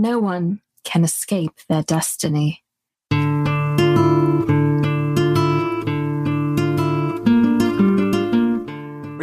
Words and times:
No 0.00 0.20
one 0.20 0.60
can 0.84 1.02
escape 1.02 1.50
their 1.68 1.82
destiny. 1.82 2.62
We 3.10 3.16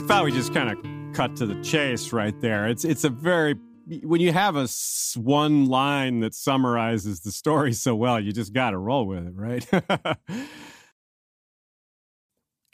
thought 0.02 0.24
we 0.26 0.34
just 0.34 0.54
kind 0.54 0.72
of 0.72 0.78
cut 1.14 1.38
to 1.38 1.46
the 1.46 1.58
chase 1.64 2.12
right 2.12 2.38
there. 2.42 2.68
It's 2.68 2.84
it's 2.84 3.06
a 3.06 3.10
very 3.10 3.56
when 4.04 4.20
you 4.20 4.34
have 4.34 4.58
a 4.58 4.68
one 5.16 5.68
line 5.68 6.20
that 6.20 6.36
summarizes 6.36 7.22
the 7.22 7.32
story 7.32 7.72
so 7.72 7.96
well, 7.96 8.20
you 8.20 8.34
just 8.34 8.52
got 8.52 8.72
to 8.72 8.78
roll 8.78 9.08
with 9.08 9.28
it, 9.28 9.34
right? 9.34 9.66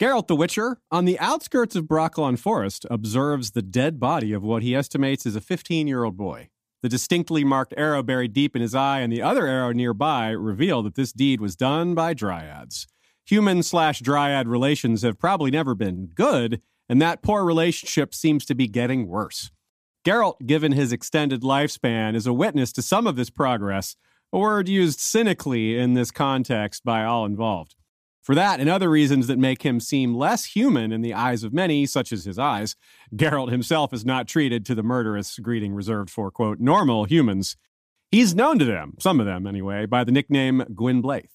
Geralt 0.00 0.26
the 0.26 0.34
Witcher, 0.34 0.80
on 0.90 1.04
the 1.04 1.20
outskirts 1.20 1.76
of 1.76 1.84
Brokilon 1.84 2.36
Forest, 2.36 2.84
observes 2.90 3.52
the 3.52 3.62
dead 3.62 4.00
body 4.00 4.32
of 4.32 4.42
what 4.42 4.64
he 4.64 4.74
estimates 4.74 5.24
is 5.24 5.36
a 5.36 5.40
15 5.40 5.86
year 5.86 6.02
old 6.02 6.16
boy. 6.16 6.48
The 6.82 6.88
distinctly 6.88 7.44
marked 7.44 7.74
arrow 7.76 8.02
buried 8.02 8.32
deep 8.32 8.56
in 8.56 8.62
his 8.62 8.74
eye 8.74 9.00
and 9.00 9.12
the 9.12 9.22
other 9.22 9.46
arrow 9.46 9.72
nearby 9.72 10.30
reveal 10.30 10.82
that 10.82 10.96
this 10.96 11.12
deed 11.12 11.40
was 11.40 11.54
done 11.54 11.94
by 11.94 12.12
dryads. 12.12 12.86
Human 13.24 13.62
slash 13.62 14.00
dryad 14.00 14.48
relations 14.48 15.02
have 15.02 15.18
probably 15.18 15.52
never 15.52 15.76
been 15.76 16.06
good, 16.06 16.60
and 16.88 17.00
that 17.00 17.22
poor 17.22 17.44
relationship 17.44 18.12
seems 18.12 18.44
to 18.46 18.56
be 18.56 18.66
getting 18.66 19.06
worse. 19.06 19.52
Geralt, 20.04 20.44
given 20.44 20.72
his 20.72 20.92
extended 20.92 21.42
lifespan, 21.42 22.16
is 22.16 22.26
a 22.26 22.32
witness 22.32 22.72
to 22.72 22.82
some 22.82 23.06
of 23.06 23.14
this 23.14 23.30
progress, 23.30 23.94
a 24.32 24.38
word 24.38 24.68
used 24.68 24.98
cynically 24.98 25.78
in 25.78 25.94
this 25.94 26.10
context 26.10 26.84
by 26.84 27.04
all 27.04 27.24
involved. 27.24 27.76
For 28.22 28.36
that 28.36 28.60
and 28.60 28.68
other 28.68 28.88
reasons 28.88 29.26
that 29.26 29.38
make 29.38 29.62
him 29.62 29.80
seem 29.80 30.14
less 30.14 30.44
human 30.44 30.92
in 30.92 31.02
the 31.02 31.12
eyes 31.12 31.42
of 31.42 31.52
many, 31.52 31.86
such 31.86 32.12
as 32.12 32.24
his 32.24 32.38
eyes, 32.38 32.76
Geralt 33.14 33.50
himself 33.50 33.92
is 33.92 34.04
not 34.04 34.28
treated 34.28 34.64
to 34.66 34.76
the 34.76 34.82
murderous 34.84 35.38
greeting 35.40 35.74
reserved 35.74 36.08
for, 36.08 36.30
quote, 36.30 36.60
normal 36.60 37.04
humans. 37.04 37.56
He's 38.12 38.34
known 38.34 38.60
to 38.60 38.64
them, 38.64 38.94
some 39.00 39.18
of 39.18 39.26
them 39.26 39.44
anyway, 39.44 39.86
by 39.86 40.04
the 40.04 40.12
nickname 40.12 40.62
Gwynbleidd. 40.72 41.28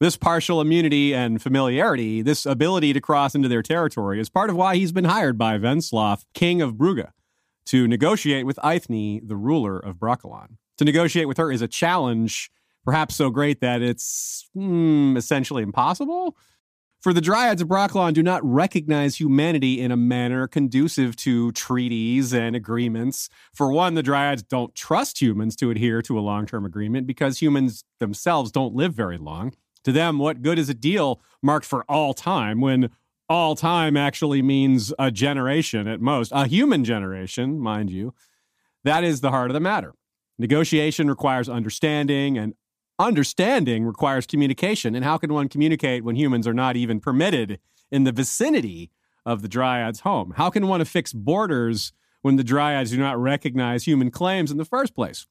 This 0.00 0.16
partial 0.16 0.60
immunity 0.60 1.14
and 1.14 1.40
familiarity, 1.40 2.22
this 2.22 2.46
ability 2.46 2.92
to 2.94 3.00
cross 3.00 3.34
into 3.34 3.48
their 3.48 3.62
territory, 3.62 4.18
is 4.18 4.30
part 4.30 4.48
of 4.48 4.56
why 4.56 4.76
he's 4.76 4.92
been 4.92 5.04
hired 5.04 5.36
by 5.36 5.58
Venzlav, 5.58 6.24
king 6.32 6.62
of 6.62 6.74
Brugge, 6.74 7.10
to 7.66 7.88
negotiate 7.88 8.46
with 8.46 8.58
Eithne, 8.58 9.26
the 9.26 9.36
ruler 9.36 9.78
of 9.78 9.96
Brokilon. 9.96 10.56
To 10.78 10.84
negotiate 10.84 11.28
with 11.28 11.38
her 11.38 11.50
is 11.50 11.62
a 11.62 11.68
challenge 11.68 12.50
perhaps 12.86 13.16
so 13.16 13.28
great 13.28 13.60
that 13.60 13.82
it's 13.82 14.48
mm, 14.56 15.16
essentially 15.16 15.62
impossible. 15.62 16.36
For 17.00 17.12
the 17.12 17.20
Dryads 17.20 17.60
of 17.60 17.68
Brokilon 17.68 18.14
do 18.14 18.22
not 18.22 18.42
recognize 18.44 19.20
humanity 19.20 19.80
in 19.80 19.90
a 19.90 19.96
manner 19.96 20.48
conducive 20.48 21.14
to 21.16 21.52
treaties 21.52 22.32
and 22.32 22.56
agreements. 22.56 23.28
For 23.52 23.70
one, 23.70 23.94
the 23.94 24.02
Dryads 24.02 24.42
don't 24.42 24.74
trust 24.74 25.20
humans 25.20 25.56
to 25.56 25.70
adhere 25.70 26.00
to 26.02 26.18
a 26.18 26.20
long 26.20 26.46
term 26.46 26.64
agreement 26.64 27.06
because 27.06 27.42
humans 27.42 27.84
themselves 28.00 28.50
don't 28.50 28.74
live 28.74 28.94
very 28.94 29.18
long. 29.18 29.52
To 29.84 29.92
them, 29.92 30.18
what 30.18 30.42
good 30.42 30.58
is 30.58 30.68
a 30.68 30.74
deal 30.74 31.20
marked 31.42 31.66
for 31.66 31.84
all 31.88 32.14
time 32.14 32.60
when 32.60 32.90
all 33.28 33.54
time 33.54 33.96
actually 33.96 34.42
means 34.42 34.92
a 34.98 35.10
generation 35.10 35.86
at 35.86 36.00
most, 36.00 36.32
a 36.34 36.46
human 36.46 36.84
generation, 36.84 37.58
mind 37.58 37.90
you? 37.90 38.14
That 38.84 39.04
is 39.04 39.20
the 39.20 39.30
heart 39.30 39.50
of 39.50 39.54
the 39.54 39.60
matter. 39.60 39.94
Negotiation 40.38 41.08
requires 41.08 41.48
understanding, 41.48 42.36
and 42.36 42.54
understanding 42.98 43.84
requires 43.84 44.26
communication. 44.26 44.94
And 44.94 45.04
how 45.04 45.18
can 45.18 45.32
one 45.32 45.48
communicate 45.48 46.04
when 46.04 46.16
humans 46.16 46.46
are 46.46 46.54
not 46.54 46.76
even 46.76 47.00
permitted 47.00 47.58
in 47.90 48.04
the 48.04 48.12
vicinity 48.12 48.90
of 49.24 49.42
the 49.42 49.48
Dryad's 49.48 50.00
home? 50.00 50.34
How 50.36 50.50
can 50.50 50.66
one 50.66 50.80
affix 50.80 51.12
borders 51.12 51.92
when 52.22 52.36
the 52.36 52.44
Dryads 52.44 52.90
do 52.90 52.98
not 52.98 53.20
recognize 53.20 53.84
human 53.84 54.10
claims 54.10 54.50
in 54.50 54.58
the 54.58 54.64
first 54.64 54.94
place? 54.94 55.26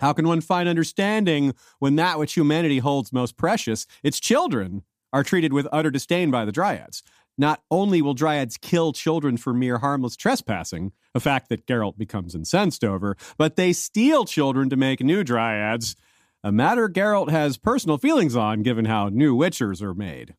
How 0.00 0.12
can 0.12 0.28
one 0.28 0.40
find 0.40 0.68
understanding 0.68 1.54
when 1.80 1.96
that 1.96 2.18
which 2.18 2.34
humanity 2.34 2.78
holds 2.78 3.12
most 3.12 3.36
precious, 3.36 3.86
its 4.02 4.20
children, 4.20 4.82
are 5.12 5.24
treated 5.24 5.52
with 5.52 5.66
utter 5.72 5.90
disdain 5.90 6.30
by 6.30 6.44
the 6.44 6.52
Dryads? 6.52 7.02
Not 7.36 7.62
only 7.70 8.02
will 8.02 8.14
Dryads 8.14 8.56
kill 8.56 8.92
children 8.92 9.36
for 9.36 9.54
mere 9.54 9.78
harmless 9.78 10.16
trespassing, 10.16 10.92
a 11.14 11.20
fact 11.20 11.48
that 11.48 11.66
Geralt 11.66 11.96
becomes 11.96 12.34
incensed 12.34 12.84
over, 12.84 13.16
but 13.36 13.56
they 13.56 13.72
steal 13.72 14.24
children 14.24 14.68
to 14.70 14.76
make 14.76 15.00
new 15.00 15.22
Dryads 15.24 15.96
a 16.44 16.52
matter 16.52 16.88
Geralt 16.88 17.30
has 17.30 17.56
personal 17.56 17.98
feelings 17.98 18.36
on 18.36 18.62
given 18.62 18.84
how 18.84 19.08
new 19.08 19.36
Witchers 19.36 19.82
are 19.82 19.94
made. 19.94 20.34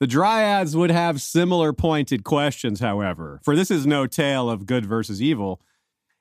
The 0.00 0.06
Dryads 0.06 0.76
would 0.76 0.90
have 0.90 1.22
similar 1.22 1.72
pointed 1.72 2.24
questions, 2.24 2.80
however, 2.80 3.40
for 3.44 3.56
this 3.56 3.70
is 3.70 3.86
no 3.86 4.06
tale 4.06 4.50
of 4.50 4.66
good 4.66 4.84
versus 4.84 5.22
evil. 5.22 5.60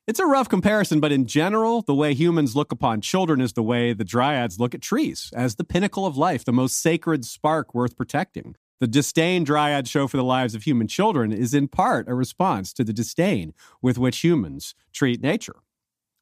It's 0.08 0.20
a 0.20 0.26
rough 0.26 0.48
comparison, 0.48 1.00
but 1.00 1.12
in 1.12 1.26
general, 1.26 1.82
the 1.82 1.96
way 1.96 2.14
humans 2.14 2.56
look 2.56 2.72
upon 2.72 3.02
children 3.02 3.42
is 3.42 3.54
the 3.54 3.64
way 3.64 3.92
the 3.92 4.06
Dryads 4.06 4.60
look 4.60 4.76
at 4.76 4.82
trees, 4.82 5.32
as 5.36 5.56
the 5.56 5.64
pinnacle 5.64 6.06
of 6.06 6.16
life, 6.16 6.46
the 6.46 6.54
most 6.54 6.80
sacred 6.80 7.26
spark 7.26 7.74
worth 7.74 7.98
protecting. 7.98 8.56
The 8.80 8.88
disdain 8.88 9.44
Dryads 9.44 9.90
show 9.90 10.08
for 10.08 10.18
the 10.18 10.24
lives 10.24 10.54
of 10.54 10.64
human 10.64 10.88
children 10.88 11.32
is 11.32 11.54
in 11.54 11.68
part 11.68 12.08
a 12.08 12.14
response 12.14 12.72
to 12.74 12.84
the 12.84 12.94
disdain 12.94 13.54
with 13.82 13.98
which 13.98 14.20
humans 14.20 14.76
treat 14.94 15.22
nature. 15.22 15.56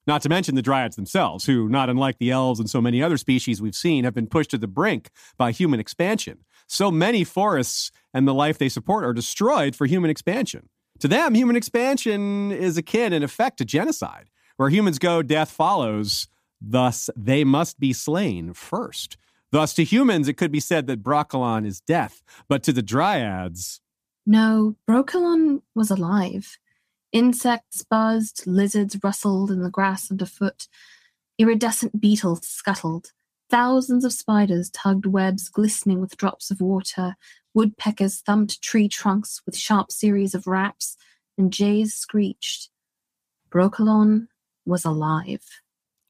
Not 0.06 0.22
to 0.24 0.30
mention 0.30 0.56
the 0.56 0.62
dryads 0.62 0.96
themselves, 0.96 1.46
who, 1.46 1.70
not 1.70 1.90
unlike 1.90 2.18
the 2.18 2.32
elves 2.32 2.60
and 2.60 2.70
so 2.70 2.82
many 2.82 3.02
other 3.02 3.18
species 3.18 3.62
we've 3.62 3.76
seen, 3.76 4.04
have 4.04 4.14
been 4.14 4.28
pushed 4.28 4.52
to 4.52 4.58
the 4.58 4.68
brink 4.68 5.10
by 5.38 5.52
human 5.52 5.80
expansion. 5.80 6.40
So 6.68 6.92
many 6.92 7.24
forests 7.24 7.92
and 8.14 8.28
the 8.28 8.34
life 8.34 8.58
they 8.58 8.70
support 8.70 9.04
are 9.06 9.14
destroyed 9.14 9.76
for 9.76 9.86
human 9.86 10.10
expansion. 10.10 10.70
To 11.00 11.08
them, 11.08 11.36
human 11.36 11.56
expansion 11.56 12.52
is 12.52 12.78
akin, 12.78 13.14
in 13.14 13.24
effect, 13.24 13.58
to 13.58 13.66
genocide. 13.66 14.30
Where 14.58 14.70
humans 14.70 15.00
go, 15.00 15.22
death 15.22 15.52
follows. 15.52 16.28
Thus, 16.62 17.10
they 17.16 17.44
must 17.44 17.80
be 17.80 17.94
slain 17.94 18.54
first. 18.54 19.18
Thus, 19.52 19.74
to 19.76 19.84
humans, 19.84 20.28
it 20.28 20.38
could 20.38 20.52
be 20.52 20.60
said 20.60 20.88
that 20.88 21.04
Brokilon 21.04 21.66
is 21.66 21.82
death, 21.82 22.24
but 22.48 22.64
to 22.64 22.74
the 22.74 22.84
dryads. 22.84 23.82
No, 24.26 24.76
Brokilon 24.88 25.62
was 25.76 25.92
alive. 25.92 26.58
Insects 27.14 27.84
buzzed, 27.84 28.48
lizards 28.48 28.98
rustled 29.04 29.52
in 29.52 29.62
the 29.62 29.70
grass 29.70 30.10
underfoot, 30.10 30.68
iridescent 31.38 32.02
beetles 32.02 32.48
scuttled. 32.48 33.12
Thousands 33.52 34.04
of 34.04 34.12
spiders 34.12 34.72
tugged 34.72 35.06
webs 35.06 35.48
glistening 35.48 36.02
with 36.02 36.18
drops 36.18 36.50
of 36.50 36.60
water. 36.60 37.16
Woodpeckers 37.54 38.20
thumped 38.22 38.64
tree 38.64 38.90
trunks 38.90 39.42
with 39.46 39.56
sharp 39.56 39.92
series 39.92 40.34
of 40.34 40.48
raps, 40.48 40.98
and 41.38 41.54
jays 41.54 41.94
screeched. 41.94 42.70
Brokilon 43.52 44.28
was 44.66 44.84
alive. 44.84 45.44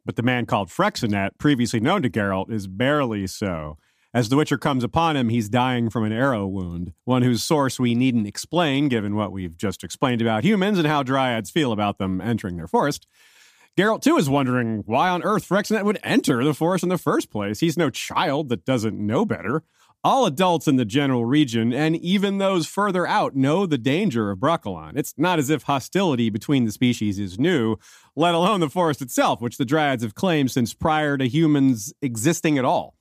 But 0.06 0.16
the 0.16 0.24
man 0.24 0.46
called 0.46 0.70
Freixenet, 0.70 1.32
previously 1.38 1.82
known 1.82 2.02
to 2.04 2.10
Geralt, 2.10 2.50
is 2.50 2.68
barely 2.68 3.28
so. 3.28 3.78
As 4.16 4.30
the 4.30 4.38
Witcher 4.38 4.60
comes 4.60 4.84
upon 4.84 5.18
him, 5.18 5.30
he's 5.30 5.50
dying 5.50 5.90
from 5.90 6.04
an 6.04 6.12
arrow 6.12 6.46
wound, 6.46 6.94
one 7.04 7.24
whose 7.24 7.44
source 7.44 7.80
we 7.80 7.96
needn't 7.96 8.28
explain, 8.28 8.88
given 8.88 9.16
what 9.16 9.32
we've 9.32 9.58
just 9.58 9.84
explained 9.84 10.22
about 10.22 10.44
humans 10.44 10.78
and 10.78 10.86
how 10.86 11.02
dryads 11.02 11.50
feel 11.50 11.72
about 11.72 11.98
them 11.98 12.22
entering 12.22 12.56
their 12.56 12.68
forest. 12.68 13.08
Geralt, 13.76 14.04
too, 14.04 14.18
is 14.18 14.30
wondering 14.30 14.84
why 14.86 15.10
on 15.10 15.24
earth 15.24 15.50
Freixenet 15.50 15.84
would 15.84 15.98
enter 16.04 16.44
the 16.44 16.54
forest 16.54 16.84
in 16.84 16.90
the 16.90 17.00
first 17.00 17.32
place. 17.32 17.60
He's 17.60 17.76
no 17.76 17.90
child 17.90 18.50
that 18.50 18.66
doesn't 18.66 19.00
know 19.00 19.26
better. 19.26 19.64
All 20.04 20.28
adults 20.28 20.68
in 20.68 20.76
the 20.76 20.86
general 20.86 21.26
region, 21.26 21.74
and 21.74 21.96
even 21.96 22.38
those 22.38 22.68
further 22.68 23.08
out, 23.08 23.36
know 23.36 23.66
the 23.66 23.80
danger 23.80 24.30
of 24.30 24.38
Brokilon. 24.38 24.96
It's 24.96 25.16
not 25.18 25.40
as 25.40 25.50
if 25.50 25.64
hostility 25.64 26.30
between 26.30 26.66
the 26.66 26.72
species 26.72 27.18
is 27.18 27.40
new, 27.40 27.78
let 28.16 28.36
alone 28.36 28.60
the 28.60 28.70
forest 28.70 29.02
itself, 29.02 29.42
which 29.42 29.58
the 29.58 29.66
Dryads 29.66 30.04
have 30.04 30.14
claimed 30.14 30.52
since 30.52 30.76
prior 30.76 31.18
to 31.18 31.28
humans 31.28 31.94
existing 32.04 32.60
at 32.60 32.66
all. 32.66 32.93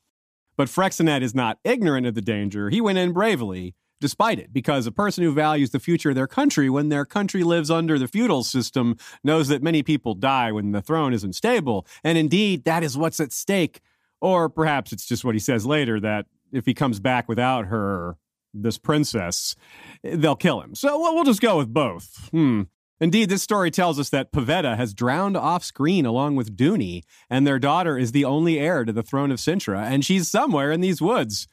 But 0.62 0.68
Freixenet 0.68 1.22
is 1.22 1.34
not 1.34 1.58
ignorant 1.64 2.06
of 2.06 2.14
the 2.14 2.20
danger. 2.22 2.70
He 2.70 2.80
went 2.80 2.96
in 2.96 3.10
bravely, 3.12 3.74
despite 4.00 4.38
it, 4.38 4.52
because 4.52 4.86
a 4.86 4.92
person 4.92 5.24
who 5.24 5.34
values 5.34 5.70
the 5.70 5.80
future 5.80 6.10
of 6.10 6.14
their 6.14 6.28
country 6.28 6.70
when 6.70 6.88
their 6.88 7.04
country 7.04 7.42
lives 7.42 7.68
under 7.68 7.98
the 7.98 8.06
feudal 8.06 8.44
system 8.44 8.96
knows 9.24 9.48
that 9.48 9.60
many 9.60 9.82
people 9.82 10.14
die 10.14 10.52
when 10.52 10.70
the 10.70 10.80
throne 10.80 11.12
isn't 11.12 11.32
stable. 11.32 11.84
And 12.04 12.16
indeed, 12.16 12.62
that 12.62 12.84
is 12.84 12.96
what's 12.96 13.18
at 13.18 13.32
stake. 13.32 13.80
Or 14.20 14.48
perhaps 14.48 14.92
it's 14.92 15.04
just 15.04 15.24
what 15.24 15.34
he 15.34 15.40
says 15.40 15.66
later 15.66 15.98
that 15.98 16.26
if 16.52 16.64
he 16.64 16.74
comes 16.74 17.00
back 17.00 17.28
without 17.28 17.66
her, 17.66 18.18
this 18.54 18.78
princess, 18.78 19.56
they'll 20.04 20.36
kill 20.36 20.60
him. 20.60 20.76
So 20.76 20.96
we'll 20.96 21.24
just 21.24 21.40
go 21.40 21.58
with 21.58 21.74
both. 21.74 22.28
Hmm. 22.30 22.62
Indeed, 23.02 23.30
this 23.30 23.42
story 23.42 23.72
tells 23.72 23.98
us 23.98 24.10
that 24.10 24.30
Pavetta 24.30 24.76
has 24.76 24.94
drowned 24.94 25.36
off 25.36 25.64
screen 25.64 26.06
along 26.06 26.36
with 26.36 26.56
Duny, 26.56 27.02
and 27.28 27.44
their 27.44 27.58
daughter 27.58 27.98
is 27.98 28.12
the 28.12 28.24
only 28.24 28.60
heir 28.60 28.84
to 28.84 28.92
the 28.92 29.02
throne 29.02 29.32
of 29.32 29.40
Cintra, 29.40 29.82
and 29.82 30.04
she's 30.04 30.30
somewhere 30.30 30.70
in 30.70 30.80
these 30.80 31.02
woods. 31.02 31.48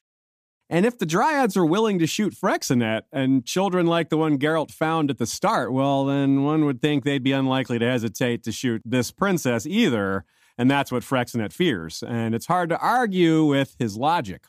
And 0.70 0.86
if 0.86 1.00
the 1.00 1.08
Dryads 1.08 1.58
are 1.58 1.66
willing 1.66 1.98
to 1.98 2.06
shoot 2.06 2.36
Freixenet 2.36 3.02
and 3.12 3.48
children 3.48 3.88
like 3.88 4.10
the 4.10 4.18
one 4.18 4.38
Geralt 4.38 4.70
found 4.70 5.10
at 5.10 5.18
the 5.18 5.26
start, 5.26 5.74
well, 5.74 6.06
then 6.06 6.44
one 6.44 6.66
would 6.66 6.82
think 6.82 7.04
they'd 7.04 7.24
be 7.24 7.32
unlikely 7.32 7.80
to 7.80 7.90
hesitate 7.90 8.44
to 8.44 8.52
shoot 8.52 8.84
this 8.86 9.10
princess 9.10 9.66
either. 9.66 10.26
And 10.56 10.70
that's 10.70 10.92
what 10.92 11.02
Freixenet 11.02 11.52
fears. 11.52 12.04
And 12.08 12.36
it's 12.36 12.46
hard 12.46 12.70
to 12.70 12.78
argue 12.78 13.44
with 13.46 13.76
his 13.80 13.98
logic. 13.98 14.46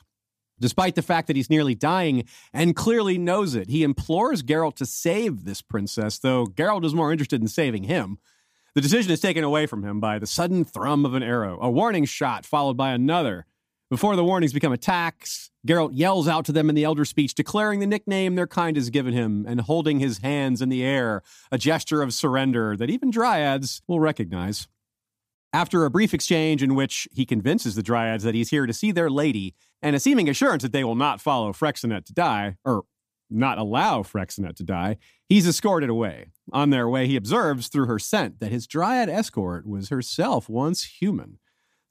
Despite 0.61 0.95
the 0.95 1.01
fact 1.01 1.27
that 1.27 1.35
he's 1.35 1.49
nearly 1.49 1.75
dying 1.75 2.25
and 2.53 2.75
clearly 2.75 3.17
knows 3.17 3.55
it, 3.55 3.69
he 3.69 3.83
implores 3.83 4.43
Geralt 4.43 4.75
to 4.75 4.85
save 4.85 5.43
this 5.43 5.61
princess, 5.61 6.19
though 6.19 6.45
Geralt 6.45 6.85
is 6.85 6.93
more 6.93 7.11
interested 7.11 7.41
in 7.41 7.47
saving 7.47 7.83
him. 7.83 8.19
The 8.75 8.81
decision 8.81 9.11
is 9.11 9.19
taken 9.19 9.43
away 9.43 9.65
from 9.65 9.83
him 9.83 9.99
by 9.99 10.19
the 10.19 10.27
sudden 10.27 10.63
thrum 10.63 11.03
of 11.03 11.15
an 11.15 11.23
arrow, 11.23 11.59
a 11.61 11.69
warning 11.69 12.05
shot 12.05 12.45
followed 12.45 12.77
by 12.77 12.91
another. 12.91 13.45
Before 13.89 14.15
the 14.15 14.23
warnings 14.23 14.53
become 14.53 14.71
attacks, 14.71 15.49
Geralt 15.67 15.91
yells 15.93 16.27
out 16.27 16.45
to 16.45 16.53
them 16.53 16.69
in 16.69 16.75
the 16.75 16.85
Elder 16.85 17.03
Speech, 17.03 17.33
declaring 17.33 17.79
the 17.79 17.87
nickname 17.87 18.35
their 18.35 18.47
kind 18.47 18.77
has 18.77 18.89
given 18.89 19.13
him 19.13 19.45
and 19.47 19.59
holding 19.59 19.99
his 19.99 20.19
hands 20.19 20.61
in 20.61 20.69
the 20.69 20.83
air, 20.83 21.23
a 21.51 21.57
gesture 21.57 22.01
of 22.01 22.13
surrender 22.13 22.77
that 22.77 22.89
even 22.89 23.11
Dryads 23.11 23.81
will 23.87 23.99
recognize. 23.99 24.67
After 25.51 25.83
a 25.83 25.91
brief 25.91 26.13
exchange 26.13 26.63
in 26.63 26.75
which 26.75 27.09
he 27.11 27.25
convinces 27.25 27.75
the 27.75 27.83
Dryads 27.83 28.23
that 28.23 28.35
he's 28.35 28.51
here 28.51 28.65
to 28.65 28.73
see 28.73 28.91
their 28.91 29.09
lady, 29.09 29.55
and 29.81 29.95
a 29.95 29.99
seeming 29.99 30.29
assurance 30.29 30.63
that 30.63 30.71
they 30.71 30.83
will 30.83 30.95
not 30.95 31.21
follow 31.21 31.51
Freixenet 31.51 32.05
to 32.05 32.13
die, 32.13 32.57
or 32.63 32.83
not 33.29 33.57
allow 33.57 34.03
Freixenet 34.03 34.55
to 34.57 34.63
die, 34.63 34.97
he's 35.27 35.47
escorted 35.47 35.89
away. 35.89 36.27
On 36.51 36.69
their 36.69 36.89
way, 36.89 37.07
he 37.07 37.15
observes 37.15 37.67
through 37.67 37.85
her 37.85 37.99
scent 37.99 38.39
that 38.39 38.51
his 38.51 38.67
Dryad 38.67 39.09
escort 39.09 39.65
was 39.65 39.89
herself 39.89 40.49
once 40.49 40.83
human. 40.83 41.39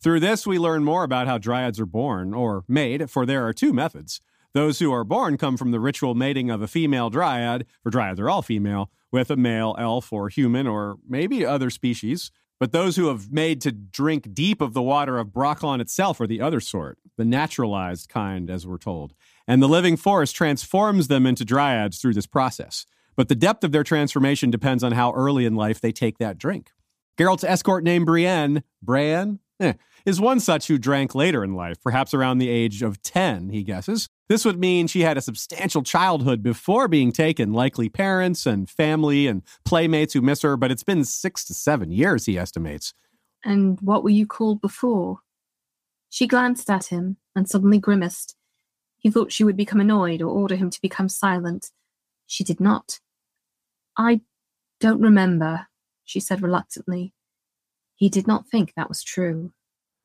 Through 0.03 0.21
this, 0.21 0.47
we 0.47 0.59
learn 0.59 0.85
more 0.85 1.05
about 1.05 1.27
how 1.27 1.39
Dryads 1.39 1.81
are 1.81 1.87
born, 1.87 2.33
or 2.33 2.65
made, 2.69 3.11
for 3.11 3.27
there 3.27 3.47
are 3.47 3.53
two 3.53 3.73
methods. 3.73 4.21
Those 4.53 4.79
who 4.79 4.93
are 4.93 5.05
born 5.05 5.37
come 5.37 5.57
from 5.57 5.71
the 5.71 5.81
ritual 5.81 6.15
mating 6.15 6.51
of 6.51 6.61
a 6.61 6.69
female 6.69 7.11
Dryad, 7.11 7.67
for 7.83 7.91
Dryads 7.91 8.19
are 8.19 8.29
all 8.29 8.43
female, 8.43 8.91
with 9.13 9.31
a 9.31 9.37
male 9.37 9.77
elf 9.79 10.13
or 10.13 10.29
human 10.29 10.67
or 10.67 10.97
maybe 11.09 11.45
other 11.45 11.71
species. 11.71 12.31
But 12.61 12.73
those 12.73 12.97
who 12.97 13.09
have 13.09 13.33
made 13.33 13.63
to 13.63 13.73
drink 13.73 14.35
deep 14.35 14.61
of 14.61 14.75
the 14.75 14.83
water 14.83 15.19
of 15.19 15.29
Brokilon 15.29 15.81
itself 15.81 16.21
are 16.21 16.27
the 16.27 16.43
other 16.43 16.61
sort, 16.61 16.99
the 17.17 17.25
naturalized 17.25 18.11
kind, 18.11 18.51
as 18.51 18.67
we're 18.67 18.77
told. 18.77 19.15
And 19.49 19.63
the 19.63 19.69
living 19.69 19.97
forest 19.97 20.37
transforms 20.37 21.09
them 21.09 21.27
into 21.27 21.45
dryads 21.45 21.99
through 21.99 22.13
this 22.13 22.27
process. 22.27 22.85
But 23.17 23.29
the 23.29 23.35
depth 23.35 23.65
of 23.65 23.73
their 23.73 23.83
transformation 23.83 24.51
depends 24.51 24.85
on 24.85 24.93
how 24.93 25.13
early 25.13 25.47
in 25.47 25.55
life 25.55 25.81
they 25.81 25.91
take 25.91 26.19
that 26.19 26.37
drink. 26.37 26.71
Geralt's 27.19 27.45
escort 27.45 27.83
named 27.83 28.07
Brienne, 28.07 28.63
Brienne, 28.83 29.41
eh, 29.59 29.73
is 30.05 30.21
one 30.21 30.41
such 30.41 30.69
who 30.69 30.79
drank 30.79 31.15
later 31.15 31.45
in 31.45 31.55
life, 31.55 31.81
perhaps 31.83 32.15
around 32.15 32.39
the 32.39 32.49
age 32.49 32.83
of 32.83 33.03
10, 33.03 33.51
he 33.51 33.63
guesses. 33.63 34.09
This 34.29 34.45
would 34.45 34.59
mean 34.59 34.87
she 34.87 35.01
had 35.01 35.17
a 35.17 35.23
substantial 35.23 35.83
childhood 35.83 36.43
before 36.43 36.89
being 36.89 37.13
taken, 37.13 37.53
likely 37.53 37.89
parents 37.89 38.47
and 38.47 38.69
family 38.69 39.27
and 39.27 39.43
playmates 39.65 40.15
who 40.15 40.21
miss 40.21 40.43
her, 40.43 40.57
but 40.57 40.71
it's 40.71 40.85
been 40.85 41.05
six 41.05 41.45
to 41.47 41.55
seven 41.55 41.91
years, 41.91 42.27
he 42.27 42.39
estimates. 42.39 42.95
And 43.45 43.81
what 43.81 44.05
were 44.05 44.11
you 44.11 44.27
called 44.27 44.61
before? 44.61 45.21
She 46.09 46.27
glanced 46.27 46.69
at 46.71 46.87
him 46.87 47.17
and 47.35 47.49
suddenly 47.49 47.79
grimaced. 47.79 48.37
He 48.99 49.11
thought 49.11 49.33
she 49.33 49.45
would 49.45 49.57
become 49.57 49.81
annoyed 49.81 50.21
or 50.21 50.29
order 50.29 50.57
him 50.57 50.71
to 50.71 50.83
become 50.83 51.09
silent. 51.09 51.71
She 52.27 52.45
did 52.45 52.61
not. 52.61 53.01
I 53.97 54.21
don't 54.79 55.01
remember, 55.01 55.69
she 56.05 56.21
said 56.21 56.43
reluctantly. 56.43 57.15
He 57.95 58.09
did 58.09 58.27
not 58.27 58.49
think 58.49 58.75
that 58.75 58.89
was 58.89 59.03
true. 59.03 59.53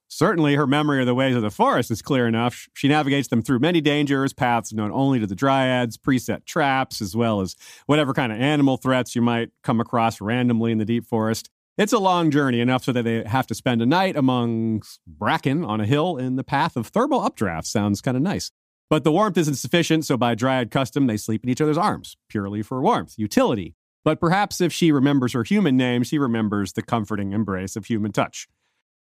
Certainly, 0.08 0.56
her 0.56 0.68
memory 0.68 1.02
of 1.02 1.08
the 1.08 1.16
ways 1.16 1.36
of 1.36 1.42
the 1.42 1.50
forest 1.50 1.92
is 1.92 2.02
clear 2.02 2.28
enough. 2.28 2.68
She 2.74 2.88
navigates 2.88 3.28
them 3.28 3.42
through 3.42 3.60
many 3.60 3.82
dangers, 3.82 4.34
paths 4.34 4.72
known 4.72 4.92
only 4.92 5.20
to 5.20 5.28
the 5.28 5.36
dryads, 5.36 5.98
preset 5.98 6.46
traps, 6.46 7.02
as 7.02 7.16
well 7.16 7.42
as 7.42 7.56
whatever 7.86 8.14
kind 8.14 8.32
of 8.32 8.40
animal 8.40 8.78
threats 8.78 9.16
you 9.16 9.22
might 9.22 9.50
come 9.64 9.80
across 9.80 10.22
randomly 10.22 10.72
in 10.72 10.78
the 10.78 10.86
deep 10.86 11.06
forest. 11.06 11.50
It's 11.78 11.92
a 11.92 12.00
long 12.00 12.32
journey, 12.32 12.62
enough 12.62 12.86
so 12.86 12.94
that 12.94 13.04
they 13.04 13.24
have 13.26 13.48
to 13.48 13.56
spend 13.56 13.82
a 13.82 13.86
night 13.86 14.16
among 14.16 14.84
bracken 15.06 15.66
on 15.66 15.82
a 15.82 15.86
hill 15.86 16.16
in 16.16 16.38
the 16.38 16.44
path 16.44 16.78
of 16.78 16.88
thermal 16.88 17.22
updraft. 17.22 17.68
Sounds 17.68 18.00
kind 18.00 18.16
of 18.16 18.24
nice. 18.24 18.52
But 18.90 19.04
the 19.04 19.12
warmth 19.12 19.38
isn't 19.38 19.56
sufficient, 19.56 20.06
so 20.06 20.16
by 20.16 20.36
dryad 20.36 20.72
custom, 20.72 21.08
they 21.08 21.18
sleep 21.18 21.44
in 21.44 21.50
each 21.50 21.60
other's 21.60 21.78
arms, 21.78 22.16
purely 22.30 22.62
for 22.62 22.82
warmth, 22.82 23.16
utility. 23.18 23.76
But 24.06 24.20
perhaps 24.20 24.62
if 24.62 24.72
she 24.72 24.92
remembers 24.92 25.34
her 25.34 25.44
human 25.44 25.76
name, 25.76 26.04
she 26.04 26.20
remembers 26.20 26.74
the 26.74 26.84
comforting 26.84 27.34
embrace 27.34 27.76
of 27.76 27.88
human 27.88 28.12
touch. 28.12 28.48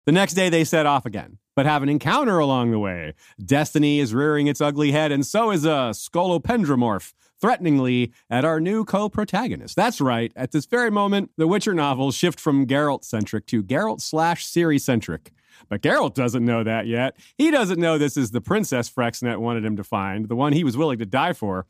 The 0.05 0.13
next 0.13 0.35
day, 0.35 0.49
they 0.49 0.65
set 0.65 0.85
off 0.85 1.07
again, 1.07 1.39
but 1.55 1.65
have 1.65 1.85
an 1.85 1.89
encounter 1.89 2.41
along 2.41 2.73
the 2.73 2.79
way. 2.81 3.15
Destiny 3.45 4.01
is 4.01 4.13
rearing 4.13 4.49
its 4.49 4.61
ugly 4.61 4.91
head, 4.91 5.13
and 5.13 5.25
so 5.25 5.53
is 5.53 5.65
a 5.65 5.93
scolopendromorph, 5.93 7.15
threateningly 7.41 8.13
at 8.29 8.45
our 8.45 8.59
new 8.59 8.85
co 8.85 9.09
protagonist. 9.09 9.77
That's 9.77 10.01
right, 10.01 10.33
at 10.35 10.51
this 10.51 10.67
very 10.67 10.91
moment, 10.91 11.31
the 11.37 11.47
Witcher 11.47 11.73
novels 11.73 12.17
shift 12.17 12.41
from 12.41 12.67
Geralt 12.67 13.05
centric 13.05 13.47
to 13.47 13.63
Geralt 13.63 14.01
slash 14.01 14.45
Ciri 14.45 14.81
centric. 14.81 15.33
But 15.69 15.83
Geralt 15.83 16.15
doesn't 16.15 16.45
know 16.45 16.65
that 16.65 16.89
yet. 16.89 17.17
He 17.39 17.53
doesn't 17.53 17.79
know 17.79 17.97
this 17.97 18.17
is 18.17 18.33
the 18.33 18.41
princess 18.41 18.91
Freixenet 18.91 19.39
wanted 19.39 19.65
him 19.65 19.77
to 19.77 19.85
find, 19.85 20.29
the 20.29 20.37
one 20.37 20.53
he 20.53 20.65
was 20.65 20.77
willing 20.77 20.99
to 20.99 21.07
die 21.07 21.33
for. 21.33 21.67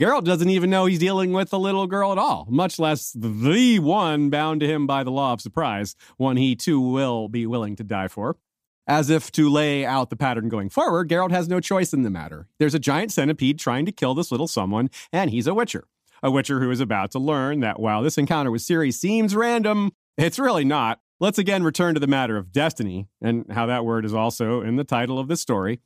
Geralt 0.00 0.24
doesn't 0.24 0.48
even 0.48 0.70
know 0.70 0.86
he's 0.86 0.98
dealing 0.98 1.34
with 1.34 1.52
a 1.52 1.58
little 1.58 1.86
girl 1.86 2.10
at 2.10 2.16
all, 2.16 2.46
much 2.48 2.78
less 2.78 3.12
the 3.12 3.78
one 3.80 4.30
bound 4.30 4.60
to 4.60 4.66
him 4.66 4.86
by 4.86 5.04
the 5.04 5.10
law 5.10 5.34
of 5.34 5.42
surprise, 5.42 5.94
one 6.16 6.38
he 6.38 6.56
too 6.56 6.80
will 6.80 7.28
be 7.28 7.46
willing 7.46 7.76
to 7.76 7.84
die 7.84 8.08
for. 8.08 8.38
As 8.86 9.10
if 9.10 9.30
to 9.32 9.50
lay 9.50 9.84
out 9.84 10.08
the 10.08 10.16
pattern 10.16 10.48
going 10.48 10.70
forward, 10.70 11.10
Geralt 11.10 11.32
has 11.32 11.50
no 11.50 11.60
choice 11.60 11.92
in 11.92 12.00
the 12.00 12.08
matter. 12.08 12.48
There's 12.58 12.74
a 12.74 12.78
giant 12.78 13.12
centipede 13.12 13.58
trying 13.58 13.84
to 13.84 13.92
kill 13.92 14.14
this 14.14 14.32
little 14.32 14.48
someone, 14.48 14.88
and 15.12 15.28
he's 15.28 15.46
a 15.46 15.52
witcher. 15.52 15.84
A 16.22 16.30
witcher 16.30 16.60
who 16.60 16.70
is 16.70 16.80
about 16.80 17.10
to 17.10 17.18
learn 17.18 17.60
that 17.60 17.78
while 17.78 18.02
this 18.02 18.16
encounter 18.16 18.50
with 18.50 18.62
Ciri 18.62 18.94
seems 18.94 19.36
random, 19.36 19.92
it's 20.16 20.38
really 20.38 20.64
not. 20.64 21.00
Let's 21.18 21.38
again 21.38 21.62
return 21.62 21.92
to 21.92 22.00
the 22.00 22.06
matter 22.06 22.38
of 22.38 22.52
destiny, 22.52 23.06
and 23.20 23.44
how 23.52 23.66
that 23.66 23.84
word 23.84 24.06
is 24.06 24.14
also 24.14 24.62
in 24.62 24.76
the 24.76 24.84
title 24.84 25.18
of 25.18 25.28
this 25.28 25.42
story 25.42 25.80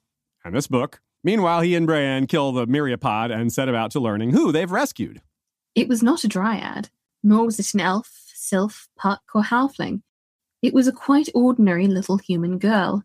and 0.45 0.55
this 0.55 0.69
book. 0.69 1.01
Meanwhile, 1.25 1.63
he 1.63 1.75
and 1.75 1.87
Brienne 1.87 2.27
kill 2.27 2.53
the 2.53 2.67
myriapod 2.67 3.35
and 3.35 3.51
set 3.51 3.69
about 3.69 3.91
to 3.93 4.01
learning 4.01 4.33
who 4.33 4.53
they've 4.53 4.71
rescued. 4.71 5.23
It 5.75 5.89
was 5.89 6.03
not 6.03 6.23
a 6.23 6.29
dryad, 6.29 6.91
nor 7.23 7.47
was 7.47 7.59
it 7.59 7.73
an 7.73 7.81
elf, 7.81 8.25
sylph, 8.35 8.89
puck, 8.97 9.23
or 9.35 9.43
halfling. 9.43 10.03
It 10.63 10.75
was 10.75 10.87
a 10.87 10.93
quite 10.93 11.31
ordinary 11.35 11.87
little 11.87 12.19
human 12.19 12.59
girl. 12.59 13.03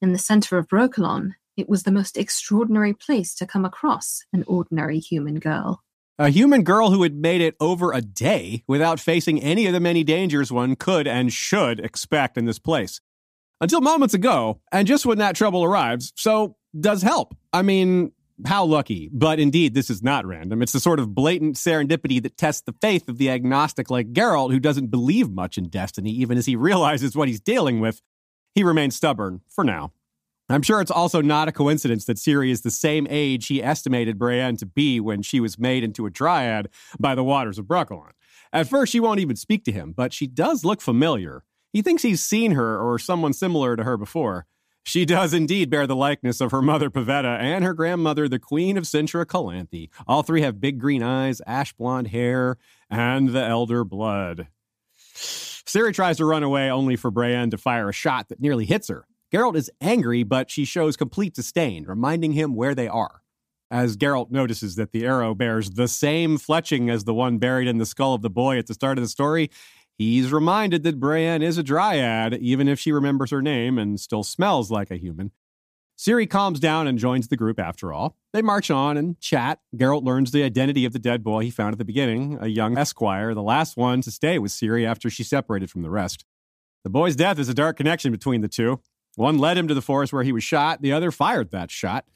In 0.00 0.12
the 0.12 0.18
centre 0.18 0.56
of 0.56 0.68
Brokilon, 0.68 1.34
it 1.56 1.68
was 1.68 1.82
the 1.82 1.92
most 1.92 2.16
extraordinary 2.16 2.94
place 2.94 3.34
to 3.34 3.46
come 3.46 3.66
across 3.66 4.24
an 4.32 4.44
ordinary 4.46 4.98
human 4.98 5.38
girl. 5.38 5.82
A 6.18 6.30
human 6.30 6.62
girl 6.62 6.90
who 6.90 7.02
had 7.02 7.14
made 7.14 7.40
it 7.40 7.56
over 7.60 7.92
a 7.92 8.00
day 8.00 8.64
without 8.66 9.00
facing 9.00 9.40
any 9.40 9.66
of 9.66 9.72
the 9.72 9.80
many 9.80 10.04
dangers 10.04 10.50
one 10.50 10.76
could 10.76 11.06
and 11.06 11.32
should 11.32 11.80
expect 11.80 12.38
in 12.38 12.46
this 12.46 12.58
place. 12.58 13.00
Until 13.60 13.80
moments 13.80 14.14
ago, 14.14 14.60
and 14.72 14.86
just 14.86 15.04
when 15.04 15.18
that 15.18 15.36
trouble 15.36 15.62
arrives, 15.62 16.12
so 16.16 16.56
does 16.78 17.02
help. 17.02 17.36
I 17.52 17.62
mean, 17.62 18.12
how 18.46 18.64
lucky. 18.64 19.10
But 19.12 19.38
indeed, 19.38 19.74
this 19.74 19.90
is 19.90 20.02
not 20.02 20.24
random. 20.24 20.62
It's 20.62 20.72
the 20.72 20.80
sort 20.80 20.98
of 20.98 21.14
blatant 21.14 21.56
serendipity 21.56 22.22
that 22.22 22.38
tests 22.38 22.62
the 22.62 22.74
faith 22.80 23.08
of 23.08 23.18
the 23.18 23.28
agnostic 23.30 23.90
like 23.90 24.12
Geralt, 24.12 24.52
who 24.52 24.60
doesn't 24.60 24.86
believe 24.86 25.30
much 25.30 25.58
in 25.58 25.68
destiny, 25.68 26.10
even 26.10 26.38
as 26.38 26.46
he 26.46 26.56
realizes 26.56 27.14
what 27.14 27.28
he's 27.28 27.40
dealing 27.40 27.80
with. 27.80 28.00
He 28.54 28.62
remains 28.62 28.96
stubborn 28.96 29.42
for 29.48 29.62
now. 29.62 29.92
I'm 30.48 30.62
sure 30.62 30.80
it's 30.80 30.90
also 30.90 31.20
not 31.20 31.46
a 31.46 31.52
coincidence 31.52 32.06
that 32.06 32.16
Ciri 32.16 32.50
is 32.50 32.62
the 32.62 32.72
same 32.72 33.06
age 33.08 33.46
he 33.46 33.62
estimated 33.62 34.18
Brienne 34.18 34.56
to 34.56 34.66
be 34.66 34.98
when 34.98 35.22
she 35.22 35.38
was 35.38 35.58
made 35.58 35.84
into 35.84 36.06
a 36.06 36.10
dryad 36.10 36.68
by 36.98 37.14
the 37.14 37.22
waters 37.22 37.58
of 37.58 37.66
Brokilon. 37.66 38.10
At 38.52 38.68
first, 38.68 38.90
she 38.90 38.98
won't 38.98 39.20
even 39.20 39.36
speak 39.36 39.64
to 39.64 39.72
him, 39.72 39.92
but 39.92 40.12
she 40.12 40.26
does 40.26 40.64
look 40.64 40.80
familiar. 40.80 41.44
He 41.72 41.82
thinks 41.82 42.02
he's 42.02 42.22
seen 42.22 42.52
her 42.52 42.78
or 42.78 42.98
someone 42.98 43.32
similar 43.32 43.76
to 43.76 43.84
her 43.84 43.96
before. 43.96 44.46
She 44.82 45.04
does 45.04 45.34
indeed 45.34 45.70
bear 45.70 45.86
the 45.86 45.94
likeness 45.94 46.40
of 46.40 46.52
her 46.52 46.62
mother 46.62 46.90
Pavetta 46.90 47.38
and 47.38 47.64
her 47.64 47.74
grandmother, 47.74 48.28
the 48.28 48.38
Queen 48.38 48.76
of 48.76 48.84
Cintra 48.84 49.26
Calanthe. 49.26 49.90
All 50.06 50.22
three 50.22 50.42
have 50.42 50.60
big 50.60 50.78
green 50.78 51.02
eyes, 51.02 51.40
ash 51.46 51.72
blonde 51.74 52.08
hair, 52.08 52.56
and 52.88 53.28
the 53.28 53.44
elder 53.44 53.84
blood. 53.84 54.48
Ciri 55.14 55.94
tries 55.94 56.16
to 56.16 56.24
run 56.24 56.42
away 56.42 56.70
only 56.70 56.96
for 56.96 57.10
Brienne 57.10 57.50
to 57.50 57.58
fire 57.58 57.90
a 57.90 57.92
shot 57.92 58.28
that 58.28 58.40
nearly 58.40 58.64
hits 58.64 58.88
her. 58.88 59.06
Geralt 59.32 59.54
is 59.54 59.70
angry, 59.80 60.24
but 60.24 60.50
she 60.50 60.64
shows 60.64 60.96
complete 60.96 61.34
disdain, 61.34 61.84
reminding 61.84 62.32
him 62.32 62.56
where 62.56 62.74
they 62.74 62.88
are. 62.88 63.22
As 63.70 63.96
Geralt 63.96 64.32
notices 64.32 64.74
that 64.74 64.90
the 64.90 65.06
arrow 65.06 65.32
bears 65.32 65.70
the 65.70 65.86
same 65.86 66.38
fletching 66.38 66.90
as 66.90 67.04
the 67.04 67.14
one 67.14 67.38
buried 67.38 67.68
in 67.68 67.78
the 67.78 67.86
skull 67.86 68.14
of 68.14 68.22
the 68.22 68.30
boy 68.30 68.58
at 68.58 68.66
the 68.66 68.74
start 68.74 68.98
of 68.98 69.04
the 69.04 69.08
story, 69.08 69.48
He's 70.00 70.32
reminded 70.32 70.82
that 70.84 70.98
Brienne 70.98 71.42
is 71.42 71.58
a 71.58 71.62
dryad, 71.62 72.32
even 72.32 72.68
if 72.68 72.80
she 72.80 72.90
remembers 72.90 73.32
her 73.32 73.42
name 73.42 73.76
and 73.76 74.00
still 74.00 74.22
smells 74.22 74.70
like 74.70 74.90
a 74.90 74.96
human. 74.96 75.30
Ciri 75.98 76.26
calms 76.26 76.58
down 76.58 76.86
and 76.86 76.98
joins 76.98 77.28
the 77.28 77.36
group 77.36 77.60
after 77.60 77.92
all. 77.92 78.16
They 78.32 78.40
march 78.40 78.70
on 78.70 78.96
and 78.96 79.20
chat. 79.20 79.60
Geralt 79.76 80.02
learns 80.02 80.30
the 80.30 80.42
identity 80.42 80.86
of 80.86 80.94
the 80.94 80.98
dead 80.98 81.22
boy 81.22 81.42
he 81.42 81.50
found 81.50 81.74
at 81.74 81.78
the 81.78 81.84
beginning, 81.84 82.38
a 82.40 82.46
young 82.46 82.78
esquire, 82.78 83.34
the 83.34 83.42
last 83.42 83.76
one 83.76 84.00
to 84.00 84.10
stay 84.10 84.38
with 84.38 84.52
Ciri 84.52 84.86
after 84.86 85.10
she 85.10 85.22
separated 85.22 85.70
from 85.70 85.82
the 85.82 85.90
rest. 85.90 86.24
The 86.82 86.88
boy's 86.88 87.14
death 87.14 87.38
is 87.38 87.50
a 87.50 87.54
dark 87.54 87.76
connection 87.76 88.10
between 88.10 88.40
the 88.40 88.48
two. 88.48 88.80
One 89.16 89.36
led 89.36 89.58
him 89.58 89.68
to 89.68 89.74
the 89.74 89.82
forest 89.82 90.14
where 90.14 90.22
he 90.22 90.32
was 90.32 90.42
shot, 90.42 90.80
the 90.80 90.94
other 90.94 91.10
fired 91.10 91.50
that 91.50 91.70
shot. 91.70 92.06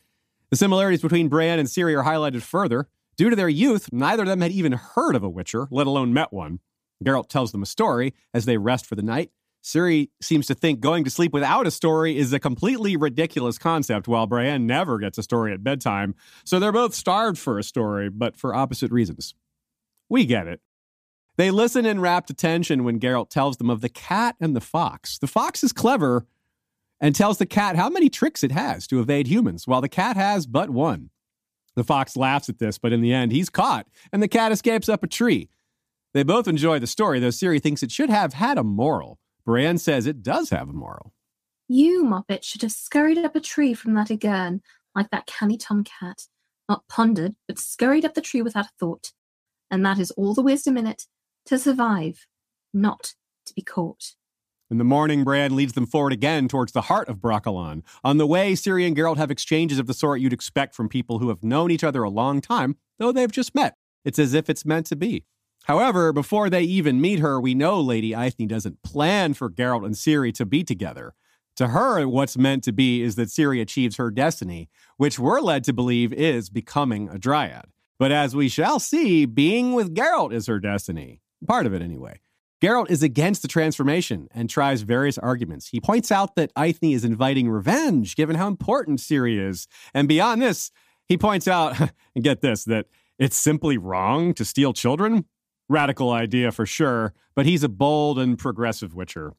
The 0.49 0.57
similarities 0.57 1.03
between 1.03 1.29
Brienne 1.29 1.59
and 1.59 1.69
Ciri 1.69 1.95
are 2.00 2.11
highlighted 2.11 2.41
further. 2.41 2.88
Due 3.19 3.29
to 3.29 3.37
their 3.37 3.50
youth, 3.50 3.93
neither 3.93 4.23
of 4.23 4.29
them 4.31 4.41
had 4.41 4.53
even 4.53 4.73
heard 4.73 5.14
of 5.14 5.23
a 5.23 5.29
Witcher, 5.29 5.69
let 5.71 5.87
alone 5.87 6.14
met 6.14 6.33
one. 6.33 6.61
Geralt 7.03 7.29
tells 7.29 7.53
them 7.53 7.63
a 7.63 7.67
story 7.67 8.15
as 8.33 8.45
they 8.45 8.57
rest 8.57 8.87
for 8.87 8.95
the 8.95 9.03
night. 9.03 9.31
Ciri 9.63 10.11
seems 10.21 10.47
to 10.47 10.55
think 10.55 10.81
going 10.81 11.05
to 11.05 11.11
sleep 11.11 11.33
without 11.33 11.67
a 11.67 11.71
story 11.71 12.19
is 12.19 12.35
a 12.35 12.39
completely 12.39 12.97
ridiculous 12.97 13.57
concept, 13.57 14.07
while 14.07 14.27
Brienne 14.27 14.67
never 14.67 14.99
gets 14.99 15.17
a 15.17 15.23
story 15.23 15.55
at 15.55 15.65
bedtime. 15.65 16.15
So 16.45 16.59
they're 16.59 16.71
both 16.71 16.95
starved 16.95 17.39
for 17.39 17.59
a 17.59 17.63
story, 17.63 18.11
but 18.11 18.37
for 18.37 18.55
opposite 18.55 18.93
reasons. 18.93 19.35
We 20.11 20.27
get 20.27 20.47
it. 20.47 20.61
They 21.37 21.51
listen 21.51 21.87
in 21.87 22.01
rapt 22.01 22.29
attention 22.31 22.85
when 22.85 23.01
Geralt 23.01 23.31
tells 23.31 23.57
them 23.57 23.71
of 23.71 23.81
the 23.81 23.89
cat 23.89 24.37
and 24.39 24.55
the 24.55 24.61
fox. 24.61 25.19
The 25.19 25.27
fox 25.27 25.65
is 25.65 25.73
clever 25.73 26.27
and 27.01 27.15
tells 27.15 27.39
the 27.39 27.47
cat 27.47 27.75
how 27.75 27.89
many 27.89 28.09
tricks 28.09 28.45
it 28.45 28.53
has 28.53 28.87
to 28.89 29.01
evade 29.01 29.27
humans, 29.27 29.67
while 29.67 29.81
the 29.81 29.89
cat 29.89 30.17
has 30.17 30.47
but 30.47 30.71
one. 30.71 31.11
The 31.75 31.85
fox 31.85 32.17
laughs 32.17 32.49
at 32.49 32.59
this, 32.59 32.79
but 32.79 32.93
in 32.93 33.01
the 33.01 33.13
end, 33.13 33.33
he's 33.33 33.51
caught, 33.51 33.89
and 34.13 34.23
the 34.23 34.29
cat 34.29 34.53
escapes 34.53 34.89
up 34.89 35.03
a 35.03 35.09
tree. 35.09 35.49
They 36.14 36.23
both 36.23 36.47
enjoy 36.47 36.78
the 36.78 36.87
story, 36.87 37.18
though 37.18 37.28
Ciri 37.28 37.61
thinks 37.61 37.83
it 37.83 37.90
should 37.90 38.09
have 38.09 38.35
had 38.35 38.56
a 38.56 38.62
moral. 38.62 39.18
Bran 39.44 39.78
says 39.78 40.06
it 40.06 40.23
does 40.23 40.50
have 40.50 40.68
a 40.68 40.73
moral. 40.73 41.12
You, 41.68 42.04
Moppet, 42.04 42.44
should 42.44 42.62
have 42.62 42.73
scurried 42.73 43.18
up 43.18 43.35
a 43.35 43.40
tree 43.40 43.75
from 43.75 43.94
that 43.94 44.11
again, 44.11 44.62
like 44.94 45.11
that 45.11 45.26
canny 45.26 45.59
tomcat. 45.59 46.23
Not 46.68 46.85
pondered, 46.88 47.35
but 47.49 47.59
scurried 47.59 48.04
up 48.04 48.14
the 48.14 48.21
tree 48.21 48.42
without 48.42 48.66
a 48.66 48.71
thought. 48.78 49.12
And 49.71 49.85
that 49.85 49.99
is 49.99 50.12
all 50.12 50.35
the 50.35 50.42
wisdom 50.42 50.76
in 50.76 50.87
it 50.87 51.02
to 51.47 51.59
survive, 51.59 52.26
not 52.73 53.14
to 53.47 53.54
be 53.54 53.62
caught. 53.62 54.14
In 54.71 54.78
the 54.78 54.85
morning, 54.85 55.25
Bran 55.25 55.54
leads 55.54 55.75
them 55.75 55.87
forward 55.87 56.12
again 56.12 56.49
towards 56.49 56.73
the 56.73 56.83
heart 56.83 57.09
of 57.09 57.18
Brokilon. 57.18 57.83
On 58.02 58.18
the 58.18 58.26
way, 58.26 58.52
Ciri 58.52 58.87
and 58.87 58.97
Geralt 58.97 59.18
have 59.18 59.30
exchanges 59.30 59.78
of 59.78 59.87
the 59.87 59.94
sort 59.94 60.21
you'd 60.21 60.33
expect 60.33 60.75
from 60.75 60.88
people 60.88 61.18
who 61.18 61.28
have 61.28 61.42
known 61.42 61.71
each 61.71 61.85
other 61.85 62.02
a 62.02 62.09
long 62.09 62.40
time, 62.40 62.76
though 62.99 63.12
they've 63.12 63.30
just 63.30 63.54
met. 63.54 63.76
It's 64.04 64.18
as 64.18 64.33
if 64.33 64.49
it's 64.49 64.64
meant 64.64 64.87
to 64.87 64.97
be. 64.97 65.25
However, 65.64 66.12
before 66.12 66.50
they 66.50 66.62
even 66.62 67.00
meet 67.00 67.21
her, 67.21 67.40
we 67.40 67.54
know 67.54 67.80
Lady 67.80 68.11
Eithne 68.11 68.49
doesn't 68.49 68.83
plan 68.83 69.33
for 69.35 69.50
Geralt 69.50 69.87
and 69.87 69.94
Ciri 69.94 70.33
to 70.35 70.44
be 70.44 70.62
together. 70.62 71.14
To 71.56 71.68
her, 71.68 72.06
what's 72.06 72.37
meant 72.37 72.64
to 72.64 72.73
be 72.73 73.02
is 73.02 73.14
that 73.14 73.28
Ciri 73.28 73.61
achieves 73.62 73.97
her 73.97 74.11
destiny, 74.11 74.68
which 74.97 75.18
we're 75.18 75.40
led 75.40 75.64
to 75.64 75.73
believe 75.73 76.12
is 76.12 76.50
becoming 76.50 77.09
a 77.09 77.18
dryad. 77.18 77.66
But 77.99 78.12
as 78.12 78.37
we 78.37 78.49
shall 78.49 78.78
see, 78.78 79.25
being 79.25 79.73
with 79.73 79.94
Geralt 79.94 80.35
is 80.35 80.47
her 80.49 80.59
destiny. 80.59 81.21
Part 81.47 81.64
of 81.64 81.73
it, 81.73 81.80
anyway. 81.80 82.21
Geralt 82.61 82.90
is 82.90 83.02
against 83.02 83.42
the 83.42 83.49
transformation 83.49 84.28
and 84.33 84.50
tries 84.50 84.83
various 84.83 85.16
arguments. 85.16 85.68
He 85.68 85.80
points 85.80 86.11
out 86.11 86.35
that 86.37 86.54
Eithne 86.54 86.94
is 86.94 87.04
inviting 87.04 87.49
revenge, 87.49 88.16
given 88.16 88.37
how 88.37 88.49
important 88.49 88.99
Ciri 88.99 89.38
is. 89.38 89.66
And 89.94 90.09
beyond 90.09 90.42
this, 90.42 90.71
he 91.06 91.16
points 91.16 91.47
out, 91.47 91.78
and 91.78 91.92
get 92.23 92.40
this, 92.40 92.64
that 92.64 92.87
it's 93.18 93.37
simply 93.37 93.78
wrong 93.78 94.35
to 94.35 94.44
steal 94.44 94.73
children. 94.73 95.26
Radical 95.68 96.11
idea 96.11 96.52
for 96.52 96.66
sure, 96.66 97.14
but 97.35 97.47
he's 97.47 97.62
a 97.62 97.68
bold 97.68 98.18
and 98.18 98.38
progressive 98.38 98.94
Witcher. 98.94 99.33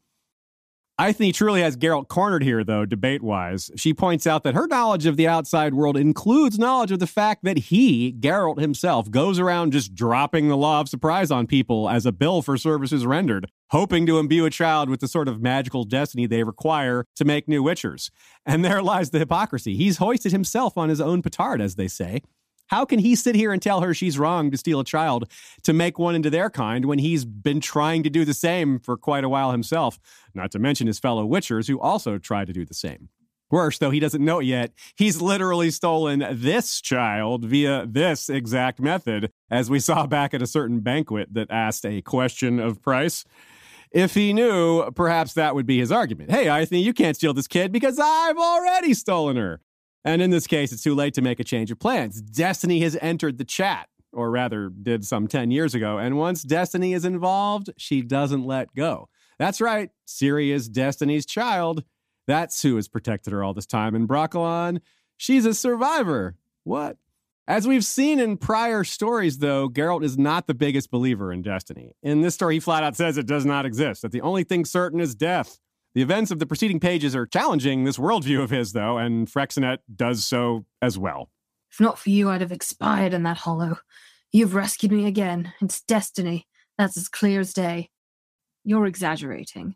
I 0.98 1.12
think 1.12 1.26
he 1.26 1.32
truly 1.34 1.62
has 1.62 1.76
Geralt 1.76 2.08
cornered 2.08 2.42
here, 2.42 2.64
though, 2.64 2.86
debate 2.86 3.22
wise. 3.22 3.70
She 3.76 3.94
points 3.94 4.26
out 4.26 4.44
that 4.44 4.56
her 4.56 4.66
knowledge 4.66 5.06
of 5.06 5.18
the 5.18 5.28
outside 5.28 5.74
world 5.74 5.98
includes 5.98 6.58
knowledge 6.58 6.92
of 6.92 7.00
the 7.00 7.08
fact 7.08 7.44
that 7.44 7.58
he, 7.58 8.14
Geralt 8.14 8.62
himself, 8.62 9.12
goes 9.12 9.38
around 9.38 9.74
just 9.74 9.94
dropping 9.94 10.48
the 10.48 10.56
law 10.56 10.80
of 10.80 10.88
surprise 10.88 11.32
on 11.32 11.48
people 11.48 11.90
as 11.90 12.06
a 12.06 12.14
bill 12.14 12.42
for 12.42 12.56
services 12.56 13.06
rendered, 13.06 13.52
hoping 13.72 14.06
to 14.06 14.20
imbue 14.20 14.46
a 14.46 14.50
child 14.50 14.90
with 14.90 15.02
the 15.02 15.10
sort 15.10 15.28
of 15.28 15.42
magical 15.42 15.84
destiny 15.84 16.28
they 16.28 16.44
require 16.44 17.04
to 17.18 17.26
make 17.26 17.50
new 17.50 17.62
Witchers. 17.62 18.10
And 18.46 18.64
there 18.64 18.82
lies 18.82 19.10
the 19.10 19.20
hypocrisy. 19.20 19.76
He's 19.76 19.98
hoisted 19.98 20.32
himself 20.32 20.78
on 20.78 20.88
his 20.88 21.02
own 21.02 21.22
petard, 21.22 21.62
as 21.62 21.76
they 21.76 21.90
say. 21.90 22.22
How 22.68 22.86
can 22.86 23.00
he 23.00 23.16
sit 23.16 23.36
here 23.36 23.52
and 23.52 23.62
tell 23.62 23.82
her 23.82 23.94
she's 23.94 24.18
wrong 24.18 24.52
to 24.52 24.58
steal 24.58 24.80
a 24.80 24.86
child 24.86 25.32
to 25.64 25.74
make 25.74 26.00
one 26.00 26.16
into 26.16 26.30
their 26.30 26.50
kind 26.50 26.86
when 26.86 27.00
he's 27.00 27.26
been 27.26 27.62
trying 27.62 28.04
to 28.04 28.10
do 28.10 28.26
the 28.26 28.34
same 28.34 28.80
for 28.80 28.98
quite 28.98 29.24
a 29.24 29.30
while 29.30 29.52
himself? 29.52 30.00
Not 30.34 30.52
to 30.52 30.60
mention 30.60 30.88
his 30.88 31.00
fellow 31.00 31.28
Witchers 31.28 31.68
who 31.68 31.80
also 31.80 32.18
try 32.18 32.46
to 32.46 32.54
do 32.54 32.66
the 32.66 32.74
same. 32.74 33.10
Worse, 33.52 33.78
though 33.78 33.92
he 33.92 34.00
doesn't 34.00 34.26
know 34.26 34.40
it 34.40 34.46
yet, 34.46 34.72
he's 34.96 35.22
literally 35.22 35.70
stolen 35.70 36.26
this 36.32 36.82
child 36.82 37.46
via 37.46 37.86
this 37.86 38.28
exact 38.28 38.80
method, 38.80 39.32
as 39.52 39.70
we 39.70 39.80
saw 39.80 40.08
back 40.08 40.34
at 40.34 40.42
a 40.42 40.48
certain 40.48 40.80
banquet 40.80 41.34
that 41.34 41.52
asked 41.52 41.86
a 41.86 42.02
question 42.02 42.60
of 42.60 42.82
price. 42.82 43.24
If 43.92 44.16
he 44.16 44.34
knew, 44.34 44.92
perhaps 44.92 45.34
that 45.34 45.54
would 45.54 45.68
be 45.68 45.78
his 45.78 45.92
argument. 45.92 46.32
Hey, 46.32 46.66
think 46.66 46.84
you 46.84 46.94
can't 46.94 47.16
steal 47.16 47.34
this 47.34 47.48
kid 47.48 47.72
because 47.72 48.00
I've 48.00 48.38
already 48.38 48.94
stolen 48.94 49.38
her. 49.38 49.62
And 50.06 50.22
in 50.22 50.30
this 50.30 50.46
case, 50.46 50.72
it's 50.72 50.84
too 50.84 50.94
late 50.96 51.16
to 51.16 51.22
make 51.22 51.40
a 51.40 51.44
change 51.44 51.72
of 51.72 51.80
plans. 51.80 52.22
Destiny 52.22 52.80
has 52.82 52.96
entered 53.02 53.40
the 53.40 53.44
chat, 53.44 53.90
or 54.14 54.30
rather, 54.30 54.70
did 54.70 55.04
some 55.04 55.28
10 55.28 55.50
years 55.50 55.74
ago. 55.74 55.98
And 55.98 56.18
once 56.18 56.44
Destiny 56.44 56.94
is 56.94 57.04
involved, 57.04 57.72
she 57.76 58.04
doesn't 58.04 58.46
let 58.46 58.74
go. 58.76 59.10
That's 59.40 59.60
right, 59.60 59.90
Ciri 60.08 60.50
is 60.54 60.70
Destiny's 60.70 61.26
child. 61.26 61.84
That's 62.28 62.62
who 62.62 62.76
has 62.76 62.88
protected 62.88 63.34
her 63.34 63.44
all 63.44 63.54
this 63.54 63.66
time. 63.66 63.96
And 63.96 64.08
Brokilon, 64.08 64.80
she's 65.18 65.46
a 65.46 65.54
survivor. 65.54 66.36
What? 66.64 66.98
As 67.48 67.68
we've 67.68 67.86
seen 67.86 68.20
in 68.20 68.38
prior 68.38 68.84
stories, 68.84 69.40
though, 69.40 69.70
Geralt 69.70 70.04
is 70.04 70.18
not 70.18 70.48
the 70.48 70.56
biggest 70.56 70.90
believer 70.90 71.32
in 71.32 71.42
destiny. 71.42 71.96
In 72.02 72.22
this 72.22 72.34
story, 72.34 72.56
he 72.56 72.60
flat 72.60 72.84
out 72.84 72.96
says 72.96 73.18
it 73.18 73.28
does 73.28 73.46
not 73.46 73.66
exist, 73.66 74.02
that 74.02 74.12
the 74.12 74.22
only 74.22 74.44
thing 74.44 74.66
certain 74.66 75.00
is 75.00 75.14
death. 75.14 75.60
The 75.96 76.02
events 76.02 76.30
of 76.30 76.40
the 76.40 76.46
preceding 76.46 76.82
pages 76.82 77.16
are 77.16 77.26
challenging 77.26 77.86
this 77.86 77.98
worldview 77.98 78.44
of 78.44 78.50
his, 78.50 78.74
though, 78.74 78.98
and 78.98 79.30
Freixenet 79.30 79.78
does 79.96 80.26
so 80.26 80.66
as 80.82 80.98
well. 80.98 81.30
If 81.72 81.80
not 81.80 81.98
for 81.98 82.10
you, 82.10 82.30
I'd 82.30 82.42
have 82.42 82.52
expired 82.52 83.14
in 83.14 83.24
that 83.24 83.38
hollow. 83.38 83.78
You've 84.34 84.56
rescued 84.56 84.92
me 84.92 85.06
again. 85.06 85.54
It's 85.62 85.82
destiny. 85.82 86.48
That's 86.78 86.98
as 86.98 87.08
clear 87.08 87.40
as 87.40 87.54
day. 87.54 87.92
You're 88.66 88.86
exaggerating. 88.86 89.76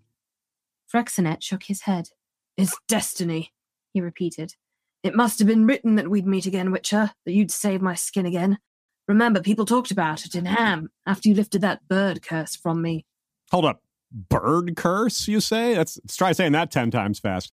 Freixenet 0.94 1.42
shook 1.42 1.64
his 1.64 1.84
head. 1.84 2.10
It's 2.58 2.78
destiny, 2.90 3.54
he 3.94 4.02
repeated. 4.02 4.56
It 5.04 5.16
must 5.16 5.40
have 5.40 5.48
been 5.48 5.66
written 5.66 5.96
that 5.96 6.10
we'd 6.10 6.28
meet 6.28 6.46
again, 6.46 6.74
Witcher, 6.74 7.12
that 7.26 7.32
you'd 7.32 7.50
save 7.50 7.82
my 7.82 7.96
skin 7.96 8.26
again. 8.26 8.58
Remember, 9.08 9.42
people 9.42 9.66
talked 9.66 9.90
about 9.90 10.26
it 10.26 10.36
in 10.36 10.46
Ham 10.46 10.90
after 11.06 11.30
you 11.30 11.36
lifted 11.36 11.62
that 11.62 11.88
bird 11.88 12.22
curse 12.22 12.58
from 12.58 12.82
me. 12.82 13.06
Hold 13.52 13.64
up 13.64 13.82
bird 14.12 14.76
curse, 14.76 15.28
you 15.28 15.40
say? 15.40 15.78
Let's, 15.78 16.00
let's 16.04 16.16
try 16.16 16.32
saying 16.32 16.54
that 16.54 16.72
10 16.72 16.92
times 16.92 17.20
fast. 17.20 17.52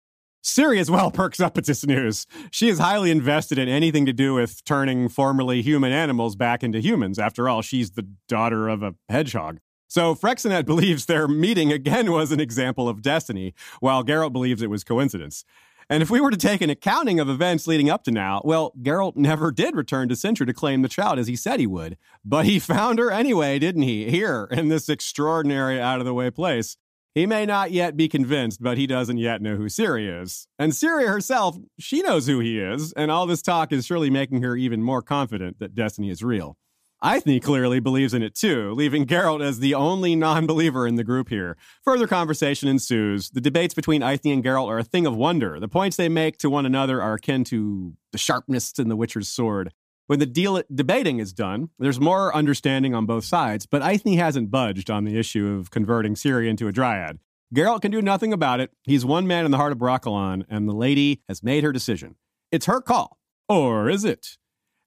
Ciri 0.43 0.79
as 0.79 0.91
well 0.91 1.11
perks 1.13 1.41
up 1.41 1.59
at 1.59 1.67
this 1.67 1.87
news. 1.87 2.27
She 2.51 2.69
is 2.69 2.79
highly 2.79 3.11
invested 3.11 3.59
in 3.59 3.69
anything 3.69 4.07
to 4.07 4.13
do 4.13 4.35
with 4.35 4.65
turning 4.65 5.09
formerly 5.09 5.63
human 5.63 5.93
animals 5.93 6.37
back 6.37 6.63
into 6.63 6.81
humans. 6.81 7.19
After 7.19 7.49
all, 7.49 7.63
she's 7.63 7.93
the 7.93 8.09
daughter 8.29 8.69
of 8.69 8.83
a 8.83 8.95
hedgehog. 9.09 9.59
So 9.89 10.15
Freixenet 10.15 10.67
believes 10.67 11.07
their 11.07 11.29
meeting 11.29 11.73
again 11.73 12.11
was 12.11 12.33
an 12.33 12.41
example 12.41 12.89
of 12.89 13.03
destiny, 13.03 13.55
while 13.81 14.05
Geralt 14.05 14.33
believes 14.33 14.63
it 14.63 14.71
was 14.71 14.85
coincidence. 14.85 15.45
And 15.91 16.05
if 16.05 16.09
we 16.09 16.21
were 16.21 16.31
to 16.31 16.37
take 16.37 16.61
an 16.61 16.71
accounting 16.71 17.19
of 17.19 17.29
events 17.29 17.67
leading 17.67 17.91
up 17.91 18.05
to 18.05 18.13
now, 18.13 18.41
well, 18.45 18.73
Geralt 18.81 19.17
never 19.17 19.51
did 19.51 19.75
return 19.75 20.09
to 20.09 20.15
Cintra 20.15 20.47
to 20.47 20.55
claim 20.55 20.83
the 20.83 20.89
child 20.89 21.19
as 21.19 21.27
he 21.27 21.35
said 21.35 21.59
he 21.59 21.67
would. 21.67 21.99
But 22.25 22.47
he 22.47 22.59
found 22.61 23.01
her 23.01 23.11
anyway, 23.11 23.59
didn't 23.59 23.83
he? 23.83 24.09
Here, 24.09 24.47
in 24.53 24.69
this 24.69 24.89
extraordinary 24.89 25.81
out 25.81 25.99
of 25.99 26.07
the 26.07 26.15
way 26.15 26.31
place. 26.31 26.77
He 27.13 27.27
may 27.27 27.45
not 27.45 27.73
yet 27.73 27.97
be 27.97 28.09
convinced, 28.09 28.63
but 28.63 28.79
he 28.79 28.87
doesn't 28.87 29.19
yet 29.19 29.43
know 29.43 29.57
who 29.57 29.65
Ciri 29.65 30.23
is. 30.23 30.47
And 30.61 30.71
Ciri 30.71 31.09
herself, 31.09 31.59
she 31.77 32.03
knows 32.03 32.29
who 32.29 32.39
he 32.39 32.61
is, 32.61 32.93
and 32.93 33.11
all 33.11 33.27
this 33.27 33.43
talk 33.43 33.73
is 33.73 33.85
surely 33.85 34.11
making 34.11 34.43
her 34.43 34.55
even 34.55 34.81
more 34.81 35.03
confident 35.03 35.59
that 35.59 35.75
destiny 35.75 36.09
is 36.09 36.23
real. 36.23 36.57
Eithne 37.03 37.43
clearly 37.43 37.81
believes 37.81 38.13
in 38.13 38.23
it 38.23 38.35
too, 38.35 38.73
leaving 38.73 39.07
Geralt 39.07 39.43
as 39.43 39.61
the 39.61 39.75
only 39.75 40.15
non 40.15 40.47
believer 40.47 40.87
in 40.87 40.97
the 40.97 41.05
group 41.05 41.31
here. 41.31 41.57
Further 41.83 42.07
conversation 42.07 42.69
ensues. 42.69 43.31
The 43.31 43.41
debates 43.41 43.73
between 43.73 44.03
Eithne 44.03 44.35
and 44.35 44.45
Geralt 44.45 44.69
are 44.69 44.79
a 44.79 44.85
thing 44.85 45.07
of 45.07 45.17
wonder. 45.17 45.59
The 45.59 45.69
points 45.69 45.97
they 45.97 46.11
make 46.11 46.37
to 46.39 46.51
one 46.51 46.67
another 46.67 47.01
are 47.01 47.15
akin 47.15 47.45
to 47.45 47.95
the 48.13 48.19
sharpness 48.19 48.79
in 48.79 48.89
the 48.91 48.97
Witcher's 48.97 49.29
sword. 49.29 49.73
When 50.09 50.19
the 50.19 50.27
deal- 50.27 50.63
debating 50.75 51.21
is 51.21 51.33
done, 51.33 51.71
there's 51.79 52.01
more 52.01 52.35
understanding 52.35 52.95
on 52.95 53.07
both 53.07 53.25
sides, 53.25 53.65
but 53.65 53.81
Eithne 53.81 54.17
hasn't 54.17 54.51
budged 54.51 54.91
on 54.91 55.05
the 55.05 55.17
issue 55.17 55.47
of 55.49 55.71
converting 55.71 56.15
Ciri 56.15 56.49
into 56.49 56.69
a 56.69 56.73
dryad. 56.73 57.19
Geralt 57.55 57.81
can 57.81 57.91
do 57.91 58.03
nothing 58.03 58.33
about 58.33 58.61
it. 58.61 58.73
He's 58.83 59.05
one 59.07 59.27
man 59.27 59.45
in 59.45 59.53
the 59.53 59.57
heart 59.57 59.73
of 59.73 59.79
Brokilon, 59.79 60.45
and 60.51 60.69
the 60.69 60.75
lady 60.75 61.23
has 61.29 61.43
made 61.43 61.65
her 61.65 61.73
decision. 61.73 62.17
It's 62.53 62.67
her 62.67 62.81
call. 62.81 63.19
Or 63.49 63.89
is 63.89 64.05
it? 64.05 64.37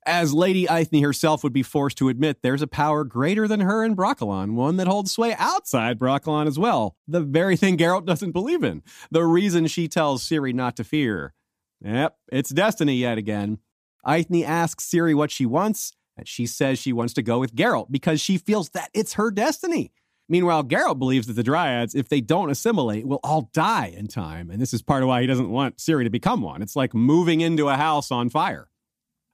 As 0.05 0.33
Lady 0.33 0.65
Eithne 0.65 1.03
herself 1.03 1.43
would 1.43 1.53
be 1.53 1.63
forced 1.63 1.97
to 1.99 2.09
admit, 2.09 2.41
there's 2.41 2.61
a 2.61 2.67
power 2.67 3.03
greater 3.03 3.47
than 3.47 3.61
her 3.61 3.83
in 3.83 3.95
Brokilon, 3.95 4.53
one 4.53 4.77
that 4.77 4.87
holds 4.87 5.11
sway 5.11 5.35
outside 5.37 5.99
Brokilon 5.99 6.47
as 6.47 6.59
well. 6.59 6.97
The 7.07 7.21
very 7.21 7.55
thing 7.55 7.77
Geralt 7.77 8.05
doesn't 8.05 8.31
believe 8.31 8.63
in. 8.63 8.83
The 9.11 9.23
reason 9.23 9.67
she 9.67 9.87
tells 9.87 10.23
Ciri 10.23 10.53
not 10.53 10.75
to 10.77 10.83
fear. 10.83 11.33
Yep, 11.81 12.17
it's 12.31 12.49
destiny 12.49 12.95
yet 12.95 13.17
again. 13.17 13.59
Eithne 14.05 14.45
asks 14.45 14.85
Ciri 14.85 15.15
what 15.15 15.31
she 15.31 15.45
wants, 15.45 15.93
and 16.17 16.27
she 16.27 16.45
says 16.45 16.79
she 16.79 16.93
wants 16.93 17.13
to 17.13 17.21
go 17.21 17.39
with 17.39 17.55
Geralt 17.55 17.91
because 17.91 18.19
she 18.19 18.37
feels 18.37 18.69
that 18.69 18.89
it's 18.93 19.13
her 19.13 19.31
destiny. 19.31 19.91
Meanwhile, 20.29 20.63
Geralt 20.63 20.99
believes 20.99 21.27
that 21.27 21.33
the 21.33 21.43
Dryads, 21.43 21.95
if 21.95 22.09
they 22.09 22.21
don't 22.21 22.49
assimilate, 22.49 23.05
will 23.05 23.19
all 23.23 23.49
die 23.53 23.93
in 23.95 24.07
time. 24.07 24.49
And 24.49 24.61
this 24.61 24.73
is 24.73 24.81
part 24.81 25.03
of 25.03 25.09
why 25.09 25.21
he 25.21 25.27
doesn't 25.27 25.49
want 25.49 25.77
Ciri 25.77 26.03
to 26.05 26.09
become 26.09 26.41
one. 26.41 26.61
It's 26.61 26.75
like 26.75 26.93
moving 26.93 27.41
into 27.41 27.69
a 27.69 27.75
house 27.75 28.11
on 28.11 28.29
fire. 28.29 28.69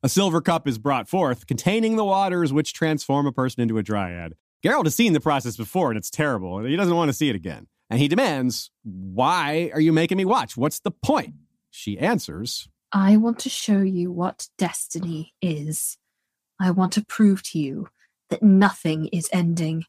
A 0.02 0.10
silver 0.10 0.40
cup 0.42 0.68
is 0.68 0.78
brought 0.78 1.10
forth, 1.10 1.46
containing 1.46 1.98
the 1.98 2.06
waters 2.06 2.54
which 2.54 2.74
transform 2.74 3.26
a 3.28 3.32
person 3.34 3.62
into 3.62 3.78
a 3.78 3.84
dryad. 3.84 4.34
Geralt 4.64 4.86
has 4.86 4.96
seen 4.96 5.14
the 5.14 5.20
process 5.20 5.58
before, 5.58 5.90
and 5.92 5.98
it's 5.98 6.10
terrible. 6.10 6.64
He 6.64 6.76
doesn't 6.76 6.96
want 6.96 7.10
to 7.10 7.14
see 7.14 7.30
it 7.30 7.36
again. 7.36 7.68
And 7.90 8.00
he 8.00 8.08
demands, 8.08 8.72
Why 8.84 9.72
are 9.74 9.82
you 9.82 9.92
making 9.92 10.18
me 10.18 10.26
watch? 10.26 10.56
What's 10.56 10.80
the 10.80 10.92
point? 10.92 11.34
She 11.70 11.98
answers, 11.98 12.70
I 12.92 13.18
want 13.18 13.40
to 13.40 13.50
show 13.50 13.82
you 13.82 14.12
what 14.12 14.48
destiny 14.58 15.34
is. 15.42 15.98
I 16.60 16.72
want 16.72 16.94
to 16.94 17.06
prove 17.06 17.44
to 17.44 17.60
you 17.60 17.88
that 18.30 18.42
nothing 18.44 19.08
is 19.08 19.30
ending. 19.34 19.86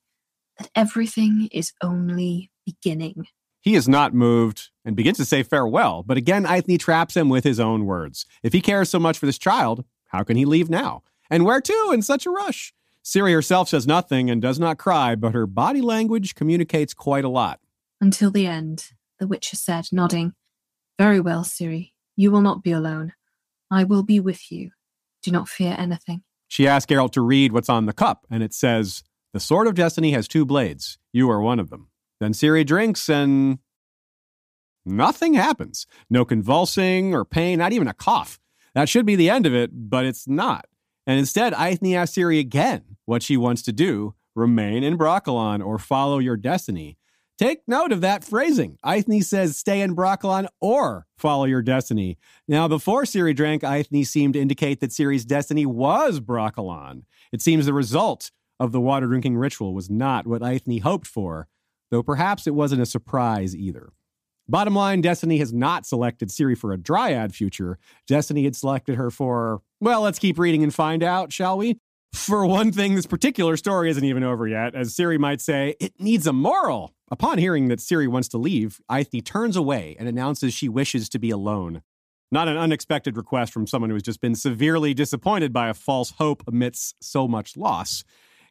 that 0.58 0.70
everything 0.74 1.48
is 1.52 1.72
only 1.82 2.50
beginning. 2.66 3.26
He 3.62 3.74
is 3.74 3.88
not 3.88 4.12
moved 4.14 4.70
and 4.84 4.96
begins 4.96 5.18
to 5.18 5.24
say 5.24 5.42
farewell, 5.42 6.02
but 6.02 6.16
again, 6.16 6.44
Eithne 6.44 6.78
traps 6.78 7.16
him 7.16 7.28
with 7.28 7.44
his 7.44 7.58
own 7.60 7.86
words. 7.86 8.26
If 8.42 8.52
he 8.52 8.60
cares 8.60 8.90
so 8.90 8.98
much 8.98 9.18
for 9.18 9.26
this 9.26 9.38
child, 9.38 9.84
how 10.10 10.22
can 10.22 10.36
he 10.36 10.44
leave 10.44 10.68
now? 10.68 11.02
And 11.30 11.44
where 11.44 11.60
to 11.60 11.90
in 11.92 12.02
such 12.02 12.26
a 12.26 12.30
rush? 12.30 12.72
Ciri 13.04 13.32
herself 13.32 13.68
says 13.68 13.86
nothing 13.86 14.28
and 14.28 14.42
does 14.42 14.58
not 14.58 14.78
cry, 14.78 15.14
but 15.14 15.34
her 15.34 15.46
body 15.46 15.80
language 15.80 16.34
communicates 16.34 16.92
quite 16.92 17.24
a 17.24 17.28
lot. 17.28 17.60
Until 18.00 18.30
the 18.30 18.46
end, 18.46 18.90
the 19.18 19.26
Witcher 19.26 19.56
said, 19.56 19.88
nodding. 19.92 20.34
Very 20.98 21.20
well, 21.20 21.44
Ciri. 21.44 21.92
You 22.16 22.30
will 22.30 22.42
not 22.42 22.62
be 22.62 22.72
alone. 22.72 23.12
I 23.70 23.84
will 23.84 24.02
be 24.02 24.20
with 24.20 24.50
you. 24.52 24.72
Do 25.22 25.30
not 25.30 25.48
fear 25.48 25.74
anything. 25.78 26.22
She 26.48 26.66
asks 26.66 26.92
Geralt 26.92 27.12
to 27.12 27.20
read 27.20 27.52
what's 27.52 27.68
on 27.68 27.86
the 27.86 27.92
cup, 27.92 28.26
and 28.30 28.42
it 28.42 28.52
says, 28.52 29.04
The 29.32 29.40
Sword 29.40 29.68
of 29.68 29.74
Destiny 29.74 30.12
has 30.12 30.26
two 30.26 30.44
blades. 30.44 30.98
You 31.12 31.30
are 31.30 31.40
one 31.40 31.60
of 31.60 31.70
them. 31.70 31.88
Then 32.18 32.32
Ciri 32.32 32.66
drinks, 32.66 33.08
and 33.08 33.60
nothing 34.84 35.34
happens. 35.34 35.86
No 36.10 36.24
convulsing 36.24 37.14
or 37.14 37.24
pain, 37.24 37.60
not 37.60 37.72
even 37.72 37.86
a 37.86 37.94
cough. 37.94 38.40
That 38.74 38.88
should 38.88 39.06
be 39.06 39.16
the 39.16 39.30
end 39.30 39.46
of 39.46 39.54
it, 39.54 39.70
but 39.72 40.04
it's 40.04 40.28
not. 40.28 40.66
And 41.06 41.18
instead, 41.18 41.52
Eithne 41.54 41.96
asks 41.96 42.16
Ciri 42.16 42.38
again 42.38 42.96
what 43.04 43.22
she 43.22 43.36
wants 43.36 43.62
to 43.62 43.72
do 43.72 44.14
remain 44.34 44.84
in 44.84 44.96
Brokilon 44.96 45.64
or 45.64 45.78
follow 45.78 46.18
your 46.18 46.36
destiny. 46.36 46.96
Take 47.36 47.62
note 47.66 47.90
of 47.90 48.02
that 48.02 48.22
phrasing. 48.22 48.76
Eithne 48.84 49.24
says 49.24 49.56
stay 49.56 49.80
in 49.80 49.96
Brokilon 49.96 50.46
or 50.60 51.06
follow 51.16 51.46
your 51.46 51.62
destiny. 51.62 52.18
Now, 52.46 52.68
before 52.68 53.04
Ciri 53.04 53.34
drank, 53.34 53.62
Eithne 53.62 54.06
seemed 54.06 54.34
to 54.34 54.40
indicate 54.40 54.80
that 54.80 54.90
Ciri's 54.90 55.24
destiny 55.24 55.64
was 55.64 56.20
Brokilon. 56.20 57.04
It 57.32 57.40
seems 57.40 57.64
the 57.64 57.72
result 57.72 58.30
of 58.58 58.72
the 58.72 58.80
water 58.80 59.06
drinking 59.06 59.38
ritual 59.38 59.72
was 59.72 59.88
not 59.88 60.26
what 60.26 60.42
Eithne 60.42 60.82
hoped 60.82 61.06
for, 61.06 61.48
though 61.90 62.02
perhaps 62.02 62.46
it 62.46 62.54
wasn't 62.54 62.82
a 62.82 62.86
surprise 62.86 63.56
either. 63.56 63.90
Bottom 64.50 64.74
line, 64.74 65.00
Destiny 65.00 65.38
has 65.38 65.52
not 65.52 65.86
selected 65.86 66.28
Ciri 66.28 66.58
for 66.58 66.72
a 66.72 66.76
Dryad 66.76 67.32
future. 67.32 67.78
Destiny 68.08 68.42
had 68.42 68.56
selected 68.56 68.96
her 68.96 69.08
for, 69.08 69.62
well, 69.80 70.00
let's 70.00 70.18
keep 70.18 70.40
reading 70.40 70.64
and 70.64 70.74
find 70.74 71.04
out, 71.04 71.32
shall 71.32 71.56
we? 71.56 71.78
For 72.12 72.44
one 72.44 72.72
thing, 72.72 72.96
this 72.96 73.06
particular 73.06 73.56
story 73.56 73.90
isn't 73.90 74.04
even 74.04 74.24
over 74.24 74.48
yet. 74.48 74.74
As 74.74 74.92
Ciri 74.92 75.20
might 75.20 75.40
say, 75.40 75.76
it 75.78 75.92
needs 76.00 76.26
a 76.26 76.32
moral. 76.32 76.92
Upon 77.12 77.38
hearing 77.38 77.68
that 77.68 77.78
Ciri 77.78 78.08
wants 78.08 78.26
to 78.28 78.38
leave, 78.38 78.80
Eithne 78.90 79.24
turns 79.24 79.54
away 79.54 79.94
and 80.00 80.08
announces 80.08 80.52
she 80.52 80.68
wishes 80.68 81.08
to 81.10 81.20
be 81.20 81.30
alone. 81.30 81.82
Not 82.32 82.48
an 82.48 82.56
unexpected 82.56 83.16
request 83.16 83.52
from 83.52 83.68
someone 83.68 83.90
who 83.90 83.94
has 83.94 84.02
just 84.02 84.20
been 84.20 84.34
severely 84.34 84.94
disappointed 84.94 85.52
by 85.52 85.68
a 85.68 85.74
false 85.74 86.10
hope 86.18 86.42
amidst 86.48 86.96
so 87.00 87.28
much 87.28 87.56
loss. 87.56 88.02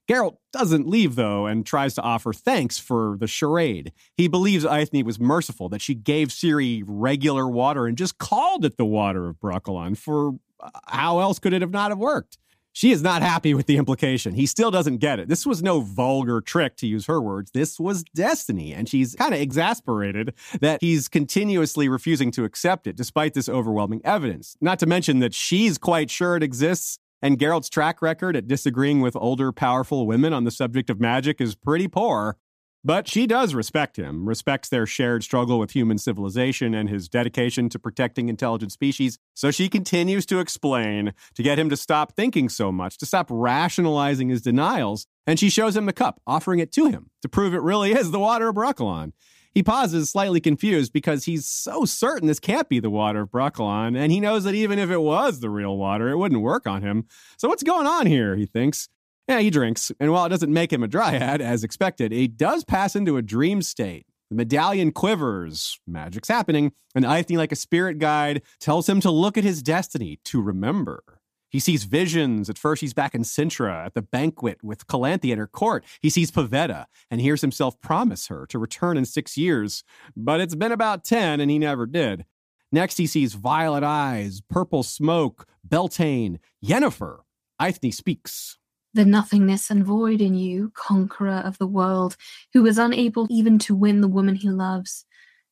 Geralt 0.10 0.38
doesn't 0.52 0.88
leave, 0.88 1.14
though, 1.14 1.46
and 1.46 1.64
tries 1.64 1.94
to 1.94 2.02
offer 2.02 2.34
thanks 2.34 2.80
for 2.80 3.16
the 3.20 3.28
charade. 3.28 3.94
He 4.18 4.28
believes 4.28 4.66
Eithne 4.66 5.04
was 5.04 5.20
merciful, 5.20 5.70
that 5.70 5.84
she 5.84 5.94
gave 5.94 6.30
Ciri 6.30 6.84
regular 6.88 7.48
water 7.48 7.86
and 7.86 7.96
just 7.96 8.18
called 8.18 8.66
it 8.66 8.78
the 8.78 8.86
water 8.86 9.28
of 9.28 9.40
Brokilon, 9.40 9.96
for 9.96 10.32
uh, 10.60 10.70
how 10.88 11.20
else 11.20 11.38
could 11.38 11.54
it 11.54 11.62
have 11.62 11.70
not 11.70 11.92
have 11.92 12.00
worked? 12.00 12.40
She 12.72 12.92
is 12.92 13.04
not 13.04 13.22
happy 13.22 13.54
with 13.54 13.68
the 13.68 13.78
implication. 13.78 14.34
He 14.34 14.46
still 14.46 14.72
doesn't 14.72 14.98
get 14.98 15.20
it. 15.20 15.28
This 15.28 15.46
was 15.46 15.62
no 15.62 15.82
vulgar 15.82 16.42
trick, 16.42 16.76
to 16.78 16.88
use 16.88 17.06
her 17.06 17.22
words. 17.22 17.52
This 17.52 17.80
was 17.80 18.04
destiny. 18.16 18.74
And 18.74 18.90
she's 18.90 19.16
kind 19.16 19.34
of 19.34 19.40
exasperated 19.40 20.34
that 20.62 20.80
he's 20.82 21.08
continuously 21.08 21.88
refusing 21.88 22.32
to 22.32 22.46
accept 22.46 22.88
it, 22.88 22.96
despite 22.96 23.36
this 23.36 23.50
overwhelming 23.50 24.02
evidence. 24.04 24.56
Not 24.60 24.80
to 24.80 24.86
mention 24.86 25.20
that 25.20 25.34
she's 25.34 25.78
quite 25.78 26.10
sure 26.10 26.36
it 26.36 26.44
exists 26.44 27.00
and 27.22 27.38
Geralt's 27.38 27.70
track 27.70 28.02
record 28.02 28.36
at 28.36 28.48
disagreeing 28.48 29.02
with 29.02 29.16
older, 29.16 29.52
powerful 29.52 30.08
women 30.08 30.34
on 30.34 30.44
the 30.44 30.52
subject 30.52 30.90
of 30.90 31.00
magic 31.00 31.42
is 31.42 31.56
pretty 31.56 31.88
poor. 31.88 32.38
But 32.82 33.10
she 33.10 33.28
does 33.28 33.54
respect 33.54 33.98
him, 33.98 34.26
respects 34.26 34.70
their 34.70 34.86
shared 34.86 35.22
struggle 35.22 35.60
with 35.60 35.72
human 35.72 35.98
civilization 35.98 36.74
and 36.74 36.90
his 36.90 37.10
dedication 37.10 37.68
to 37.70 37.80
protecting 37.80 38.30
intelligent 38.30 38.72
species. 38.72 39.20
So 39.34 39.52
she 39.52 39.68
continues 39.68 40.26
to 40.28 40.40
explain 40.40 41.14
to 41.36 41.44
get 41.44 41.60
him 41.60 41.70
to 41.72 41.78
stop 41.78 42.16
thinking 42.16 42.48
so 42.48 42.72
much, 42.72 42.98
to 43.00 43.06
stop 43.06 43.28
rationalizing 43.30 44.30
his 44.30 44.42
denials. 44.42 45.08
And 45.28 45.38
she 45.38 45.50
shows 45.50 45.76
him 45.76 45.88
the 45.88 45.94
cup, 45.94 46.22
offering 46.26 46.60
it 46.60 46.72
to 46.74 46.86
him 46.86 47.10
to 47.22 47.28
prove 47.28 47.54
it 47.54 47.62
really 47.62 47.92
is 47.92 48.12
the 48.12 48.20
water 48.20 48.48
of 48.48 48.56
Brokilon. 48.56 49.12
He 49.54 49.64
pauses, 49.64 50.10
slightly 50.10 50.40
confused, 50.40 50.94
because 50.94 51.26
he's 51.26 51.48
so 51.48 51.84
certain 51.86 52.28
this 52.28 52.40
can't 52.40 52.70
be 52.70 52.80
the 52.80 52.90
water 52.90 53.22
of 53.22 53.32
Brokilon, 53.32 53.98
and 53.98 54.12
he 54.12 54.20
knows 54.20 54.44
that 54.44 54.56
even 54.56 54.78
if 54.80 54.90
it 54.90 55.02
was 55.02 55.40
the 55.40 55.50
real 55.50 55.76
water, 55.78 56.10
it 56.10 56.18
wouldn't 56.18 56.42
work 56.42 56.68
on 56.68 56.82
him. 56.82 57.06
So 57.38 57.48
what's 57.50 57.64
going 57.64 57.88
on 57.88 58.06
here, 58.06 58.36
he 58.36 58.46
thinks. 58.46 58.90
Yeah, 59.28 59.40
he 59.40 59.50
drinks, 59.50 59.92
and 60.00 60.12
while 60.12 60.26
it 60.26 60.30
doesn't 60.30 60.52
make 60.52 60.74
him 60.74 60.82
a 60.82 60.88
dryad, 60.88 61.42
as 61.42 61.64
expected, 61.64 62.12
he 62.12 62.28
does 62.28 62.64
pass 62.64 62.96
into 62.96 63.18
a 63.18 63.22
dream 63.22 63.62
state. 63.62 64.06
The 64.30 64.36
medallion 64.36 64.92
quivers, 64.92 65.80
magic's 65.88 66.30
happening, 66.30 66.72
and 66.96 67.04
Eithne, 67.06 67.38
like 67.38 67.52
a 67.52 67.56
spirit 67.56 67.98
guide, 67.98 68.44
tells 68.60 68.88
him 68.88 69.02
to 69.02 69.12
look 69.12 69.38
at 69.38 69.44
his 69.44 69.64
destiny, 69.64 70.20
to 70.26 70.42
remember. 70.42 71.04
He 71.50 71.60
sees 71.60 71.84
visions. 71.84 72.50
At 72.50 72.58
first, 72.58 72.82
he's 72.82 72.94
back 72.94 73.16
in 73.16 73.24
Cintra 73.24 73.86
at 73.86 73.96
the 73.96 74.02
banquet 74.02 74.64
with 74.64 74.88
Calanthe 74.88 75.32
at 75.32 75.38
her 75.38 75.48
court. 75.48 75.84
He 76.02 76.10
sees 76.10 76.32
Pavetta 76.32 76.86
and 77.10 77.20
hears 77.20 77.42
himself 77.42 77.80
promise 77.82 78.28
her 78.28 78.46
to 78.48 78.60
return 78.60 78.98
in 78.98 79.06
six 79.06 79.38
years, 79.38 79.84
but 80.16 80.40
it's 80.40 80.56
been 80.56 80.72
about 80.72 81.04
10 81.04 81.40
and 81.40 81.50
he 81.50 81.58
never 81.58 81.86
did. 81.86 82.26
Next, 82.72 82.98
he 82.98 83.08
sees 83.08 83.34
violet 83.34 83.84
eyes, 83.84 84.42
purple 84.48 84.84
smoke, 84.84 85.48
Beltane, 85.68 86.40
Yennefer. 86.64 87.20
Eithne 87.60 87.94
speaks. 87.94 88.58
The 88.94 89.06
nothingness 89.06 89.70
and 89.70 89.84
void 89.84 90.22
in 90.22 90.36
you, 90.36 90.72
conqueror 90.76 91.42
of 91.44 91.58
the 91.58 91.68
world, 91.68 92.16
who 92.54 92.66
is 92.66 92.78
unable 92.78 93.28
even 93.30 93.58
to 93.60 93.76
win 93.76 94.02
the 94.02 94.08
woman 94.08 94.36
he 94.36 94.50
loves, 94.50 95.06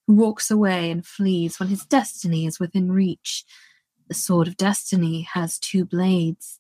who 0.06 0.14
walks 0.14 0.52
away 0.52 0.92
and 0.92 1.06
flees 1.06 1.60
when 1.60 1.70
his 1.70 1.86
destiny 1.86 2.46
is 2.46 2.60
within 2.60 2.92
reach 2.92 3.46
the 4.08 4.14
sword 4.14 4.48
of 4.48 4.58
destiny 4.58 5.22
has 5.34 5.60
two 5.60 5.86
blades. 5.86 6.60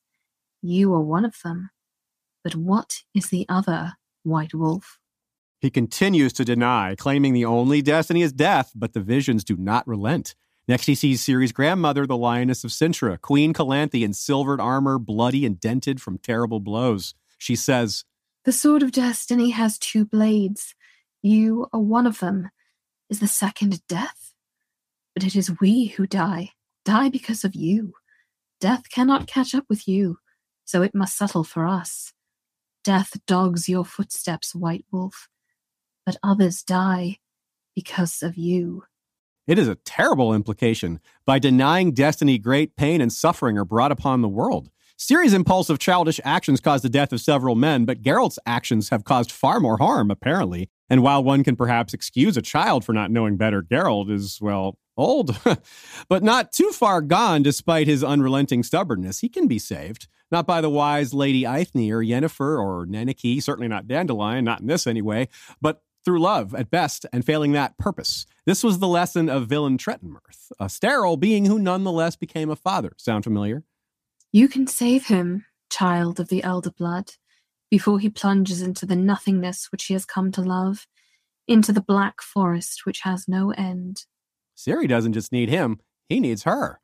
You 0.62 0.94
are 0.94 1.02
one 1.02 1.26
of 1.26 1.36
them. 1.44 1.70
But 2.44 2.56
what 2.56 3.04
is 3.14 3.30
the 3.30 3.46
other, 3.48 3.94
White 4.24 4.54
Wolf? 4.54 5.00
He 5.60 5.70
continues 5.70 6.34
to 6.34 6.46
deny, 6.46 6.96
claiming 6.98 7.34
the 7.34 7.46
only 7.46 7.82
destiny 7.82 8.22
is 8.22 8.34
death, 8.34 8.72
but 8.76 8.94
the 8.94 9.00
visions 9.00 9.44
do 9.44 9.56
not 9.58 9.88
relent. 9.88 10.36
Next, 10.68 10.86
he 10.86 10.96
sees 10.96 11.24
Ciri's 11.24 11.54
grandmother, 11.54 12.06
the 12.06 12.18
Lioness 12.18 12.64
of 12.64 12.72
Cintra, 12.72 13.20
Queen 13.20 13.54
Calanthe, 13.54 14.04
in 14.04 14.14
silvered 14.14 14.60
armor, 14.60 15.00
bloody 15.00 15.46
and 15.46 15.60
dented 15.60 16.02
from 16.02 16.18
terrible 16.18 16.60
blows. 16.60 17.16
She 17.38 17.56
says, 17.56 18.04
The 18.44 18.52
sword 18.52 18.84
of 18.84 18.92
destiny 18.92 19.52
has 19.52 19.78
two 19.78 20.06
blades. 20.06 20.76
You 21.24 21.68
are 21.72 21.80
one 21.80 22.06
of 22.06 22.20
them. 22.20 22.50
Is 23.10 23.22
the 23.22 23.28
second 23.28 23.82
death? 23.88 24.34
But 25.16 25.24
it 25.24 25.36
is 25.36 25.60
we 25.60 25.86
who 25.86 26.06
die 26.06 26.52
die 26.88 27.10
because 27.10 27.44
of 27.44 27.54
you. 27.54 27.94
Death 28.62 28.90
cannot 28.90 29.28
catch 29.28 29.54
up 29.54 29.66
with 29.68 29.90
you, 29.90 30.20
so 30.64 30.82
it 30.82 30.96
must 30.96 31.18
settle 31.18 31.44
for 31.44 31.68
us. 31.68 32.14
Death 32.82 33.18
dogs 33.28 33.68
your 33.68 33.84
footsteps, 33.84 34.56
White 34.56 34.86
Wolf, 34.90 35.28
but 36.06 36.16
others 36.24 36.64
die 36.64 37.18
because 37.76 38.24
of 38.24 38.38
you. 38.38 38.84
It 39.46 39.60
is 39.60 39.68
a 39.68 39.76
terrible 39.76 40.34
implication. 40.34 41.02
By 41.26 41.40
denying 41.40 41.92
destiny, 41.92 42.38
great 42.38 42.78
pain 42.78 43.02
and 43.02 43.12
suffering 43.12 43.58
are 43.58 43.66
brought 43.66 43.92
upon 43.92 44.22
the 44.22 44.30
world. 44.30 44.70
Ciri's 44.98 45.34
impulsive 45.34 45.80
childish 45.80 46.22
actions 46.24 46.62
caused 46.62 46.86
the 46.86 46.90
death 46.90 47.12
of 47.12 47.20
several 47.20 47.56
men, 47.56 47.84
but 47.84 48.02
Geralt's 48.02 48.40
actions 48.46 48.90
have 48.90 49.04
caused 49.04 49.32
far 49.32 49.60
more 49.60 49.78
harm, 49.78 50.10
apparently. 50.10 50.70
And 50.90 51.04
while 51.04 51.22
one 51.22 51.44
can 51.44 51.58
perhaps 51.58 51.94
excuse 51.94 52.38
a 52.38 52.42
child 52.42 52.86
for 52.86 52.94
not 52.94 53.12
knowing 53.12 53.36
better, 53.36 53.62
Geralt 53.62 54.10
is, 54.10 54.40
well, 54.42 54.78
old, 54.98 55.38
but 56.10 56.24
not 56.24 56.52
too 56.52 56.72
far 56.72 57.02
gone 57.02 57.44
despite 57.44 57.88
his 57.88 58.04
unrelenting 58.04 58.64
stubbornness. 58.64 59.20
He 59.20 59.30
can 59.30 59.48
be 59.48 59.60
saved, 59.60 60.08
not 60.32 60.48
by 60.48 60.62
the 60.62 60.70
wise 60.70 61.14
Lady 61.14 61.44
Eithne 61.44 61.92
or 61.92 62.04
Yennefer 62.04 62.62
or 62.62 62.86
Nenneke, 62.86 63.42
certainly 63.42 63.68
not 63.68 63.88
Dandelion, 63.88 64.44
not 64.44 64.62
in 64.62 64.68
this 64.68 64.88
anyway, 64.88 65.28
but 65.62 65.82
through 66.08 66.22
love 66.22 66.56
at 66.56 66.72
best, 66.72 67.06
and 67.12 67.26
failing 67.26 67.52
that, 67.52 67.78
purpose. 67.78 68.26
This 68.46 68.64
was 68.64 68.80
the 68.80 68.88
lesson 68.88 69.28
of 69.28 69.50
Villentretenmerth, 69.50 70.54
a 70.58 70.70
sterile 70.70 71.18
being 71.18 71.46
who 71.46 71.60
nonetheless 71.60 72.16
became 72.16 72.50
a 72.50 72.56
father. 72.56 72.94
Sound 72.96 73.26
familiar? 73.26 73.66
You 74.32 74.48
can 74.48 74.68
save 74.68 75.08
him, 75.08 75.46
child 75.70 76.22
of 76.22 76.30
the 76.30 76.44
elder 76.44 76.72
blood, 76.72 77.12
before 77.70 78.00
he 78.00 78.10
plunges 78.10 78.62
into 78.62 78.86
the 78.86 78.96
nothingness 78.96 79.70
which 79.70 79.84
he 79.86 79.94
has 79.96 80.06
come 80.06 80.32
to 80.32 80.42
love, 80.42 80.88
into 81.46 81.74
the 81.74 81.82
black 81.82 82.22
forest 82.22 82.86
which 82.86 83.02
has 83.02 83.28
no 83.28 83.52
end. 83.52 84.06
Ciri 84.58 84.88
doesn't 84.88 85.14
just 85.14 85.32
need 85.32 85.50
him, 85.50 85.80
he 86.10 86.20
needs 86.20 86.44
her. 86.44 86.80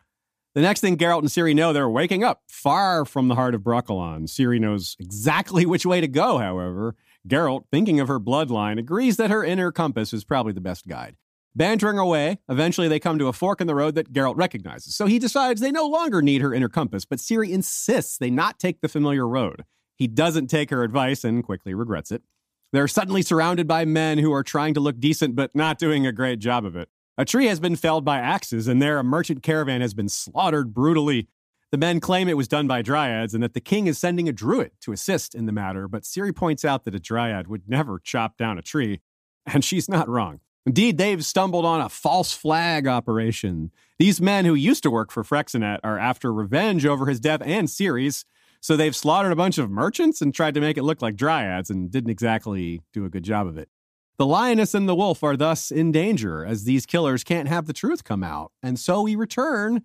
The 0.55 0.61
next 0.61 0.81
thing 0.81 0.97
Geralt 0.97 1.19
and 1.19 1.29
Ciri 1.29 1.55
know, 1.55 1.73
they're 1.73 1.89
waking 1.89 2.23
up 2.23 2.43
far 2.47 3.05
from 3.05 3.27
the 3.27 3.33
heart 3.33 3.55
of 3.55 3.61
Brokilon. 3.61 4.27
Ciri 4.27 4.59
knows 4.59 4.95
exactly 4.99 5.65
which 5.65 5.85
way 5.85 5.99
to 5.99 6.07
go, 6.07 6.37
however. 6.37 6.95
Geralt, 7.27 7.65
thinking 7.71 7.99
of 7.99 8.07
her 8.07 8.19
bloodline, 8.19 8.77
agrees 8.77 9.17
that 9.17 9.31
her 9.31 9.43
inner 9.43 9.71
compass 9.71 10.13
is 10.13 10.23
probably 10.23 10.53
the 10.53 10.61
best 10.61 10.87
guide. 10.87 11.15
Bantering 11.55 11.97
away, 11.97 12.39
eventually 12.49 12.87
they 12.87 12.99
come 12.99 13.17
to 13.19 13.27
a 13.27 13.33
fork 13.33 13.61
in 13.61 13.67
the 13.67 13.75
road 13.75 13.95
that 13.95 14.11
Geralt 14.11 14.37
recognizes. 14.37 14.95
So 14.95 15.05
he 15.05 15.19
decides 15.19 15.61
they 15.61 15.71
no 15.71 15.87
longer 15.87 16.21
need 16.21 16.41
her 16.41 16.53
inner 16.53 16.69
compass, 16.69 17.05
but 17.05 17.19
Ciri 17.19 17.49
insists 17.49 18.17
they 18.17 18.29
not 18.29 18.59
take 18.59 18.81
the 18.81 18.89
familiar 18.89 19.27
road. 19.27 19.63
He 19.95 20.07
doesn't 20.07 20.47
take 20.47 20.69
her 20.69 20.83
advice 20.83 21.23
and 21.23 21.43
quickly 21.43 21.73
regrets 21.73 22.11
it. 22.11 22.23
They're 22.71 22.87
suddenly 22.87 23.21
surrounded 23.21 23.67
by 23.67 23.85
men 23.85 24.17
who 24.17 24.33
are 24.33 24.43
trying 24.43 24.73
to 24.73 24.79
look 24.79 24.99
decent 24.99 25.35
but 25.35 25.55
not 25.55 25.77
doing 25.77 26.05
a 26.05 26.11
great 26.11 26.39
job 26.39 26.65
of 26.65 26.75
it. 26.75 26.89
A 27.15 27.25
tree 27.25 27.45
has 27.45 27.59
been 27.59 27.75
felled 27.75 28.03
by 28.03 28.17
axes, 28.17 28.67
and 28.67 28.81
there 28.81 28.97
a 28.97 29.03
merchant 29.03 29.43
caravan 29.43 29.81
has 29.81 29.93
been 29.93 30.09
slaughtered 30.09 30.73
brutally. 30.73 31.27
The 31.69 31.77
men 31.77 31.99
claim 31.99 32.27
it 32.27 32.37
was 32.37 32.47
done 32.47 32.67
by 32.67 32.81
dryads 32.81 33.35
and 33.35 33.43
that 33.43 33.53
the 33.53 33.61
king 33.61 33.85
is 33.85 33.99
sending 33.99 34.27
a 34.27 34.33
druid 34.33 34.71
to 34.81 34.91
assist 34.93 35.35
in 35.35 35.45
the 35.45 35.51
matter, 35.51 35.87
but 35.87 36.03
Ciri 36.03 36.35
points 36.35 36.65
out 36.65 36.85
that 36.85 36.95
a 36.95 36.99
dryad 36.99 37.47
would 37.47 37.69
never 37.69 37.99
chop 37.99 38.37
down 38.37 38.57
a 38.57 38.63
tree, 38.63 39.01
and 39.45 39.63
she's 39.63 39.87
not 39.87 40.09
wrong. 40.09 40.39
Indeed, 40.65 40.97
they've 40.97 41.23
stumbled 41.23 41.65
on 41.65 41.81
a 41.81 41.89
false 41.89 42.33
flag 42.33 42.87
operation. 42.87 43.71
These 43.99 44.21
men 44.21 44.45
who 44.45 44.55
used 44.55 44.81
to 44.83 44.91
work 44.91 45.11
for 45.11 45.23
Freixenet 45.23 45.79
are 45.83 45.99
after 45.99 46.33
revenge 46.33 46.85
over 46.85 47.05
his 47.05 47.19
death 47.19 47.41
and 47.43 47.67
Ciri's, 47.67 48.25
so 48.59 48.75
they've 48.75 48.95
slaughtered 48.95 49.33
a 49.33 49.35
bunch 49.35 49.57
of 49.57 49.69
merchants 49.69 50.21
and 50.21 50.33
tried 50.33 50.53
to 50.53 50.61
make 50.61 50.77
it 50.77 50.83
look 50.83 51.01
like 51.01 51.15
dryads 51.15 51.69
and 51.69 51.91
didn't 51.91 52.09
exactly 52.09 52.81
do 52.93 53.05
a 53.05 53.09
good 53.09 53.23
job 53.23 53.45
of 53.45 53.57
it. 53.57 53.69
The 54.17 54.25
lioness 54.27 54.75
and 54.75 54.87
the 54.87 54.95
wolf 54.95 55.23
are 55.23 55.35
thus 55.35 55.71
in 55.71 55.91
danger, 55.91 56.45
as 56.45 56.65
these 56.65 56.85
killers 56.85 57.23
can't 57.23 57.47
have 57.47 57.65
the 57.65 57.73
truth 57.73 58.03
come 58.03 58.23
out, 58.23 58.51
and 58.61 58.79
so 58.79 59.01
we 59.01 59.15
return 59.15 59.83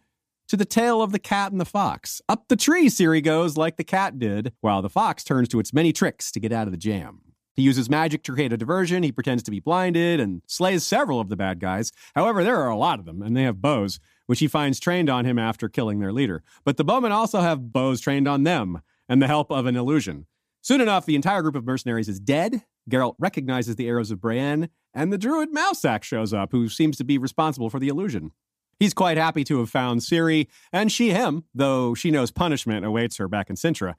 to 0.49 0.57
the 0.57 0.67
tale 0.67 1.01
of 1.01 1.13
the 1.13 1.19
cat 1.19 1.51
and 1.51 1.61
the 1.61 1.65
fox. 1.65 2.21
Up 2.29 2.49
the 2.49 2.57
tree, 2.57 2.89
Ciri 2.89 3.23
goes 3.23 3.57
like 3.57 3.77
the 3.77 3.85
cat 3.85 4.19
did, 4.19 4.53
while 4.61 4.83
the 4.83 4.91
fox 4.91 5.25
turns 5.25 5.49
to 5.49 5.61
its 5.61 5.73
many 5.73 5.93
tricks 5.93 6.31
to 6.33 6.41
get 6.41 6.53
out 6.53 6.67
of 6.67 6.73
the 6.73 6.79
jam. 6.79 7.21
He 7.55 7.63
uses 7.63 7.91
magic 7.91 8.23
to 8.25 8.33
create 8.33 8.53
a 8.53 8.57
diversion, 8.57 9.03
he 9.03 9.13
pretends 9.13 9.43
to 9.45 9.51
be 9.51 9.61
blinded, 9.61 10.21
and 10.21 10.43
slays 10.47 10.85
several 10.85 11.21
of 11.21 11.29
the 11.29 11.37
bad 11.37 11.59
guys. 11.59 11.91
However, 12.15 12.45
there 12.45 12.61
are 12.61 12.69
a 12.71 12.77
lot 12.77 12.99
of 12.99 13.05
them, 13.07 13.23
and 13.23 13.37
they 13.37 13.43
have 13.43 13.63
bows, 13.63 13.99
which 14.27 14.41
he 14.41 14.47
finds 14.47 14.79
trained 14.79 15.09
on 15.11 15.25
him 15.25 15.39
after 15.39 15.69
killing 15.69 16.01
their 16.01 16.13
leader. 16.13 16.43
But 16.65 16.77
the 16.77 16.85
bowmen 16.85 17.13
also 17.13 17.41
have 17.41 17.73
bows 17.73 18.01
trained 18.01 18.29
on 18.29 18.45
them, 18.45 18.83
and 19.09 19.23
the 19.23 19.27
help 19.27 19.51
of 19.51 19.67
an 19.67 19.75
illusion. 19.75 20.27
Soon 20.61 20.81
enough, 20.81 21.07
the 21.07 21.17
entire 21.17 21.43
group 21.43 21.57
of 21.57 21.65
mercenaries 21.65 22.09
is 22.09 22.21
dead. 22.21 22.63
Geralt 22.89 23.15
recognizes 23.19 23.77
the 23.77 23.89
arrows 23.89 24.11
of 24.11 24.21
Brienne, 24.21 24.69
and 24.95 25.13
the 25.13 25.19
druid 25.19 25.53
Mousesack 25.53 26.03
shows 26.03 26.33
up, 26.33 26.53
who 26.53 26.69
seems 26.69 26.97
to 26.97 27.05
be 27.05 27.19
responsible 27.19 27.71
for 27.71 27.79
the 27.79 27.89
illusion. 27.89 28.33
He's 28.79 28.95
quite 28.95 29.17
happy 29.17 29.45
to 29.45 29.59
have 29.59 29.71
found 29.71 30.01
Ciri, 30.01 30.47
and 30.73 30.91
she 30.91 31.11
him, 31.11 31.45
though 31.55 31.95
she 31.95 32.11
knows 32.11 32.31
punishment 32.31 32.87
awaits 32.87 33.17
her 33.17 33.29
back 33.29 33.51
in 33.51 33.57
Cintra. 33.57 33.97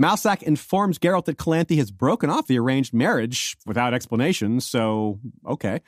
Mousesack 0.00 0.42
informs 0.42 0.98
Geralt 0.98 1.26
that 1.26 1.38
Calanthe 1.38 1.76
has 1.76 1.90
broken 1.90 2.30
off 2.30 2.46
the 2.46 2.58
arranged 2.58 2.94
marriage 2.94 3.56
without 3.66 3.94
explanation, 3.94 4.60
so 4.60 5.20
okay. 5.46 5.80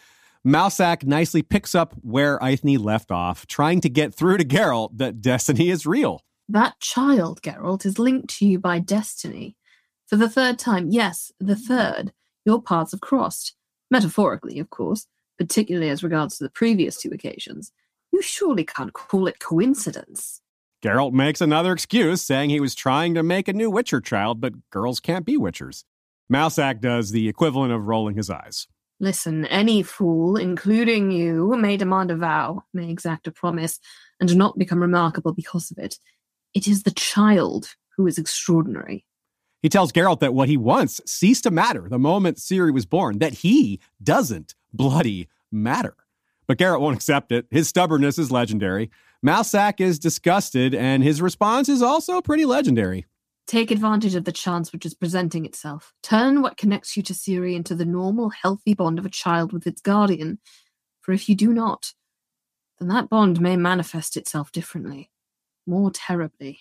Mousesack 0.47 1.05
nicely 1.05 1.43
picks 1.43 1.75
up 1.75 1.95
where 2.03 2.39
Eithne 2.39 2.79
left 2.79 3.11
off, 3.11 3.47
trying 3.47 3.81
to 3.81 3.89
get 3.89 4.15
through 4.15 4.37
to 4.37 4.45
Geralt 4.45 4.99
that 4.99 5.23
destiny 5.23 5.71
is 5.71 5.87
real. 5.87 6.21
That 6.49 6.79
child, 6.81 7.41
Geralt, 7.41 7.87
is 7.87 7.99
linked 7.99 8.29
to 8.39 8.47
you 8.47 8.59
by 8.59 8.79
destiny. 8.79 9.57
For 10.07 10.17
the 10.17 10.29
third 10.29 10.59
time, 10.59 10.91
yes, 10.91 11.33
the 11.41 11.57
third, 11.57 12.13
your 12.45 12.63
paths 12.63 12.93
have 12.93 13.01
crossed. 13.01 13.55
Metaphorically, 13.91 14.59
of 14.59 14.71
course, 14.71 15.07
particularly 15.39 15.91
as 15.91 16.03
regards 16.03 16.39
to 16.39 16.45
the 16.45 16.51
previous 16.51 16.97
two 16.97 17.11
occasions. 17.11 17.73
You 18.13 18.23
surely 18.23 18.65
can't 18.65 18.93
call 18.93 19.27
it 19.27 19.41
coincidence. 19.41 20.41
Geralt 20.83 21.13
makes 21.13 21.41
another 21.41 21.73
excuse, 21.73 22.23
saying 22.23 22.51
he 22.51 22.61
was 22.61 22.75
trying 22.75 23.15
to 23.15 23.23
make 23.23 23.49
a 23.49 23.53
new 23.53 23.71
Witcher 23.71 24.01
child, 24.01 24.41
but 24.41 24.71
girls 24.71 25.01
can't 25.01 25.25
be 25.25 25.39
Witchers. 25.39 25.85
Mousesack 26.31 26.81
does 26.81 27.11
the 27.11 27.29
equivalent 27.29 27.73
of 27.73 27.87
rolling 27.87 28.17
his 28.17 28.31
eyes. 28.31 28.67
Listen, 29.01 29.47
any 29.47 29.83
fool, 29.83 30.37
including 30.37 31.11
you, 31.11 31.57
may 31.57 31.77
demand 31.77 32.11
a 32.11 32.17
vow, 32.17 32.65
may 32.73 32.91
exact 32.91 33.27
a 33.27 33.33
promise, 33.33 33.81
and 34.21 34.37
not 34.37 34.59
become 34.59 34.81
remarkable 34.81 35.33
because 35.33 35.71
of 35.71 35.79
it. 35.79 35.99
It 36.55 36.69
is 36.69 36.85
the 36.85 36.93
child 36.93 37.75
who 37.97 38.07
is 38.07 38.19
extraordinary. 38.19 39.05
He 39.65 39.71
tells 39.71 39.93
Geralt 39.93 40.21
that 40.21 40.35
what 40.35 40.51
he 40.51 40.59
wants 40.59 41.01
ceased 41.07 41.45
to 41.45 41.51
matter 41.51 41.89
the 41.89 41.99
moment 41.99 42.37
Ciri 42.37 42.71
was 42.71 42.85
born, 42.85 43.19
that 43.21 43.33
he 43.33 43.81
doesn't 44.03 44.55
bloody 44.75 45.27
matter. 45.51 45.97
But 46.47 46.59
Geralt 46.59 46.83
won't 46.83 46.97
accept 46.97 47.33
it. 47.33 47.47
His 47.51 47.67
stubbornness 47.67 48.19
is 48.19 48.31
legendary. 48.31 48.91
Mousesack 49.25 49.81
is 49.81 49.99
disgusted, 49.99 50.75
and 50.75 51.03
his 51.03 51.23
response 51.23 51.71
is 51.71 51.81
also 51.81 52.21
pretty 52.21 52.45
legendary. 52.45 53.07
Take 53.47 53.71
advantage 53.71 54.15
of 54.15 54.25
the 54.25 54.33
chance 54.33 54.71
which 54.71 54.85
is 54.85 54.93
presenting 54.93 55.47
itself. 55.47 55.95
Turn 56.03 56.43
what 56.43 56.59
connects 56.59 56.95
you 56.95 57.03
to 57.03 57.15
Ciri 57.15 57.55
into 57.55 57.75
the 57.75 57.87
normal, 57.87 58.29
healthy 58.29 58.75
bond 58.75 58.99
of 58.99 59.07
a 59.07 59.11
child 59.11 59.55
with 59.55 59.67
its 59.67 59.81
guardian. 59.81 60.41
For 61.01 61.13
if 61.13 61.27
you 61.27 61.35
do 61.35 61.55
not, 61.55 61.95
then 62.79 62.89
that 62.89 63.09
bond 63.09 63.41
may 63.41 63.57
manifest 63.57 64.19
itself 64.19 64.53
differently, 64.53 65.11
more 65.67 65.91
terribly. 65.91 66.59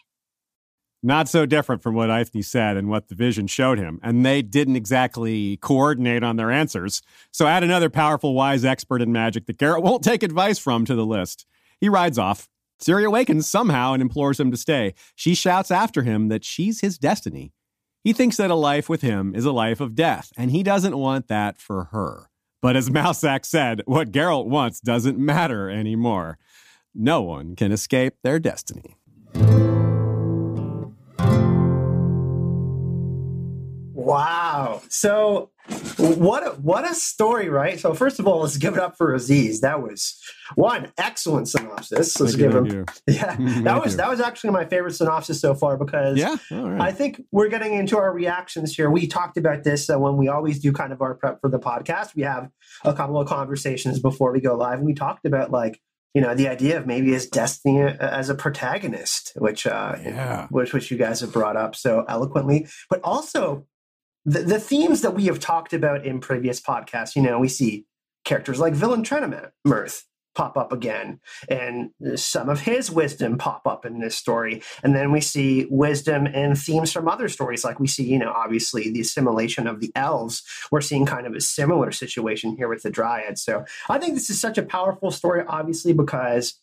Not 1.06 1.28
so 1.28 1.46
different 1.46 1.84
from 1.84 1.96
what 1.96 2.10
Eithne 2.10 2.46
said 2.46 2.78
and 2.78 2.88
what 2.88 3.10
the 3.10 3.16
vision 3.16 3.46
showed 3.48 3.78
him, 3.78 4.00
and 4.02 4.26
they 4.26 4.42
didn't 4.42 4.78
exactly 4.78 5.58
coordinate 5.58 6.24
on 6.24 6.38
their 6.38 6.50
answers. 6.50 7.02
So 7.30 7.46
add 7.46 7.62
another 7.62 7.90
powerful, 7.90 8.34
wise 8.34 8.64
expert 8.64 9.02
in 9.02 9.12
magic 9.12 9.46
that 9.48 9.58
Geralt 9.58 9.84
won't 9.84 10.02
take 10.02 10.24
advice 10.24 10.60
from 10.60 10.86
to 10.86 10.96
the 10.96 11.06
list. 11.06 11.46
He 11.78 11.90
rides 11.90 12.18
off. 12.18 12.48
Ciri 12.82 13.06
awakens 13.06 13.50
somehow 13.50 13.92
and 13.92 14.02
implores 14.02 14.40
him 14.40 14.50
to 14.52 14.58
stay. 14.58 14.94
She 15.14 15.36
shouts 15.36 15.72
after 15.72 16.04
him 16.04 16.30
that 16.30 16.46
she's 16.46 16.80
his 16.80 16.98
destiny. 16.98 17.52
He 18.02 18.14
thinks 18.14 18.38
that 18.38 18.52
a 18.52 18.56
life 18.56 18.88
with 18.88 19.02
him 19.02 19.36
is 19.36 19.44
a 19.44 19.52
life 19.52 19.82
of 19.82 19.96
death, 19.96 20.32
and 20.38 20.52
he 20.52 20.64
doesn't 20.64 20.98
want 20.98 21.28
that 21.28 21.58
for 21.58 21.86
her. 21.86 22.30
But 22.62 22.78
as 22.78 22.90
Mousesack 22.92 23.46
said, 23.46 23.82
what 23.86 24.12
Geralt 24.12 24.48
wants 24.48 24.80
doesn't 24.80 25.18
matter 25.18 25.70
anymore. 25.70 26.38
No 26.96 27.22
one 27.22 27.58
can 27.58 27.74
escape 27.74 28.16
their 28.24 28.40
destiny. 28.40 28.96
Wow. 34.04 34.82
So 34.90 35.52
what 35.98 36.46
a, 36.46 36.52
what 36.52 36.90
a 36.90 36.94
story, 36.94 37.48
right? 37.48 37.80
So 37.80 37.94
first 37.94 38.20
of 38.20 38.28
all, 38.28 38.42
let's 38.42 38.58
give 38.58 38.74
it 38.74 38.80
up 38.80 38.98
for 38.98 39.14
Aziz. 39.14 39.62
That 39.62 39.82
was 39.82 40.20
one 40.56 40.92
excellent 40.98 41.48
synopsis. 41.48 42.20
Let's 42.20 42.36
give 42.36 42.54
him. 42.54 42.86
Yeah, 43.08 43.36
that 43.64 43.82
was 43.82 43.94
you. 43.94 43.98
that 43.98 44.10
was 44.10 44.20
actually 44.20 44.52
my 44.52 44.66
favorite 44.66 44.94
synopsis 44.94 45.40
so 45.40 45.54
far 45.56 45.78
because 45.78 46.18
yeah, 46.18 46.36
I 46.52 46.92
think 46.92 47.22
we're 47.32 47.50
getting 47.50 47.74
into 47.74 47.98
our 47.98 48.14
reactions 48.14 48.76
here. 48.76 48.90
We 48.90 49.08
talked 49.08 49.38
about 49.38 49.64
this 49.64 49.90
uh, 49.90 50.00
when 50.00 50.18
we 50.18 50.28
always 50.28 50.60
do 50.60 50.72
kind 50.72 50.92
of 50.92 51.02
our 51.02 51.16
prep 51.16 51.40
for 51.42 51.50
the 51.50 51.60
podcast. 51.60 52.16
We 52.16 52.24
have 52.24 52.50
a 52.84 52.94
couple 52.94 53.20
of 53.20 53.28
conversations 53.28 54.00
before 54.00 54.32
we 54.32 54.42
go 54.42 54.56
live, 54.56 54.80
and 54.80 54.86
we 54.86 54.94
talked 54.94 55.26
about 55.26 55.52
like 55.52 55.80
you 56.14 56.22
know 56.22 56.34
the 56.36 56.48
idea 56.48 56.78
of 56.78 56.88
maybe 56.88 57.12
his 57.12 57.28
destiny 57.28 57.82
as 57.82 58.30
a 58.30 58.36
protagonist 58.36 59.34
which 59.38 59.66
uh 59.66 59.96
yeah 60.02 60.48
which 60.52 60.74
which 60.74 60.92
you 60.92 60.98
guys 60.98 61.22
have 61.22 61.34
brought 61.34 61.58
up 61.58 61.76
so 61.76 62.06
eloquently 62.08 62.68
but 62.90 63.02
also 63.04 63.66
the, 64.26 64.40
the 64.40 64.60
themes 64.60 65.02
that 65.02 65.16
we 65.16 65.26
have 65.26 65.40
talked 65.40 65.74
about 65.74 66.06
in 66.06 66.20
previous 66.20 66.62
podcasts, 66.62 67.16
you 67.16 67.22
know, 67.22 67.40
we 67.40 67.50
see 67.50 67.86
characters 68.24 68.60
like 68.60 68.74
Villain 68.74 69.04
Mirth 69.66 70.06
pop 70.36 70.58
up 70.58 70.72
again, 70.72 71.20
and 71.48 71.92
some 72.16 72.50
of 72.50 72.62
his 72.62 72.90
wisdom 72.90 73.38
pop 73.38 73.68
up 73.68 73.86
in 73.86 74.00
this 74.00 74.16
story. 74.16 74.64
And 74.82 74.96
then 74.96 75.12
we 75.12 75.22
see 75.22 75.68
wisdom 75.70 76.26
and 76.26 76.58
themes 76.58 76.92
from 76.92 77.08
other 77.08 77.30
stories, 77.30 77.64
like 77.64 77.80
we 77.80 77.88
see, 77.88 78.04
you 78.04 78.18
know, 78.18 78.32
obviously 78.32 78.90
the 78.90 79.02
assimilation 79.02 79.68
of 79.68 79.80
the 79.80 79.92
elves. 79.96 80.44
We're 80.72 80.82
seeing 80.82 81.06
kind 81.06 81.28
of 81.28 81.36
a 81.36 81.42
similar 81.42 81.92
situation 81.92 82.56
here 82.58 82.68
with 82.68 82.82
the 82.82 82.92
dryads. 82.92 83.40
So 83.40 83.66
I 83.90 84.00
think 84.00 84.16
this 84.16 84.30
is 84.30 84.42
such 84.42 84.58
a 84.58 84.64
powerful 84.64 85.12
story, 85.12 85.44
obviously, 85.48 85.94
because 85.94 86.56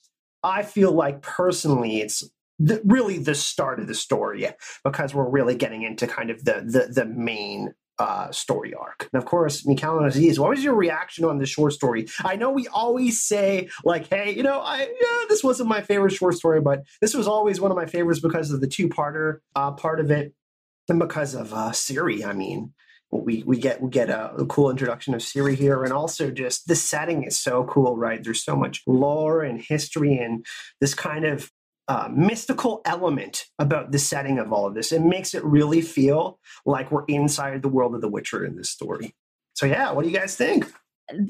I 0.42 0.62
feel 0.62 0.92
like 0.92 1.22
personally 1.22 2.00
it's 2.00 2.28
the, 2.60 2.80
really 2.84 3.18
the 3.18 3.34
start 3.34 3.80
of 3.80 3.88
the 3.88 3.94
story 3.94 4.46
because 4.84 5.14
we're 5.14 5.28
really 5.28 5.56
getting 5.56 5.82
into 5.82 6.06
kind 6.06 6.30
of 6.30 6.44
the 6.44 6.62
the, 6.64 6.92
the 6.92 7.06
main 7.06 7.74
uh, 7.98 8.30
story 8.32 8.72
arc. 8.72 9.08
And 9.12 9.22
of 9.22 9.26
course, 9.26 9.66
Mikhail 9.66 10.02
Aziz, 10.02 10.40
what 10.40 10.50
was 10.50 10.64
your 10.64 10.74
reaction 10.74 11.24
on 11.24 11.38
the 11.38 11.46
short 11.46 11.74
story? 11.74 12.08
I 12.24 12.36
know 12.36 12.50
we 12.50 12.66
always 12.68 13.22
say 13.22 13.68
like, 13.84 14.08
"Hey, 14.08 14.34
you 14.34 14.42
know, 14.42 14.60
I 14.60 14.80
yeah, 14.80 15.26
this 15.28 15.42
wasn't 15.42 15.68
my 15.68 15.80
favorite 15.82 16.12
short 16.12 16.34
story, 16.34 16.60
but 16.60 16.84
this 17.00 17.14
was 17.14 17.26
always 17.26 17.60
one 17.60 17.70
of 17.70 17.76
my 17.76 17.86
favorites 17.86 18.20
because 18.20 18.50
of 18.50 18.60
the 18.60 18.66
two-parter 18.66 19.38
uh, 19.56 19.72
part 19.72 20.00
of 20.00 20.10
it, 20.10 20.32
and 20.88 20.98
because 20.98 21.34
of 21.34 21.52
uh, 21.52 21.70
Ciri. 21.70 22.24
I 22.24 22.32
mean, 22.32 22.72
we 23.10 23.42
we 23.46 23.58
get 23.58 23.82
we 23.82 23.90
get 23.90 24.08
a, 24.08 24.34
a, 24.34 24.46
cool 24.46 24.70
introduction 24.70 25.14
of 25.14 25.20
Ciri 25.20 25.54
here, 25.54 25.84
and 25.84 25.92
also 25.92 26.30
just 26.30 26.68
the 26.68 26.76
setting 26.76 27.24
is 27.24 27.38
so 27.38 27.64
cool, 27.64 27.96
right? 27.96 28.22
There's 28.22 28.44
so 28.44 28.56
much 28.56 28.82
lore 28.86 29.42
and 29.42 29.60
history 29.60 30.16
and 30.16 30.44
this 30.80 30.94
kind 30.94 31.24
of 31.24 31.50
uh, 31.90 32.08
mystical 32.14 32.82
element 32.84 33.46
about 33.58 33.90
the 33.90 33.98
setting 33.98 34.38
of 34.38 34.52
all 34.52 34.64
of 34.64 34.74
this. 34.74 34.92
It 34.92 35.02
makes 35.02 35.34
it 35.34 35.44
really 35.44 35.82
feel 35.82 36.38
like 36.64 36.92
we're 36.92 37.04
inside 37.06 37.62
the 37.62 37.68
world 37.68 37.96
of 37.96 38.00
The 38.00 38.08
Witcher 38.08 38.44
in 38.44 38.54
this 38.54 38.70
story. 38.70 39.12
So, 39.54 39.66
yeah, 39.66 39.90
what 39.90 40.04
do 40.04 40.08
you 40.08 40.16
guys 40.16 40.36
think? 40.36 40.72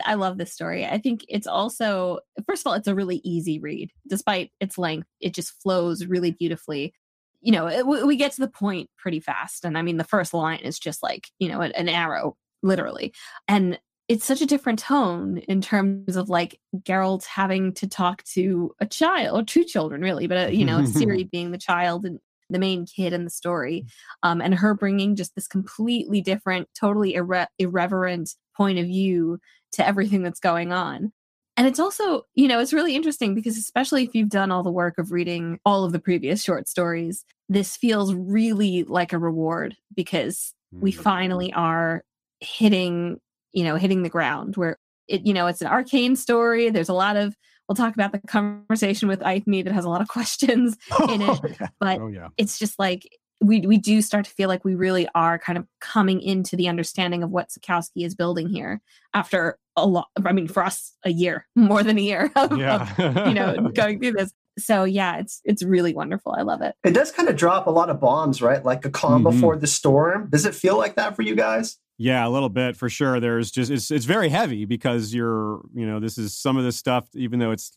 I 0.04 0.14
love 0.14 0.36
this 0.36 0.52
story. 0.52 0.84
I 0.84 0.98
think 0.98 1.24
it's 1.30 1.46
also, 1.46 2.18
first 2.46 2.60
of 2.60 2.66
all, 2.66 2.76
it's 2.76 2.88
a 2.88 2.94
really 2.94 3.22
easy 3.24 3.58
read. 3.58 3.90
Despite 4.06 4.50
its 4.60 4.76
length, 4.76 5.08
it 5.18 5.32
just 5.32 5.54
flows 5.62 6.04
really 6.04 6.32
beautifully. 6.32 6.92
You 7.40 7.52
know, 7.52 7.66
it, 7.66 7.86
we 7.86 8.16
get 8.16 8.32
to 8.32 8.42
the 8.42 8.46
point 8.46 8.90
pretty 8.98 9.20
fast. 9.20 9.64
And 9.64 9.78
I 9.78 9.82
mean, 9.82 9.96
the 9.96 10.04
first 10.04 10.34
line 10.34 10.58
is 10.58 10.78
just 10.78 11.02
like, 11.02 11.28
you 11.38 11.48
know, 11.48 11.62
an, 11.62 11.72
an 11.72 11.88
arrow, 11.88 12.36
literally. 12.62 13.14
And 13.48 13.78
it's 14.10 14.26
such 14.26 14.40
a 14.40 14.46
different 14.46 14.80
tone 14.80 15.38
in 15.46 15.60
terms 15.60 16.16
of 16.16 16.28
like 16.28 16.58
Geralt 16.78 17.24
having 17.26 17.72
to 17.74 17.86
talk 17.86 18.24
to 18.24 18.74
a 18.80 18.86
child 18.86 19.40
or 19.40 19.44
two 19.44 19.62
children 19.62 20.00
really, 20.00 20.26
but 20.26 20.48
uh, 20.48 20.50
you 20.50 20.64
know, 20.64 20.80
Ciri 20.80 21.30
being 21.30 21.52
the 21.52 21.58
child 21.58 22.04
and 22.04 22.18
the 22.50 22.58
main 22.58 22.86
kid 22.86 23.12
in 23.12 23.22
the 23.22 23.30
story, 23.30 23.86
um, 24.24 24.40
and 24.40 24.52
her 24.52 24.74
bringing 24.74 25.14
just 25.14 25.36
this 25.36 25.46
completely 25.46 26.20
different, 26.20 26.68
totally 26.74 27.14
irre- 27.14 27.46
irreverent 27.60 28.34
point 28.56 28.80
of 28.80 28.86
view 28.86 29.38
to 29.70 29.86
everything 29.86 30.24
that's 30.24 30.40
going 30.40 30.72
on. 30.72 31.12
And 31.56 31.68
it's 31.68 31.78
also, 31.78 32.22
you 32.34 32.48
know, 32.48 32.58
it's 32.58 32.72
really 32.72 32.96
interesting 32.96 33.36
because, 33.36 33.56
especially 33.56 34.02
if 34.02 34.12
you've 34.16 34.28
done 34.28 34.50
all 34.50 34.64
the 34.64 34.72
work 34.72 34.98
of 34.98 35.12
reading 35.12 35.60
all 35.64 35.84
of 35.84 35.92
the 35.92 36.00
previous 36.00 36.42
short 36.42 36.68
stories, 36.68 37.24
this 37.48 37.76
feels 37.76 38.12
really 38.12 38.82
like 38.82 39.12
a 39.12 39.18
reward 39.18 39.76
because 39.94 40.52
we 40.72 40.90
Mm. 40.90 41.00
finally 41.00 41.52
are 41.52 42.02
hitting, 42.40 43.20
you 43.52 43.64
know, 43.64 43.76
hitting 43.76 44.02
the 44.02 44.08
ground 44.08 44.56
where 44.56 44.78
it, 45.08 45.26
you 45.26 45.32
know, 45.32 45.46
it's 45.46 45.60
an 45.60 45.68
arcane 45.68 46.16
story. 46.16 46.70
There's 46.70 46.88
a 46.88 46.94
lot 46.94 47.16
of, 47.16 47.34
we'll 47.68 47.76
talk 47.76 47.94
about 47.94 48.12
the 48.12 48.20
conversation 48.20 49.08
with 49.08 49.20
Eithne 49.20 49.64
that 49.64 49.72
has 49.72 49.84
a 49.84 49.88
lot 49.88 50.00
of 50.00 50.08
questions 50.16 50.76
in 51.08 51.22
it, 51.22 51.40
yeah. 51.60 51.68
but 51.80 52.00
Oh 52.00 52.08
yeah. 52.08 52.28
it's 52.36 52.58
just 52.58 52.78
like 52.78 53.08
we 53.42 53.60
we 53.66 53.78
do 53.78 54.02
start 54.02 54.26
to 54.26 54.30
feel 54.32 54.48
like 54.50 54.66
we 54.66 54.74
really 54.74 55.08
are 55.14 55.38
kind 55.38 55.56
of 55.56 55.66
coming 55.80 56.20
into 56.20 56.56
the 56.56 56.68
understanding 56.68 57.22
of 57.22 57.30
what 57.30 57.48
Sapkowski 57.48 58.04
is 58.04 58.14
building 58.14 58.50
here 58.50 58.82
after 59.14 59.58
a 59.76 59.86
lot. 59.86 60.08
I 60.24 60.32
mean, 60.32 60.46
for 60.46 60.62
us, 60.62 60.92
a 61.04 61.10
year, 61.10 61.46
more 61.56 61.82
than 61.82 61.96
a 61.96 62.02
year, 62.02 62.30
of, 62.36 62.52
of, 62.52 63.26
you 63.26 63.34
know, 63.34 63.70
going 63.74 63.98
through 63.98 64.12
this. 64.12 64.30
So 64.58 64.84
yeah, 64.84 65.16
it's 65.16 65.40
it's 65.44 65.62
really 65.62 65.94
wonderful. 65.94 66.34
I 66.36 66.42
love 66.42 66.60
it. 66.60 66.74
It 66.84 66.90
does 66.92 67.12
kind 67.12 67.30
of 67.30 67.36
drop 67.36 67.66
a 67.66 67.70
lot 67.70 67.88
of 67.88 67.98
bombs, 67.98 68.42
right? 68.42 68.62
Like 68.62 68.84
a 68.84 68.90
calm 68.90 69.22
Mhm. 69.22 69.32
before 69.32 69.56
the 69.56 69.66
storm. 69.66 70.28
Does 70.28 70.44
it 70.44 70.54
feel 70.54 70.76
like 70.76 70.96
that 70.96 71.16
for 71.16 71.22
you 71.22 71.34
guys? 71.34 71.78
Yeah, 72.02 72.26
a 72.26 72.30
little 72.30 72.48
bit 72.48 72.78
for 72.78 72.88
sure. 72.88 73.20
There's 73.20 73.50
just 73.50 73.70
it's 73.70 73.90
it's 73.90 74.06
very 74.06 74.30
heavy 74.30 74.64
because 74.64 75.12
you're 75.12 75.60
you 75.74 75.86
know 75.86 76.00
this 76.00 76.16
is 76.16 76.34
some 76.34 76.56
of 76.56 76.64
this 76.64 76.78
stuff 76.78 77.06
even 77.14 77.38
though 77.40 77.50
it's 77.50 77.72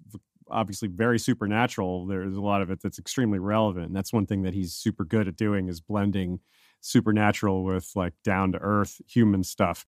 obviously 0.50 0.88
very 0.88 1.20
supernatural. 1.20 2.06
There's 2.06 2.38
a 2.38 2.40
lot 2.40 2.62
of 2.62 2.72
it 2.72 2.82
that's 2.82 2.98
extremely 2.98 3.38
relevant. 3.38 3.88
And 3.88 3.96
that's 3.96 4.14
one 4.14 4.26
thing 4.26 4.44
that 4.44 4.54
he's 4.54 4.74
super 4.74 5.04
good 5.04 5.28
at 5.28 5.36
doing 5.36 5.68
is 5.68 5.82
blending 5.82 6.40
supernatural 6.80 7.66
with 7.66 7.92
like 7.96 8.14
down 8.24 8.54
to 8.54 8.60
earth 8.60 9.02
human 9.08 9.44
stuff. 9.44 9.86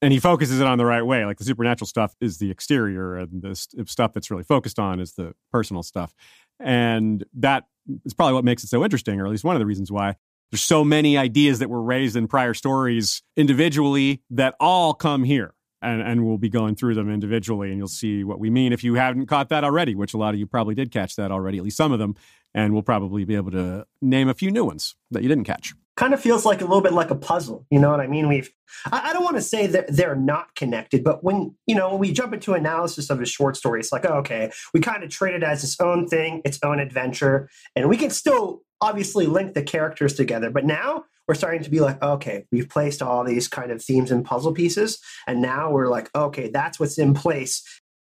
And 0.00 0.10
he 0.10 0.20
focuses 0.20 0.58
it 0.58 0.66
on 0.66 0.78
the 0.78 0.86
right 0.86 1.04
way. 1.04 1.26
Like 1.26 1.36
the 1.36 1.44
supernatural 1.44 1.86
stuff 1.86 2.16
is 2.18 2.38
the 2.38 2.50
exterior, 2.50 3.16
and 3.16 3.42
the 3.42 3.54
st- 3.54 3.90
stuff 3.90 4.14
that's 4.14 4.30
really 4.30 4.42
focused 4.42 4.78
on 4.78 5.00
is 5.00 5.12
the 5.12 5.34
personal 5.52 5.82
stuff. 5.82 6.14
And 6.58 7.24
that 7.34 7.64
is 8.06 8.14
probably 8.14 8.32
what 8.32 8.44
makes 8.44 8.64
it 8.64 8.68
so 8.68 8.82
interesting, 8.84 9.20
or 9.20 9.26
at 9.26 9.30
least 9.30 9.44
one 9.44 9.54
of 9.54 9.60
the 9.60 9.66
reasons 9.66 9.92
why 9.92 10.16
there's 10.50 10.62
so 10.62 10.84
many 10.84 11.18
ideas 11.18 11.58
that 11.58 11.68
were 11.68 11.82
raised 11.82 12.16
in 12.16 12.28
prior 12.28 12.54
stories 12.54 13.22
individually 13.36 14.22
that 14.30 14.54
all 14.60 14.94
come 14.94 15.24
here 15.24 15.54
and, 15.82 16.00
and 16.00 16.26
we'll 16.26 16.38
be 16.38 16.48
going 16.48 16.74
through 16.74 16.94
them 16.94 17.10
individually 17.10 17.68
and 17.68 17.78
you'll 17.78 17.88
see 17.88 18.24
what 18.24 18.38
we 18.38 18.50
mean 18.50 18.72
if 18.72 18.82
you 18.82 18.94
haven't 18.94 19.26
caught 19.26 19.48
that 19.48 19.64
already 19.64 19.94
which 19.94 20.14
a 20.14 20.18
lot 20.18 20.34
of 20.34 20.40
you 20.40 20.46
probably 20.46 20.74
did 20.74 20.90
catch 20.90 21.16
that 21.16 21.30
already 21.30 21.58
at 21.58 21.64
least 21.64 21.76
some 21.76 21.92
of 21.92 21.98
them 21.98 22.14
and 22.54 22.72
we'll 22.72 22.82
probably 22.82 23.24
be 23.24 23.34
able 23.34 23.50
to 23.50 23.86
name 24.00 24.28
a 24.28 24.34
few 24.34 24.50
new 24.50 24.64
ones 24.64 24.96
that 25.10 25.22
you 25.22 25.28
didn't 25.28 25.44
catch 25.44 25.74
Kind 25.96 26.12
of 26.12 26.20
feels 26.20 26.44
like 26.44 26.60
a 26.60 26.64
little 26.66 26.82
bit 26.82 26.92
like 26.92 27.10
a 27.10 27.14
puzzle. 27.14 27.64
You 27.70 27.78
know 27.78 27.90
what 27.90 28.00
I 28.00 28.06
mean? 28.06 28.28
We've, 28.28 28.50
I, 28.92 29.08
I 29.08 29.12
don't 29.14 29.24
want 29.24 29.36
to 29.36 29.42
say 29.42 29.66
that 29.68 29.86
they're 29.88 30.14
not 30.14 30.54
connected, 30.54 31.02
but 31.02 31.24
when, 31.24 31.54
you 31.66 31.74
know, 31.74 31.88
when 31.88 31.98
we 32.00 32.12
jump 32.12 32.34
into 32.34 32.52
analysis 32.52 33.08
of 33.08 33.22
a 33.22 33.24
short 33.24 33.56
story, 33.56 33.80
it's 33.80 33.92
like, 33.92 34.04
oh, 34.04 34.18
okay, 34.18 34.50
we 34.74 34.80
kind 34.80 35.02
of 35.02 35.08
treat 35.08 35.34
it 35.34 35.42
as 35.42 35.64
its 35.64 35.80
own 35.80 36.06
thing, 36.06 36.42
its 36.44 36.58
own 36.62 36.80
adventure, 36.80 37.48
and 37.74 37.88
we 37.88 37.96
can 37.96 38.10
still 38.10 38.60
obviously 38.80 39.26
link 39.26 39.54
the 39.54 39.62
characters 39.62 40.14
together. 40.14 40.50
But 40.50 40.64
now 40.64 41.04
we're 41.26 41.34
starting 41.34 41.62
to 41.62 41.70
be 41.70 41.80
like, 41.80 42.02
okay, 42.02 42.44
we've 42.52 42.68
placed 42.68 43.02
all 43.02 43.24
these 43.24 43.48
kind 43.48 43.70
of 43.70 43.82
themes 43.82 44.10
and 44.10 44.24
puzzle 44.24 44.52
pieces, 44.52 44.98
and 45.26 45.42
now 45.42 45.70
we're 45.70 45.88
like, 45.88 46.10
okay, 46.14 46.48
that's 46.48 46.78
what's 46.78 46.98
in 46.98 47.14
place. 47.14 47.62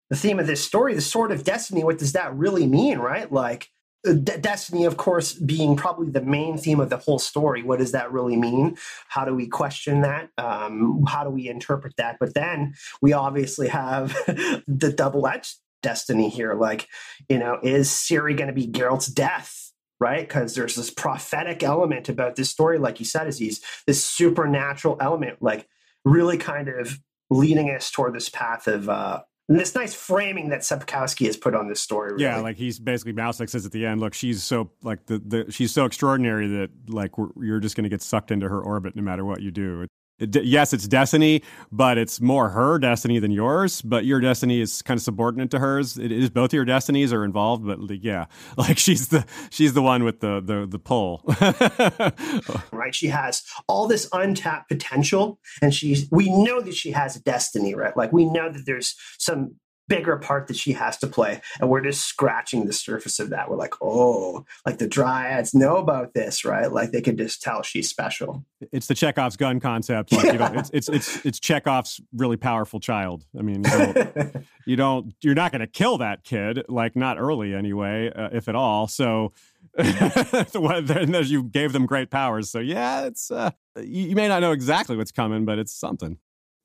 The 0.09 0.17
theme 0.17 0.39
of 0.39 0.47
this 0.47 0.63
story, 0.63 0.93
the 0.93 1.01
sword 1.01 1.31
of 1.31 1.43
destiny, 1.43 1.83
what 1.83 1.99
does 1.99 2.13
that 2.13 2.35
really 2.35 2.67
mean, 2.67 2.99
right? 2.99 3.31
Like, 3.31 3.69
uh, 4.07 4.13
De- 4.13 4.37
destiny, 4.37 4.85
of 4.85 4.97
course, 4.97 5.33
being 5.33 5.75
probably 5.75 6.09
the 6.09 6.21
main 6.21 6.57
theme 6.57 6.79
of 6.79 6.89
the 6.89 6.97
whole 6.97 7.19
story. 7.19 7.63
What 7.63 7.79
does 7.79 7.91
that 7.91 8.11
really 8.11 8.35
mean? 8.35 8.77
How 9.07 9.25
do 9.25 9.35
we 9.35 9.47
question 9.47 10.01
that? 10.01 10.29
Um, 10.37 11.03
how 11.07 11.23
do 11.23 11.29
we 11.29 11.47
interpret 11.47 11.95
that? 11.97 12.17
But 12.19 12.33
then 12.33 12.73
we 13.01 13.13
obviously 13.13 13.67
have 13.67 14.13
the 14.67 14.93
double 14.95 15.27
edged 15.27 15.57
destiny 15.83 16.29
here. 16.29 16.55
Like, 16.55 16.87
you 17.29 17.37
know, 17.37 17.59
is 17.61 17.89
Ciri 17.89 18.35
going 18.35 18.47
to 18.47 18.53
be 18.53 18.67
Geralt's 18.67 19.07
death? 19.07 19.70
Right? 20.01 20.27
Because 20.27 20.55
there's 20.55 20.75
this 20.75 20.89
prophetic 20.89 21.63
element 21.63 22.09
about 22.09 22.35
this 22.35 22.49
story, 22.49 22.79
like 22.79 22.99
you 22.99 23.05
said, 23.05 23.27
is 23.27 23.37
he's 23.37 23.61
this 23.87 24.03
supernatural 24.03 24.97
element, 24.99 25.41
like 25.41 25.67
really 26.03 26.37
kind 26.37 26.67
of 26.67 26.99
leading 27.29 27.69
us 27.69 27.91
toward 27.91 28.13
this 28.13 28.27
path 28.27 28.67
of 28.67 28.89
uh, 28.89 29.21
and 29.47 29.59
this 29.59 29.75
nice 29.75 29.93
framing 29.93 30.49
that 30.49 30.61
Sapkowski 30.61 31.25
has 31.25 31.35
put 31.35 31.53
on 31.53 31.67
this 31.67 31.81
story. 31.81 32.13
Really. 32.13 32.23
yeah 32.23 32.37
like 32.37 32.57
he's 32.57 32.79
basically 32.79 33.13
Mousesack 33.13 33.53
at 33.65 33.71
the 33.71 33.85
end 33.85 33.99
look 33.99 34.13
she's 34.13 34.43
so 34.43 34.71
like 34.81 35.05
the, 35.05 35.19
the 35.19 35.51
she's 35.51 35.71
so 35.71 35.85
extraordinary 35.85 36.47
that 36.47 36.69
like 36.87 37.11
you're 37.39 37.59
just 37.59 37.75
going 37.75 37.83
to 37.83 37.89
get 37.89 38.01
sucked 38.01 38.31
into 38.31 38.49
her 38.49 38.61
orbit 38.61 38.95
no 38.95 39.01
matter 39.01 39.25
what 39.25 39.41
you 39.41 39.51
do 39.51 39.85
it, 40.21 40.43
yes, 40.43 40.73
it's 40.73 40.87
destiny, 40.87 41.41
but 41.71 41.97
it's 41.97 42.21
more 42.21 42.49
her 42.49 42.77
destiny 42.79 43.19
than 43.19 43.31
yours. 43.31 43.81
But 43.81 44.05
your 44.05 44.19
destiny 44.19 44.61
is 44.61 44.81
kind 44.81 44.97
of 44.97 45.03
subordinate 45.03 45.51
to 45.51 45.59
hers. 45.59 45.97
It 45.97 46.11
is 46.11 46.29
both 46.29 46.53
your 46.53 46.65
destinies 46.65 47.11
are 47.11 47.25
involved, 47.25 47.65
but 47.65 47.79
like, 47.79 48.03
yeah, 48.03 48.25
like 48.57 48.77
she's 48.77 49.07
the 49.09 49.25
she's 49.49 49.73
the 49.73 49.81
one 49.81 50.03
with 50.03 50.19
the 50.19 50.41
the 50.41 50.67
the 50.67 50.79
pull. 50.79 51.21
right? 52.71 52.93
She 52.93 53.07
has 53.07 53.43
all 53.67 53.87
this 53.87 54.07
untapped 54.13 54.69
potential, 54.69 55.39
and 55.61 55.73
she's 55.73 56.07
we 56.11 56.29
know 56.29 56.61
that 56.61 56.75
she 56.75 56.91
has 56.91 57.15
a 57.15 57.21
destiny, 57.21 57.75
right? 57.75 57.95
Like 57.97 58.13
we 58.13 58.25
know 58.25 58.51
that 58.51 58.65
there's 58.65 58.95
some 59.17 59.55
bigger 59.87 60.17
part 60.17 60.47
that 60.47 60.55
she 60.55 60.73
has 60.73 60.97
to 60.99 61.07
play, 61.07 61.41
and 61.59 61.69
we're 61.69 61.81
just 61.81 62.05
scratching 62.05 62.65
the 62.65 62.73
surface 62.73 63.19
of 63.19 63.29
that. 63.29 63.49
We're 63.49 63.57
like, 63.57 63.73
oh, 63.81 64.45
like 64.65 64.77
the 64.77 64.87
dryads 64.87 65.53
know 65.53 65.77
about 65.77 66.13
this, 66.13 66.45
right? 66.45 66.71
Like 66.71 66.91
they 66.91 67.01
can 67.01 67.17
just 67.17 67.41
tell 67.41 67.61
she's 67.61 67.89
special. 67.89 68.45
it's 68.71 68.87
the 68.87 68.95
Chekhov's 68.95 69.37
gun 69.37 69.59
concept. 69.59 70.11
Like, 70.11 70.33
you 70.33 70.39
know, 70.39 70.51
it's 70.55 70.69
it's 70.73 70.89
it's 70.89 71.25
it's 71.25 71.39
Chekhov's 71.39 71.99
really 72.13 72.37
powerful 72.37 72.79
child. 72.79 73.25
I 73.37 73.41
mean, 73.41 73.63
you 73.63 73.69
don't, 73.71 74.45
you 74.65 74.75
don't 74.75 75.13
you're 75.21 75.35
not 75.35 75.51
going 75.51 75.61
to 75.61 75.67
kill 75.67 75.97
that 75.99 76.23
kid, 76.23 76.63
like 76.67 76.95
not 76.95 77.19
early 77.19 77.53
anyway, 77.53 78.11
uh, 78.13 78.29
if 78.31 78.47
at 78.47 78.55
all. 78.55 78.87
So. 78.87 79.33
then 79.77 81.15
you 81.27 81.43
gave 81.43 81.71
them 81.71 81.85
great 81.85 82.09
powers, 82.09 82.49
so 82.49 82.59
yeah, 82.59 83.05
it's 83.05 83.31
uh, 83.31 83.51
you, 83.77 84.09
you 84.09 84.15
may 84.15 84.27
not 84.27 84.41
know 84.41 84.51
exactly 84.51 84.97
what's 84.97 85.13
coming, 85.13 85.45
but 85.45 85.59
it's 85.59 85.73
something. 85.73 86.17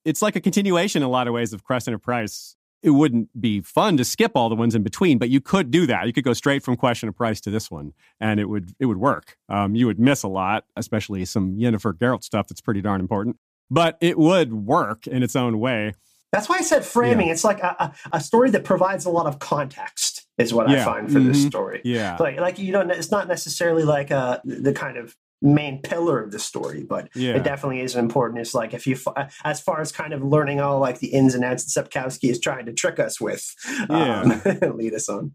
It's 0.05 0.23
like 0.23 0.35
a 0.35 0.41
continuation 0.41 1.03
in 1.03 1.07
a 1.07 1.11
lot 1.11 1.29
of 1.29 1.35
ways 1.35 1.53
of 1.53 1.63
Question 1.63 1.95
of 1.95 2.03
Price. 2.03 2.56
It 2.83 2.91
wouldn't 2.91 3.41
be 3.41 3.61
fun 3.61 3.97
to 3.97 4.05
skip 4.05 4.33
all 4.35 4.49
the 4.49 4.55
ones 4.55 4.75
in 4.75 4.83
between, 4.83 5.19
but 5.19 5.29
you 5.29 5.41
could 5.41 5.71
do 5.71 5.87
that. 5.87 6.07
You 6.07 6.12
could 6.12 6.25
go 6.25 6.35
straight 6.35 6.62
from 6.62 6.77
Question 6.77 7.09
of 7.09 7.17
Price 7.17 7.41
to 7.43 7.51
this 7.51 7.71
one, 7.71 7.95
and 8.21 8.39
it 8.39 8.49
would 8.49 8.73
it 8.79 8.87
would 8.87 8.99
work. 8.99 9.37
Um, 9.49 9.75
you 9.75 9.87
would 9.87 9.99
miss 9.99 10.23
a 10.23 10.29
lot, 10.29 10.65
especially 10.77 11.25
some 11.25 11.57
Yennefer 11.57 11.95
Geralt 11.95 12.23
stuff 12.23 12.47
that's 12.49 12.61
pretty 12.61 12.83
darn 12.83 13.01
important, 13.01 13.39
but 13.71 13.97
it 14.01 14.19
would 14.19 14.53
work 14.53 15.07
in 15.07 15.23
its 15.23 15.35
own 15.35 15.59
way. 15.59 15.95
That's 16.33 16.49
why 16.49 16.57
I 16.57 16.62
said 16.62 16.85
framing. 16.85 17.29
It's 17.29 17.45
like 17.45 17.61
a, 17.61 17.95
a, 18.12 18.21
story 18.21 18.51
that 18.51 18.65
provides 18.65 19.07
a 19.07 19.11
lot 19.11 19.27
of 19.27 19.39
context, 19.39 20.27
is 20.37 20.53
what 20.53 20.69
I 20.69 20.85
find 20.85 21.11
for 21.11 21.21
this 21.21 21.45
Mhm. 21.45 21.49
story. 21.49 21.81
Yeah, 21.85 22.17
Like, 22.21 22.39
like 22.39 22.59
you 22.59 22.73
don't. 22.73 22.91
It's 22.91 23.11
not 23.11 23.27
necessarily 23.27 23.85
like 23.85 24.11
uh, 24.11 24.41
the 24.45 24.73
kind 24.73 24.99
of 24.99 25.17
main 25.42 25.81
pillar 25.83 26.22
of 26.22 26.33
the 26.33 26.38
story, 26.38 26.83
but 26.83 27.09
yeah. 27.14 27.35
it 27.35 27.44
definitely 27.44 27.81
is 27.81 27.94
important. 27.94 28.40
It's 28.40 28.55
like 28.55 28.75
if 28.75 28.87
you, 28.87 28.96
as 29.44 29.61
far 29.61 29.81
as 29.81 29.92
kind 29.92 30.12
of 30.12 30.22
learning 30.22 30.61
all 30.61 30.81
like 30.81 30.99
the 31.01 31.09
ins 31.09 31.35
and 31.35 31.44
outs 31.44 31.72
that 31.72 31.90
Sapkowski 31.90 32.31
is 32.31 32.40
trying 32.40 32.66
to 32.66 32.72
trick 32.72 32.99
us 32.99 33.20
with, 33.20 33.55
um, 33.90 34.42
lead 34.77 34.94
us 34.94 35.09
on. 35.09 35.33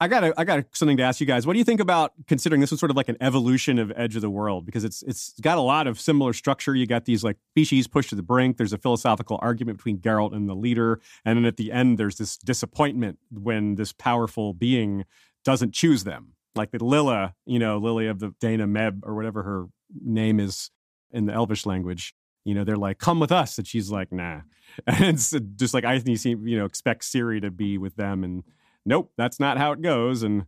I 0.00 0.08
got 0.08 0.32
I 0.36 0.44
got 0.44 0.64
something 0.72 0.96
to 0.96 1.02
ask 1.02 1.20
you 1.20 1.26
guys. 1.26 1.46
What 1.46 1.52
do 1.52 1.58
you 1.58 1.64
think 1.64 1.80
about 1.80 2.12
considering 2.26 2.60
this 2.60 2.70
was 2.70 2.80
sort 2.80 2.90
of 2.90 2.96
like 2.96 3.08
an 3.08 3.16
evolution 3.20 3.78
of 3.78 3.92
Edge 3.96 4.16
of 4.16 4.22
the 4.22 4.30
World 4.30 4.66
because 4.66 4.84
it's 4.84 5.02
it's 5.02 5.34
got 5.40 5.58
a 5.58 5.60
lot 5.60 5.86
of 5.86 6.00
similar 6.00 6.32
structure. 6.32 6.74
You 6.74 6.86
got 6.86 7.04
these 7.04 7.22
like 7.22 7.36
species 7.52 7.86
pushed 7.86 8.10
to 8.10 8.16
the 8.16 8.22
brink. 8.22 8.56
There's 8.56 8.72
a 8.72 8.78
philosophical 8.78 9.38
argument 9.42 9.78
between 9.78 9.98
Geralt 9.98 10.34
and 10.34 10.48
the 10.48 10.54
leader, 10.54 11.00
and 11.24 11.38
then 11.38 11.44
at 11.44 11.56
the 11.56 11.72
end 11.72 11.98
there's 11.98 12.16
this 12.16 12.36
disappointment 12.36 13.18
when 13.30 13.76
this 13.76 13.92
powerful 13.92 14.52
being 14.52 15.04
doesn't 15.44 15.72
choose 15.72 16.04
them. 16.04 16.32
Like 16.54 16.70
the 16.70 16.84
Lilla, 16.84 17.34
you 17.46 17.58
know, 17.58 17.78
Lily 17.78 18.06
of 18.06 18.20
the 18.20 18.34
Dana 18.40 18.66
Méadbh 18.66 19.00
or 19.04 19.14
whatever 19.14 19.42
her 19.42 19.66
name 20.04 20.40
is 20.40 20.70
in 21.10 21.26
the 21.26 21.32
Elvish 21.32 21.66
language. 21.66 22.14
You 22.44 22.54
know, 22.54 22.64
they're 22.64 22.76
like, 22.76 22.98
"Come 22.98 23.20
with 23.20 23.32
us," 23.32 23.58
and 23.58 23.66
she's 23.66 23.90
like, 23.90 24.12
"Nah." 24.12 24.42
And 24.88 25.04
it's 25.04 25.32
just 25.56 25.72
like 25.72 25.84
I 25.84 26.00
think 26.00 26.24
you 26.24 26.58
know 26.58 26.64
expect 26.64 27.02
Ciri 27.02 27.40
to 27.40 27.50
be 27.50 27.78
with 27.78 27.96
them 27.96 28.24
and 28.24 28.42
nope, 28.86 29.12
that's 29.16 29.40
not 29.40 29.58
how 29.58 29.72
it 29.72 29.82
goes. 29.82 30.22
And 30.22 30.46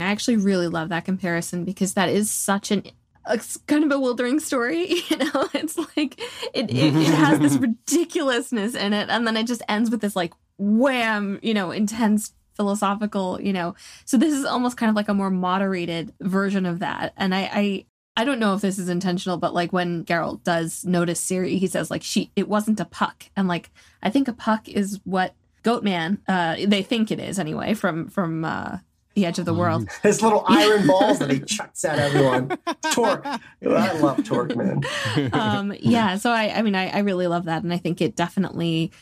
I 0.00 0.04
actually 0.04 0.36
really 0.36 0.68
love 0.68 0.88
that 0.88 1.04
comparison 1.04 1.64
because 1.64 1.94
that 1.94 2.08
is 2.08 2.30
such 2.30 2.70
an 2.70 2.84
it's 3.28 3.58
kind 3.66 3.84
of 3.84 3.90
bewildering 3.90 4.40
story. 4.40 5.02
You 5.10 5.16
know, 5.16 5.48
it's 5.52 5.76
like 5.76 6.20
it, 6.54 6.70
it, 6.70 6.96
it 6.96 7.14
has 7.14 7.38
this 7.38 7.56
ridiculousness 7.58 8.74
in 8.74 8.92
it, 8.92 9.08
and 9.08 9.26
then 9.26 9.36
it 9.36 9.46
just 9.46 9.62
ends 9.68 9.90
with 9.90 10.00
this 10.00 10.16
like 10.16 10.32
wham, 10.58 11.38
you 11.42 11.52
know, 11.52 11.70
intense 11.70 12.32
philosophical, 12.54 13.40
you 13.40 13.52
know. 13.52 13.74
So 14.04 14.16
this 14.16 14.32
is 14.32 14.44
almost 14.44 14.76
kind 14.76 14.90
of 14.90 14.96
like 14.96 15.08
a 15.08 15.14
more 15.14 15.30
moderated 15.30 16.12
version 16.20 16.66
of 16.66 16.78
that. 16.78 17.12
And 17.16 17.34
I, 17.34 17.50
I 17.52 17.86
I 18.16 18.24
don't 18.24 18.38
know 18.38 18.54
if 18.54 18.60
this 18.60 18.78
is 18.78 18.88
intentional, 18.88 19.38
but 19.38 19.54
like 19.54 19.72
when 19.72 20.04
Geralt 20.04 20.44
does 20.44 20.84
notice 20.84 21.24
Ciri, 21.24 21.58
he 21.58 21.66
says 21.66 21.90
like 21.90 22.02
she 22.02 22.30
it 22.36 22.48
wasn't 22.48 22.80
a 22.80 22.84
puck. 22.84 23.24
And 23.36 23.48
like 23.48 23.70
I 24.02 24.10
think 24.10 24.28
a 24.28 24.32
puck 24.32 24.68
is 24.68 25.00
what 25.04 25.34
Goat 25.62 25.84
Man. 25.84 26.18
Uh, 26.26 26.56
they 26.66 26.82
think 26.82 27.10
it 27.10 27.18
is 27.18 27.38
anyway 27.38 27.74
from 27.74 28.08
from 28.08 28.44
uh, 28.44 28.78
the 29.14 29.26
edge 29.26 29.38
of 29.38 29.44
the 29.44 29.54
world. 29.54 29.88
His 30.02 30.22
little 30.22 30.44
iron 30.48 30.86
balls 30.86 31.18
that 31.18 31.30
he 31.30 31.40
chucks 31.40 31.84
at 31.84 31.98
everyone. 31.98 32.58
Torque. 32.92 33.26
I 33.26 33.92
love 33.98 34.24
Torque, 34.24 34.56
man. 34.56 34.82
um, 35.32 35.74
yeah, 35.80 36.16
so 36.16 36.30
I, 36.30 36.56
I 36.56 36.62
mean, 36.62 36.74
I, 36.74 36.88
I 36.88 36.98
really 37.00 37.26
love 37.26 37.44
that, 37.44 37.62
and 37.62 37.72
I 37.72 37.76
think 37.76 38.00
it 38.00 38.16
definitely 38.16 38.92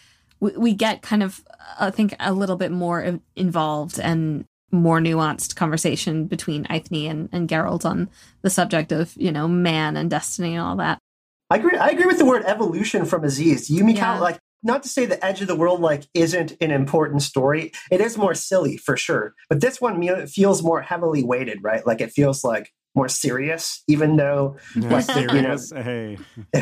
we, 0.41 0.53
we 0.53 0.75
get 0.75 1.03
kind 1.03 1.23
of, 1.23 1.45
I 1.79 1.91
think, 1.91 2.15
a 2.21 2.33
little 2.33 2.57
bit 2.57 2.71
more 2.71 3.21
involved 3.37 3.99
and 3.99 4.45
more 4.71 5.01
nuanced 5.01 5.57
conversation 5.57 6.27
between 6.27 6.65
Eithne 6.67 7.11
and, 7.11 7.29
and 7.33 7.49
Geralt 7.49 7.87
on 7.87 8.11
the 8.43 8.51
subject 8.51 8.93
of 8.93 9.15
you 9.17 9.33
know 9.33 9.49
man 9.49 9.97
and 9.97 10.11
destiny 10.11 10.55
and 10.55 10.63
all 10.63 10.77
that. 10.77 10.99
I 11.51 11.57
agree. 11.57 11.79
I 11.79 11.89
agree 11.89 12.07
with 12.07 12.19
the 12.19 12.27
word 12.27 12.45
evolution 12.45 13.05
from 13.05 13.25
Aziz. 13.25 13.71
You, 13.71 13.85
Mikhail, 13.85 14.15
yeah. 14.15 14.21
like 14.21 14.39
not 14.63 14.83
to 14.83 14.89
say 14.89 15.07
the 15.07 15.25
edge 15.25 15.41
of 15.41 15.49
the 15.49 15.57
world 15.57 15.81
like 15.81 16.05
isn't 16.15 16.57
an 16.61 16.71
important 16.71 17.23
story. 17.23 17.73
It 17.91 18.01
is 18.01 18.19
more 18.19 18.35
silly 18.35 18.77
for 18.77 18.97
sure. 18.97 19.35
But 19.49 19.61
this 19.61 19.81
one 19.81 20.27
feels 20.27 20.63
more 20.63 20.83
heavily 20.83 21.23
weighted 21.23 21.59
right? 21.63 21.87
Like 21.87 22.01
it 22.01 22.13
feels 22.13 22.45
like 22.45 22.73
more 22.95 23.09
serious 23.09 23.83
even 23.87 24.17
though 24.17 24.57
like, 24.75 25.05
serious. 25.05 25.71
you 25.71 25.77
know 25.77 25.83
hey. 25.83 26.19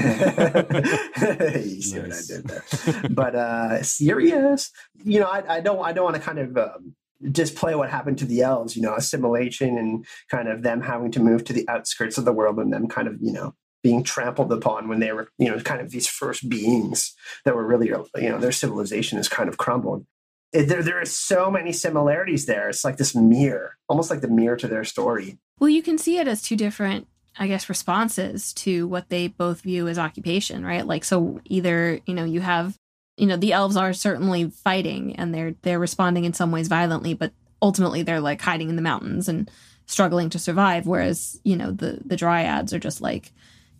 You 1.64 1.82
see 1.82 1.98
what 1.98 2.12
i 2.12 2.20
did 2.26 2.46
there. 2.46 2.62
But 3.10 3.34
uh 3.34 3.82
serious? 3.82 4.70
You 5.02 5.20
know 5.20 5.26
i, 5.26 5.56
I 5.56 5.60
don't 5.60 5.82
i 5.82 5.92
don't 5.92 6.04
want 6.04 6.16
to 6.16 6.22
kind 6.22 6.38
of 6.38 6.58
um, 6.58 6.94
display 7.30 7.74
what 7.74 7.88
happened 7.88 8.18
to 8.18 8.26
the 8.26 8.42
elves 8.42 8.76
you 8.76 8.82
know 8.82 8.94
assimilation 8.94 9.78
and 9.78 10.04
kind 10.30 10.48
of 10.48 10.62
them 10.62 10.82
having 10.82 11.10
to 11.12 11.20
move 11.20 11.44
to 11.44 11.54
the 11.54 11.66
outskirts 11.68 12.18
of 12.18 12.26
the 12.26 12.32
world 12.32 12.58
and 12.58 12.72
them 12.72 12.88
kind 12.88 13.08
of 13.08 13.16
you 13.20 13.32
know 13.32 13.54
being 13.86 14.02
trampled 14.02 14.50
upon 14.50 14.88
when 14.88 14.98
they 14.98 15.12
were, 15.12 15.28
you 15.38 15.48
know, 15.48 15.60
kind 15.60 15.80
of 15.80 15.92
these 15.92 16.08
first 16.08 16.48
beings 16.48 17.14
that 17.44 17.54
were 17.54 17.64
really, 17.64 17.86
you 17.86 18.28
know, 18.28 18.36
their 18.36 18.50
civilization 18.50 19.16
is 19.16 19.28
kind 19.28 19.48
of 19.48 19.58
crumbled. 19.58 20.04
There, 20.52 20.82
there 20.82 21.00
are 21.00 21.04
so 21.04 21.52
many 21.52 21.72
similarities 21.72 22.46
there. 22.46 22.68
It's 22.68 22.84
like 22.84 22.96
this 22.96 23.14
mirror, 23.14 23.76
almost 23.88 24.10
like 24.10 24.22
the 24.22 24.28
mirror 24.28 24.56
to 24.56 24.66
their 24.66 24.82
story. 24.82 25.38
Well, 25.60 25.70
you 25.70 25.84
can 25.84 25.98
see 25.98 26.18
it 26.18 26.26
as 26.26 26.42
two 26.42 26.56
different, 26.56 27.06
I 27.38 27.46
guess, 27.46 27.68
responses 27.68 28.52
to 28.54 28.88
what 28.88 29.08
they 29.08 29.28
both 29.28 29.60
view 29.60 29.86
as 29.86 30.00
occupation, 30.00 30.66
right? 30.66 30.84
Like, 30.84 31.04
so 31.04 31.40
either, 31.44 32.00
you 32.06 32.14
know, 32.14 32.24
you 32.24 32.40
have, 32.40 32.76
you 33.16 33.28
know, 33.28 33.36
the 33.36 33.52
elves 33.52 33.76
are 33.76 33.92
certainly 33.92 34.50
fighting 34.50 35.14
and 35.14 35.32
they're 35.32 35.54
they're 35.62 35.78
responding 35.78 36.24
in 36.24 36.32
some 36.32 36.50
ways 36.50 36.66
violently, 36.66 37.14
but 37.14 37.32
ultimately 37.62 38.02
they're 38.02 38.18
like 38.18 38.42
hiding 38.42 38.68
in 38.68 38.74
the 38.74 38.82
mountains 38.82 39.28
and 39.28 39.48
struggling 39.86 40.28
to 40.30 40.40
survive. 40.40 40.88
Whereas, 40.88 41.40
you 41.44 41.54
know, 41.54 41.70
the 41.70 42.00
the 42.04 42.16
dryads 42.16 42.72
are 42.72 42.80
just 42.80 43.00
like 43.00 43.30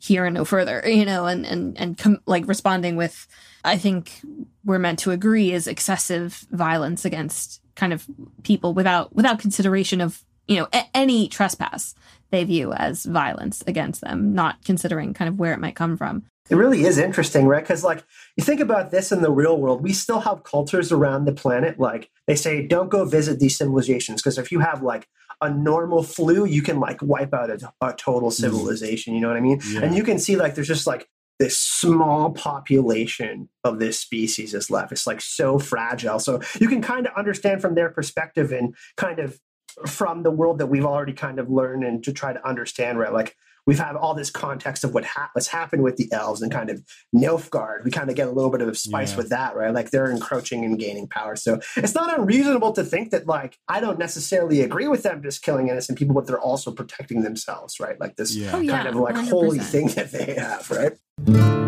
here 0.07 0.25
and 0.25 0.35
no 0.35 0.45
further, 0.45 0.83
you 0.87 1.05
know, 1.05 1.27
and 1.27 1.45
and 1.47 1.79
and 1.79 1.99
com- 1.99 2.21
like 2.27 2.47
responding 2.49 2.97
with, 2.97 3.27
I 3.65 3.77
think 3.77 4.21
we're 4.65 4.79
meant 4.79 4.99
to 5.01 5.11
agree 5.11 5.53
is 5.53 5.67
excessive 5.67 6.47
violence 6.51 7.05
against 7.05 7.61
kind 7.75 7.93
of 7.93 8.07
people 8.43 8.75
without 8.75 9.15
without 9.15 9.39
consideration 9.39 10.01
of 10.01 10.23
you 10.49 10.57
know 10.57 10.69
a- 10.73 10.89
any 10.95 11.29
trespass 11.29 11.95
they 12.31 12.45
view 12.45 12.73
as 12.73 13.05
violence 13.05 13.63
against 13.67 14.01
them, 14.01 14.35
not 14.35 14.65
considering 14.65 15.15
kind 15.15 15.29
of 15.29 15.39
where 15.39 15.53
it 15.53 15.61
might 15.61 15.77
come 15.77 15.97
from. 15.97 16.25
It 16.49 16.55
really 16.55 16.85
is 16.85 16.97
interesting, 16.97 17.47
right? 17.47 17.63
Because, 17.63 17.83
like, 17.83 18.05
you 18.37 18.45
think 18.45 18.61
about 18.61 18.93
this 18.93 19.11
in 19.11 19.21
the 19.21 19.33
real 19.33 19.59
world, 19.59 19.83
we 19.83 19.93
still 19.93 20.21
have 20.21 20.45
cultures 20.45 20.93
around 20.93 21.25
the 21.25 21.33
planet. 21.33 21.81
Like, 21.81 22.09
they 22.29 22.37
say, 22.37 22.65
don't 22.65 22.89
go 22.89 23.05
visit 23.05 23.41
these 23.41 23.59
civilizations 23.59 24.23
because 24.23 24.39
if 24.39 24.53
you 24.53 24.61
have 24.61 24.83
like 24.83 25.09
a 25.41 25.51
normal 25.51 26.03
flu, 26.03 26.45
you 26.45 26.63
can 26.63 26.81
like 26.81 27.03
wipe 27.03 27.35
out 27.35 27.51
a, 27.51 27.73
a 27.81 27.93
total 27.93 28.31
mm-hmm. 28.31 28.43
civilization. 28.43 29.15
You 29.15 29.21
know 29.21 29.29
what 29.29 29.37
I 29.37 29.41
mean? 29.41 29.61
Yeah. 29.69 29.81
And 29.81 29.95
you 29.95 30.05
can 30.05 30.19
see 30.19 30.37
like 30.37 30.55
there's 30.55 30.69
just 30.69 30.87
like 30.87 31.09
this 31.39 31.59
small 31.59 32.31
population 32.33 33.49
of 33.63 33.79
this 33.79 34.01
species 34.01 34.55
is 34.55 34.71
left. 34.71 34.93
It's 34.93 35.07
like 35.07 35.21
so 35.21 35.59
fragile. 35.59 36.19
So 36.19 36.41
you 36.61 36.69
can 36.69 36.81
kind 36.81 37.07
of 37.07 37.13
understand 37.15 37.61
from 37.61 37.75
their 37.75 37.91
perspective 37.91 38.53
and 38.53 38.75
kind 38.97 39.19
of 39.19 39.39
from 39.87 40.23
the 40.23 40.31
world 40.31 40.59
that 40.59 40.67
we've 40.67 40.87
already 40.87 41.13
kind 41.13 41.39
of 41.39 41.51
learned 41.51 41.85
and 41.85 42.03
to 42.05 42.13
try 42.13 42.33
to 42.33 42.49
understand, 42.49 42.99
right? 42.99 43.13
Like 43.13 43.37
we've 43.67 43.79
had 43.79 43.97
all 43.97 44.15
this 44.15 44.31
context 44.31 44.85
of 44.85 44.95
what 44.95 45.05
ha- 45.05 45.31
what's 45.33 45.49
happened 45.49 45.83
with 45.83 45.97
the 45.97 46.09
elves 46.13 46.41
and 46.41 46.51
kind 46.51 46.71
of 46.71 46.83
Nilfgaard. 47.15 47.85
We 47.85 47.91
kind 47.91 48.09
of 48.09 48.17
get 48.17 48.29
a 48.29 48.31
little 48.31 48.51
bit 48.51 48.63
of 48.63 48.79
spice 48.79 49.13
yeah. 49.13 49.17
with 49.17 49.29
that, 49.31 49.57
right? 49.57 49.75
Like 49.75 49.91
they're 49.91 50.11
encroaching 50.11 50.65
and 50.65 50.79
gaining 50.79 51.09
power. 51.09 51.37
So 51.37 51.61
it's 51.77 51.95
not 51.95 52.19
unreasonable 52.19 52.73
to 52.73 52.85
think 52.85 53.11
that 53.11 53.27
like 53.27 53.59
I 53.69 53.81
don't 53.81 53.99
necessarily 53.99 54.63
agree 54.63 54.89
with 54.89 55.03
them 55.03 55.23
just 55.23 55.43
killing 55.43 55.69
innocent 55.69 55.99
people, 55.99 56.15
but 56.15 56.27
they're 56.27 56.41
also 56.41 56.71
protecting 56.71 57.23
themselves, 57.23 57.81
right? 57.81 57.99
Like 58.01 58.17
this 58.17 58.35
yeah. 58.35 58.53
oh, 58.55 58.65
kind 58.67 58.89
of 58.89 58.95
like 58.95 59.17
100%. 59.17 59.29
holy 59.29 59.59
thing 59.59 59.89
that 59.89 60.13
they 60.13 60.35
have, 60.35 60.71
right? 60.71 61.66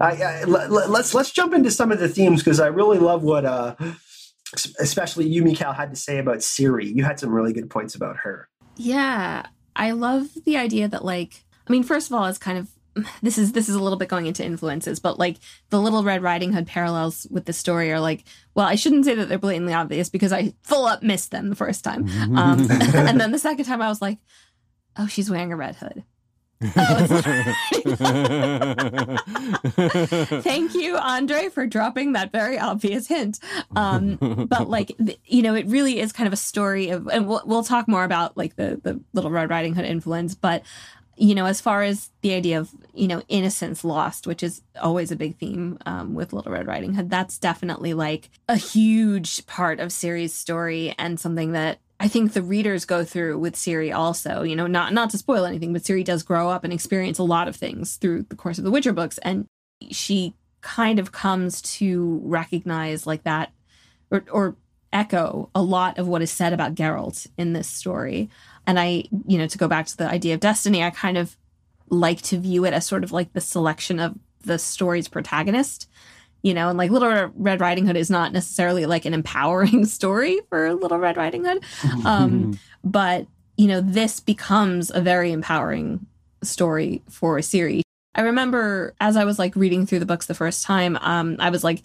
I, 0.00 0.44
let, 0.44 0.70
let's 0.70 1.14
let's 1.14 1.30
jump 1.30 1.52
into 1.52 1.70
some 1.70 1.92
of 1.92 1.98
the 1.98 2.08
themes 2.08 2.42
because 2.42 2.58
I 2.58 2.68
really 2.68 2.98
love 2.98 3.22
what 3.22 3.44
uh, 3.44 3.74
especially 4.78 5.28
you, 5.28 5.42
Michal, 5.42 5.72
had 5.72 5.90
to 5.90 5.96
say 5.96 6.18
about 6.18 6.38
Ciri. 6.38 6.94
You 6.94 7.04
had 7.04 7.20
some 7.20 7.30
really 7.30 7.52
good 7.52 7.70
points 7.70 7.94
about 7.94 8.16
her. 8.18 8.48
Yeah, 8.76 9.46
I 9.76 9.92
love 9.92 10.28
the 10.44 10.56
idea 10.56 10.88
that 10.88 11.04
like, 11.04 11.44
I 11.68 11.72
mean, 11.72 11.82
first 11.82 12.08
of 12.08 12.14
all, 12.14 12.26
it's 12.26 12.38
kind 12.38 12.58
of 12.58 12.68
this 13.22 13.38
is 13.38 13.52
this 13.52 13.68
is 13.68 13.74
a 13.74 13.82
little 13.82 13.98
bit 13.98 14.08
going 14.08 14.26
into 14.26 14.44
influences, 14.44 15.00
but 15.00 15.18
like 15.18 15.36
the 15.70 15.80
Little 15.80 16.02
Red 16.02 16.22
Riding 16.22 16.52
Hood 16.52 16.66
parallels 16.66 17.26
with 17.30 17.44
the 17.44 17.52
story 17.52 17.92
are 17.92 18.00
like, 18.00 18.24
well, 18.54 18.66
I 18.66 18.74
shouldn't 18.74 19.04
say 19.04 19.14
that 19.14 19.28
they're 19.28 19.38
blatantly 19.38 19.74
obvious 19.74 20.08
because 20.08 20.32
I 20.32 20.54
full 20.62 20.86
up 20.86 21.02
missed 21.02 21.30
them 21.30 21.50
the 21.50 21.56
first 21.56 21.84
time, 21.84 22.08
um, 22.36 22.60
and 22.70 23.20
then 23.20 23.32
the 23.32 23.38
second 23.38 23.64
time 23.64 23.82
I 23.82 23.88
was 23.88 24.02
like, 24.02 24.18
oh, 24.96 25.06
she's 25.06 25.30
wearing 25.30 25.52
a 25.52 25.56
red 25.56 25.76
hood. 25.76 26.04
Thank 30.42 30.74
you, 30.74 30.98
Andre, 30.98 31.48
for 31.48 31.66
dropping 31.66 32.12
that 32.12 32.32
very 32.32 32.58
obvious 32.58 33.06
hint. 33.06 33.40
Um, 33.74 34.16
but 34.48 34.68
like, 34.68 34.94
you 35.24 35.40
know, 35.40 35.54
it 35.54 35.66
really 35.66 36.00
is 36.00 36.12
kind 36.12 36.26
of 36.26 36.34
a 36.34 36.36
story 36.36 36.90
of, 36.90 37.08
and 37.08 37.26
we'll, 37.26 37.40
we'll 37.46 37.64
talk 37.64 37.88
more 37.88 38.04
about 38.04 38.36
like 38.36 38.56
the 38.56 38.78
the 38.82 39.00
Little 39.14 39.30
Red 39.30 39.48
Riding 39.48 39.74
Hood 39.74 39.86
influence. 39.86 40.34
But 40.34 40.62
you 41.16 41.34
know, 41.34 41.46
as 41.46 41.62
far 41.62 41.82
as 41.82 42.10
the 42.20 42.34
idea 42.34 42.60
of 42.60 42.70
you 42.92 43.08
know 43.08 43.22
innocence 43.28 43.82
lost, 43.82 44.26
which 44.26 44.42
is 44.42 44.60
always 44.82 45.10
a 45.10 45.16
big 45.16 45.38
theme 45.38 45.78
um, 45.86 46.14
with 46.14 46.34
Little 46.34 46.52
Red 46.52 46.66
Riding 46.66 46.92
Hood, 46.92 47.08
that's 47.08 47.38
definitely 47.38 47.94
like 47.94 48.28
a 48.48 48.56
huge 48.56 49.46
part 49.46 49.80
of 49.80 49.88
Ciri's 49.88 50.34
story 50.34 50.94
and 50.98 51.18
something 51.18 51.52
that 51.52 51.78
I 52.00 52.08
think 52.08 52.32
the 52.32 52.42
readers 52.42 52.86
go 52.86 53.04
through 53.04 53.38
with 53.38 53.54
Ciri 53.54 53.94
also, 53.94 54.42
you 54.42 54.56
know, 54.56 54.66
not 54.66 54.94
not 54.94 55.10
to 55.10 55.18
spoil 55.18 55.44
anything, 55.44 55.74
but 55.74 55.82
Ciri 55.82 56.02
does 56.02 56.22
grow 56.22 56.48
up 56.48 56.64
and 56.64 56.72
experience 56.72 57.18
a 57.18 57.22
lot 57.24 57.46
of 57.46 57.56
things 57.56 57.96
through 57.96 58.24
the 58.30 58.36
course 58.36 58.56
of 58.56 58.64
the 58.64 58.70
Witcher 58.70 58.94
books 58.94 59.18
and 59.18 59.46
she 59.90 60.34
kind 60.62 60.98
of 60.98 61.12
comes 61.12 61.62
to 61.62 62.20
recognize 62.24 63.06
like 63.06 63.22
that 63.24 63.52
or 64.10 64.24
or 64.32 64.56
echo 64.92 65.50
a 65.54 65.62
lot 65.62 65.98
of 65.98 66.08
what 66.08 66.22
is 66.22 66.30
said 66.30 66.52
about 66.52 66.74
Geralt 66.74 67.26
in 67.36 67.52
this 67.52 67.68
story. 67.68 68.30
And 68.66 68.80
I, 68.80 69.04
you 69.26 69.38
know, 69.38 69.46
to 69.46 69.58
go 69.58 69.68
back 69.68 69.86
to 69.86 69.96
the 69.96 70.08
idea 70.08 70.34
of 70.34 70.40
destiny, 70.40 70.82
I 70.82 70.90
kind 70.90 71.18
of 71.18 71.36
like 71.90 72.22
to 72.22 72.38
view 72.38 72.64
it 72.64 72.72
as 72.72 72.86
sort 72.86 73.04
of 73.04 73.12
like 73.12 73.32
the 73.32 73.40
selection 73.40 74.00
of 74.00 74.16
the 74.42 74.58
story's 74.58 75.06
protagonist 75.06 75.88
you 76.42 76.54
know, 76.54 76.68
and 76.68 76.78
like 76.78 76.90
Little 76.90 77.30
Red 77.36 77.60
Riding 77.60 77.86
Hood 77.86 77.96
is 77.96 78.10
not 78.10 78.32
necessarily 78.32 78.86
like 78.86 79.04
an 79.04 79.14
empowering 79.14 79.84
story 79.86 80.40
for 80.48 80.74
Little 80.74 80.98
Red 80.98 81.16
Riding 81.16 81.44
Hood. 81.44 81.64
Um, 82.04 82.58
but, 82.84 83.26
you 83.56 83.66
know, 83.66 83.80
this 83.80 84.20
becomes 84.20 84.90
a 84.90 85.00
very 85.00 85.32
empowering 85.32 86.06
story 86.42 87.02
for 87.08 87.38
a 87.38 87.42
series. 87.42 87.82
I 88.14 88.22
remember 88.22 88.94
as 89.00 89.16
I 89.16 89.24
was 89.24 89.38
like 89.38 89.54
reading 89.54 89.86
through 89.86 90.00
the 90.00 90.06
books 90.06 90.26
the 90.26 90.34
first 90.34 90.64
time, 90.64 90.96
um, 91.00 91.36
I 91.38 91.50
was 91.50 91.62
like, 91.62 91.82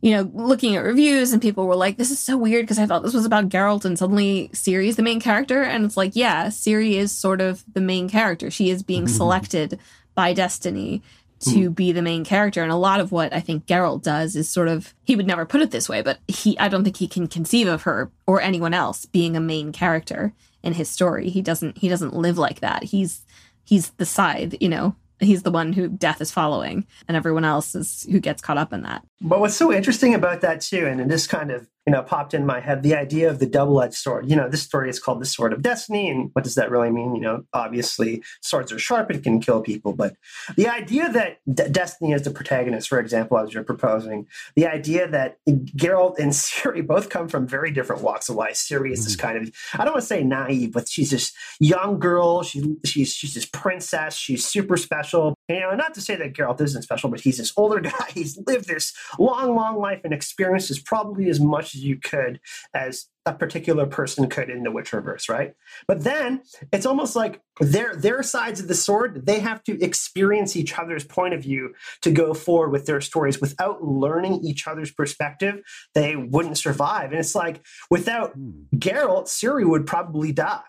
you 0.00 0.12
know, 0.12 0.30
looking 0.32 0.76
at 0.76 0.84
reviews 0.84 1.32
and 1.32 1.42
people 1.42 1.66
were 1.66 1.76
like, 1.76 1.96
this 1.96 2.10
is 2.10 2.20
so 2.20 2.36
weird 2.36 2.64
because 2.64 2.78
I 2.78 2.86
thought 2.86 3.02
this 3.02 3.14
was 3.14 3.26
about 3.26 3.48
Geralt 3.48 3.84
and 3.84 3.98
suddenly 3.98 4.48
Ciri 4.52 4.86
is 4.86 4.96
the 4.96 5.02
main 5.02 5.20
character. 5.20 5.62
And 5.62 5.84
it's 5.84 5.96
like, 5.96 6.12
yeah, 6.14 6.46
Ciri 6.46 6.92
is 6.92 7.10
sort 7.10 7.40
of 7.40 7.64
the 7.72 7.80
main 7.80 8.08
character. 8.08 8.50
She 8.50 8.70
is 8.70 8.82
being 8.82 9.08
selected 9.08 9.78
by 10.14 10.32
destiny 10.32 11.02
to 11.40 11.70
mm. 11.70 11.74
be 11.74 11.92
the 11.92 12.02
main 12.02 12.24
character. 12.24 12.62
And 12.62 12.72
a 12.72 12.76
lot 12.76 13.00
of 13.00 13.12
what 13.12 13.32
I 13.32 13.40
think 13.40 13.66
Geralt 13.66 14.02
does 14.02 14.36
is 14.36 14.48
sort 14.48 14.68
of 14.68 14.94
he 15.04 15.16
would 15.16 15.26
never 15.26 15.46
put 15.46 15.60
it 15.60 15.70
this 15.70 15.88
way, 15.88 16.02
but 16.02 16.18
he 16.28 16.58
I 16.58 16.68
don't 16.68 16.84
think 16.84 16.96
he 16.96 17.08
can 17.08 17.26
conceive 17.26 17.68
of 17.68 17.82
her 17.82 18.10
or 18.26 18.40
anyone 18.40 18.74
else 18.74 19.06
being 19.06 19.36
a 19.36 19.40
main 19.40 19.72
character 19.72 20.32
in 20.62 20.74
his 20.74 20.88
story. 20.88 21.28
He 21.28 21.42
doesn't 21.42 21.78
he 21.78 21.88
doesn't 21.88 22.14
live 22.14 22.38
like 22.38 22.60
that. 22.60 22.84
He's 22.84 23.24
he's 23.64 23.90
the 23.90 24.06
side, 24.06 24.56
you 24.60 24.68
know. 24.68 24.96
He's 25.20 25.42
the 25.42 25.50
one 25.50 25.72
who 25.72 25.88
death 25.88 26.20
is 26.20 26.30
following, 26.30 26.86
and 27.08 27.16
everyone 27.16 27.44
else 27.44 27.74
is 27.74 28.06
who 28.08 28.20
gets 28.20 28.40
caught 28.40 28.58
up 28.58 28.72
in 28.72 28.82
that. 28.82 29.04
But 29.20 29.40
what's 29.40 29.56
so 29.56 29.72
interesting 29.72 30.14
about 30.14 30.42
that 30.42 30.60
too, 30.60 30.86
and 30.86 31.10
this 31.10 31.26
kind 31.26 31.50
of 31.50 31.66
you 31.88 31.92
know, 31.92 32.02
popped 32.02 32.34
in 32.34 32.44
my 32.44 32.60
head 32.60 32.82
the 32.82 32.94
idea 32.94 33.30
of 33.30 33.38
the 33.38 33.46
double 33.46 33.80
edged 33.80 33.94
sword. 33.94 34.28
You 34.28 34.36
know, 34.36 34.46
this 34.46 34.60
story 34.60 34.90
is 34.90 35.00
called 35.00 35.22
the 35.22 35.24
Sword 35.24 35.54
of 35.54 35.62
Destiny. 35.62 36.10
And 36.10 36.28
what 36.34 36.44
does 36.44 36.54
that 36.56 36.70
really 36.70 36.90
mean? 36.90 37.14
You 37.14 37.22
know, 37.22 37.44
obviously, 37.54 38.22
swords 38.42 38.70
are 38.72 38.78
sharp, 38.78 39.10
it 39.10 39.22
can 39.22 39.40
kill 39.40 39.62
people. 39.62 39.94
But 39.94 40.14
the 40.54 40.68
idea 40.68 41.10
that 41.10 41.38
D- 41.50 41.70
Destiny 41.70 42.12
is 42.12 42.24
the 42.24 42.30
protagonist, 42.30 42.90
for 42.90 43.00
example, 43.00 43.38
as 43.38 43.54
you're 43.54 43.64
proposing, 43.64 44.26
the 44.54 44.66
idea 44.66 45.08
that 45.08 45.38
Geralt 45.48 46.18
and 46.18 46.32
Ciri 46.32 46.86
both 46.86 47.08
come 47.08 47.26
from 47.26 47.46
very 47.46 47.70
different 47.70 48.02
walks 48.02 48.28
of 48.28 48.36
life. 48.36 48.56
Ciri 48.56 48.92
is 48.92 49.04
this 49.04 49.16
mm-hmm. 49.16 49.26
kind 49.26 49.48
of, 49.48 49.54
I 49.72 49.84
don't 49.84 49.94
want 49.94 50.02
to 50.02 50.08
say 50.08 50.22
naive, 50.22 50.74
but 50.74 50.90
she's 50.90 51.10
this 51.10 51.32
young 51.58 51.98
girl. 51.98 52.42
She, 52.42 52.76
she's, 52.84 53.14
she's 53.14 53.32
this 53.32 53.46
princess. 53.46 54.14
She's 54.14 54.46
super 54.46 54.76
special. 54.76 55.34
You 55.48 55.60
know, 55.60 55.74
not 55.74 55.94
to 55.94 56.02
say 56.02 56.16
that 56.16 56.34
Geralt 56.34 56.60
isn't 56.60 56.82
special, 56.82 57.08
but 57.08 57.20
he's 57.20 57.38
this 57.38 57.54
older 57.56 57.80
guy. 57.80 58.10
He's 58.12 58.38
lived 58.46 58.68
this 58.68 58.92
long, 59.18 59.54
long 59.54 59.78
life 59.78 60.00
and 60.04 60.12
experiences 60.12 60.78
probably 60.78 61.28
as 61.28 61.40
much 61.40 61.74
as 61.74 61.82
you 61.82 61.96
could 61.96 62.40
as 62.74 63.06
a 63.26 63.34
particular 63.34 63.86
person 63.86 64.28
could 64.28 64.48
in 64.48 64.62
the 64.62 64.70
Witcherverse, 64.70 65.28
right? 65.28 65.54
But 65.86 66.04
then 66.04 66.42
it's 66.72 66.86
almost 66.86 67.14
like 67.14 67.42
their 67.60 67.94
their 67.94 68.22
sides 68.22 68.60
of 68.60 68.68
the 68.68 68.74
sword, 68.74 69.26
they 69.26 69.40
have 69.40 69.62
to 69.64 69.80
experience 69.82 70.56
each 70.56 70.78
other's 70.78 71.04
point 71.04 71.34
of 71.34 71.42
view 71.42 71.74
to 72.02 72.10
go 72.10 72.32
forward 72.32 72.70
with 72.70 72.86
their 72.86 73.00
stories. 73.00 73.40
Without 73.40 73.84
learning 73.84 74.40
each 74.44 74.66
other's 74.66 74.90
perspective, 74.90 75.60
they 75.94 76.16
wouldn't 76.16 76.58
survive. 76.58 77.10
And 77.10 77.20
it's 77.20 77.34
like 77.34 77.60
without 77.90 78.32
hmm. 78.32 78.62
Geralt, 78.76 79.26
Ciri 79.26 79.68
would 79.68 79.86
probably 79.86 80.32
die. 80.32 80.62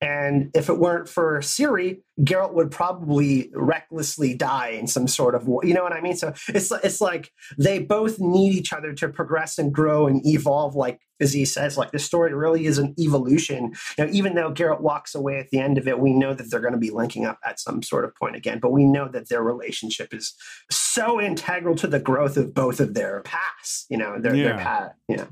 And 0.00 0.50
if 0.54 0.68
it 0.68 0.78
weren't 0.78 1.08
for 1.08 1.40
Ciri, 1.40 2.00
Geralt 2.20 2.54
would 2.54 2.70
probably 2.70 3.50
recklessly 3.52 4.34
die 4.34 4.68
in 4.68 4.86
some 4.86 5.08
sort 5.08 5.34
of 5.34 5.48
war. 5.48 5.64
You 5.64 5.74
know 5.74 5.82
what 5.82 5.92
I 5.92 6.00
mean? 6.00 6.16
So 6.16 6.32
it's 6.48 6.70
it's 6.70 7.00
like 7.00 7.32
they 7.58 7.80
both 7.80 8.20
need 8.20 8.54
each 8.54 8.72
other 8.72 8.92
to 8.94 9.08
progress 9.08 9.58
and 9.58 9.72
grow 9.72 10.06
and 10.06 10.24
evolve. 10.24 10.76
Like 10.76 11.00
as 11.20 11.32
he 11.32 11.44
says, 11.44 11.76
like 11.76 11.90
the 11.90 11.98
story 11.98 12.32
really 12.32 12.66
is 12.66 12.78
an 12.78 12.94
evolution. 12.98 13.72
You 13.98 14.04
know, 14.04 14.10
even 14.12 14.34
though 14.34 14.52
Geralt 14.52 14.80
walks 14.80 15.16
away 15.16 15.38
at 15.38 15.50
the 15.50 15.58
end 15.58 15.78
of 15.78 15.88
it, 15.88 15.98
we 15.98 16.12
know 16.12 16.32
that 16.32 16.48
they're 16.50 16.60
going 16.60 16.74
to 16.74 16.78
be 16.78 16.90
linking 16.90 17.24
up 17.24 17.38
at 17.44 17.58
some 17.58 17.82
sort 17.82 18.04
of 18.04 18.14
point 18.14 18.36
again. 18.36 18.60
But 18.60 18.70
we 18.70 18.84
know 18.84 19.08
that 19.08 19.28
their 19.28 19.42
relationship 19.42 20.14
is 20.14 20.34
so 20.70 21.20
integral 21.20 21.74
to 21.76 21.88
the 21.88 21.98
growth 21.98 22.36
of 22.36 22.54
both 22.54 22.78
of 22.78 22.94
their 22.94 23.22
paths. 23.22 23.86
You 23.90 23.98
know, 23.98 24.20
their 24.20 24.34
yeah. 24.34 24.44
their 24.44 24.58
path. 24.58 24.92
You 25.08 25.16
know. 25.16 25.28